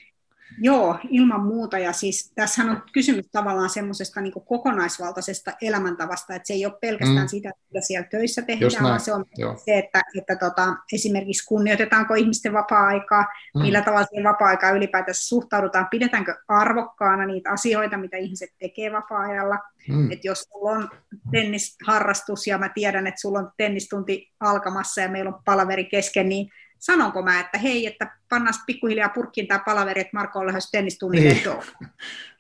Joo, 0.58 0.98
ilman 1.10 1.40
muuta. 1.40 1.78
Ja 1.78 1.92
siis 1.92 2.32
tässähän 2.34 2.70
on 2.70 2.82
kysymys 2.92 3.28
tavallaan 3.32 3.70
semmoisesta 3.70 4.20
niin 4.20 4.32
kokonaisvaltaisesta 4.32 5.52
elämäntavasta, 5.62 6.34
että 6.34 6.46
se 6.46 6.52
ei 6.52 6.66
ole 6.66 6.78
pelkästään 6.80 7.22
mm. 7.22 7.28
sitä, 7.28 7.50
mitä 7.68 7.86
siellä 7.86 8.08
töissä 8.10 8.42
tehdään, 8.42 8.84
vaan 8.84 9.00
se 9.00 9.14
on 9.14 9.24
Joo. 9.36 9.56
se, 9.64 9.78
että, 9.78 10.02
että 10.18 10.36
tota, 10.36 10.76
esimerkiksi 10.92 11.46
kunnioitetaanko 11.46 12.14
ihmisten 12.14 12.52
vapaa-aikaa, 12.52 13.26
mm. 13.54 13.62
millä 13.62 13.82
tavalla 13.82 14.06
siihen 14.06 14.24
vapaa-aikaa 14.24 14.70
ylipäätänsä 14.70 15.26
suhtaudutaan, 15.26 15.88
pidetäänkö 15.90 16.34
arvokkaana 16.48 17.26
niitä 17.26 17.50
asioita, 17.50 17.98
mitä 17.98 18.16
ihmiset 18.16 18.50
tekee 18.58 18.92
vapaa-ajalla. 18.92 19.58
Mm. 19.88 20.12
Että 20.12 20.28
jos 20.28 20.40
sulla 20.40 20.70
on 20.70 20.90
tennisharrastus 21.30 22.46
ja 22.46 22.58
mä 22.58 22.68
tiedän, 22.68 23.06
että 23.06 23.20
sulla 23.20 23.38
on 23.38 23.50
tennistunti 23.56 24.32
alkamassa 24.40 25.00
ja 25.00 25.08
meillä 25.08 25.28
on 25.28 25.42
palaveri 25.44 25.84
kesken, 25.84 26.28
niin 26.28 26.48
sanonko 26.78 27.22
mä, 27.22 27.40
että 27.40 27.58
hei, 27.58 27.86
että 27.86 28.16
pannaan 28.28 28.54
pikkuhiljaa 28.66 29.08
purkkiin 29.08 29.46
tämä 29.46 29.60
palaveri, 29.66 30.00
että 30.00 30.16
Marko 30.16 30.38
on 30.38 30.46
lähes 30.46 30.70
tennistunnille 30.70 31.28
niin. 31.28 31.44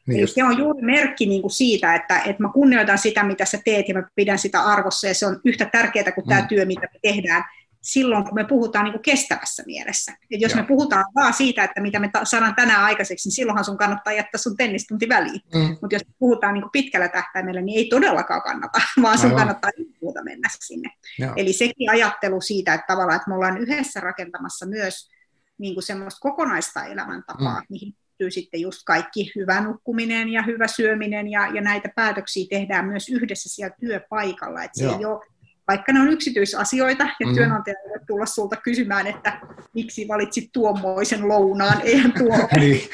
niin 0.06 0.18
Eli 0.20 0.26
se 0.26 0.44
on 0.44 0.58
juuri 0.58 0.82
merkki 0.82 1.26
niin 1.26 1.42
kuin 1.42 1.52
siitä, 1.52 1.94
että, 1.94 2.18
että 2.18 2.42
mä 2.42 2.48
kunnioitan 2.54 2.98
sitä, 2.98 3.24
mitä 3.24 3.44
sä 3.44 3.58
teet, 3.64 3.88
ja 3.88 3.94
mä 3.94 4.08
pidän 4.14 4.38
sitä 4.38 4.60
arvossa, 4.60 5.06
ja 5.06 5.14
se 5.14 5.26
on 5.26 5.40
yhtä 5.44 5.64
tärkeää 5.64 6.12
kuin 6.12 6.24
mm. 6.24 6.28
tämä 6.28 6.46
työ, 6.46 6.64
mitä 6.64 6.88
me 6.92 6.98
tehdään 7.02 7.44
silloin, 7.86 8.24
kun 8.24 8.34
me 8.34 8.44
puhutaan 8.44 8.84
niin 8.84 8.92
kuin 8.92 9.02
kestävässä 9.02 9.62
mielessä. 9.66 10.12
Et 10.30 10.40
jos 10.40 10.52
Joo. 10.52 10.62
me 10.62 10.66
puhutaan 10.66 11.04
vaan 11.14 11.34
siitä, 11.34 11.64
että 11.64 11.80
mitä 11.80 11.98
me 11.98 12.10
ta- 12.12 12.24
saadaan 12.24 12.54
tänään 12.54 12.84
aikaiseksi, 12.84 13.28
niin 13.28 13.34
silloinhan 13.34 13.64
sun 13.64 13.76
kannattaa 13.76 14.12
jättää 14.12 14.38
sun 14.38 14.56
tennistunti 14.56 15.08
väliin. 15.08 15.40
Mm. 15.54 15.76
Mutta 15.80 15.94
jos 15.94 16.02
puhutaan 16.18 16.54
niin 16.54 16.62
kuin 16.62 16.72
pitkällä 16.72 17.08
tähtäimellä, 17.08 17.60
niin 17.60 17.78
ei 17.78 17.88
todellakaan 17.88 18.42
kannata, 18.42 18.80
vaan 19.02 19.18
sun 19.18 19.26
Aivan. 19.26 19.38
kannattaa 19.38 19.70
muuta 20.02 20.24
mennä 20.24 20.48
sinne. 20.60 20.90
Joo. 21.18 21.32
Eli 21.36 21.52
sekin 21.52 21.90
ajattelu 21.90 22.40
siitä, 22.40 22.74
että 22.74 22.86
tavallaan 22.86 23.16
että 23.16 23.28
me 23.28 23.34
ollaan 23.34 23.58
yhdessä 23.58 24.00
rakentamassa 24.00 24.66
myös 24.66 25.10
niin 25.58 25.74
kuin 25.74 25.84
semmoista 25.84 26.20
kokonaista 26.20 26.84
elämäntapaa, 26.84 27.60
mm. 27.60 27.66
mihin 27.68 27.94
liittyy 28.18 28.30
sitten 28.30 28.60
just 28.60 28.80
kaikki 28.86 29.32
hyvä 29.36 29.60
nukkuminen 29.60 30.28
ja 30.28 30.42
hyvä 30.42 30.66
syöminen 30.66 31.30
ja, 31.30 31.46
ja 31.54 31.60
näitä 31.60 31.88
päätöksiä 31.96 32.46
tehdään 32.50 32.86
myös 32.86 33.08
yhdessä 33.08 33.48
siellä 33.48 33.76
työpaikalla. 33.80 34.62
Että 34.62 34.78
se 34.78 34.84
Joo. 34.84 34.98
ei 34.98 35.04
ole 35.04 35.24
vaikka 35.68 35.92
ne 35.92 36.00
on 36.00 36.08
yksityisasioita, 36.08 37.04
ja 37.20 37.26
mm. 37.26 37.34
työnantaja 37.34 37.76
voi 37.88 37.98
tulla 38.06 38.26
sulta 38.26 38.56
kysymään, 38.56 39.06
että 39.06 39.40
miksi 39.74 40.08
valitsit 40.08 40.50
tuommoisen 40.52 41.28
lounaan, 41.28 41.80
eihän 41.84 42.12
tuo 42.18 42.48
niin. 42.60 42.88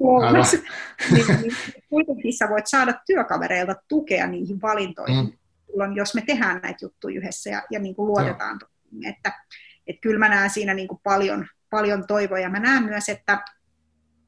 lounas. 0.00 0.52
niin, 1.10 1.26
niin, 1.40 1.52
kuitenkin 1.88 2.32
sä 2.32 2.48
voit 2.48 2.66
saada 2.66 2.94
työkavereilta 3.06 3.74
tukea 3.88 4.26
niihin 4.26 4.62
valintoihin, 4.62 5.24
mm. 5.24 5.32
silloin, 5.66 5.96
jos 5.96 6.14
me 6.14 6.22
tehdään 6.26 6.60
näitä 6.62 6.84
juttuja 6.84 7.18
yhdessä 7.18 7.50
ja, 7.50 7.62
ja 7.70 7.78
niin 7.78 7.94
kuin 7.94 8.06
luotetaan. 8.06 8.58
No. 8.62 9.00
Että, 9.08 9.32
että 9.86 10.00
kyllä 10.00 10.18
mä 10.18 10.28
näen 10.28 10.50
siinä 10.50 10.74
niin 10.74 10.88
kuin 10.88 11.00
paljon, 11.02 11.46
paljon 11.70 12.06
toivoja. 12.06 12.50
Mä 12.50 12.60
näen 12.60 12.82
myös, 12.82 13.08
että 13.08 13.44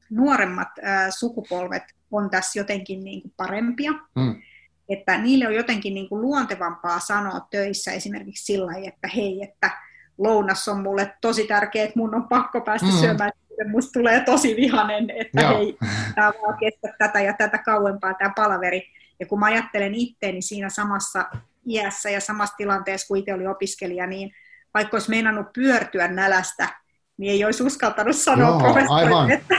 nuoremmat 0.09 0.69
äh, 0.85 1.07
sukupolvet 1.09 1.83
on 2.11 2.29
tässä 2.29 2.59
jotenkin 2.59 3.03
niin 3.03 3.21
kuin 3.21 3.33
parempia. 3.37 3.91
Mm 3.91 4.35
että 4.89 5.17
niille 5.17 5.47
on 5.47 5.55
jotenkin 5.55 5.93
niin 5.93 6.09
kuin 6.09 6.21
luontevampaa 6.21 6.99
sanoa 6.99 7.47
töissä 7.51 7.91
esimerkiksi 7.91 8.45
sillä 8.45 8.71
että 8.87 9.07
hei, 9.15 9.43
että 9.43 9.71
lounas 10.17 10.67
on 10.67 10.81
mulle 10.81 11.13
tosi 11.21 11.47
tärkeä, 11.47 11.83
että 11.83 11.99
mun 11.99 12.15
on 12.15 12.27
pakko 12.27 12.61
päästä 12.61 12.87
mm. 12.87 12.93
syömään, 12.93 13.31
että 13.49 13.71
musta 13.71 13.99
tulee 13.99 14.19
tosi 14.19 14.55
vihanen, 14.55 15.09
että 15.09 15.41
Joo. 15.41 15.57
hei, 15.57 15.77
tämä 16.15 16.33
vaan 16.41 16.57
kestä 16.59 16.95
tätä 16.97 17.21
ja 17.21 17.33
tätä 17.33 17.57
kauempaa 17.57 18.13
tämä 18.13 18.33
palaveri. 18.35 18.87
Ja 19.19 19.25
kun 19.25 19.39
mä 19.39 19.45
ajattelen 19.45 19.95
itteeni 19.95 20.41
siinä 20.41 20.69
samassa 20.69 21.25
iässä 21.69 22.09
ja 22.09 22.21
samassa 22.21 22.55
tilanteessa, 22.57 23.07
kun 23.07 23.17
itse 23.17 23.33
oli 23.33 23.47
opiskelija, 23.47 24.07
niin 24.07 24.31
vaikka 24.73 24.95
olisi 24.95 25.09
meinannut 25.09 25.53
pyörtyä 25.53 26.07
nälästä 26.07 26.69
niin 27.17 27.31
ei 27.31 27.45
olisi 27.45 27.63
uskaltanut 27.63 28.15
sanoa 28.15 28.49
Joo, 28.49 28.59
professorille, 28.59 29.33
että 29.33 29.55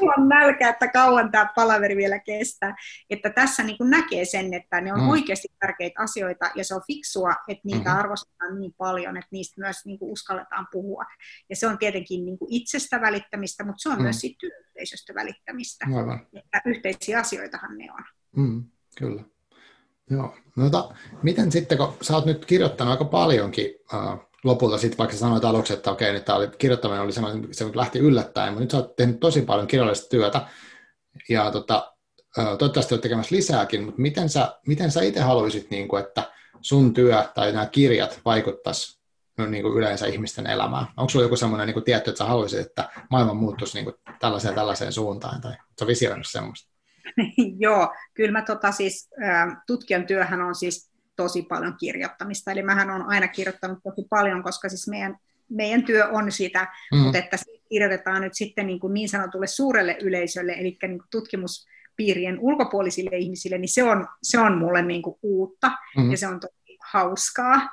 mulla 0.00 0.14
on 0.18 0.28
nälkä, 0.28 0.68
että 0.68 0.88
kauan 0.88 1.30
tämä 1.30 1.52
palaveri 1.56 1.96
vielä 1.96 2.18
kestää. 2.18 2.76
Että 3.10 3.30
tässä 3.30 3.62
niin 3.62 3.76
näkee 3.80 4.24
sen, 4.24 4.54
että 4.54 4.80
ne 4.80 4.92
on 4.92 5.00
mm. 5.00 5.08
oikeasti 5.08 5.48
tärkeitä 5.60 6.02
asioita 6.02 6.50
ja 6.54 6.64
se 6.64 6.74
on 6.74 6.82
fiksua, 6.86 7.34
että 7.48 7.62
niitä 7.64 7.78
mm-hmm. 7.78 7.98
arvostetaan 7.98 8.60
niin 8.60 8.74
paljon, 8.78 9.16
että 9.16 9.28
niistä 9.32 9.60
myös 9.60 9.76
niin 9.84 9.98
uskalletaan 10.00 10.66
puhua. 10.72 11.04
Ja 11.50 11.56
se 11.56 11.66
on 11.66 11.78
tietenkin 11.78 12.24
niin 12.24 12.38
itsestä 12.48 13.00
välittämistä, 13.00 13.64
mutta 13.64 13.82
se 13.82 13.88
on 13.88 13.96
mm. 13.96 14.02
myös 14.02 14.20
siitä 14.20 14.36
työyhteisöstä 14.40 15.14
välittämistä. 15.14 15.86
Aivan. 15.96 16.26
Että 16.32 16.62
yhteisiä 16.64 17.18
asioitahan 17.18 17.78
ne 17.78 17.92
on. 17.92 18.04
Mm, 18.36 18.64
kyllä. 18.98 19.22
Joo. 20.10 20.36
No, 20.56 20.70
ta, 20.70 20.94
miten 21.22 21.52
sitten, 21.52 21.78
kun 21.78 21.96
sä 22.02 22.14
oot 22.14 22.26
nyt 22.26 22.44
kirjoittanut 22.44 22.92
aika 22.92 23.04
paljonkin 23.04 23.66
uh, 23.94 24.29
lopulta 24.44 24.78
sitten, 24.78 24.98
vaikka 24.98 25.16
sanoit 25.16 25.44
aluksi, 25.44 25.72
että 25.72 25.90
okei, 25.90 26.12
nyt 26.12 26.24
tämä 26.24 26.38
oli, 26.38 26.48
kirjoittaminen 26.58 27.02
oli 27.02 27.12
semmoinen, 27.12 27.54
se 27.54 27.70
lähti 27.74 27.98
yllättäen, 27.98 28.48
mutta 28.52 28.60
nyt 28.60 28.70
sä 28.70 28.76
oot 28.76 28.96
tehnyt 28.96 29.20
tosi 29.20 29.42
paljon 29.42 29.66
kirjallista 29.66 30.08
työtä, 30.08 30.46
ja 31.28 31.50
tota, 31.50 31.92
toivottavasti 32.34 32.94
olet 32.94 33.02
tekemässä 33.02 33.36
lisääkin, 33.36 33.84
mutta 33.84 34.02
miten 34.02 34.28
sä, 34.28 34.58
miten 34.66 34.90
sä 34.90 35.02
itse 35.02 35.20
haluaisit, 35.20 35.70
niin 35.70 35.88
kuin, 35.88 36.04
että 36.04 36.22
sun 36.60 36.94
työ 36.94 37.24
tai 37.34 37.52
nämä 37.52 37.66
kirjat 37.66 38.20
vaikuttaisi 38.24 39.00
niin 39.48 39.62
kuin 39.62 39.78
yleensä 39.78 40.06
ihmisten 40.06 40.46
elämää? 40.46 40.86
Onko 40.96 41.08
sulla 41.08 41.24
joku 41.24 41.36
semmoinen 41.36 41.66
niin 41.66 41.84
tietty, 41.84 42.10
että 42.10 42.18
sä 42.18 42.24
haluaisit, 42.24 42.60
että 42.60 42.88
maailma 43.10 43.34
muuttuisi 43.34 43.74
niin 43.74 43.84
kuin 43.84 43.96
tällaiseen 44.20 44.54
tällaiseen 44.54 44.92
suuntaan, 44.92 45.40
tai 45.40 45.52
sä 45.80 45.86
visioinut 45.86 46.26
semmoista? 46.30 46.70
Joo, 47.58 47.94
kyllä 48.14 48.32
mä 48.32 48.42
tota 48.42 48.72
siis, 48.72 49.10
tutkijan 49.66 50.06
työhän 50.06 50.40
on 50.40 50.54
siis 50.54 50.90
tosi 51.22 51.42
paljon 51.42 51.76
kirjoittamista, 51.80 52.52
eli 52.52 52.62
mähän 52.62 52.90
on 52.90 53.02
aina 53.02 53.28
kirjoittanut 53.28 53.78
tosi 53.82 54.06
paljon, 54.10 54.42
koska 54.42 54.68
siis 54.68 54.88
meidän, 54.88 55.16
meidän 55.48 55.84
työ 55.84 56.08
on 56.08 56.32
sitä, 56.32 56.66
mm. 56.92 56.98
mutta 56.98 57.18
että 57.18 57.36
kirjoitetaan 57.68 58.22
nyt 58.22 58.34
sitten 58.34 58.66
niin, 58.66 58.80
kuin 58.80 58.94
niin 58.94 59.08
sanotulle 59.08 59.46
suurelle 59.46 59.98
yleisölle, 60.02 60.52
eli 60.52 60.78
niin 60.82 60.98
kuin 60.98 61.08
tutkimuspiirien 61.10 62.38
ulkopuolisille 62.40 63.16
ihmisille, 63.16 63.58
niin 63.58 63.74
se 63.74 63.82
on, 63.82 64.08
se 64.22 64.38
on 64.38 64.58
mulle 64.58 64.82
niin 64.82 65.02
kuin 65.02 65.16
uutta, 65.22 65.72
mm. 65.96 66.10
ja 66.10 66.16
se 66.16 66.26
on 66.26 66.40
tosi 66.40 66.78
hauskaa. 66.92 67.68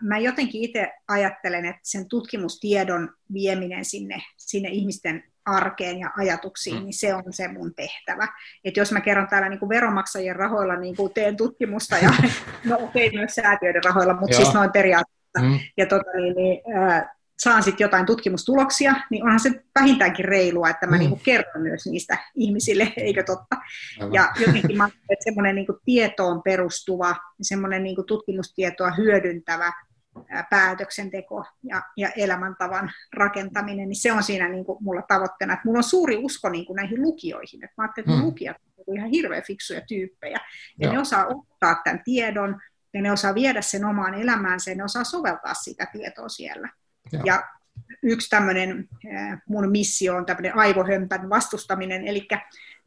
Mä 0.00 0.18
jotenkin 0.18 0.62
itse 0.64 0.92
ajattelen, 1.08 1.64
että 1.64 1.80
sen 1.82 2.08
tutkimustiedon 2.08 3.14
vieminen 3.32 3.84
sinne, 3.84 4.22
sinne 4.36 4.68
ihmisten 4.68 5.24
arkeen 5.46 5.98
ja 5.98 6.10
ajatuksiin, 6.18 6.76
mm. 6.76 6.82
niin 6.82 6.94
se 6.94 7.14
on 7.14 7.22
se 7.30 7.48
mun 7.48 7.74
tehtävä. 7.74 8.28
Että 8.64 8.80
jos 8.80 8.92
mä 8.92 9.00
kerron 9.00 9.28
täällä 9.28 9.48
niin 9.48 9.58
kuin 9.58 9.68
veronmaksajien 9.68 10.36
rahoilla 10.36 10.76
niin 10.76 10.96
kuin 10.96 11.12
teen 11.12 11.36
tutkimusta, 11.36 11.96
ja 11.98 12.10
no 12.64 12.76
okei, 12.80 13.06
okay, 13.06 13.18
myös 13.18 13.34
säätiöiden 13.34 13.84
rahoilla, 13.84 14.16
mutta 14.20 14.36
siis 14.36 14.54
noin 14.54 14.72
periaatteessa, 14.72 15.42
mm. 15.42 15.58
ja 15.76 15.86
tota, 15.86 16.10
niin, 16.16 16.34
niin, 16.36 16.76
äh, 16.76 17.04
saan 17.42 17.62
sitten 17.62 17.84
jotain 17.84 18.06
tutkimustuloksia, 18.06 18.94
niin 19.10 19.24
onhan 19.24 19.40
se 19.40 19.50
vähintäänkin 19.80 20.24
reilua, 20.24 20.68
että 20.68 20.86
mä 20.86 20.96
mm. 20.96 20.98
niin 20.98 21.20
kerron 21.24 21.62
myös 21.62 21.86
niistä 21.86 22.18
ihmisille, 22.34 22.92
eikö 22.96 23.22
totta? 23.22 23.56
Aivan. 24.00 24.14
Ja 24.14 24.32
jotenkin 24.46 24.76
mä 24.76 24.86
että 24.86 25.24
semmoinen 25.24 25.54
niin 25.54 25.66
tietoon 25.84 26.42
perustuva, 26.42 27.16
semmoinen 27.42 27.82
niin 27.82 27.96
tutkimustietoa 28.06 28.90
hyödyntävä 28.90 29.72
päätöksenteko 30.50 31.44
ja, 31.62 31.82
ja 31.96 32.08
elämäntavan 32.16 32.92
rakentaminen, 33.12 33.88
niin 33.88 34.00
se 34.00 34.12
on 34.12 34.22
siinä 34.22 34.48
niin 34.48 34.64
kuin 34.64 34.78
mulla 34.80 35.02
tavoitteena. 35.02 35.54
Että 35.54 35.64
mulla 35.64 35.78
on 35.78 35.84
suuri 35.84 36.16
usko 36.16 36.48
niin 36.48 36.66
kuin 36.66 36.76
näihin 36.76 37.02
lukijoihin. 37.02 37.64
Että 37.64 37.74
mä 37.76 37.84
ajattelen, 37.84 38.08
että 38.08 38.16
hmm. 38.16 38.26
lukijat 38.26 38.56
ovat 38.76 38.96
ihan 38.96 39.10
hirveän 39.10 39.42
fiksuja 39.42 39.80
tyyppejä. 39.80 40.38
Ja 40.78 40.86
Joo. 40.86 40.92
ne 40.92 40.98
osaa 40.98 41.26
ottaa 41.26 41.80
tämän 41.84 42.02
tiedon, 42.04 42.60
ja 42.94 43.02
ne 43.02 43.12
osaa 43.12 43.34
viedä 43.34 43.62
sen 43.62 43.84
omaan 43.84 44.14
elämäänsä, 44.14 44.70
ja 44.70 44.76
ne 44.76 44.84
osaa 44.84 45.04
soveltaa 45.04 45.54
sitä 45.54 45.86
tietoa 45.92 46.28
siellä. 46.28 46.68
Joo. 47.12 47.22
Ja 47.26 47.42
yksi 48.02 48.30
tämmöinen 48.30 48.88
mun 49.46 49.70
missio 49.70 50.16
on 50.16 50.26
tämmöinen 50.26 50.58
aivohömpän 50.58 51.28
vastustaminen, 51.28 52.08
eli 52.08 52.28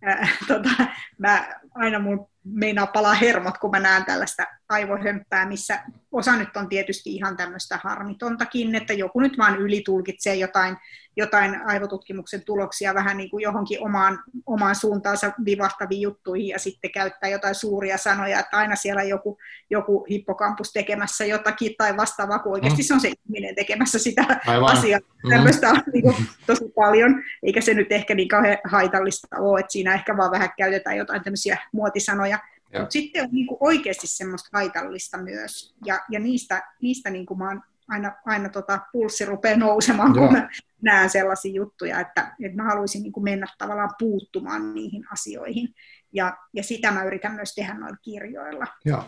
äh, 0.07 0.37
tota, 0.47 0.69
mä 1.17 1.59
aina 1.75 1.99
mun 1.99 2.27
meinaa 2.45 2.87
palaa 2.87 3.13
hermot, 3.13 3.57
kun 3.57 3.71
mä 3.71 3.79
näen 3.79 4.05
tällaista 4.05 4.45
aivohömppää, 4.69 5.47
missä 5.47 5.83
osa 6.11 6.35
nyt 6.35 6.57
on 6.57 6.69
tietysti 6.69 7.15
ihan 7.15 7.37
tämmöistä 7.37 7.79
harmitontakin, 7.83 8.75
että 8.75 8.93
joku 8.93 9.19
nyt 9.19 9.37
vaan 9.37 9.55
ylitulkitsee 9.55 10.35
jotain, 10.35 10.77
jotain 11.17 11.61
aivotutkimuksen 11.65 12.45
tuloksia 12.45 12.93
vähän 12.93 13.17
niin 13.17 13.29
kuin 13.29 13.41
johonkin 13.41 13.83
omaan, 13.83 14.23
omaan 14.45 14.75
suuntaansa 14.75 15.31
vivahtaviin 15.45 16.01
juttuihin 16.01 16.47
ja 16.47 16.59
sitten 16.59 16.91
käyttää 16.91 17.29
jotain 17.29 17.55
suuria 17.55 17.97
sanoja, 17.97 18.39
että 18.39 18.57
aina 18.57 18.75
siellä 18.75 19.03
joku, 19.03 19.37
joku 19.69 20.05
hippokampus 20.09 20.71
tekemässä 20.73 21.25
jotakin 21.25 21.75
tai 21.77 21.97
vastaavaa, 21.97 22.39
kun 22.39 22.51
oikeasti 22.51 22.81
mm. 22.81 22.85
se 22.85 22.93
on 22.93 22.99
se 22.99 23.11
ihminen 23.25 23.55
tekemässä 23.55 23.99
sitä 23.99 24.25
Aivan. 24.47 24.77
asiaa. 24.77 24.99
Mm. 24.99 25.29
Tämmöistä 25.29 25.69
on 25.69 25.81
niin 25.93 26.03
kuin 26.03 26.15
tosi 26.47 26.71
paljon, 26.75 27.23
eikä 27.43 27.61
se 27.61 27.73
nyt 27.73 27.91
ehkä 27.91 28.15
niin 28.15 28.27
kauhean 28.27 28.57
haitallista 28.63 29.27
ole, 29.39 29.59
että 29.59 29.71
siinä 29.71 29.93
ehkä 29.93 30.17
vaan 30.17 30.31
vähän 30.31 30.49
käytetään 30.57 30.97
jotain 30.97 31.23
tämmöisiä 31.23 31.57
muotisanoja, 31.71 32.34
mutta 32.79 32.93
sitten 32.93 33.23
on 33.23 33.29
niin 33.31 33.47
kuin 33.47 33.57
oikeasti 33.59 34.07
semmoista 34.07 34.49
haitallista 34.53 35.17
myös, 35.17 35.75
ja, 35.85 35.99
ja 36.11 36.19
niistä, 36.19 36.63
niistä 36.81 37.09
niin 37.09 37.25
kuin 37.25 37.37
mä 37.37 37.47
oon 37.47 37.61
aina, 37.87 38.11
aina 38.25 38.49
tota, 38.49 38.79
pulssi 38.91 39.25
rupeaa 39.25 39.57
nousemaan, 39.57 40.15
Joo. 40.15 40.27
kun 40.27 40.37
mä 40.37 40.49
näen 40.81 41.09
sellaisia 41.09 41.53
juttuja, 41.53 41.99
että, 41.99 42.35
että 42.43 42.57
mä 42.57 42.63
haluaisin 42.63 43.03
niin 43.03 43.13
kuin 43.13 43.23
mennä 43.23 43.47
tavallaan 43.57 43.95
puuttumaan 43.99 44.73
niihin 44.73 45.03
asioihin. 45.11 45.75
Ja, 46.13 46.37
ja 46.53 46.63
sitä 46.63 46.91
mä 46.91 47.03
yritän 47.03 47.31
myös 47.31 47.55
tehdä 47.55 47.73
noilla 47.73 47.97
kirjoilla. 48.01 48.67
Joo. 48.85 49.03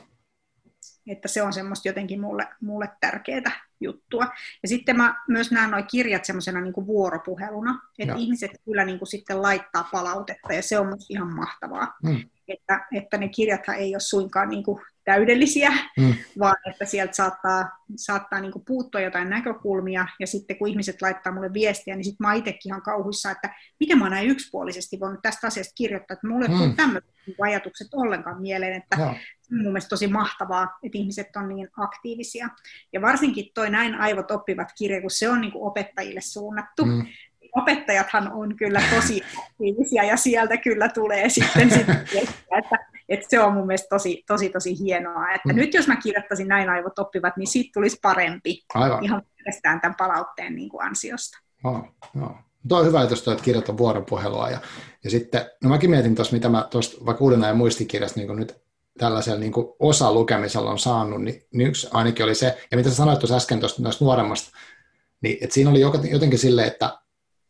Että 1.07 1.27
se 1.27 1.41
on 1.41 1.53
semmoista 1.53 1.87
jotenkin 1.87 2.21
mulle, 2.21 2.47
mulle 2.61 2.89
tärkeää 3.01 3.67
juttua. 3.79 4.25
Ja 4.63 4.69
sitten 4.69 4.97
mä 4.97 5.23
myös 5.27 5.51
näen 5.51 5.71
nuo 5.71 5.83
kirjat 5.91 6.25
semmoisena 6.25 6.61
niin 6.61 6.87
vuoropuheluna, 6.87 7.81
että 7.99 8.13
Joo. 8.13 8.21
ihmiset 8.21 8.51
kyllä 8.65 8.85
niin 8.85 8.99
kuin 8.99 9.07
sitten 9.07 9.41
laittaa 9.41 9.89
palautetta, 9.91 10.53
ja 10.53 10.61
se 10.61 10.79
on 10.79 10.87
myös 10.87 11.05
ihan 11.09 11.35
mahtavaa. 11.35 11.97
Mm 12.03 12.29
että, 12.47 12.87
että 12.91 13.17
ne 13.17 13.29
kirjathan 13.29 13.75
ei 13.75 13.95
ole 13.95 13.99
suinkaan 13.99 14.49
niin 14.49 14.63
kuin 14.63 14.81
täydellisiä, 15.07 15.71
mm. 15.97 16.13
vaan 16.39 16.55
että 16.69 16.85
sieltä 16.85 17.13
saattaa, 17.13 17.69
saattaa 17.95 18.39
niin 18.39 18.51
kuin 18.51 18.65
puuttua 18.67 19.01
jotain 19.01 19.29
näkökulmia, 19.29 20.07
ja 20.19 20.27
sitten 20.27 20.57
kun 20.57 20.67
ihmiset 20.67 21.01
laittaa 21.01 21.33
mulle 21.33 21.53
viestiä, 21.53 21.95
niin 21.95 22.05
sitten 22.05 22.27
mä 22.27 22.33
itsekin 22.33 22.69
ihan 22.69 22.81
kauhuissa, 22.81 23.31
että 23.31 23.55
miten 23.79 23.99
mä 23.99 24.09
näin 24.09 24.29
yksipuolisesti 24.29 24.99
voinut 24.99 25.21
tästä 25.21 25.47
asiasta 25.47 25.73
kirjoittaa, 25.75 26.13
että 26.13 26.27
mulle 26.27 26.47
mm. 26.47 26.75
tämmöiset 26.75 27.09
niin 27.27 27.35
ajatukset 27.41 27.87
ollenkaan 27.93 28.41
mieleen, 28.41 28.73
että 28.73 28.97
Joo. 28.99 29.13
se 29.41 29.55
on 29.55 29.57
mun 29.57 29.71
mielestä 29.71 29.89
tosi 29.89 30.07
mahtavaa, 30.07 30.63
että 30.83 30.97
ihmiset 30.97 31.35
on 31.35 31.49
niin 31.49 31.69
aktiivisia. 31.77 32.49
Ja 32.93 33.01
varsinkin 33.01 33.45
toi 33.53 33.69
Näin 33.69 33.95
aivot 33.95 34.31
oppivat 34.31 34.67
kirja, 34.77 35.01
kun 35.01 35.11
se 35.11 35.29
on 35.29 35.41
niin 35.41 35.51
kuin 35.51 35.67
opettajille 35.67 36.21
suunnattu, 36.21 36.85
mm 36.85 37.05
opettajathan 37.57 38.31
on 38.33 38.55
kyllä 38.55 38.81
tosi 38.95 39.23
aktiivisia 39.37 40.03
ja 40.03 40.17
sieltä 40.17 40.57
kyllä 40.57 40.89
tulee 40.89 41.29
sitten, 41.29 41.71
sitten 41.71 41.97
että, 42.57 42.75
että 43.09 43.25
se 43.29 43.39
on 43.39 43.53
mun 43.53 43.67
mielestä 43.67 43.87
tosi, 43.89 44.23
tosi, 44.27 44.49
tosi 44.49 44.79
hienoa. 44.79 45.31
Että 45.31 45.53
mm. 45.53 45.55
nyt 45.55 45.73
jos 45.73 45.87
mä 45.87 45.95
kirjoittaisin 45.95 46.47
näin 46.47 46.69
aivot 46.69 46.99
oppivat, 46.99 47.37
niin 47.37 47.47
siitä 47.47 47.69
tulisi 47.73 47.97
parempi 48.01 48.63
Aivan. 48.73 49.03
ihan 49.03 49.21
pelkästään 49.37 49.81
tämän 49.81 49.95
palautteen 49.95 50.55
niin 50.55 50.69
kuin 50.69 50.85
ansiosta. 50.85 51.37
Oh, 51.63 51.83
no. 52.13 52.35
Tuo 52.67 52.79
on 52.79 52.85
hyvä 52.85 53.03
että 53.03 53.31
että 53.31 53.43
kirjoittaa 53.43 53.77
vuoropuhelua. 53.77 54.49
Ja, 54.49 54.59
ja 55.03 55.09
sitten, 55.09 55.41
no 55.63 55.69
mäkin 55.69 55.89
mietin 55.89 56.15
tuossa, 56.15 56.33
mitä 56.35 56.49
mä 56.49 56.67
tuosta 56.69 57.05
vaikka 57.05 57.23
uuden 57.23 57.43
ajan 57.43 57.57
muistikirjasta 57.57 58.19
niin 58.19 58.35
nyt 58.35 58.55
tällaisella 58.97 59.39
niin 59.39 59.53
osa 59.79 60.13
lukemisella 60.13 60.71
on 60.71 60.79
saanut, 60.79 61.21
niin, 61.21 61.43
niin 61.53 61.67
yksi 61.67 61.87
ainakin 61.91 62.25
oli 62.25 62.35
se, 62.35 62.57
ja 62.71 62.77
mitä 62.77 62.89
sä 62.89 62.95
sanoit 62.95 63.19
tuossa 63.19 63.35
äsken 63.35 63.59
tuosta 63.59 63.81
nuoremmasta, 64.01 64.51
niin 65.21 65.37
että 65.41 65.53
siinä 65.53 65.69
oli 65.69 65.81
jotenkin 66.11 66.39
silleen, 66.39 66.67
että 66.67 66.97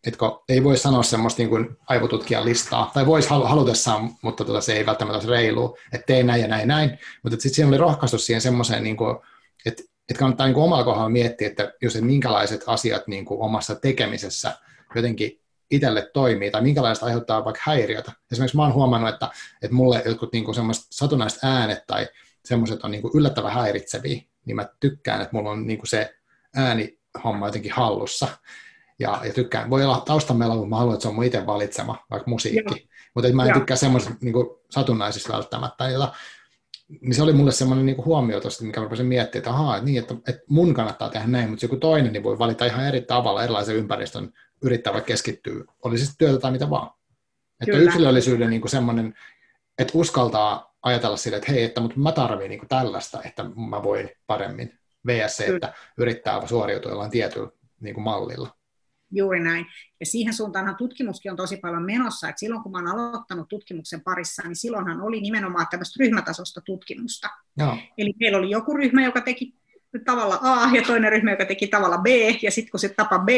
että 0.08 0.26
ei 0.50 0.64
voi 0.64 0.78
sanoa 0.78 1.04
semmoista 1.04 1.42
niin 1.42 1.50
kuin 1.50 1.78
aivotutkijan 1.88 2.46
listaa, 2.46 2.92
tai 2.94 3.06
voisi 3.06 3.30
halutessaan, 3.30 4.10
mutta 4.22 4.46
tota, 4.46 4.62
se 4.62 4.74
ei 4.74 4.86
välttämättä 4.86 5.28
ole 5.28 5.38
reilu, 5.38 5.78
että 5.94 6.06
tee 6.06 6.24
näin 6.24 6.42
ja 6.42 6.48
näin 6.48 6.68
näin, 6.68 7.00
mutta 7.24 7.36
sitten 7.36 7.56
siinä 7.56 7.70
oli 7.70 7.78
rohkaistu 7.78 8.18
siihen 8.18 8.42
semmoiseen, 8.42 8.84
niin 8.84 8.98
kuin, 8.98 9.18
että, 9.66 9.84
että 10.10 10.20
kannattaa 10.20 10.48
niin 10.48 10.54
kuin 10.54 10.64
omalla 10.64 10.84
kohdalla 10.84 11.10
miettiä, 11.10 11.48
että 11.48 11.74
jos 11.82 11.96
et 11.96 12.04
minkälaiset 12.04 12.64
asiat 12.68 13.08
niin 13.08 13.26
kuin 13.26 13.42
omassa 13.42 13.76
tekemisessä 13.76 14.54
jotenkin 14.96 15.42
itselle 15.72 16.10
toimii, 16.14 16.52
tai 16.52 16.62
minkälaiset 16.62 17.04
aiheuttaa 17.04 17.46
vaikka 17.46 17.62
häiriötä. 17.66 18.12
Esimerkiksi 18.32 18.58
mä 18.58 18.64
oon 18.64 18.74
huomannut, 18.74 19.10
että, 19.10 19.30
että 19.62 19.76
mulle 19.76 20.04
jotkut 20.06 20.34
niin 20.34 20.56
semmoiset 20.56 20.86
satunnaiset 20.90 21.40
äänet 21.44 21.84
tai 21.88 22.08
semmoiset 22.46 22.84
on 22.84 22.92
niin 22.92 23.02
kuin 23.02 23.12
yllättävän 23.16 23.54
häiritseviä, 23.54 24.22
niin 24.46 24.56
mä 24.56 24.70
tykkään, 24.80 25.22
että 25.22 25.36
mulla 25.36 25.50
on 25.50 25.68
niin 25.68 25.80
kuin 25.80 25.88
se 25.88 26.16
äänihomma 26.56 27.48
jotenkin 27.48 27.72
hallussa 27.72 28.28
ja, 29.00 29.22
ja 29.24 29.34
tykkään. 29.34 29.70
Voi 29.70 29.86
olla 29.86 30.02
taustamella, 30.06 30.56
mutta 30.56 30.70
mä 30.70 30.76
haluan, 30.76 30.94
että 30.94 31.02
se 31.02 31.08
on 31.08 31.16
mun 31.16 31.24
itse 31.24 31.46
valitsema, 31.46 32.06
vaikka 32.12 32.30
musiikki. 32.30 32.90
Mutta 33.16 33.34
mä 33.34 33.44
en 33.44 33.50
Joo. 33.50 33.58
tykkää 33.58 33.78
semmoisesta 33.78 34.16
niin 34.22 34.36
satunnaisista 34.70 35.34
välttämättä. 35.34 35.90
Jota, 35.90 36.14
niin 37.02 37.16
se 37.16 37.24
oli 37.24 37.34
mulle 37.34 37.52
semmoinen 37.52 37.86
niin 37.86 38.06
huomio 38.06 38.40
tuosta, 38.40 38.64
mikä 38.64 38.80
mä 38.80 38.84
rupesin 38.84 39.06
miettimään, 39.06 39.40
että 39.40 39.50
ahaa, 39.50 39.82
niin, 39.82 40.00
että, 40.00 40.16
että 40.28 40.42
mun 40.50 40.74
kannattaa 40.74 41.10
tehdä 41.10 41.28
näin, 41.28 41.50
mutta 41.50 41.66
joku 41.66 41.76
toinen 41.76 42.14
niin 42.14 42.24
voi 42.24 42.40
valita 42.40 42.66
ihan 42.66 42.88
eri 42.88 43.02
tavalla 43.02 43.44
erilaisen 43.44 43.76
ympäristön, 43.76 44.34
yrittää 44.62 44.94
vaikka 44.94 45.08
keskittyä, 45.08 45.64
oli 45.84 45.98
siis 45.98 46.16
työtä 46.18 46.40
tai 46.40 46.52
mitä 46.52 46.70
vaan. 46.70 46.92
Että 47.62 47.72
Kyllä. 47.72 47.84
yksilöllisyyden 47.84 48.50
niin 48.50 48.70
semmoinen, 48.70 49.14
että 49.80 49.98
uskaltaa 49.98 50.76
ajatella 50.82 51.18
sille, 51.18 51.38
että 51.38 51.52
hei, 51.52 51.64
että 51.64 51.82
mutta 51.82 52.00
mä 52.00 52.12
tarviin 52.12 52.50
niin 52.50 52.68
tällaista, 52.68 53.24
että 53.24 53.44
mä 53.70 53.84
voin 53.84 54.10
paremmin. 54.28 54.80
VS, 55.08 55.40
että 55.40 55.74
yrittää 55.98 56.48
suoriutua 56.48 56.92
jollain 56.92 57.12
tietyllä 57.12 57.50
niin 57.80 58.02
mallilla. 58.02 58.57
Juuri 59.12 59.40
näin. 59.40 59.66
Ja 60.00 60.06
siihen 60.06 60.34
suuntaanhan 60.34 60.76
tutkimuskin 60.76 61.32
on 61.32 61.38
tosi 61.38 61.58
paljon 61.58 61.84
menossa. 61.84 62.30
että 62.30 62.40
silloin 62.40 62.64
kun 62.64 62.72
mä 62.72 62.78
olen 62.78 62.92
aloittanut 62.92 63.48
tutkimuksen 63.48 64.02
parissa, 64.02 64.44
niin 64.44 64.56
silloinhan 64.56 65.02
oli 65.02 65.22
nimenomaan 65.22 65.68
tämmöistä 65.72 66.04
ryhmätasosta 66.04 66.62
tutkimusta. 66.62 67.30
Joo. 67.58 67.78
Eli 67.98 68.14
meillä 68.20 68.38
oli 68.38 68.50
joku 68.50 68.74
ryhmä, 68.74 69.04
joka 69.04 69.22
teki 69.22 69.54
tavalla 70.06 70.40
A 70.42 70.70
ja 70.76 70.82
toinen 70.82 71.12
ryhmä, 71.12 71.32
joka 71.32 71.46
teki 71.46 71.68
tavalla 71.68 71.98
B, 71.98 72.08
ja 72.42 72.52
sitten 72.52 72.72
kun 72.72 72.80
se 72.80 72.90
tapa 72.90 73.20
B, 73.20 73.30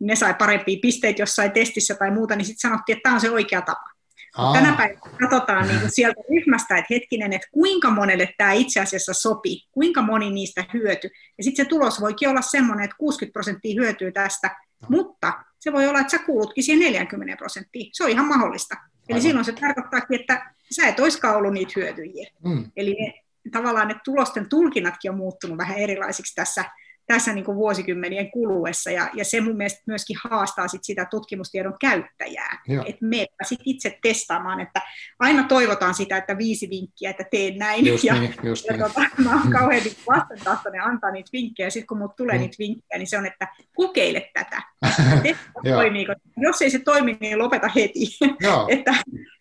ne 0.00 0.16
sai 0.16 0.34
parempia 0.34 0.78
pisteitä 0.82 1.22
jossain 1.22 1.52
testissä 1.52 1.94
tai 1.94 2.10
muuta, 2.10 2.36
niin 2.36 2.46
sitten 2.46 2.70
sanottiin, 2.70 2.96
että 2.96 3.02
tämä 3.02 3.14
on 3.14 3.20
se 3.20 3.30
oikea 3.30 3.62
tapa. 3.62 3.90
Aa. 4.36 4.52
Tänä 4.52 4.72
päivänä 4.76 5.00
katsotaan 5.20 5.68
niin 5.68 5.80
kuin 5.80 5.90
sieltä 5.90 6.20
ryhmästä, 6.30 6.78
että 6.78 6.94
hetkinen, 6.94 7.32
että 7.32 7.48
kuinka 7.52 7.90
monelle 7.90 8.34
tämä 8.38 8.52
itse 8.52 8.80
asiassa 8.80 9.12
sopii, 9.12 9.60
kuinka 9.72 10.02
moni 10.02 10.30
niistä 10.30 10.64
hyötyy. 10.74 11.10
Ja 11.38 11.44
sitten 11.44 11.64
se 11.64 11.68
tulos 11.68 12.00
voikin 12.00 12.28
olla 12.28 12.42
sellainen, 12.42 12.84
että 12.84 12.96
60 12.98 13.32
prosenttia 13.32 13.82
hyötyy 13.82 14.12
tästä, 14.12 14.56
mutta 14.88 15.32
se 15.60 15.72
voi 15.72 15.88
olla, 15.88 16.00
että 16.00 16.10
sä 16.10 16.18
kuulutkin 16.18 16.64
siihen 16.64 16.92
40 16.92 17.36
prosenttiin. 17.36 17.90
Se 17.92 18.04
on 18.04 18.10
ihan 18.10 18.26
mahdollista. 18.26 18.74
Eli 18.74 19.16
Aivan. 19.16 19.22
silloin 19.22 19.44
se 19.44 19.52
tarkoittaakin, 19.52 20.20
että 20.20 20.54
sä 20.76 20.88
et 20.88 21.00
olisikaan 21.00 21.36
ollut 21.36 21.52
niitä 21.52 21.72
hyötyjiä. 21.76 22.30
Mm. 22.44 22.70
Eli 22.76 22.96
ne, 23.00 23.14
tavallaan 23.50 23.88
ne 23.88 23.96
tulosten 24.04 24.48
tulkinnatkin 24.48 25.10
on 25.10 25.16
muuttunut 25.16 25.58
vähän 25.58 25.78
erilaisiksi 25.78 26.34
tässä, 26.34 26.64
tässä 27.12 27.32
niin 27.32 27.44
kuin 27.44 27.56
vuosikymmenien 27.56 28.30
kuluessa, 28.30 28.90
ja, 28.90 29.10
ja 29.14 29.24
se 29.24 29.40
mun 29.40 29.56
mielestä 29.56 29.82
myöskin 29.86 30.16
haastaa 30.24 30.68
sit 30.68 30.84
sitä 30.84 31.04
tutkimustiedon 31.10 31.74
käyttäjää, 31.80 32.62
että 32.86 33.04
me 33.04 33.26
sit 33.42 33.60
itse 33.64 33.98
testaamaan, 34.02 34.60
että 34.60 34.82
aina 35.18 35.42
toivotaan 35.42 35.94
sitä, 35.94 36.16
että 36.16 36.38
viisi 36.38 36.70
vinkkiä, 36.70 37.10
että 37.10 37.24
teen 37.30 37.58
näin, 37.58 37.86
just 37.86 38.04
ja, 38.04 38.14
niin, 38.14 38.34
just 38.42 38.66
ja 38.66 38.72
niin. 38.72 38.82
tota, 38.82 39.00
mä 39.24 39.30
oon 39.30 39.52
kauhean 39.52 39.82
niin 39.82 39.96
vastentahtoinen 40.08 40.82
antaa 40.82 41.10
niitä 41.10 41.30
vinkkejä, 41.32 41.66
ja 41.66 41.70
sitten 41.70 41.86
kun 41.86 41.98
mut 41.98 42.16
tulee 42.16 42.34
mm. 42.34 42.40
niitä 42.40 42.56
vinkkejä, 42.58 42.98
niin 42.98 43.06
se 43.06 43.18
on, 43.18 43.26
että 43.26 43.48
kokeile 43.74 44.30
tätä, 44.34 44.62
toimiiko. 45.74 46.14
Jos 46.36 46.62
ei 46.62 46.70
se 46.70 46.78
toimi, 46.78 47.16
niin 47.20 47.38
lopeta 47.38 47.68
heti, 47.68 48.18
että, 48.74 48.94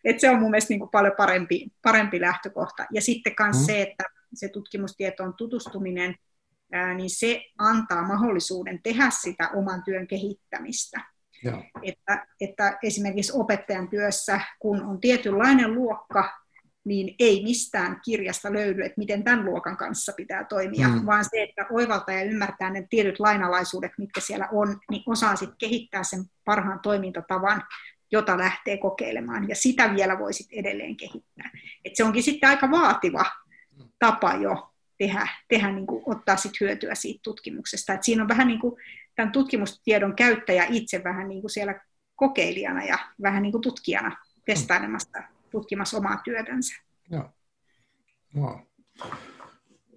että 0.06 0.22
se 0.22 0.30
on 0.30 0.40
mun 0.40 0.52
mielestä 0.52 0.74
niin 0.74 0.80
kuin 0.80 0.92
paljon 0.92 1.14
parempi, 1.18 1.68
parempi 1.82 2.22
lähtökohta, 2.22 2.86
ja 2.94 3.02
sitten 3.02 3.34
myös 3.40 3.58
mm. 3.58 3.66
se, 3.66 3.82
että 3.82 4.04
se 4.34 4.50
tutkimustietoon 4.50 5.34
tutustuminen, 5.38 6.16
niin 6.96 7.10
se 7.10 7.42
antaa 7.58 8.08
mahdollisuuden 8.08 8.80
tehdä 8.84 9.10
sitä 9.10 9.50
oman 9.50 9.84
työn 9.84 10.08
kehittämistä. 10.08 11.02
Että, 11.84 12.28
että 12.42 12.78
esimerkiksi 12.84 13.32
opettajan 13.36 13.90
työssä, 13.90 14.42
kun 14.60 14.82
on 14.82 15.00
tietynlainen 15.00 15.74
luokka, 15.74 16.40
niin 16.86 17.16
ei 17.20 17.44
mistään 17.44 18.02
kirjasta 18.06 18.54
löydy, 18.54 18.82
että 18.82 18.98
miten 18.98 19.24
tämän 19.24 19.46
luokan 19.46 19.78
kanssa 19.78 20.14
pitää 20.18 20.44
toimia, 20.44 20.88
mm. 20.88 21.06
vaan 21.06 21.24
se, 21.24 21.44
että 21.44 21.66
oivaltaa 21.72 22.16
ja 22.16 22.24
ymmärtää 22.24 22.70
ne 22.70 22.88
tietyt 22.90 23.20
lainalaisuudet, 23.20 23.92
mitkä 23.98 24.22
siellä 24.22 24.48
on, 24.52 24.80
niin 24.92 25.04
osaa 25.06 25.36
sitten 25.36 25.58
kehittää 25.58 26.04
sen 26.04 26.24
parhaan 26.46 26.80
toimintatavan, 26.80 27.64
jota 28.12 28.38
lähtee 28.38 28.78
kokeilemaan, 28.78 29.50
ja 29.50 29.56
sitä 29.56 29.96
vielä 29.96 30.20
voisit 30.20 30.48
edelleen 30.52 30.98
kehittää. 30.98 31.52
Et 31.86 31.96
se 31.96 32.04
onkin 32.04 32.24
sitten 32.24 32.50
aika 32.50 32.72
vaativa 32.72 33.26
tapa 34.00 34.34
jo 34.34 34.74
tehdä, 35.00 35.28
tehdä 35.48 35.72
niin 35.72 35.88
kuin, 35.88 36.04
ottaa 36.06 36.38
sit 36.38 36.60
hyötyä 36.62 36.96
siitä 36.96 37.20
tutkimuksesta. 37.24 37.94
Et 37.94 38.04
siinä 38.04 38.24
on 38.24 38.30
vähän 38.30 38.48
niin 38.48 38.60
kuin 38.60 38.76
tämän 39.16 39.32
tutkimustiedon 39.32 40.16
käyttäjä 40.16 40.66
itse 40.70 41.04
vähän 41.04 41.28
niin 41.28 41.42
kuin 41.42 41.52
siellä 41.52 41.82
kokeilijana 42.16 42.86
ja 42.86 43.00
vähän 43.22 43.44
niin 43.44 43.52
kuin 43.52 43.62
tutkijana 43.62 44.18
testailemassa, 44.46 45.24
tutkimassa 45.52 45.98
omaa 45.98 46.22
työtänsä. 46.24 46.74
Joo. 47.12 47.30
Wow. 48.36 48.60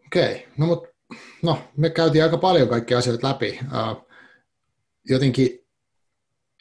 Okei, 0.06 0.34
okay. 0.34 0.46
no, 0.56 0.66
mut, 0.66 0.86
no 1.42 1.58
me 1.76 1.90
käytiin 1.90 2.24
aika 2.24 2.38
paljon 2.38 2.68
kaikkia 2.68 2.98
asioita 2.98 3.28
läpi. 3.28 3.58
Uh, 3.62 4.08
jotenkin, 5.08 5.66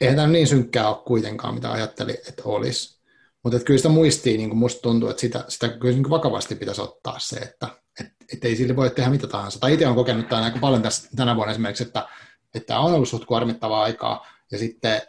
eihän 0.00 0.16
tämä 0.16 0.28
niin 0.28 0.46
synkkää 0.46 0.88
ole 0.88 1.04
kuitenkaan, 1.06 1.54
mitä 1.54 1.72
ajattelin, 1.72 2.16
että 2.28 2.42
olisi. 2.44 3.02
Mutta 3.42 3.58
kyllä 3.58 3.78
sitä 3.78 3.88
muistiin, 3.88 4.38
niin 4.38 4.56
musta 4.56 4.82
tuntuu, 4.82 5.08
että 5.08 5.20
sitä, 5.20 5.44
sitä 5.48 5.68
kyllä 5.68 5.94
niin 5.94 6.10
vakavasti 6.10 6.54
pitäisi 6.54 6.80
ottaa 6.80 7.18
se, 7.18 7.36
että 7.36 7.81
et, 8.00 8.06
et 8.32 8.44
ei 8.44 8.56
sille 8.56 8.76
voi 8.76 8.90
tehdä 8.90 9.10
mitä 9.10 9.26
tahansa. 9.26 9.60
Tai 9.60 9.72
itse 9.72 9.86
olen 9.86 9.96
kokenut 9.96 10.28
tämän 10.28 10.44
aika 10.44 10.58
paljon 10.58 10.82
tässä, 10.82 11.08
tänä 11.16 11.36
vuonna 11.36 11.52
esimerkiksi, 11.52 11.82
että, 11.82 12.08
että 12.54 12.78
on 12.78 12.94
ollut 12.94 13.08
suht 13.08 13.24
kuormittavaa 13.24 13.82
aikaa, 13.82 14.26
ja 14.52 14.58
sitten 14.58 15.02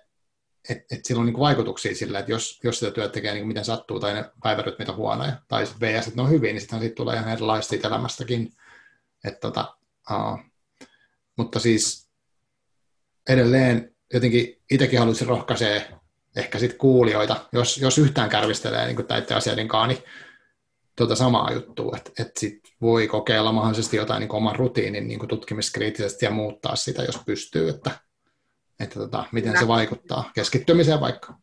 että 0.70 0.96
et 0.96 1.06
sillä 1.06 1.20
on 1.20 1.26
niin 1.26 1.40
vaikutuksia 1.40 1.96
sillä, 1.96 2.20
että 2.20 2.32
jos, 2.32 2.60
jos 2.64 2.80
sitä 2.80 2.92
työtä 2.92 3.14
tekee 3.14 3.34
niin 3.34 3.48
miten 3.48 3.66
sattuu, 3.66 4.00
tai 4.00 4.14
ne 4.14 4.32
päivärytmit 4.44 4.90
on 4.90 4.96
huonoja, 4.96 5.34
tai 5.48 5.66
sitten 5.66 5.90
VS, 5.90 6.08
että 6.08 6.16
ne 6.16 6.22
on 6.22 6.30
hyvin, 6.30 6.54
niin 6.54 6.62
sitten 6.62 6.80
siitä 6.80 6.96
tulee 6.96 7.16
ihan 7.16 7.32
erilaista 7.32 7.70
siitä 7.70 7.88
elämästäkin. 7.88 8.54
Et 9.24 9.40
tota, 9.40 9.78
uh, 10.12 10.40
mutta 11.38 11.60
siis 11.60 12.10
edelleen 13.30 13.96
jotenkin 14.14 14.62
itsekin 14.72 15.00
haluaisin 15.00 15.28
rohkaisee 15.28 15.92
ehkä 16.36 16.60
sitten 16.60 16.80
kuulijoita, 16.80 17.46
jos, 17.52 17.78
jos 17.78 17.98
yhtään 17.98 18.30
kärvistelee 18.30 18.86
niin 18.88 19.06
näiden 19.10 19.38
asioiden 19.38 19.68
kanssa, 19.68 19.88
niin 19.88 20.04
tuota 20.96 21.16
samaa 21.16 21.52
juttua, 21.52 21.98
että, 21.98 22.12
että 22.20 22.40
sit 22.40 22.60
voi 22.82 23.08
kokeilla 23.08 23.52
mahdollisesti 23.52 23.98
jotain 23.98 24.20
niin 24.20 24.36
oman 24.36 24.56
rutiinin 24.56 25.08
niin 25.08 25.28
tutkimiskriittisesti 25.28 26.26
ja 26.26 26.32
muuttaa 26.32 26.76
sitä, 26.76 27.04
jos 27.04 27.20
pystyy, 27.26 27.70
että, 27.70 27.92
että 28.80 29.00
tota, 29.00 29.26
miten 29.32 29.60
se 29.60 29.68
vaikuttaa 29.68 30.32
keskittymiseen 30.36 31.00
vaikka. 31.00 31.34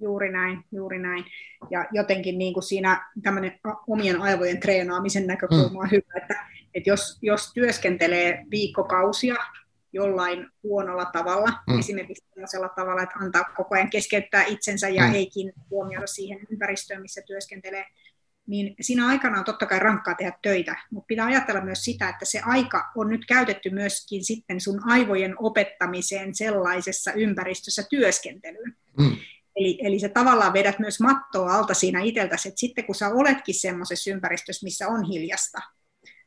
Juuri 0.00 0.32
näin, 0.32 0.64
juuri 0.72 0.98
näin. 0.98 1.24
Ja 1.70 1.86
jotenkin 1.92 2.38
niin 2.38 2.54
kuin 2.54 2.64
siinä 2.64 3.10
tämmöinen 3.22 3.60
omien 3.86 4.20
aivojen 4.22 4.60
treenaamisen 4.60 5.26
näkökulma 5.26 5.68
mm. 5.68 5.76
on 5.76 5.90
hyvä, 5.90 6.12
että, 6.16 6.46
että 6.74 6.90
jos, 6.90 7.18
jos 7.22 7.52
työskentelee 7.54 8.44
viikkokausia 8.50 9.36
jollain 9.92 10.46
huonolla 10.62 11.04
tavalla, 11.04 11.52
mm. 11.66 11.78
esimerkiksi 11.78 12.24
sellaisella 12.34 12.68
tavalla, 12.68 13.02
että 13.02 13.18
antaa 13.18 13.44
koko 13.56 13.74
ajan 13.74 13.90
keskeyttää 13.90 14.44
itsensä 14.44 14.88
ja 14.88 15.06
mm. 15.06 15.14
eikin 15.14 15.52
huomioida 15.70 16.06
siihen 16.06 16.38
ympäristöön, 16.50 17.02
missä 17.02 17.22
työskentelee, 17.26 17.84
niin 18.48 18.74
siinä 18.80 19.06
aikana 19.06 19.38
on 19.38 19.44
totta 19.44 19.66
kai 19.66 19.78
rankkaa 19.78 20.14
tehdä 20.14 20.32
töitä, 20.42 20.76
mutta 20.90 21.06
pitää 21.06 21.26
ajatella 21.26 21.60
myös 21.60 21.84
sitä, 21.84 22.08
että 22.08 22.24
se 22.24 22.40
aika 22.44 22.84
on 22.96 23.08
nyt 23.08 23.26
käytetty 23.26 23.70
myöskin 23.70 24.24
sitten 24.24 24.60
sun 24.60 24.80
aivojen 24.90 25.34
opettamiseen 25.38 26.34
sellaisessa 26.34 27.12
ympäristössä 27.12 27.82
työskentelyyn. 27.90 28.76
Mm. 28.98 29.16
Eli, 29.56 29.78
eli 29.82 29.98
se 29.98 30.08
tavallaan 30.08 30.52
vedät 30.52 30.78
myös 30.78 31.00
mattoa 31.00 31.54
alta 31.54 31.74
siinä 31.74 32.00
itseltäsi, 32.02 32.48
että 32.48 32.60
sitten 32.60 32.84
kun 32.84 32.94
sä 32.94 33.08
oletkin 33.08 33.54
semmoisessa 33.54 34.10
ympäristössä, 34.10 34.64
missä 34.64 34.88
on 34.88 35.04
hiljasta, 35.04 35.58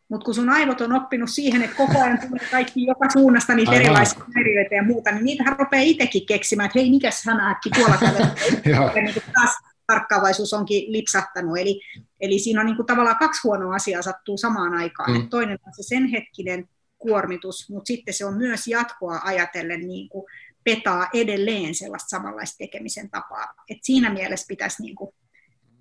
mutta 0.09 0.25
kun 0.25 0.35
sun 0.35 0.49
aivot 0.49 0.81
on 0.81 0.93
oppinut 0.93 1.29
siihen, 1.29 1.63
että 1.63 1.75
koko 1.75 2.01
ajan 2.01 2.19
tulee 2.19 2.47
kaikki 2.51 2.85
joka 2.85 3.09
suunnasta 3.13 3.55
niitä 3.55 3.71
Aivan. 3.71 3.85
erilaisia 3.85 4.19
häiriöitä 4.35 4.75
ja 4.75 4.83
muuta, 4.83 5.11
niin 5.11 5.25
niitähän 5.25 5.59
rupeaa 5.59 5.83
itsekin 5.83 6.25
keksimään, 6.25 6.67
että 6.67 6.79
hei, 6.79 6.89
mikäs 6.89 7.25
hän 7.25 7.39
äkki 7.39 7.69
tuolla 7.69 7.97
kävelee. 8.01 9.03
niin 9.03 9.23
taas 9.33 9.70
tarkkaavaisuus 9.91 10.53
onkin 10.53 10.91
lipsahtanut. 10.91 11.57
Eli, 11.57 11.81
eli 12.19 12.39
siinä 12.39 12.59
on 12.59 12.65
niin 12.65 12.75
kuin 12.75 12.85
tavallaan 12.85 13.17
kaksi 13.17 13.41
huonoa 13.43 13.75
asiaa 13.75 14.01
sattuu 14.01 14.37
samaan 14.37 14.73
aikaan. 14.73 15.11
Mm. 15.11 15.29
toinen 15.29 15.59
on 15.67 15.73
se 15.73 15.83
sen 15.83 16.07
hetkinen 16.07 16.69
kuormitus, 16.97 17.69
mutta 17.69 17.87
sitten 17.87 18.13
se 18.13 18.25
on 18.25 18.37
myös 18.37 18.67
jatkoa 18.67 19.19
ajatellen 19.23 19.87
niin 19.87 20.09
kuin 20.09 20.25
petaa 20.63 21.07
edelleen 21.13 21.75
sellaista 21.75 22.09
samanlaista 22.09 22.57
tekemisen 22.57 23.09
tapaa. 23.09 23.53
Et 23.69 23.77
siinä 23.81 24.09
mielessä 24.13 24.45
pitäisi 24.47 24.81
niin 24.81 24.95
kuin 24.95 25.15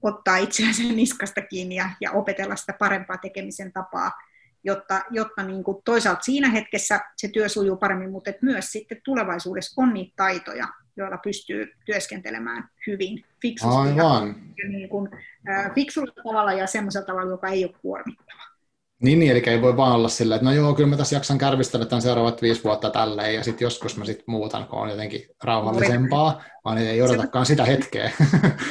ottaa 0.03 0.37
itseänsä 0.37 0.83
niskasta 0.93 1.41
kiinni 1.41 1.75
ja, 1.75 1.91
ja 2.01 2.13
opetella 2.13 2.57
sitä 2.57 2.73
parempaa 2.79 3.19
tekemisen 3.19 3.73
tapaa, 3.73 4.13
jotta, 4.65 5.03
jotta 5.11 5.43
niin 5.43 5.65
kuin 5.65 5.83
toisaalta 5.85 6.23
siinä 6.23 6.51
hetkessä 6.51 7.01
se 7.17 7.29
työ 7.29 7.49
sujuu 7.49 7.77
paremmin, 7.77 8.11
mutta 8.11 8.31
myös 8.43 8.73
sitten 8.73 9.01
tulevaisuudessa 9.05 9.83
on 9.83 9.95
niitä 9.95 10.13
taitoja, 10.17 10.69
joilla 10.97 11.19
pystyy 11.19 11.73
työskentelemään 11.85 12.69
hyvin 12.87 13.25
fiksusti 13.43 13.77
Aivan. 13.77 14.37
ja 14.63 14.69
niin 14.69 14.89
kuin, 14.89 15.09
äh, 15.51 15.75
fiksulla 15.75 16.13
tavalla 16.25 16.53
ja 16.53 16.67
semmoisella 16.67 17.07
tavalla, 17.07 17.31
joka 17.31 17.49
ei 17.49 17.65
ole 17.65 17.75
kuormittava. 17.83 18.41
Niin, 19.03 19.19
niin, 19.19 19.33
eli 19.33 19.43
ei 19.47 19.63
voi 19.63 19.77
vaan 19.77 19.93
olla 19.93 20.09
sillä, 20.09 20.35
että 20.35 20.45
no 20.45 20.53
joo, 20.53 20.75
kyllä 20.75 20.89
mä 20.89 20.97
tässä 20.97 21.17
jaksan 21.17 21.39
kärvistellä 21.39 21.87
tämän 21.87 22.03
seuraavat 22.03 22.43
viisi 22.43 22.65
vuotta 22.65 22.91
tälleen, 22.91 23.35
ja 23.35 23.45
sitten 23.45 23.67
joskus 23.67 23.97
mä 23.97 24.05
sitten 24.05 24.25
muutan, 24.27 24.67
kun 24.67 24.79
on 24.79 24.91
jotenkin 24.91 25.23
rauhallisempaa, 25.45 26.43
vaan 26.65 26.79
ei 26.79 27.03
odotakaan 27.03 27.47
sitä 27.47 27.65
hetkeä. 27.65 28.11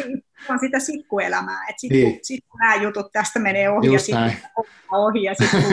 Niin, 0.05 0.23
on 0.49 0.59
sitä 0.59 0.79
sikkuelämää, 0.79 1.65
että 1.69 1.79
sitten 1.79 1.97
niin. 1.97 2.19
sit, 2.21 2.45
kun 2.49 2.59
nämä 2.59 2.75
jutut 2.75 3.11
tästä 3.11 3.39
menee 3.39 3.69
ohi, 3.69 3.87
Just 3.87 4.07
ja 4.09 4.29
sitten 4.29 4.49
ohi, 4.91 5.23
ja 5.23 5.33
sitten 5.33 5.63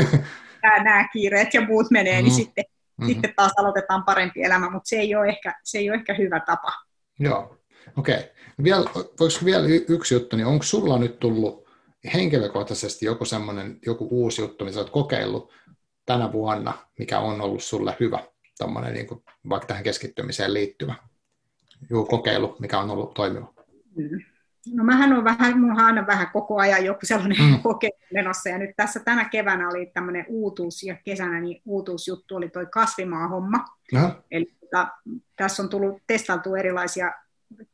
nämä, 0.62 0.82
nämä 0.84 1.08
kiireet 1.12 1.54
ja 1.54 1.60
muut 1.60 1.90
menee, 1.90 2.12
niin 2.12 2.24
mm. 2.24 2.36
niin 2.36 2.44
sitten 2.44 2.64
mm-hmm. 2.96 3.12
sitten 3.12 3.34
taas 3.36 3.52
aloitetaan 3.56 4.04
parempi 4.04 4.42
elämä, 4.42 4.70
mutta 4.70 4.88
se 4.88 4.96
ei 4.96 5.14
ole 5.14 5.28
ehkä, 5.28 5.54
se 5.64 5.78
ei 5.78 5.90
ole 5.90 5.96
ehkä 5.96 6.14
hyvä 6.14 6.40
tapa. 6.40 6.72
Joo, 7.18 7.56
okei. 7.96 8.32
Okay. 8.58 9.04
Voisiko 9.20 9.44
vielä 9.44 9.66
yksi 9.88 10.14
juttu, 10.14 10.36
niin 10.36 10.46
onko 10.46 10.62
sulla 10.62 10.98
nyt 10.98 11.18
tullut 11.18 11.66
henkilökohtaisesti 12.14 13.06
joku 13.06 13.24
semmoinen, 13.24 13.78
joku 13.86 14.08
uusi 14.10 14.42
juttu, 14.42 14.64
mitä 14.64 14.78
olet 14.78 14.90
kokeillut 14.90 15.52
tänä 16.06 16.32
vuonna, 16.32 16.72
mikä 16.98 17.18
on 17.18 17.40
ollut 17.40 17.62
sulle 17.62 17.96
hyvä, 18.00 18.18
tommonen, 18.58 18.94
niin 18.94 19.06
kuin, 19.06 19.22
vaikka 19.48 19.66
tähän 19.66 19.84
keskittymiseen 19.84 20.54
liittyvä 20.54 20.94
joku 21.90 22.06
kokeilu, 22.06 22.56
mikä 22.58 22.78
on 22.78 22.90
ollut 22.90 23.14
toimiva? 23.14 23.54
Mm. 23.96 24.20
No 24.74 24.84
mähän 24.84 25.12
on 25.12 25.24
vähän, 25.24 25.60
mulla 25.60 25.74
on 25.74 25.80
aina 25.80 26.06
vähän 26.06 26.30
koko 26.32 26.60
ajan 26.60 26.84
joku 26.84 27.00
sellainen 27.02 27.38
mm. 27.40 27.62
kokeilu 27.62 27.96
menossa, 28.12 28.48
ja 28.48 28.58
nyt 28.58 28.70
tässä 28.76 29.00
tänä 29.00 29.24
keväänä 29.24 29.68
oli 29.68 29.86
tämmöinen 29.86 30.24
uutuus, 30.28 30.82
ja 30.82 30.96
kesänä 31.04 31.40
niin 31.40 31.62
uutuusjuttu 31.64 32.36
oli 32.36 32.48
toi 32.48 32.66
kasvimaahomma. 32.66 33.64
No. 33.92 34.22
Eli 34.30 34.56
tota, 34.60 34.88
tässä 35.36 35.62
on 35.62 35.68
tullut 35.68 36.02
testailtu 36.06 36.54
erilaisia 36.54 37.12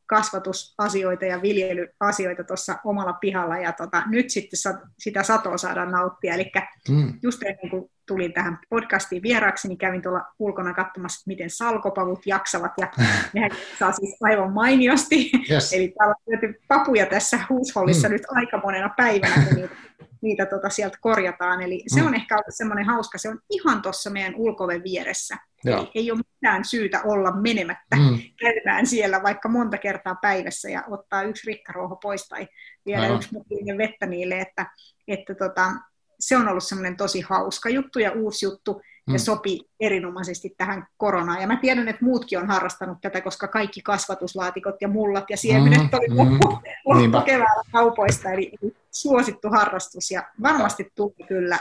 kasvatusasioita 0.07 1.25
ja 1.25 1.43
viljelyasioita 1.43 2.45
tuossa 2.45 2.79
omalla 2.85 3.13
pihalla, 3.13 3.59
ja 3.59 3.73
tota, 3.73 4.03
nyt 4.07 4.31
sitten 4.31 4.59
sitä 4.99 5.23
satoa 5.23 5.57
saadaan 5.57 5.91
nauttia. 5.91 6.35
Eli 6.35 6.53
mm. 6.89 7.19
just 7.23 7.43
ennen 7.43 7.71
kuin 7.71 7.91
tulin 8.07 8.33
tähän 8.33 8.59
podcastiin 8.71 9.23
vieraaksi, 9.23 9.69
niin 9.69 9.79
kävin 9.79 10.03
tuolla 10.03 10.25
ulkona 10.39 10.75
katsomassa, 10.75 11.23
miten 11.27 11.51
salkopavut 11.51 12.27
jaksavat, 12.27 12.73
ja 12.81 12.89
nehän 13.35 13.51
saa 13.79 13.93
siis 13.93 14.17
aivan 14.23 14.53
mainiosti. 14.53 15.31
Yes. 15.51 15.73
Eli 15.73 15.95
täällä 15.99 16.15
on 16.27 16.55
papuja 16.69 17.07
tässä 17.07 17.39
huushollissa 17.49 18.09
mm. 18.09 18.13
nyt 18.13 18.23
aika 18.29 18.61
monena 18.65 18.91
päivänä, 18.97 19.35
kun 19.47 19.57
niitä, 19.57 19.75
niitä 20.23 20.47
tota 20.47 20.71
sieltä 20.71 20.99
korjataan. 21.01 21.63
Eli 21.63 21.85
se 21.87 22.01
mm. 22.01 22.07
on 22.07 22.15
ehkä 22.15 22.39
semmoinen 22.49 22.87
hauska, 22.87 23.19
se 23.19 23.29
on 23.29 23.39
ihan 23.51 23.83
tuossa 23.83 24.11
meidän 24.11 24.35
ulkoven 24.37 24.83
vieressä. 24.85 25.37
Ei, 25.67 25.91
ei 25.95 26.11
ole 26.11 26.21
mitään 26.35 26.65
syytä 26.65 27.03
olla 27.05 27.33
menemättä 27.33 27.97
mm. 27.97 28.19
käymään 28.41 28.87
siellä 28.87 29.23
vaikka 29.23 29.49
monta 29.49 29.79
kertaa 29.79 30.15
päivässä 30.15 30.71
ja 30.71 30.85
ottaa 30.91 31.23
yksi 31.23 31.47
rikkaruoho 31.47 31.97
pois 31.97 32.29
tai 32.29 32.49
vielä 32.87 33.03
Aivan. 33.03 33.17
yksi 33.17 33.29
mutlinen 33.33 33.79
vettä 33.79 34.07
niille, 34.07 34.39
että, 34.39 34.67
että 35.09 35.35
tota, 35.35 35.73
se 36.21 36.37
on 36.37 36.49
ollut 36.49 36.65
semmoinen 36.65 36.97
tosi 36.97 37.21
hauska 37.21 37.69
juttu 37.69 37.99
ja 37.99 38.13
uusi 38.13 38.47
juttu. 38.47 38.81
Mm. 39.07 39.13
ja 39.13 39.19
sopi 39.19 39.61
erinomaisesti 39.81 40.55
tähän 40.57 40.87
koronaan. 40.97 41.41
Ja 41.41 41.47
mä 41.47 41.57
tiedän, 41.57 41.89
että 41.89 42.05
muutkin 42.05 42.39
on 42.39 42.47
harrastanut 42.47 42.99
tätä, 43.01 43.21
koska 43.21 43.49
kaikki 43.49 43.83
kasvatuslaatikot 43.83 44.77
ja 44.81 44.89
mullat 44.89 45.31
ja 45.31 45.37
siemenet 45.37 45.79
mm, 45.79 45.89
oli 45.93 46.09
mm, 46.09 46.39
loppu, 46.85 47.21
keväällä 47.25 47.63
kaupoista, 47.73 48.31
eli 48.31 48.53
suosittu 48.91 49.51
harrastus 49.51 50.11
ja 50.11 50.23
varmasti 50.43 50.93
tulee 50.95 51.29
kyllä 51.29 51.59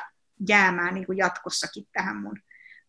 jäämään 0.50 0.94
niin 0.94 1.06
kuin 1.06 1.18
jatkossakin 1.18 1.88
tähän 1.94 2.18
mun 2.18 2.38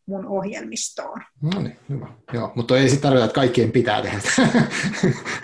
mun 0.06 0.26
ohjelmistoon. 0.26 1.22
No 1.42 1.62
niin, 1.62 1.78
hyvä. 1.88 2.06
Joo, 2.32 2.52
mutta 2.54 2.78
ei 2.78 2.88
sitten 2.88 3.02
tarkoita, 3.02 3.24
että 3.24 3.34
kaikkien 3.34 3.72
pitää 3.72 4.02
tehdä. 4.02 4.18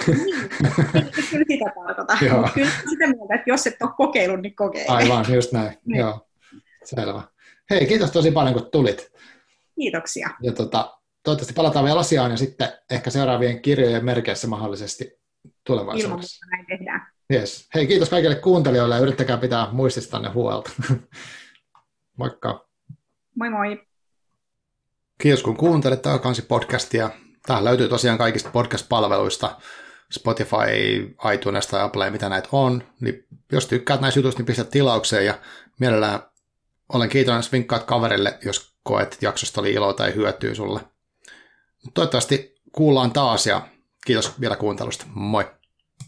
niin, 0.07 1.09
kyllä 1.31 1.45
sitä 1.49 1.73
tarkoita. 1.75 2.17
Joo. 2.25 2.49
Kyllä 2.55 2.71
sitä 2.91 3.07
mieltä, 3.07 3.35
että 3.35 3.51
jos 3.51 3.67
et 3.67 3.83
ole 3.83 3.91
kokeillut, 3.97 4.41
niin 4.43 4.55
kokeile. 4.55 4.89
Aivan, 4.89 5.25
just 5.35 5.53
näin. 5.53 5.79
niin. 5.85 5.99
Joo, 5.99 6.29
selvä. 6.85 7.23
Hei, 7.71 7.87
kiitos 7.87 8.11
tosi 8.11 8.31
paljon, 8.31 8.55
kun 8.55 8.71
tulit. 8.71 9.13
Kiitoksia. 9.75 10.31
Ja 10.43 10.53
tota, 10.53 10.99
toivottavasti 11.23 11.55
palataan 11.55 11.85
vielä 11.85 12.01
asiaan 12.01 12.31
ja 12.31 12.37
sitten 12.37 12.69
ehkä 12.91 13.11
seuraavien 13.11 13.63
kirjojen 13.63 14.05
merkeissä 14.05 14.49
mahdollisesti 14.49 15.19
tulevaisuudessa. 15.67 16.47
Ilman 16.47 16.51
näin 16.51 16.67
tehdään. 16.67 17.07
Yes. 17.33 17.69
Hei, 17.75 17.87
kiitos 17.87 18.09
kaikille 18.09 18.35
kuuntelijoille 18.35 18.95
ja 18.95 19.01
yrittäkää 19.01 19.37
pitää 19.37 19.69
muististanne 19.73 20.29
huolta. 20.29 20.71
Moikka. 22.19 22.69
Moi 23.35 23.51
moi. 23.51 23.83
Kiitos 25.23 25.43
kun 25.43 25.57
kuuntelit 25.57 26.03
Kansi 26.23 26.43
podcastia. 26.43 27.11
Tämä 27.47 27.65
löytyy 27.65 27.89
tosiaan 27.89 28.19
kaikista 28.19 28.51
podcast-palveluista, 28.51 29.57
Spotify, 30.13 31.17
iTunes 31.35 31.67
tai 31.67 31.83
Apple, 31.83 32.11
mitä 32.11 32.29
näitä 32.29 32.49
on. 32.53 32.83
Niin 33.01 33.27
jos 33.53 33.67
tykkäät 33.67 34.01
näistä 34.01 34.19
jutuista, 34.19 34.39
niin 34.39 34.47
pistä 34.47 34.65
tilaukseen 34.65 35.27
ja 35.27 35.39
mielellään 35.81 36.21
olen 36.93 37.09
kiitollinen, 37.09 37.39
jos 37.39 37.53
vinkkaat 37.53 37.85
kaverille, 37.85 38.39
jos 38.45 38.75
koet, 38.83 39.13
että 39.13 39.27
jaksosta 39.27 39.61
oli 39.61 39.73
ilo 39.73 39.93
tai 39.93 40.15
hyötyy 40.15 40.55
sulle. 40.55 40.81
Toivottavasti 41.95 42.55
kuullaan 42.73 43.13
taas 43.13 43.47
ja 43.47 43.69
kiitos 44.07 44.41
vielä 44.41 44.57
kuuntelusta. 44.57 45.07
Moi! 45.15 45.58